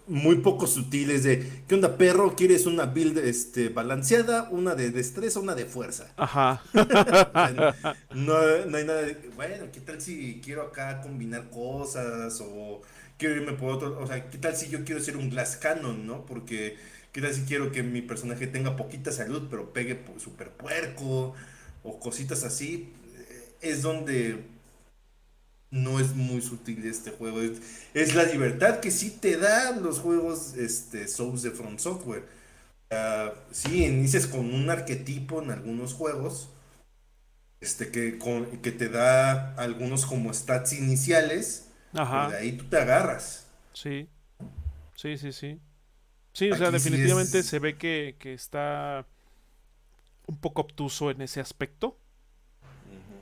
muy 0.07 0.37
poco 0.37 0.67
sutiles 0.67 1.23
de 1.23 1.63
¿qué 1.67 1.75
onda 1.75 1.97
perro? 1.97 2.35
¿Quieres 2.35 2.65
una 2.65 2.85
build 2.85 3.17
este, 3.17 3.69
balanceada? 3.69 4.49
¿Una 4.51 4.75
de 4.75 4.91
destreza? 4.91 5.39
¿Una 5.39 5.55
de 5.55 5.65
fuerza? 5.65 6.13
Ajá. 6.17 6.61
no, 8.13 8.65
no, 8.65 8.77
hay 8.77 8.85
nada 8.85 9.01
de, 9.01 9.31
bueno, 9.35 9.65
¿qué 9.71 9.79
tal 9.81 10.01
si 10.01 10.41
quiero 10.43 10.63
acá 10.63 11.01
combinar 11.01 11.49
cosas? 11.49 12.39
O 12.41 12.81
quiero 13.17 13.35
irme 13.35 13.53
por 13.53 13.71
otro, 13.71 13.99
o 13.99 14.07
sea, 14.07 14.29
¿qué 14.29 14.37
tal 14.37 14.55
si 14.55 14.69
yo 14.69 14.83
quiero 14.83 15.01
ser 15.01 15.17
un 15.17 15.29
glass 15.29 15.57
cannon, 15.57 16.05
no? 16.05 16.25
Porque 16.25 16.77
¿Qué 17.15 17.21
tal 17.21 17.33
si 17.33 17.43
quiero 17.43 17.71
que 17.71 17.81
mi 17.81 18.01
personaje 18.01 18.45
tenga 18.45 18.75
poquita 18.75 19.09
salud, 19.09 19.47
pero 19.49 19.71
pegue 19.71 20.03
súper 20.17 20.51
puerco? 20.51 21.33
O 21.81 21.97
cositas 21.97 22.43
así. 22.43 22.93
Eh, 23.15 23.55
es 23.61 23.81
donde 23.81 24.43
no 25.71 26.01
es 26.01 26.13
muy 26.13 26.41
sutil 26.41 26.85
este 26.85 27.11
juego. 27.11 27.39
Es, 27.93 28.15
la 28.15 28.23
libertad 28.23 28.81
que 28.81 28.91
sí 28.91 29.11
te 29.11 29.37
dan 29.37 29.81
los 29.81 29.99
juegos 29.99 30.55
este, 30.55 31.07
Souls 31.07 31.41
de 31.41 31.51
Front 31.51 31.79
Software. 31.79 32.25
Uh, 32.91 33.31
sí, 33.49 33.85
inicias 33.85 34.27
con 34.27 34.53
un 34.53 34.69
arquetipo 34.69 35.41
en 35.41 35.51
algunos 35.51 35.93
juegos. 35.93 36.49
Este, 37.61 37.91
que, 37.91 38.19
que 38.61 38.71
te 38.73 38.89
da 38.89 39.55
algunos 39.55 40.05
como 40.05 40.33
stats 40.33 40.73
iniciales. 40.73 41.69
Ajá. 41.93 42.31
de 42.31 42.35
ahí 42.35 42.51
tú 42.57 42.65
te 42.65 42.75
agarras. 42.75 43.47
Sí. 43.71 44.09
Sí, 44.95 45.17
sí, 45.17 45.31
sí. 45.31 45.61
Sí, 46.35 46.51
o 46.51 46.57
sea, 46.57 46.69
definitivamente 46.69 47.41
se 47.43 47.59
ve 47.59 47.77
que, 47.77 48.13
está 48.21 49.07
un 50.27 50.37
poco 50.37 50.63
obtuso 50.63 51.09
en 51.09 51.21
ese 51.21 51.39
aspecto. 51.39 51.97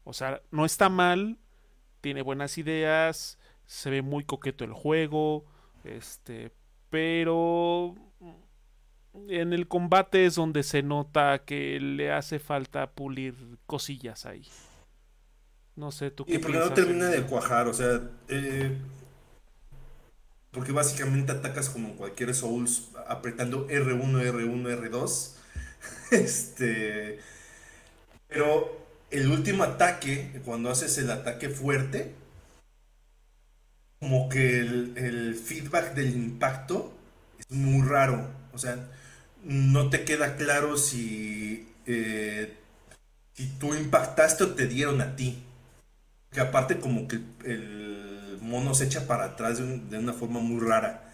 O 0.09 0.15
sea, 0.15 0.41
no 0.51 0.65
está 0.65 0.89
mal, 0.89 1.37
tiene 2.01 2.23
buenas 2.23 2.57
ideas, 2.57 3.39
se 3.67 3.91
ve 3.91 4.01
muy 4.01 4.25
coqueto 4.25 4.65
el 4.65 4.73
juego, 4.73 5.45
este, 5.85 6.51
pero 6.89 7.95
en 9.29 9.53
el 9.53 9.69
combate 9.69 10.25
es 10.25 10.37
donde 10.37 10.63
se 10.63 10.83
nota 10.83 11.43
que 11.45 11.79
le 11.79 12.11
hace 12.11 12.39
falta 12.39 12.91
pulir 12.93 13.35
cosillas 13.67 14.25
ahí. 14.25 14.49
No 15.77 15.93
sé, 15.93 16.11
tú 16.11 16.25
qué 16.25 16.37
Y 16.37 16.39
porque 16.39 16.57
no 16.57 16.73
termina 16.73 17.09
de 17.09 17.25
cuajar, 17.25 17.69
o 17.69 17.75
sea, 17.75 18.01
eh, 18.29 18.79
porque 20.53 20.73
básicamente 20.73 21.33
atacas 21.33 21.69
como 21.69 21.97
cualquier 21.97 22.35
Souls 22.35 22.93
apretando 23.07 23.69
R1, 23.69 24.23
R1, 24.23 24.91
R2. 24.91 25.35
este, 26.13 27.19
pero 28.27 28.88
el 29.11 29.31
último 29.31 29.65
ataque, 29.65 30.41
cuando 30.45 30.71
haces 30.71 30.99
el 30.99 31.11
ataque 31.11 31.49
fuerte, 31.49 32.13
como 34.01 34.29
que 34.29 34.61
el, 34.61 35.35
feedback 35.35 35.95
del 35.95 36.15
impacto 36.15 36.93
es 37.39 37.51
muy 37.51 37.87
raro. 37.87 38.29
O 38.53 38.59
sea, 38.59 38.77
no 39.45 39.91
te 39.91 40.05
queda 40.05 40.37
claro 40.37 40.77
si, 40.77 41.69
eh, 41.87 42.55
si 43.35 43.47
tú 43.59 43.75
impactaste 43.75 44.45
o 44.45 44.55
te 44.55 44.67
dieron 44.67 45.01
a 45.01 45.17
ti. 45.17 45.43
Que 46.31 46.41
aparte 46.41 46.79
como 46.79 47.09
que 47.09 47.21
el, 47.45 48.39
mono 48.43 48.75
se 48.75 48.85
echa 48.87 49.07
para 49.07 49.25
atrás 49.25 49.59
de, 49.59 49.65
un- 49.65 49.91
de 49.91 49.99
una 49.99 50.13
forma 50.13 50.41
muy 50.41 50.61
rara. 50.67 51.11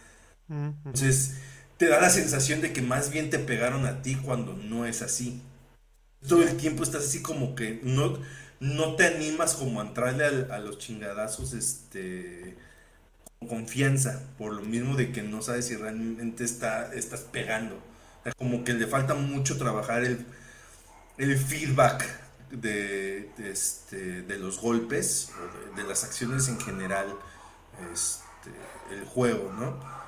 Mm, 0.49 0.69
ujú. 0.69 0.77
Entonces, 0.87 1.35
te 1.79 1.89
da 1.89 2.01
la 2.01 2.11
sensación 2.11 2.61
de 2.61 2.73
que 2.73 2.83
más 2.83 3.11
bien 3.11 3.31
te 3.31 3.39
pegaron 3.39 3.87
a 3.87 4.03
ti 4.03 4.17
cuando 4.17 4.55
no 4.55 4.87
es 4.87 5.03
así. 5.03 5.41
Todo 6.29 6.43
el 6.43 6.57
tiempo 6.57 6.83
estás 6.83 7.05
así 7.05 7.23
como 7.23 7.55
que 7.55 7.81
no, 7.83 8.19
no 8.61 8.97
te 8.97 9.07
animas 9.07 9.55
como 9.55 9.81
a 9.81 9.85
entrarle 9.85 10.25
a, 10.25 10.59
los 10.59 10.79
chingadazos 10.79 11.53
este, 11.53 12.57
con 13.39 13.49
confianza, 13.49 14.23
por 14.39 14.53
lo 14.53 14.63
mismo 14.63 14.97
de 14.97 15.13
que 15.13 15.23
no 15.23 15.43
sabes 15.43 15.67
si 15.67 15.77
realmente 15.77 16.45
está, 16.45 16.93
estás 16.95 17.21
pegando. 17.21 17.77
O 17.77 18.23
sea, 18.25 18.33
como 18.33 18.65
que 18.65 18.73
le 18.73 18.87
falta 18.87 19.15
mucho 19.15 19.59
trabajar 19.59 20.05
el, 20.05 20.25
el 21.19 21.39
feedback 21.39 22.05
de, 22.51 23.31
de, 23.37 23.51
este, 23.51 24.23
de 24.23 24.39
los 24.39 24.61
golpes, 24.61 25.31
de, 25.75 25.83
de 25.83 25.89
las 25.89 26.05
acciones 26.05 26.49
en 26.49 26.59
general, 26.61 27.15
este, 27.93 28.51
el 28.93 29.05
juego, 29.05 29.53
¿no? 29.53 30.04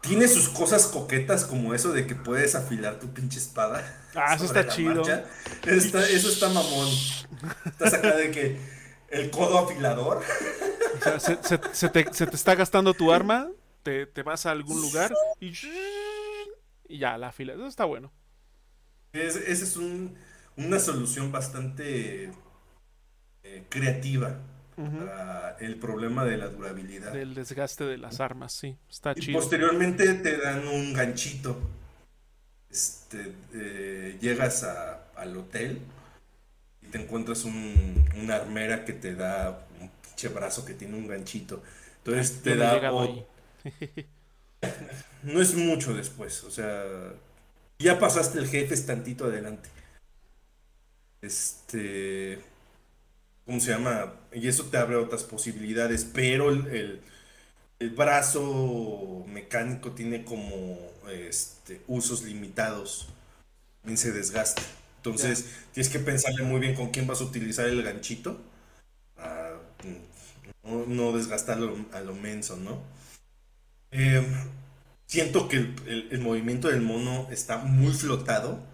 Tiene 0.00 0.26
sus 0.28 0.48
cosas 0.48 0.86
coquetas 0.86 1.44
como 1.44 1.74
eso 1.74 1.92
de 1.92 2.06
que 2.06 2.14
puedes 2.14 2.54
afilar 2.54 2.98
tu 2.98 3.12
pinche 3.12 3.38
espada. 3.38 3.84
Ah, 4.14 4.34
eso 4.34 4.44
está 4.46 4.62
la 4.62 4.68
chido. 4.68 5.02
Está- 5.66 6.08
eso 6.08 6.28
está 6.30 6.48
mamón. 6.48 6.88
Estás 7.66 7.94
acá 7.94 8.16
de 8.16 8.30
que 8.30 8.58
el 9.10 9.30
codo 9.30 9.58
afilador. 9.58 10.22
O 10.98 11.02
sea, 11.02 11.20
se, 11.20 11.38
se- 11.42 11.60
se 11.72 11.88
te, 11.90 12.12
se 12.12 12.26
te 12.26 12.34
está 12.36 12.54
gastando 12.54 12.94
tu 12.94 13.12
arma, 13.12 13.48
te, 13.82 14.06
te 14.06 14.22
vas 14.22 14.46
a 14.46 14.50
algún 14.52 14.80
lugar 14.80 15.12
y, 15.38 15.52
y 16.88 16.98
ya, 16.98 17.16
la 17.18 17.30
fila. 17.32 17.52
Eso 17.54 17.66
está 17.66 17.84
bueno. 17.84 18.10
Es- 19.12 19.36
esa 19.36 19.64
es 19.64 19.76
un- 19.76 20.16
una 20.56 20.78
solución 20.80 21.30
bastante 21.30 22.32
eh, 23.42 23.64
creativa 23.68 24.38
Para 24.84 25.56
el 25.60 25.76
problema 25.76 26.24
de 26.24 26.36
la 26.38 26.48
durabilidad. 26.48 27.12
Del 27.12 27.34
desgaste 27.34 27.84
de 27.84 27.98
las 27.98 28.20
armas, 28.20 28.52
sí. 28.52 28.76
Está 28.88 29.12
Y 29.16 29.20
chido. 29.20 29.38
posteriormente 29.40 30.14
te 30.14 30.38
dan 30.38 30.66
un 30.68 30.92
ganchito. 30.94 31.58
Este, 32.70 33.32
eh, 33.52 34.16
llegas 34.20 34.62
a- 34.64 35.02
al 35.16 35.36
hotel 35.36 35.80
y 36.82 36.86
te 36.86 36.98
encuentras 36.98 37.44
un, 37.44 38.04
una 38.16 38.36
armera 38.36 38.84
que 38.84 38.92
te 38.92 39.14
da 39.14 39.66
un 39.80 39.90
pinche 40.02 40.28
brazo 40.28 40.64
que 40.64 40.74
tiene 40.74 40.96
un 40.96 41.08
ganchito. 41.08 41.62
Entonces 41.98 42.36
Yo 42.36 42.42
te 42.42 42.56
da... 42.56 42.92
o- 42.92 43.26
no 45.22 45.40
es 45.40 45.54
mucho 45.54 45.94
después, 45.94 46.44
o 46.44 46.50
sea, 46.50 46.84
ya 47.78 47.98
pasaste 47.98 48.38
el 48.38 48.48
jefe, 48.48 48.74
es 48.74 48.86
tantito 48.86 49.24
adelante. 49.26 49.68
Este, 51.22 52.38
¿cómo 53.50 53.60
se 53.60 53.72
llama? 53.72 54.14
Y 54.32 54.48
eso 54.48 54.64
te 54.66 54.78
abre 54.78 54.96
otras 54.96 55.24
posibilidades, 55.24 56.04
pero 56.04 56.50
el, 56.50 56.66
el- 56.68 57.00
el 57.80 57.90
brazo 57.90 59.24
mecánico 59.28 59.92
tiene 59.92 60.24
como 60.24 60.78
este, 61.12 61.80
usos 61.88 62.22
limitados, 62.24 63.08
también 63.82 63.98
se 63.98 64.12
desgasta. 64.12 64.62
Entonces, 64.98 65.46
tienes 65.74 65.90
que 65.92 65.98
pensarle 66.00 66.44
muy 66.44 66.60
bien 66.60 66.74
con 66.76 66.90
quién 66.90 67.06
vas 67.06 67.20
a 67.22 67.24
utilizar 67.24 67.66
el 67.68 67.82
ganchito, 67.82 68.40
para 69.16 69.58
no, 70.64 70.86
no 70.86 71.12
desgastarlo 71.12 71.76
a 71.92 72.00
lo 72.00 72.14
menso, 72.14 72.56
¿no? 72.56 72.78
Eh, 73.92 74.24
siento 75.06 75.48
que 75.48 75.56
el, 75.58 75.74
el- 75.86 76.08
el 76.12 76.20
movimiento 76.20 76.68
del 76.68 76.80
mono 76.82 77.28
está 77.30 77.58
muy 77.58 77.92
flotado. 77.92 78.60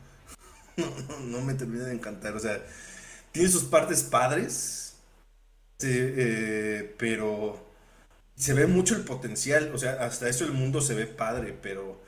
No, 0.78 0.86
no, 1.08 1.20
no 1.20 1.42
me 1.42 1.54
termina 1.54 1.84
de 1.86 1.94
encantar. 1.94 2.34
O 2.36 2.40
sea, 2.40 2.62
tiene 3.36 3.50
sus 3.50 3.64
partes 3.64 4.02
padres, 4.02 4.96
eh, 5.82 6.94
pero 6.98 7.62
se 8.34 8.54
ve 8.54 8.66
mucho 8.66 8.96
el 8.96 9.02
potencial. 9.02 9.70
O 9.74 9.78
sea, 9.78 9.92
hasta 10.04 10.28
eso 10.28 10.46
el 10.46 10.52
mundo 10.52 10.80
se 10.80 10.94
ve 10.94 11.06
padre, 11.06 11.54
pero 11.60 12.00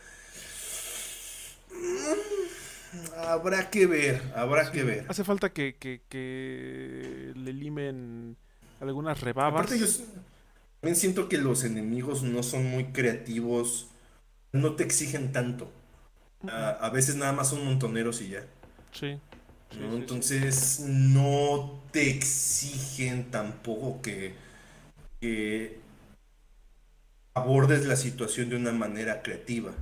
mm, 1.71 3.19
habrá 3.19 3.69
que 3.69 3.87
ver, 3.87 4.23
habrá 4.35 4.73
que 4.73 4.85
ver. 4.85 5.05
Hace 5.09 5.23
falta 5.23 5.53
que, 5.53 5.77
que, 5.77 6.01
que 6.09 7.33
le 7.37 7.53
limen 7.53 8.37
algunas 8.81 9.21
rebabas. 9.21 9.67
Aparte, 9.67 9.79
yo 9.79 9.87
también 10.81 10.97
siento 10.97 11.29
que 11.29 11.37
los 11.37 11.63
enemigos 11.63 12.23
no 12.23 12.43
son 12.43 12.65
muy 12.65 12.87
creativos, 12.87 13.89
no 14.53 14.77
te 14.77 14.85
exigen 14.85 15.33
tanto. 15.33 15.71
A, 16.49 16.71
a 16.71 16.89
veces 16.89 17.17
nada 17.17 17.33
más 17.33 17.51
son 17.51 17.67
montoneros 17.67 18.23
y 18.23 18.31
ya. 18.31 18.47
Sí. 18.93 19.21
Sí, 19.71 19.79
¿no? 19.79 19.95
sí, 19.97 20.09
sí. 20.09 20.19
Entonces 20.19 20.81
no 20.81 21.83
te 21.93 22.11
exigen 22.11 23.31
tampoco 23.31 24.01
que, 24.03 24.35
que 25.21 25.81
abordes 27.35 27.87
la 27.87 27.97
situación 27.97 28.49
de 28.51 28.57
una 28.57 28.73
manera 28.73 29.23
creativa. 29.23 29.73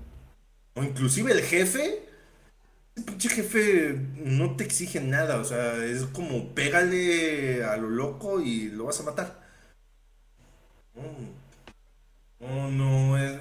O 0.74 0.82
inclusive 0.84 1.32
el 1.32 1.42
jefe, 1.42 2.02
el 2.96 3.04
pinche 3.04 3.28
jefe 3.28 3.98
no 4.16 4.56
te 4.56 4.64
exige 4.64 5.00
nada, 5.00 5.38
o 5.40 5.44
sea, 5.44 5.84
es 5.84 6.04
como 6.06 6.54
pégale 6.54 7.64
a 7.64 7.76
lo 7.76 7.90
loco 7.90 8.40
y 8.40 8.70
lo 8.70 8.86
vas 8.86 9.00
a 9.00 9.04
matar. 9.04 9.40
No, 10.94 11.36
no, 12.40 12.70
no, 12.70 13.18
es- 13.18 13.40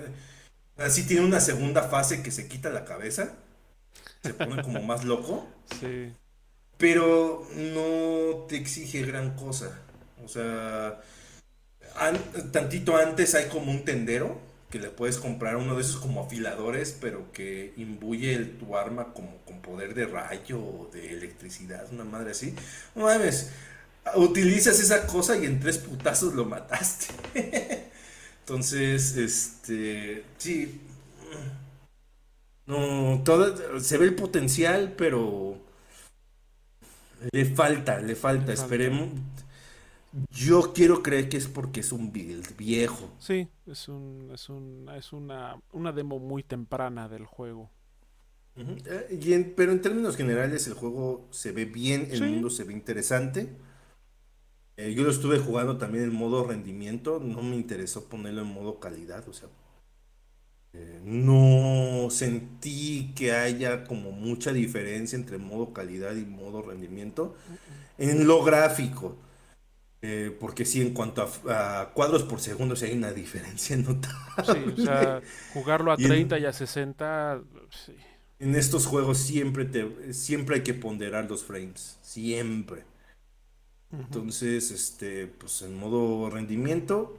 así 0.77 1.05
tiene 1.07 1.25
una 1.25 1.39
segunda 1.39 1.83
fase 1.83 2.23
que 2.23 2.31
se 2.31 2.47
quita 2.47 2.69
la 2.69 2.85
cabeza, 2.85 3.35
se 4.21 4.33
pone 4.35 4.61
como 4.61 4.81
más 4.83 5.05
loco. 5.05 5.47
Sí. 5.65 6.15
Pero 6.77 7.47
no 7.55 8.45
te 8.47 8.57
exige 8.57 9.03
gran 9.03 9.35
cosa. 9.35 9.79
O 10.23 10.27
sea, 10.27 10.99
an- 11.97 12.51
tantito 12.51 12.97
antes 12.97 13.35
hay 13.35 13.47
como 13.49 13.71
un 13.71 13.85
tendero 13.85 14.39
que 14.71 14.79
le 14.79 14.89
puedes 14.89 15.17
comprar 15.17 15.55
uno 15.57 15.75
de 15.75 15.81
esos 15.81 15.97
como 15.97 16.21
afiladores, 16.23 16.97
pero 16.99 17.31
que 17.31 17.73
imbuye 17.77 18.37
tu 18.59 18.77
arma 18.77 19.13
como 19.13 19.37
con 19.45 19.61
poder 19.61 19.93
de 19.93 20.05
rayo 20.07 20.59
o 20.59 20.89
de 20.93 21.13
electricidad, 21.13 21.87
una 21.93 22.03
madre 22.03 22.31
así. 22.31 22.55
No 22.95 23.05
mames, 23.05 23.51
utilizas 24.15 24.79
esa 24.79 25.07
cosa 25.07 25.37
y 25.37 25.45
en 25.45 25.59
tres 25.61 25.77
putazos 25.77 26.33
lo 26.33 26.45
mataste. 26.45 27.07
Entonces, 28.41 29.17
este, 29.17 30.23
sí. 30.37 30.81
No, 32.67 33.21
todo, 33.23 33.79
se 33.79 33.97
ve 33.97 34.05
el 34.05 34.15
potencial, 34.15 34.95
pero 34.97 35.59
le 37.31 37.45
falta, 37.45 37.99
le 38.01 38.15
falta, 38.15 38.51
Le 38.51 38.55
falta. 38.57 38.63
esperemos. 38.63 39.09
Yo 40.31 40.73
quiero 40.73 41.03
creer 41.03 41.27
que 41.29 41.37
es 41.37 41.47
porque 41.47 41.81
es 41.81 41.91
un 41.91 42.11
build 42.13 42.55
viejo. 42.57 43.09
Sí, 43.19 43.49
es 43.65 43.87
un, 43.89 44.31
es 44.33 44.49
un, 44.49 44.89
es 44.95 45.11
una, 45.13 45.59
una 45.73 45.91
demo 45.91 46.19
muy 46.19 46.43
temprana 46.43 47.09
del 47.09 47.25
juego. 47.25 47.69
Eh, 48.57 49.19
y 49.21 49.33
en- 49.33 49.53
pero 49.55 49.71
en 49.73 49.81
términos 49.81 50.15
generales 50.15 50.65
el 50.67 50.73
juego 50.73 51.27
se 51.31 51.51
ve 51.51 51.65
bien, 51.65 52.07
el 52.11 52.19
Sí. 52.19 52.23
mundo 52.23 52.49
se 52.49 52.63
ve 52.63 52.73
interesante. 52.73 53.49
Eh, 54.77 54.93
yo 54.93 55.03
lo 55.03 55.09
estuve 55.11 55.39
jugando 55.39 55.77
también 55.77 56.03
en 56.05 56.13
modo 56.13 56.43
rendimiento, 56.45 57.19
no 57.23 57.41
me 57.41 57.55
interesó 57.55 58.09
ponerlo 58.09 58.41
en 58.41 58.47
modo 58.47 58.79
calidad, 58.79 59.27
o 59.29 59.33
sea, 59.33 59.47
eh, 60.75 61.01
no 61.05 62.09
sentí 62.11 63.13
que 63.15 63.33
haya 63.33 63.85
como 63.85 64.11
mucha 64.11 64.53
diferencia 64.53 65.17
entre 65.17 65.37
modo 65.39 65.73
calidad 65.73 66.15
y 66.15 66.25
modo 66.25 66.61
rendimiento 66.63 67.35
en 67.97 68.27
lo 68.27 68.43
gráfico. 68.43 69.17
Eh, 70.01 70.35
porque 70.39 70.65
sí, 70.65 70.81
en 70.81 70.93
cuanto 70.93 71.23
a, 71.49 71.81
a 71.81 71.93
cuadros 71.93 72.23
por 72.23 72.39
segundo, 72.41 72.75
sí 72.75 72.85
hay 72.85 72.93
una 72.97 73.11
diferencia 73.13 73.77
notable. 73.79 74.15
Sí, 74.41 74.69
o 74.69 74.77
sea, 74.77 75.23
jugarlo 75.47 75.91
a 75.91 75.97
Y 75.97 76.05
en- 76.05 76.25
30 76.25 76.37
y 76.37 76.45
a 76.45 76.53
60, 76.53 77.41
sí. 77.71 77.95
En 78.39 78.55
estos 78.55 78.85
juegos 78.85 79.17
siempre 79.17 79.65
te, 79.65 80.13
siempre 80.13 80.55
hay 80.57 80.63
que 80.63 80.73
ponderar 80.73 81.29
los 81.29 81.43
frames, 81.43 81.97
siempre. 82.01 82.85
Entonces, 83.97 84.71
este, 84.71 85.27
pues 85.27 85.61
en 85.61 85.75
modo 85.77 86.29
rendimiento, 86.29 87.17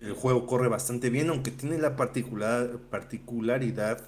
el 0.00 0.12
juego 0.14 0.46
corre 0.46 0.68
bastante 0.68 1.10
bien, 1.10 1.30
aunque 1.30 1.50
tiene 1.50 1.78
la 1.78 1.96
particular, 1.96 2.78
particularidad, 2.90 4.02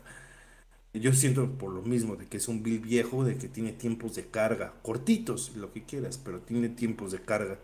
yo 0.94 1.12
siento 1.12 1.58
por 1.58 1.72
lo 1.72 1.82
mismo, 1.82 2.16
de 2.16 2.26
que 2.26 2.38
es 2.38 2.48
un 2.48 2.62
build 2.62 2.82
viejo, 2.82 3.24
de 3.24 3.36
que 3.36 3.48
tiene 3.48 3.72
tiempos 3.72 4.14
de 4.16 4.26
carga, 4.28 4.72
cortitos, 4.82 5.54
lo 5.56 5.72
que 5.72 5.84
quieras, 5.84 6.18
pero 6.22 6.40
tiene 6.40 6.70
tiempos 6.70 7.12
de 7.12 7.20
carga. 7.20 7.58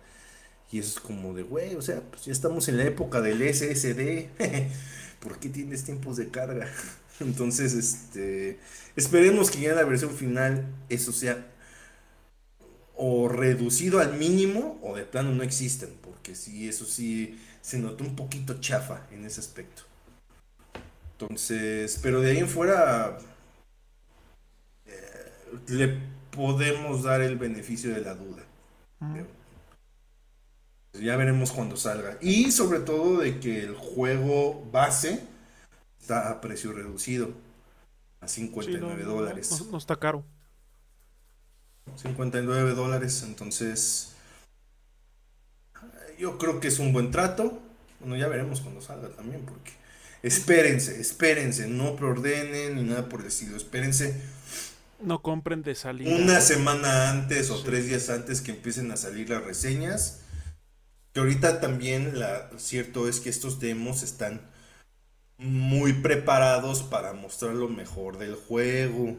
Y 0.73 0.79
eso 0.81 0.99
es 0.99 1.01
como 1.01 1.35
de, 1.35 1.43
güey, 1.45 1.77
o 1.77 1.83
sea, 1.83 2.03
pues 2.11 2.27
ya 2.27 2.33
estamos 2.33 2.69
en 2.69 2.79
la 2.79 2.85
época 2.85 3.21
del 3.23 3.43
SSD, 3.43 4.31
¿por 5.21 5.39
qué 5.39 5.49
tienes 5.51 5.85
tiempos 5.85 6.17
de 6.19 6.31
carga? 6.31 6.69
Entonces, 7.21 7.75
este, 7.75 8.61
esperemos 8.97 9.51
que 9.51 9.61
ya 9.63 9.71
en 9.71 9.77
la 9.77 9.85
versión 9.85 10.13
final 10.13 10.67
eso 10.91 11.13
sea 11.13 11.47
o 12.95 13.29
reducido 13.29 14.01
al 14.01 14.15
mínimo 14.19 14.79
o 14.83 14.97
de 14.97 15.05
plano 15.05 15.33
no 15.35 15.43
existen, 15.43 15.91
porque 16.03 16.35
sí, 16.35 16.69
eso 16.69 16.85
sí 16.85 17.39
se 17.63 17.79
notó 17.79 18.05
un 18.05 18.15
poquito 18.15 18.61
chafa 18.61 19.07
en 19.11 19.25
ese 19.25 19.41
aspecto. 19.41 19.85
Entonces, 21.13 21.99
pero 22.03 22.21
de 22.21 22.33
ahí 22.33 22.39
en 22.39 22.49
fuera 22.49 23.17
eh, 24.85 25.43
le 25.69 26.01
podemos 26.33 27.05
dar 27.05 27.23
el 27.23 27.39
beneficio 27.39 27.95
de 27.95 28.01
la 28.01 28.15
duda. 28.15 28.43
Creo. 28.99 29.27
Ya 30.95 31.17
veremos 31.17 31.53
cuando 31.53 31.77
salga. 31.77 32.19
Y 32.21 32.51
sobre 32.51 32.81
todo 32.81 33.21
de 33.21 33.41
que 33.41 33.61
el 33.61 33.75
juego 33.75 34.69
base 34.71 35.25
está 36.01 36.31
a 36.31 36.41
precio 36.41 36.73
reducido. 36.73 37.33
A 38.21 38.29
59 38.29 39.05
dólares. 39.05 39.67
No, 39.71 39.79
está 39.79 39.97
caro. 39.97 40.25
59 41.97 42.75
dólares, 42.75 43.23
entonces 43.27 44.12
yo 46.23 46.39
creo 46.39 46.61
que 46.61 46.69
es 46.69 46.79
un 46.79 46.93
buen 46.93 47.11
trato. 47.11 47.61
Bueno, 47.99 48.17
ya 48.17 48.29
veremos 48.29 48.61
cuando 48.61 48.81
salga 48.81 49.09
también, 49.09 49.45
porque 49.45 49.73
espérense, 50.23 51.01
espérense, 51.01 51.67
no 51.67 51.97
preordenen 51.97 52.77
ni 52.77 52.85
nada 52.85 53.09
por 53.09 53.23
el 53.23 53.27
estilo, 53.27 53.57
espérense. 53.57 54.21
No 55.01 55.21
compren 55.21 55.65
de 55.65 55.75
salida. 55.75 56.15
Una 56.15 56.41
semana 56.41 57.11
antes 57.11 57.51
o 57.51 57.61
tres 57.65 57.87
días 57.87 58.09
antes 58.09 58.41
que 58.41 58.53
empiecen 58.53 58.93
a 58.93 58.97
salir 58.97 59.31
las 59.31 59.43
reseñas. 59.43 60.21
Que 61.13 61.21
ahorita 61.21 61.61
también 61.61 62.21
la 62.21 62.51
cierto 62.57 63.09
es 63.09 63.19
que 63.19 63.29
estos 63.29 63.59
demos 63.59 64.05
están 64.05 64.41
muy 65.39 65.93
preparados 65.93 66.85
para 66.85 67.15
mostrar 67.15 67.55
lo 67.55 67.69
mejor 67.69 68.19
del 68.19 68.37
juego. 68.37 69.17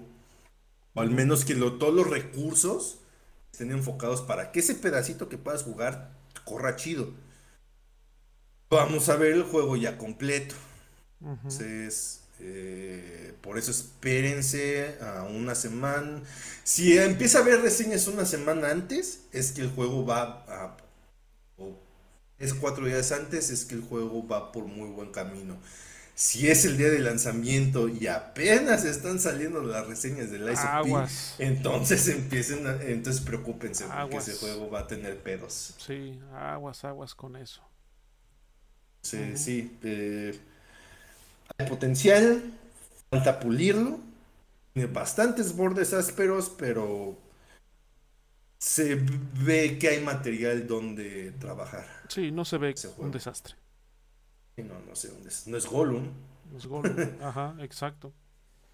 O 0.94 1.02
al 1.02 1.12
menos 1.12 1.44
que 1.44 1.54
todos 1.54 1.94
los 1.94 2.10
recursos 2.10 3.00
estén 3.52 3.72
enfocados 3.72 4.22
para 4.22 4.54
que 4.54 4.62
ese 4.62 4.76
pedacito 4.76 5.28
que 5.28 5.38
puedas 5.38 5.64
jugar 5.64 6.23
corra 6.46 6.76
chido. 6.76 7.14
Vamos 8.70 9.10
a 9.10 9.18
ver 9.18 9.34
el 9.34 9.44
juego 9.44 9.76
ya 9.76 9.98
completo. 9.98 10.56
Entonces, 11.22 12.22
eh, 12.40 13.34
por 13.42 13.58
eso 13.58 13.72
espérense 13.72 14.98
a 15.02 15.24
una 15.24 15.56
semana. 15.56 16.22
Si 16.64 16.98
empieza 16.98 17.40
a 17.40 17.42
haber 17.42 17.62
reseñas 17.62 18.08
una 18.08 18.26
semana 18.26 18.72
antes, 18.72 19.22
es 19.32 19.52
que 19.52 19.62
el 19.62 19.70
juego 19.70 20.06
va 20.06 20.44
a... 20.48 20.78
O 21.58 21.78
es 22.40 22.54
cuatro 22.54 22.86
días 22.86 23.12
antes, 23.12 23.50
es 23.52 23.66
que 23.66 23.76
el 23.76 23.82
juego 23.82 24.28
va 24.28 24.52
por 24.52 24.66
muy 24.66 24.90
buen 24.90 25.12
camino. 25.12 25.58
Si 26.16 26.48
es 26.48 26.64
el 26.66 26.78
día 26.78 26.90
de 26.90 27.00
lanzamiento 27.00 27.90
y 27.90 28.06
apenas 28.06 28.86
están 28.86 29.20
saliendo 29.20 29.62
las 29.64 29.88
reseñas 29.88 30.30
del 30.30 30.48
ISOP, 30.52 31.10
entonces 31.40 32.08
empiecen, 32.08 32.68
entonces 32.82 33.22
preocúpense 33.22 33.86
porque 33.86 34.18
ese 34.18 34.36
juego 34.36 34.70
va 34.70 34.82
a 34.82 34.88
tener 34.88 35.18
pedos. 35.18 35.74
Sí, 35.80 36.20
aguas, 36.36 36.84
aguas 36.86 37.16
con 37.16 37.36
eso. 37.36 37.64
Sí, 39.02 39.36
sí. 39.36 39.78
Eh, 39.84 40.40
hay 41.58 41.68
potencial, 41.68 42.44
falta 43.10 43.40
pulirlo. 43.40 44.00
Tiene 44.74 44.92
bastantes 44.92 45.56
bordes 45.56 45.94
ásperos, 45.94 46.52
pero 46.58 47.18
se 48.60 48.96
ve 48.96 49.78
que 49.78 49.90
hay 49.90 50.02
material 50.02 50.68
donde 50.68 51.32
trabajar. 51.34 51.86
Sí, 52.08 52.32
no 52.32 52.46
se 52.46 52.58
ve 52.58 52.74
un 52.98 53.12
desastre. 53.12 53.56
No, 54.58 54.80
no 54.88 54.96
sé 54.96 55.10
dónde 55.10 55.30
es. 55.30 55.48
No 55.48 55.58
es 55.58 55.66
Gollum. 55.66 56.10
No 56.52 56.58
es 56.58 56.66
Gollum. 56.66 56.96
Ajá, 57.22 57.56
exacto. 57.60 58.14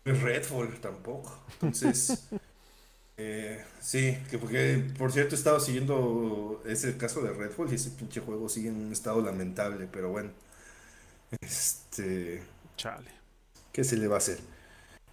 No 0.06 0.14
es 0.14 0.22
Redfall 0.22 0.80
tampoco. 0.80 1.44
Entonces, 1.54 2.28
eh, 3.18 3.64
sí, 3.80 4.18
que 4.30 4.38
porque, 4.38 4.92
por 4.98 5.12
cierto, 5.12 5.36
he 5.36 5.38
estado 5.38 5.60
siguiendo 5.60 6.62
ese 6.66 6.98
caso 6.98 7.22
de 7.22 7.34
Redfall 7.34 7.72
y 7.72 7.76
ese 7.76 7.92
pinche 7.92 8.22
juego 8.22 8.50
sigue 8.50 8.70
en 8.70 8.76
un 8.76 8.92
estado 8.92 9.22
lamentable, 9.22 9.88
pero 9.92 10.10
bueno. 10.10 10.32
Este. 11.42 12.42
Chale. 12.76 13.12
¿Qué 13.72 13.84
se 13.84 13.98
le 13.98 14.08
va 14.08 14.16
a 14.16 14.20
hacer? 14.20 14.40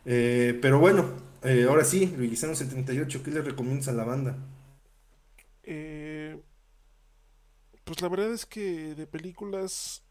Eh, 0.05 0.59
pero 0.63 0.79
bueno, 0.79 1.05
eh, 1.43 1.67
ahora 1.69 1.85
sí, 1.85 2.07
Luisano 2.17 2.55
78, 2.55 3.23
¿qué 3.23 3.31
le 3.31 3.43
recomiendas 3.43 3.89
a 3.89 3.93
la 3.93 4.05
banda? 4.05 4.37
Eh, 5.65 6.41
pues 7.85 8.01
la 8.01 8.09
verdad 8.09 8.33
es 8.33 8.47
que 8.47 8.95
de 8.95 9.07
películas 9.07 10.06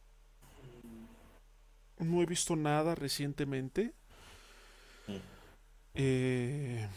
no 1.99 2.22
he 2.22 2.26
visto 2.26 2.55
nada 2.55 2.95
recientemente. 2.95 3.93
Eh, 5.93 6.88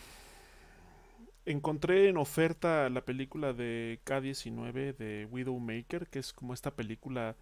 encontré 1.47 2.09
en 2.09 2.17
oferta 2.17 2.89
la 2.89 3.05
película 3.05 3.53
de 3.53 4.01
K-19 4.05 4.97
de 4.97 5.29
Widowmaker, 5.31 6.09
que 6.09 6.19
es 6.19 6.33
como 6.33 6.53
esta 6.53 6.73
película 6.73 7.37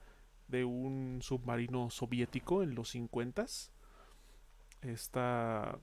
de 0.48 0.64
un 0.64 1.20
submarino 1.22 1.90
soviético 1.90 2.62
en 2.62 2.74
los 2.74 2.90
50 2.90 3.46
Está 4.82 5.78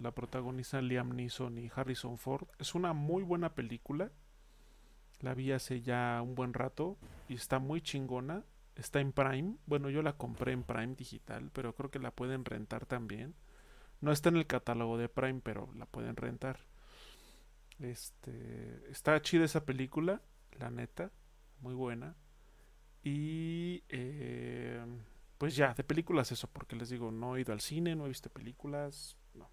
la 0.00 0.12
protagonista 0.12 0.80
Liam 0.80 1.14
Neeson 1.14 1.58
y 1.58 1.70
Harrison 1.74 2.16
Ford. 2.16 2.46
Es 2.58 2.74
una 2.74 2.92
muy 2.92 3.22
buena 3.22 3.54
película. 3.54 4.10
La 5.20 5.34
vi 5.34 5.50
hace 5.52 5.82
ya 5.82 6.20
un 6.22 6.34
buen 6.34 6.54
rato 6.54 6.96
y 7.28 7.34
está 7.34 7.58
muy 7.58 7.82
chingona. 7.82 8.44
Está 8.78 9.00
en 9.00 9.12
Prime. 9.12 9.56
Bueno, 9.66 9.90
yo 9.90 10.02
la 10.02 10.16
compré 10.16 10.52
en 10.52 10.62
Prime 10.62 10.94
digital, 10.94 11.50
pero 11.52 11.74
creo 11.74 11.90
que 11.90 11.98
la 11.98 12.12
pueden 12.12 12.44
rentar 12.44 12.86
también. 12.86 13.34
No 14.00 14.12
está 14.12 14.28
en 14.28 14.36
el 14.36 14.46
catálogo 14.46 14.96
de 14.96 15.08
Prime, 15.08 15.40
pero 15.42 15.68
la 15.76 15.84
pueden 15.84 16.14
rentar. 16.14 16.60
Este, 17.80 18.88
está 18.90 19.20
chida 19.20 19.44
esa 19.44 19.64
película, 19.64 20.22
la 20.58 20.70
neta, 20.70 21.10
muy 21.60 21.74
buena. 21.74 22.14
Y 23.02 23.82
eh, 23.88 24.80
pues 25.38 25.56
ya, 25.56 25.74
de 25.74 25.82
películas 25.82 26.30
eso, 26.30 26.48
porque 26.48 26.76
les 26.76 26.88
digo, 26.88 27.10
no 27.10 27.36
he 27.36 27.40
ido 27.40 27.52
al 27.52 27.60
cine, 27.60 27.96
no 27.96 28.04
he 28.04 28.08
visto 28.08 28.30
películas, 28.30 29.16
no. 29.34 29.50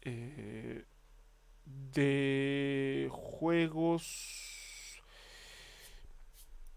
Eh, 0.00 0.86
de 1.66 3.08
juegos 3.12 4.55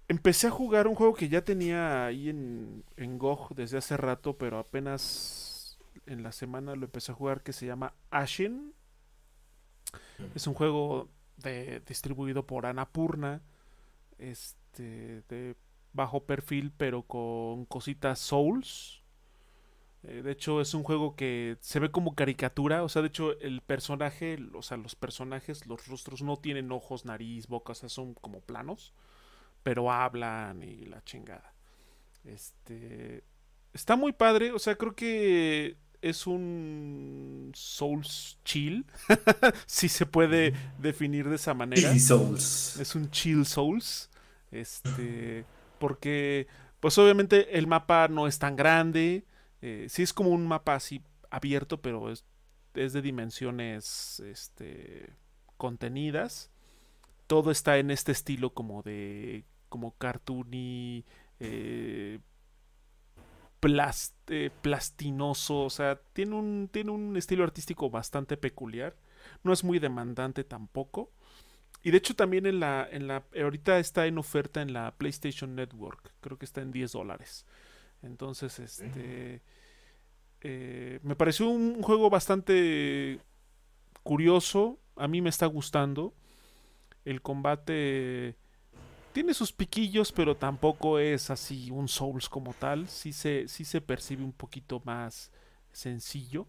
empecé 0.10 0.48
a 0.48 0.52
jugar 0.52 0.88
un 0.88 0.96
juego 0.96 1.14
que 1.14 1.30
ya 1.30 1.44
tenía 1.46 2.08
ahí 2.08 2.30
en, 2.30 2.84
en 2.98 3.18
GOG 3.18 3.56
desde 3.56 3.78
hace 3.78 3.96
rato, 3.96 4.38
pero 4.38 4.58
apenas 4.58 5.78
en 6.08 6.24
la 6.24 6.32
semana 6.32 6.76
lo 6.76 6.86
empecé 6.86 7.12
a 7.12 7.16
jugar 7.16 7.42
que 7.42 7.54
se 7.54 7.68
llama 7.68 7.94
Ashen. 8.10 8.74
Es 10.36 10.48
un 10.48 10.56
juego 10.56 11.10
de, 11.38 11.82
distribuido 11.88 12.46
por 12.46 12.66
Anapurna, 12.66 13.42
este, 14.18 15.24
de 15.30 15.56
bajo 15.94 16.26
perfil, 16.26 16.74
pero 16.76 17.04
con 17.04 17.66
cositas 17.66 18.20
Souls. 18.20 19.04
Eh, 20.04 20.24
de 20.24 20.32
hecho, 20.32 20.60
es 20.60 20.74
un 20.74 20.84
juego 20.84 21.16
que 21.16 21.58
se 21.62 21.80
ve 21.80 21.92
como 21.92 22.16
caricatura. 22.16 22.84
O 22.84 22.90
sea, 22.90 23.04
de 23.04 23.10
hecho, 23.10 23.40
el 23.42 23.62
personaje, 23.62 24.40
o 24.56 24.64
sea, 24.64 24.78
los 24.78 24.96
personajes, 24.96 25.68
los 25.68 25.88
rostros 25.88 26.24
no 26.24 26.38
tienen 26.38 26.72
ojos, 26.72 27.06
nariz, 27.06 27.48
boca, 27.48 27.74
o 27.74 27.76
sea, 27.76 27.90
son 27.90 28.16
como 28.16 28.42
planos 28.42 28.94
pero 29.64 29.92
hablan 29.92 30.64
y 30.64 30.86
la 30.86 31.04
chingada. 31.04 31.54
Este 32.24 33.24
está 33.74 33.96
muy 33.96 34.14
padre, 34.14 34.52
o 34.52 34.60
sea, 34.60 34.76
creo 34.76 34.96
que 34.96 35.78
es 36.02 36.28
un 36.28 37.52
Souls 37.54 38.40
chill, 38.46 38.86
si 39.66 39.90
se 39.90 40.06
puede 40.06 40.54
definir 40.78 41.30
de 41.30 41.36
esa 41.36 41.54
manera. 41.54 41.98
Souls. 42.00 42.78
Es 42.80 42.96
un 42.96 43.10
chill 43.12 43.46
Souls. 43.46 44.10
Este, 44.52 45.46
porque 45.78 46.48
pues 46.80 46.98
obviamente 46.98 47.58
el 47.58 47.68
mapa 47.68 48.08
no 48.08 48.28
es 48.28 48.40
tan 48.40 48.56
grande, 48.56 49.26
eh, 49.62 49.86
sí 49.90 50.02
es 50.02 50.14
como 50.14 50.30
un 50.32 50.48
mapa 50.48 50.76
así 50.76 51.04
abierto, 51.30 51.82
pero 51.82 52.12
es, 52.12 52.26
es 52.74 52.94
de 52.94 53.02
dimensiones 53.02 54.22
este 54.22 55.14
contenidas 55.58 56.50
todo 57.30 57.52
está 57.52 57.78
en 57.78 57.92
este 57.92 58.12
estilo 58.12 58.56
como 58.56 58.82
de 58.82 59.46
como 59.70 59.96
cartoony 60.00 61.06
eh, 61.40 62.20
eh, 63.62 64.50
plastinoso 64.62 65.66
o 65.66 65.70
sea 65.70 66.02
tiene 66.14 66.34
un 66.34 66.70
tiene 66.72 66.90
un 66.90 67.16
estilo 67.18 67.44
artístico 67.44 67.92
bastante 67.92 68.36
peculiar 68.36 68.96
no 69.44 69.54
es 69.54 69.64
muy 69.64 69.78
demandante 69.78 70.44
tampoco. 70.44 71.12
Y 71.84 71.92
de 71.92 71.98
hecho 71.98 72.16
también 72.16 72.48
en 72.48 72.60
la 72.60 72.88
en 72.92 73.08
la 73.08 73.24
ahorita 73.40 73.78
está 73.78 74.08
en 74.08 74.18
oferta 74.18 74.64
en 74.64 74.74
la 74.74 74.96
PlayStation 74.98 75.56
Network 75.56 76.12
creo 76.22 76.38
que 76.40 76.46
está 76.46 76.62
en 76.62 76.72
10 76.72 76.94
dólares. 76.94 77.46
Entonces 78.02 78.58
este 78.58 79.44
eh, 80.42 81.00
me 81.04 81.16
pareció 81.16 81.48
un 81.48 81.84
juego 81.84 82.10
bastante 82.10 83.20
curioso 84.02 84.80
a 84.96 85.08
mí 85.08 85.22
me 85.22 85.30
está 85.30 85.46
gustando 85.46 86.16
el 87.10 87.22
combate 87.22 88.36
tiene 89.14 89.34
sus 89.34 89.52
piquillos, 89.52 90.12
pero 90.12 90.36
tampoco 90.36 91.00
es 91.00 91.30
así 91.30 91.72
un 91.72 91.88
Souls 91.88 92.30
como 92.30 92.54
tal. 92.54 92.88
Sí 92.88 93.14
se, 93.14 93.48
sí 93.48 93.66
se 93.66 93.82
percibe 93.82 94.24
un 94.24 94.32
poquito 94.32 94.82
más 94.86 95.32
sencillo. 95.72 96.48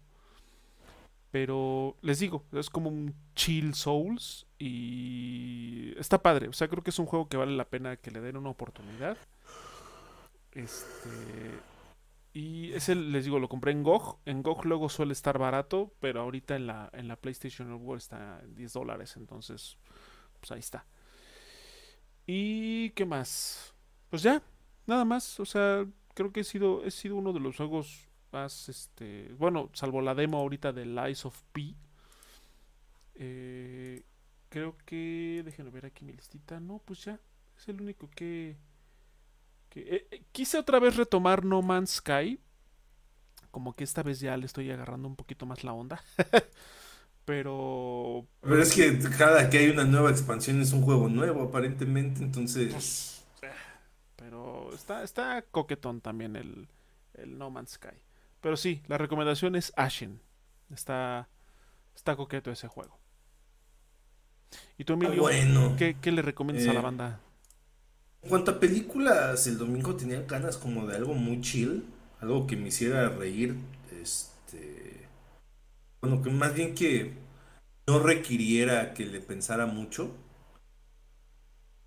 Pero 1.31 1.95
les 2.01 2.19
digo, 2.19 2.45
es 2.51 2.69
como 2.69 2.89
un 2.89 3.15
chill 3.35 3.73
Souls 3.73 4.45
y 4.59 5.93
está 5.97 6.21
padre. 6.21 6.49
O 6.49 6.53
sea, 6.53 6.67
creo 6.67 6.83
que 6.83 6.91
es 6.91 6.99
un 6.99 7.05
juego 7.05 7.27
que 7.27 7.37
vale 7.37 7.55
la 7.55 7.69
pena 7.69 7.95
que 7.97 8.11
le 8.11 8.21
den 8.21 8.37
una 8.37 8.49
oportunidad. 8.49 9.17
Este. 10.51 11.09
Y 12.33 12.71
ese, 12.73 12.95
les 12.95 13.25
digo, 13.25 13.39
lo 13.39 13.49
compré 13.49 13.71
en 13.71 13.83
GOG. 13.83 14.19
En 14.25 14.43
GOG 14.43 14.65
luego 14.65 14.89
suele 14.89 15.13
estar 15.13 15.37
barato, 15.37 15.93
pero 15.99 16.21
ahorita 16.21 16.55
en 16.55 16.67
la, 16.67 16.89
en 16.93 17.07
la 17.07 17.15
PlayStation 17.15 17.69
Network 17.69 17.99
está 17.99 18.39
en 18.43 18.55
10 18.55 18.73
dólares. 18.73 19.15
Entonces, 19.17 19.77
pues 20.41 20.51
ahí 20.51 20.59
está. 20.59 20.85
¿Y 22.25 22.89
qué 22.91 23.05
más? 23.05 23.73
Pues 24.09 24.23
ya, 24.23 24.41
nada 24.85 25.05
más. 25.05 25.39
O 25.39 25.45
sea, 25.45 25.85
creo 26.13 26.31
que 26.33 26.41
he 26.41 26.43
sido, 26.43 26.83
he 26.83 26.91
sido 26.91 27.15
uno 27.15 27.31
de 27.33 27.39
los 27.39 27.55
juegos 27.55 28.09
más, 28.31 28.69
este, 28.69 29.33
bueno, 29.37 29.69
salvo 29.73 30.01
la 30.01 30.15
demo 30.15 30.37
ahorita 30.37 30.73
de 30.73 30.85
Lies 30.85 31.25
of 31.25 31.41
P. 31.51 31.75
Eh, 33.15 34.03
creo 34.49 34.77
que, 34.85 35.41
déjenme 35.45 35.71
ver 35.71 35.85
aquí 35.85 36.05
mi 36.05 36.13
listita. 36.13 36.59
No, 36.59 36.81
pues 36.83 37.05
ya, 37.05 37.19
es 37.57 37.67
el 37.67 37.81
único 37.81 38.09
que... 38.09 38.57
que 39.69 39.81
eh, 39.81 40.07
eh, 40.11 40.23
quise 40.31 40.57
otra 40.57 40.79
vez 40.79 40.95
retomar 40.95 41.45
No 41.45 41.61
Man's 41.61 41.91
Sky. 41.97 42.39
Como 43.51 43.75
que 43.75 43.83
esta 43.83 44.01
vez 44.03 44.19
ya 44.19 44.37
le 44.37 44.45
estoy 44.45 44.71
agarrando 44.71 45.07
un 45.07 45.15
poquito 45.15 45.45
más 45.45 45.63
la 45.63 45.73
onda. 45.73 46.01
Pero. 47.31 48.27
Pero 48.41 48.61
es 48.61 48.73
que 48.73 48.99
cada 49.17 49.49
que 49.49 49.59
hay 49.59 49.69
una 49.69 49.85
nueva 49.85 50.09
expansión 50.09 50.59
es 50.59 50.73
un 50.73 50.81
juego 50.81 51.07
nuevo, 51.07 51.43
aparentemente, 51.43 52.21
entonces. 52.21 52.73
Pues, 52.73 53.23
pero 54.17 54.73
está, 54.75 55.01
está 55.01 55.41
coquetón 55.49 56.01
también 56.01 56.35
el, 56.35 56.67
el 57.13 57.37
No 57.37 57.49
Man's 57.49 57.71
Sky. 57.71 58.03
Pero 58.41 58.57
sí, 58.57 58.81
la 58.87 58.97
recomendación 58.97 59.55
es 59.55 59.71
Ashen. 59.77 60.19
Está, 60.73 61.29
está 61.95 62.17
coqueto 62.17 62.51
ese 62.51 62.67
juego. 62.67 62.99
¿Y 64.77 64.83
tú, 64.83 64.91
Emilio, 64.91 65.21
bueno, 65.21 65.77
¿qué, 65.77 65.95
le 66.11 66.21
recomiendas 66.21 66.67
a 66.67 66.73
la 66.73 66.81
eh, 66.81 66.83
banda? 66.83 67.19
En 68.23 68.29
cuanto 68.29 68.51
a 68.51 68.59
películas, 68.59 69.47
el 69.47 69.57
domingo 69.57 69.95
tenía 69.95 70.21
ganas 70.23 70.57
como 70.57 70.85
de 70.85 70.97
algo 70.97 71.13
muy 71.13 71.39
chill, 71.39 71.85
algo 72.19 72.45
que 72.45 72.57
me 72.57 72.67
hiciera 72.67 73.07
reír. 73.07 73.55
Este. 74.01 75.07
Bueno, 76.01 76.21
que 76.21 76.29
más 76.29 76.53
bien 76.53 76.75
que 76.75 77.20
no 77.91 77.99
requiriera 77.99 78.93
que 78.93 79.05
le 79.05 79.19
pensara 79.19 79.65
mucho. 79.65 80.15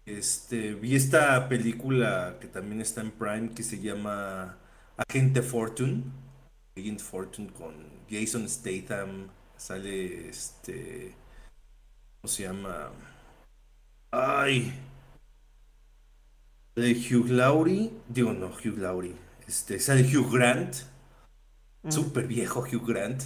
Este, 0.05 0.75
vi 0.75 0.95
esta 0.95 1.49
película 1.49 2.37
que 2.41 2.47
también 2.47 2.83
está 2.83 3.01
en 3.01 3.11
Prime 3.11 3.51
que 3.55 3.63
se 3.63 3.81
llama 3.81 4.59
Agente 4.99 5.41
Fortune. 5.41 6.03
Agent 6.77 7.01
Fortune 7.01 7.51
con 7.53 7.75
Jason 8.11 8.47
Statham. 8.49 9.29
Sale 9.57 10.29
este. 10.29 11.15
¿Cómo 12.21 12.31
se 12.31 12.43
llama? 12.43 12.91
Ay. 14.11 14.75
De 16.77 16.93
Hugh 16.93 17.31
Laurie. 17.31 17.93
Digo, 18.09 18.35
no, 18.35 18.49
Hugh 18.49 18.77
Laurie. 18.77 19.17
Este, 19.49 19.81
sale 19.81 20.03
Hugh 20.03 20.31
Grant. 20.31 20.77
Mm. 21.83 21.91
Súper 21.91 22.27
viejo 22.27 22.61
Hugh 22.61 22.87
Grant. 22.87 23.23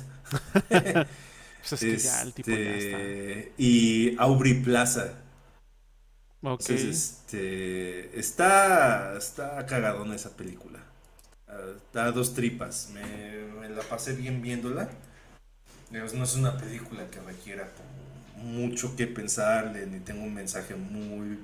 Pues 1.68 1.82
este, 1.82 3.52
Y 3.59 4.16
Aubrey 4.18 4.55
Plaza. 4.55 5.14
Ok. 6.43 6.70
este, 6.70 8.18
está, 8.18 9.16
está 9.16 9.66
cagadona 9.66 10.14
esa 10.14 10.36
película. 10.36 10.78
Da 11.93 12.12
dos 12.12 12.35
tripas. 12.35 12.90
Me, 12.93 13.68
la 13.68 13.82
pasé 13.82 14.12
bien 14.14 14.40
viéndola. 14.43 14.89
No 15.90 16.24
es 16.24 16.35
una 16.36 16.56
película 16.56 17.06
que 17.10 17.20
requiera 17.20 17.68
mucho 18.36 18.94
que 18.94 19.06
pensarle, 19.06 19.86
ni 19.86 20.01
tengo 20.01 20.22
un 20.22 20.35
mensaje 20.35 20.74
muy, 20.76 21.39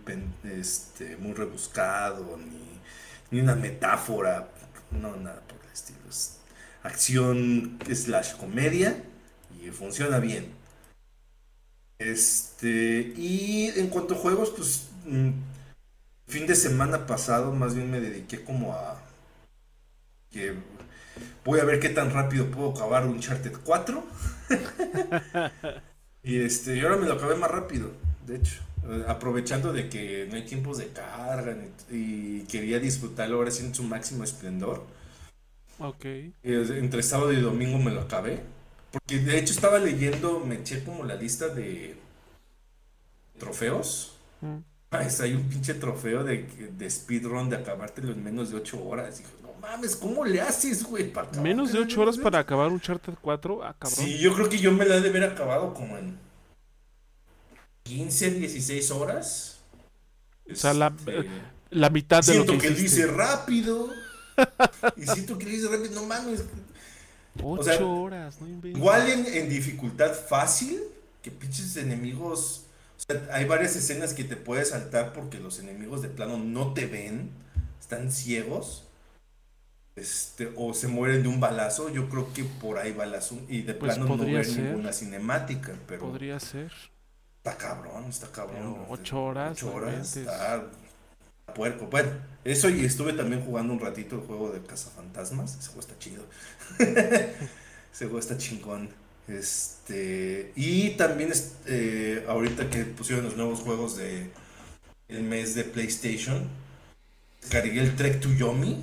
este, 0.45 1.17
muy 1.17 1.33
rebuscado, 1.33 2.37
ni, 2.37 2.81
ni 3.31 3.41
una 3.41 3.57
metáfora. 3.57 4.49
No, 4.91 5.17
nada 5.17 5.41
por 5.41 5.59
el 5.65 5.73
estilo. 5.73 5.99
Es 6.09 6.39
acción 6.83 7.79
slash 7.91 8.35
comedia 8.37 9.03
funciona 9.73 10.19
bien. 10.19 10.53
Este, 11.99 13.15
y 13.17 13.73
en 13.77 13.89
cuanto 13.89 14.15
a 14.15 14.19
juegos, 14.19 14.51
pues 14.51 14.89
mm, 15.07 15.31
fin 16.27 16.47
de 16.47 16.55
semana 16.55 17.07
pasado 17.07 17.53
más 17.53 17.75
bien 17.75 17.91
me 17.91 18.01
dediqué 18.01 18.43
como 18.43 18.75
a 18.75 19.01
que 20.31 20.55
voy 21.45 21.61
a 21.61 21.65
ver 21.65 21.79
qué 21.79 21.89
tan 21.91 22.13
rápido 22.13 22.47
puedo 22.51 22.71
acabar 22.71 23.07
un 23.07 23.15
Uncharted 23.15 23.53
4. 23.65 24.05
y 26.23 26.41
este, 26.41 26.77
y 26.77 26.81
ahora 26.81 26.97
me 26.97 27.07
lo 27.07 27.15
acabé 27.15 27.37
más 27.37 27.51
rápido, 27.51 27.93
de 28.27 28.37
hecho, 28.37 28.61
eh, 28.89 29.05
aprovechando 29.07 29.73
de 29.73 29.89
que 29.89 30.27
no 30.29 30.37
hay 30.37 30.43
tiempos 30.43 30.79
de 30.79 30.89
carga 30.89 31.57
y 31.91 32.41
quería 32.43 32.81
disfrutarlo 32.81 33.37
ahora 33.37 33.51
sí 33.51 33.65
en 33.65 33.75
su 33.75 33.85
máximo 33.85 34.25
esplendor. 34.25 34.85
Ok. 35.79 36.05
Entre 36.43 37.03
sábado 37.03 37.33
y 37.33 37.41
domingo 37.41 37.79
me 37.79 37.91
lo 37.93 38.03
acabé. 38.03 38.41
Porque 38.95 39.19
de 39.19 39.39
hecho 39.39 39.53
estaba 39.53 39.79
leyendo, 39.79 40.41
me 40.41 40.55
eché 40.55 40.85
como 40.85 41.03
la 41.05 41.17
lista 41.17 41.49
de 41.49 41.97
trofeos. 43.39 44.17
Mm. 44.41 44.59
hay 45.21 45.35
un 45.35 45.49
pinche 45.49 45.75
trofeo 45.75 46.23
de, 46.23 46.45
de 46.77 46.91
speedrun 46.91 47.51
de 47.51 47.57
acabártelo 47.57 48.13
en 48.13 48.23
menos 48.23 48.51
de 48.51 48.57
8 48.57 48.85
horas. 48.85 49.19
Dijo, 49.19 49.31
no 49.43 49.53
mames, 49.61 49.97
¿cómo 49.97 50.25
le 50.25 50.41
haces, 50.41 50.85
güey? 50.85 51.13
Menos 51.43 51.73
de 51.73 51.81
8 51.81 52.01
horas 52.01 52.19
para 52.19 52.39
acabar 52.39 52.71
un 52.71 52.81
Charter 52.81 53.17
4, 53.21 53.65
ah, 53.65 53.75
Sí, 53.87 54.19
yo 54.19 54.33
creo 54.33 54.49
que 54.49 54.59
yo 54.59 54.71
me 54.71 54.85
la 54.85 54.97
he 54.97 55.01
de 55.01 55.09
haber 55.09 55.25
acabado 55.25 55.75
como 55.75 55.99
en 55.99 56.17
15, 57.83 58.31
16 58.31 58.91
horas. 58.93 59.59
O 60.51 60.55
sea, 60.55 60.73
la, 60.73 60.95
este, 60.97 61.29
la 61.71 61.91
mitad 61.91 62.23
de 62.23 62.35
lo 62.35 62.45
que 62.45 62.51
Siento 62.51 62.63
que 62.63 62.71
lo 62.71 62.87
hice 62.87 63.07
rápido. 63.09 63.91
y 64.97 65.03
siento 65.03 65.37
que 65.37 65.47
lo 65.47 65.51
hice 65.51 65.69
rápido. 65.69 66.01
No 66.01 66.07
mames, 66.07 66.45
Ocho 67.43 68.03
horas, 68.03 68.41
no 68.41 68.69
Igual 68.69 69.09
en, 69.09 69.49
dificultad 69.49 70.13
fácil, 70.13 70.81
que 71.23 71.31
pinches 71.31 71.77
enemigos. 71.77 72.67
O 72.97 73.03
sea, 73.13 73.29
hay 73.33 73.45
varias 73.45 73.75
escenas 73.77 74.15
que 74.15 74.25
te 74.25 74.37
puedes 74.37 74.71
saltar 74.71 75.13
porque 75.13 75.41
los 75.41 75.59
enemigos 75.59 76.03
de 76.03 76.09
plano 76.09 76.39
no 76.39 76.73
te 76.73 76.87
ven, 76.87 77.31
están 77.81 78.13
ciegos. 78.13 78.85
Este, 79.97 80.53
o 80.57 80.75
se 80.75 80.89
mueren 80.89 81.23
de 81.23 81.29
un 81.29 81.41
balazo. 81.41 81.89
Yo 81.89 82.09
creo 82.09 82.33
que 82.33 82.45
por 82.45 82.79
ahí 82.79 82.93
balazo 82.93 83.39
y 83.49 83.63
de 83.63 83.75
pues 83.75 83.97
plano 83.97 84.17
no 84.17 84.25
ver 84.25 84.49
ninguna 84.49 84.93
cinemática. 84.93 85.75
Pero 85.87 86.01
podría 86.01 86.41
ser. 86.41 86.73
Está 87.39 87.57
cabrón, 87.57 88.05
está 88.09 88.29
cabrón. 88.29 88.87
ocho 88.89 89.23
horas. 89.23 89.53
Ocho 89.53 89.75
horas, 89.75 90.17
está 90.17 90.65
puerco. 91.53 91.87
Bueno, 91.87 92.11
eso 92.45 92.69
y 92.69 92.85
estuve 92.85 93.13
también 93.13 93.43
jugando 93.43 93.73
un 93.73 93.81
ratito 93.81 94.17
el 94.17 94.23
juego 94.23 94.51
de 94.51 94.63
Cazafantasmas. 94.63 95.59
Ese 95.59 95.69
juego 95.69 95.81
está 95.81 95.99
chido. 95.99 96.25
Ese 96.79 98.05
juego 98.07 98.19
está 98.19 98.39
chingón. 98.39 98.91
Este. 99.29 100.53
Y 100.57 100.91
también 100.91 101.33
eh, 101.67 102.25
ahorita 102.29 102.69
que 102.71 102.85
pusieron 102.85 103.25
los 103.25 103.37
nuevos 103.37 103.61
juegos 103.61 103.97
de 103.97 104.31
el 105.09 105.23
mes 105.23 105.55
de 105.55 105.65
PlayStation. 105.65 106.49
Cargué 107.51 107.81
el 107.81 107.97
Trek 107.97 108.21
to 108.21 108.33
Yomi. 108.33 108.83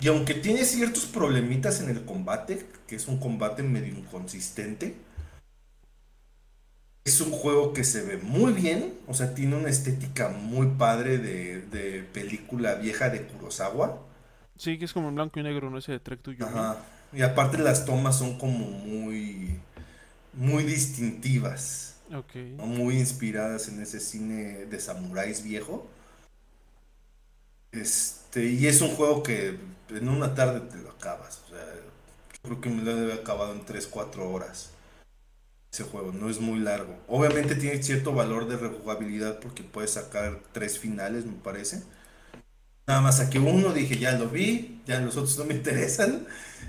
Y 0.00 0.08
aunque 0.08 0.34
tiene 0.34 0.64
ciertos 0.64 1.04
problemitas 1.06 1.80
en 1.80 1.88
el 1.88 2.04
combate, 2.04 2.66
que 2.88 2.96
es 2.96 3.06
un 3.06 3.18
combate 3.18 3.62
medio 3.62 3.96
inconsistente 3.96 4.96
es 7.04 7.20
un 7.20 7.32
juego 7.32 7.72
que 7.72 7.84
se 7.84 8.02
ve 8.02 8.16
muy 8.18 8.52
bien, 8.52 8.94
o 9.08 9.14
sea, 9.14 9.34
tiene 9.34 9.56
una 9.56 9.68
estética 9.68 10.28
muy 10.28 10.68
padre 10.68 11.18
de, 11.18 12.06
película 12.12 12.76
vieja 12.76 13.10
de 13.10 13.26
Kurosawa. 13.26 13.98
Sí, 14.56 14.78
que 14.78 14.84
es 14.84 14.92
como 14.92 15.08
en 15.08 15.16
blanco 15.16 15.40
y 15.40 15.42
negro, 15.42 15.70
¿no? 15.70 15.78
Ese 15.78 15.92
de 15.92 16.00
Trek 16.00 16.20
to 16.22 16.32
Ajá. 16.40 16.76
Y 17.12 17.22
aparte 17.22 17.58
las 17.58 17.84
tomas 17.84 18.18
son 18.18 18.38
como 18.38 18.70
muy, 18.70 19.58
muy 20.32 20.62
distintivas. 20.62 21.96
Ok. 22.14 22.36
Muy 22.58 22.98
inspiradas 22.98 23.68
en 23.68 23.82
ese 23.82 23.98
cine 23.98 24.66
de 24.66 24.80
samuráis 24.80 25.42
viejo. 25.42 25.88
Este, 27.72 28.44
y 28.44 28.66
es 28.66 28.80
un 28.80 28.90
juego 28.90 29.22
que 29.22 29.58
en 29.88 30.08
una 30.08 30.34
tarde 30.34 30.60
te 30.60 30.76
lo 30.76 30.90
acabas. 30.90 31.42
O 31.46 31.48
sea, 31.50 31.64
yo 32.34 32.38
creo 32.42 32.60
que 32.60 32.70
me 32.70 32.82
lo 32.82 32.94
debe 32.94 33.14
acabado 33.14 33.52
en 33.54 33.64
3, 33.64 33.86
4 33.88 34.30
horas 34.30 34.70
ese 35.72 35.84
juego, 35.84 36.12
no 36.12 36.28
es 36.28 36.38
muy 36.40 36.58
largo. 36.60 36.94
Obviamente 37.08 37.54
tiene 37.54 37.82
cierto 37.82 38.12
valor 38.12 38.46
de 38.46 38.58
rejugabilidad 38.58 39.40
porque 39.40 39.62
puedes 39.62 39.92
sacar 39.92 40.40
tres 40.52 40.78
finales, 40.78 41.24
me 41.24 41.32
parece. 41.32 41.82
Nada 42.86 43.00
más 43.00 43.18
saqué 43.18 43.38
uno, 43.38 43.72
dije, 43.72 43.96
ya 43.98 44.12
lo 44.18 44.28
vi, 44.28 44.82
ya 44.86 45.00
los 45.00 45.16
otros 45.16 45.38
no 45.38 45.44
me 45.46 45.54
interesan. 45.56 46.26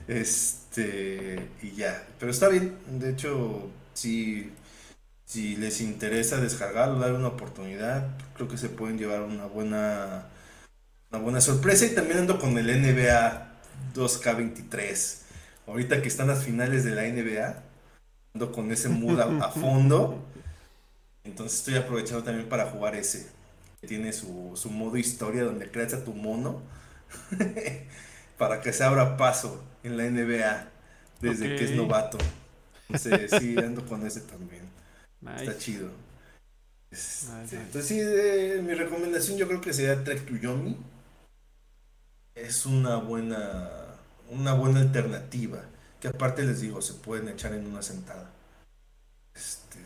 Este, 0.08 1.50
y 1.62 1.72
ya, 1.72 2.08
pero 2.18 2.32
está 2.32 2.48
bien. 2.48 2.78
De 3.00 3.12
hecho, 3.12 3.70
si, 3.94 4.52
si 5.26 5.58
les 5.58 5.82
interesa 5.82 6.38
descargarlo, 6.38 7.00
dar 7.00 7.14
una 7.14 7.28
oportunidad, 7.28 8.08
creo 8.36 8.48
que 8.48 8.58
se 8.58 8.70
pueden 8.70 8.98
llevar 8.98 9.24
una 9.24 9.48
buena, 9.48 10.28
una 11.12 11.22
buena 11.22 11.42
sorpresa. 11.42 11.86
Y 11.86 11.90
también 11.96 12.20
ando 12.20 12.40
con 12.40 12.58
el 12.58 12.68
NBA 12.68 13.52
2K23. 13.96 15.18
Ahorita 15.68 16.02
que 16.02 16.08
están 16.08 16.28
las 16.28 16.44
finales 16.46 16.86
de 16.86 16.92
la 16.92 17.04
NBA, 17.04 17.73
con 18.52 18.72
ese 18.72 18.90
mood 18.90 19.20
a, 19.20 19.50
fondo. 19.50 20.20
Entonces 21.24 21.60
estoy 21.60 21.76
aprovechando 21.76 22.24
también 22.24 22.50
para 22.50 22.70
jugar 22.70 22.96
ese. 22.96 23.30
Que 23.82 23.88
tiene 23.88 24.12
su, 24.14 24.56
modo 24.72 24.98
historia 24.98 25.44
donde 25.44 25.70
creas 25.70 25.94
a 25.94 26.04
tu 26.04 26.14
mono. 26.14 26.62
para 28.38 28.62
que 28.62 28.74
se 28.74 28.84
abra 28.84 29.18
paso 29.18 29.64
en 29.84 29.98
la 29.98 30.04
NBA 30.10 30.68
desde 31.22 31.56
que 31.56 31.66
es 31.66 31.72
novato. 31.72 32.18
Entonces 32.90 33.32
sí, 33.40 33.56
ando 33.58 33.86
con 33.86 34.06
ese 34.06 34.22
también. 34.22 34.64
Está 35.38 35.58
chido. 35.58 35.90
Este, 36.92 37.56
entonces 37.56 37.88
sí, 37.88 38.62
mi 38.62 38.74
recomendación 38.74 39.38
yo 39.38 39.48
creo 39.48 39.62
que 39.62 39.74
sería 39.74 40.04
Trek 40.04 40.26
to 40.26 40.36
Yomi. 40.36 40.78
Es 42.36 42.66
una 42.66 42.98
buena, 42.98 43.70
una 44.30 44.54
buena 44.54 44.82
alternativa. 44.82 45.64
Que 46.04 46.10
aparte 46.10 46.44
les 46.44 46.60
digo, 46.60 46.82
se 46.82 46.96
pueden 46.96 47.30
echar 47.30 47.54
en 47.54 47.66
una 47.66 47.82
sentada. 47.82 48.30
Este, 49.34 49.80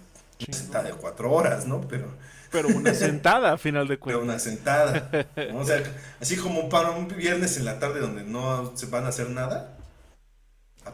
una 0.48 0.58
sentada 0.58 0.86
de 0.86 0.94
cuatro 0.94 1.32
horas, 1.32 1.68
¿no? 1.68 1.88
Pero 1.88 2.12
pero 2.52 2.70
una 2.70 2.92
sentada 2.96 3.54
a 3.54 3.58
final 3.60 3.88
de 3.88 4.00
cuentas. 4.00 4.20
Pero 4.20 4.24
una 4.24 4.40
sentada. 4.40 5.12
O 5.54 5.64
sea, 5.64 5.84
así 6.20 6.36
como 6.36 6.70
para 6.70 6.90
un 6.90 7.08
viernes 7.08 7.58
en 7.58 7.66
la 7.66 7.78
tarde 7.78 8.00
donde 8.00 8.24
no 8.24 8.76
se 8.76 8.88
van 8.88 9.06
a 9.06 9.10
hacer 9.10 9.30
nada. 9.30 9.78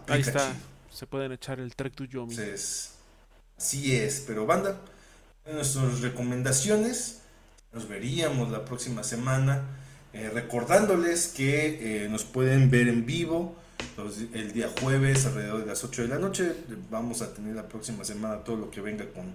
Ahí 0.10 0.20
está. 0.20 0.52
Se 0.91 1.08
pueden 1.08 1.32
echar 1.32 1.62
el 1.62 1.74
Trek 1.74 1.95
to 1.95 2.04
Yomi. 2.04 2.34
Entonces, 2.34 2.91
así 3.58 3.95
es. 3.95 4.26
Pero 4.28 4.45
banda, 4.45 4.76
nuestras 5.45 6.02
recomendaciones. 6.02 7.22
Nos 7.72 7.88
veríamos 7.88 8.52
la 8.52 8.66
próxima 8.66 9.06
semana. 9.06 9.62
Eh, 10.12 10.30
recordándoles 10.34 11.30
que 11.30 12.04
eh, 12.04 12.10
nos 12.10 12.26
pueden 12.26 12.70
ver 12.70 12.90
en 12.90 13.06
vivo 13.06 13.62
el 14.34 14.53
día 14.53 14.70
jueves 14.82 15.26
alrededor 15.26 15.61
de 15.61 15.65
las 15.68 15.84
8 15.84 16.03
de 16.03 16.07
la 16.07 16.20
noche. 16.20 16.53
Vamos 16.90 17.22
a 17.22 17.34
tener 17.34 17.56
la 17.56 17.68
próxima 17.68 18.03
semana 18.03 18.44
todo 18.44 18.57
lo 18.57 18.72
que 18.72 18.82
venga 18.82 19.06
con 19.06 19.26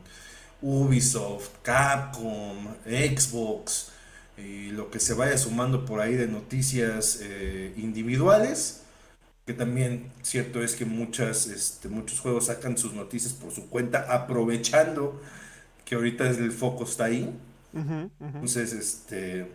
Ubisoft, 0.60 1.48
Capcom, 1.62 2.74
Xbox 2.84 3.90
y 4.36 4.70
lo 4.70 4.90
que 4.90 5.00
se 5.00 5.14
vaya 5.14 5.36
sumando 5.38 5.84
por 5.84 6.00
ahí 6.00 6.14
de 6.14 6.26
noticias 6.26 7.20
eh, 7.22 7.72
individuales. 7.76 8.82
Que 9.46 9.54
también 9.54 10.12
cierto 10.22 10.62
es 10.62 10.74
que 10.74 10.84
muchas, 10.84 11.46
este, 11.46 11.88
muchos 11.88 12.20
juegos 12.20 12.46
sacan 12.46 12.76
sus 12.76 12.92
noticias 12.92 13.32
por 13.32 13.50
su 13.50 13.68
cuenta, 13.68 14.06
aprovechando 14.12 15.20
que 15.84 15.94
ahorita 15.94 16.28
el 16.28 16.52
foco 16.52 16.84
está 16.84 17.04
ahí. 17.04 17.32
Entonces, 17.72 18.72
este, 18.72 19.46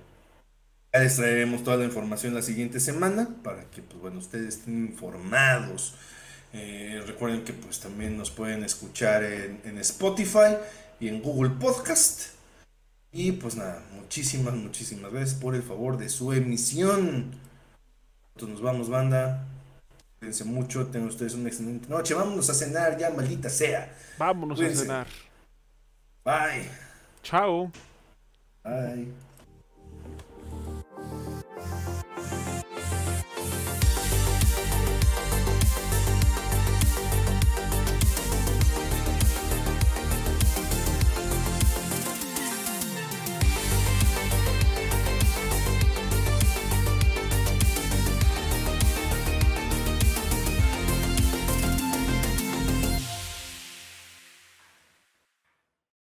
les 1.00 1.16
traeremos 1.16 1.64
toda 1.64 1.78
la 1.78 1.86
información 1.86 2.36
la 2.36 2.42
siguiente 2.42 2.80
semana 2.80 3.28
para 3.44 3.64
que, 3.72 3.82
pues 3.82 4.00
bueno, 4.00 4.20
ustedes 4.20 4.60
estén 4.60 4.86
informados. 4.86 5.96
Eh, 6.54 7.02
recuerden 7.08 7.44
que 7.44 7.54
pues 7.54 7.80
también 7.80 8.16
nos 8.16 8.30
pueden 8.30 8.64
escuchar 8.64 9.24
en, 9.24 9.60
en 9.66 9.80
Spotify 9.80 10.56
y 11.00 11.08
en 11.08 11.22
Google 11.22 11.52
Podcast. 11.60 12.34
Y 13.12 13.32
pues 13.34 13.56
nada, 13.56 13.82
muchísimas, 13.96 14.54
muchísimas 14.54 15.12
gracias 15.12 15.40
por 15.40 15.56
el 15.56 15.64
favor 15.64 15.98
de 15.98 16.10
su 16.10 16.32
emisión. 16.32 17.32
Entonces 18.36 18.60
nos 18.60 18.62
vamos, 18.62 18.90
banda. 18.90 19.46
Cuídense 20.20 20.46
mucho, 20.46 20.88
tengan 20.88 21.10
ustedes 21.10 21.34
una 21.34 21.50
excelente 21.50 21.90
noche. 21.90 22.14
Vámonos 22.14 22.50
a 22.50 22.54
cenar 22.54 22.98
ya, 22.98 23.10
maldita 23.10 23.50
sea. 23.50 23.96
Vámonos 24.18 24.62
a 24.62 24.76
cenar. 24.76 25.08
Bye. 26.24 26.70
Chao. 27.24 27.72
Bye. 28.64 29.33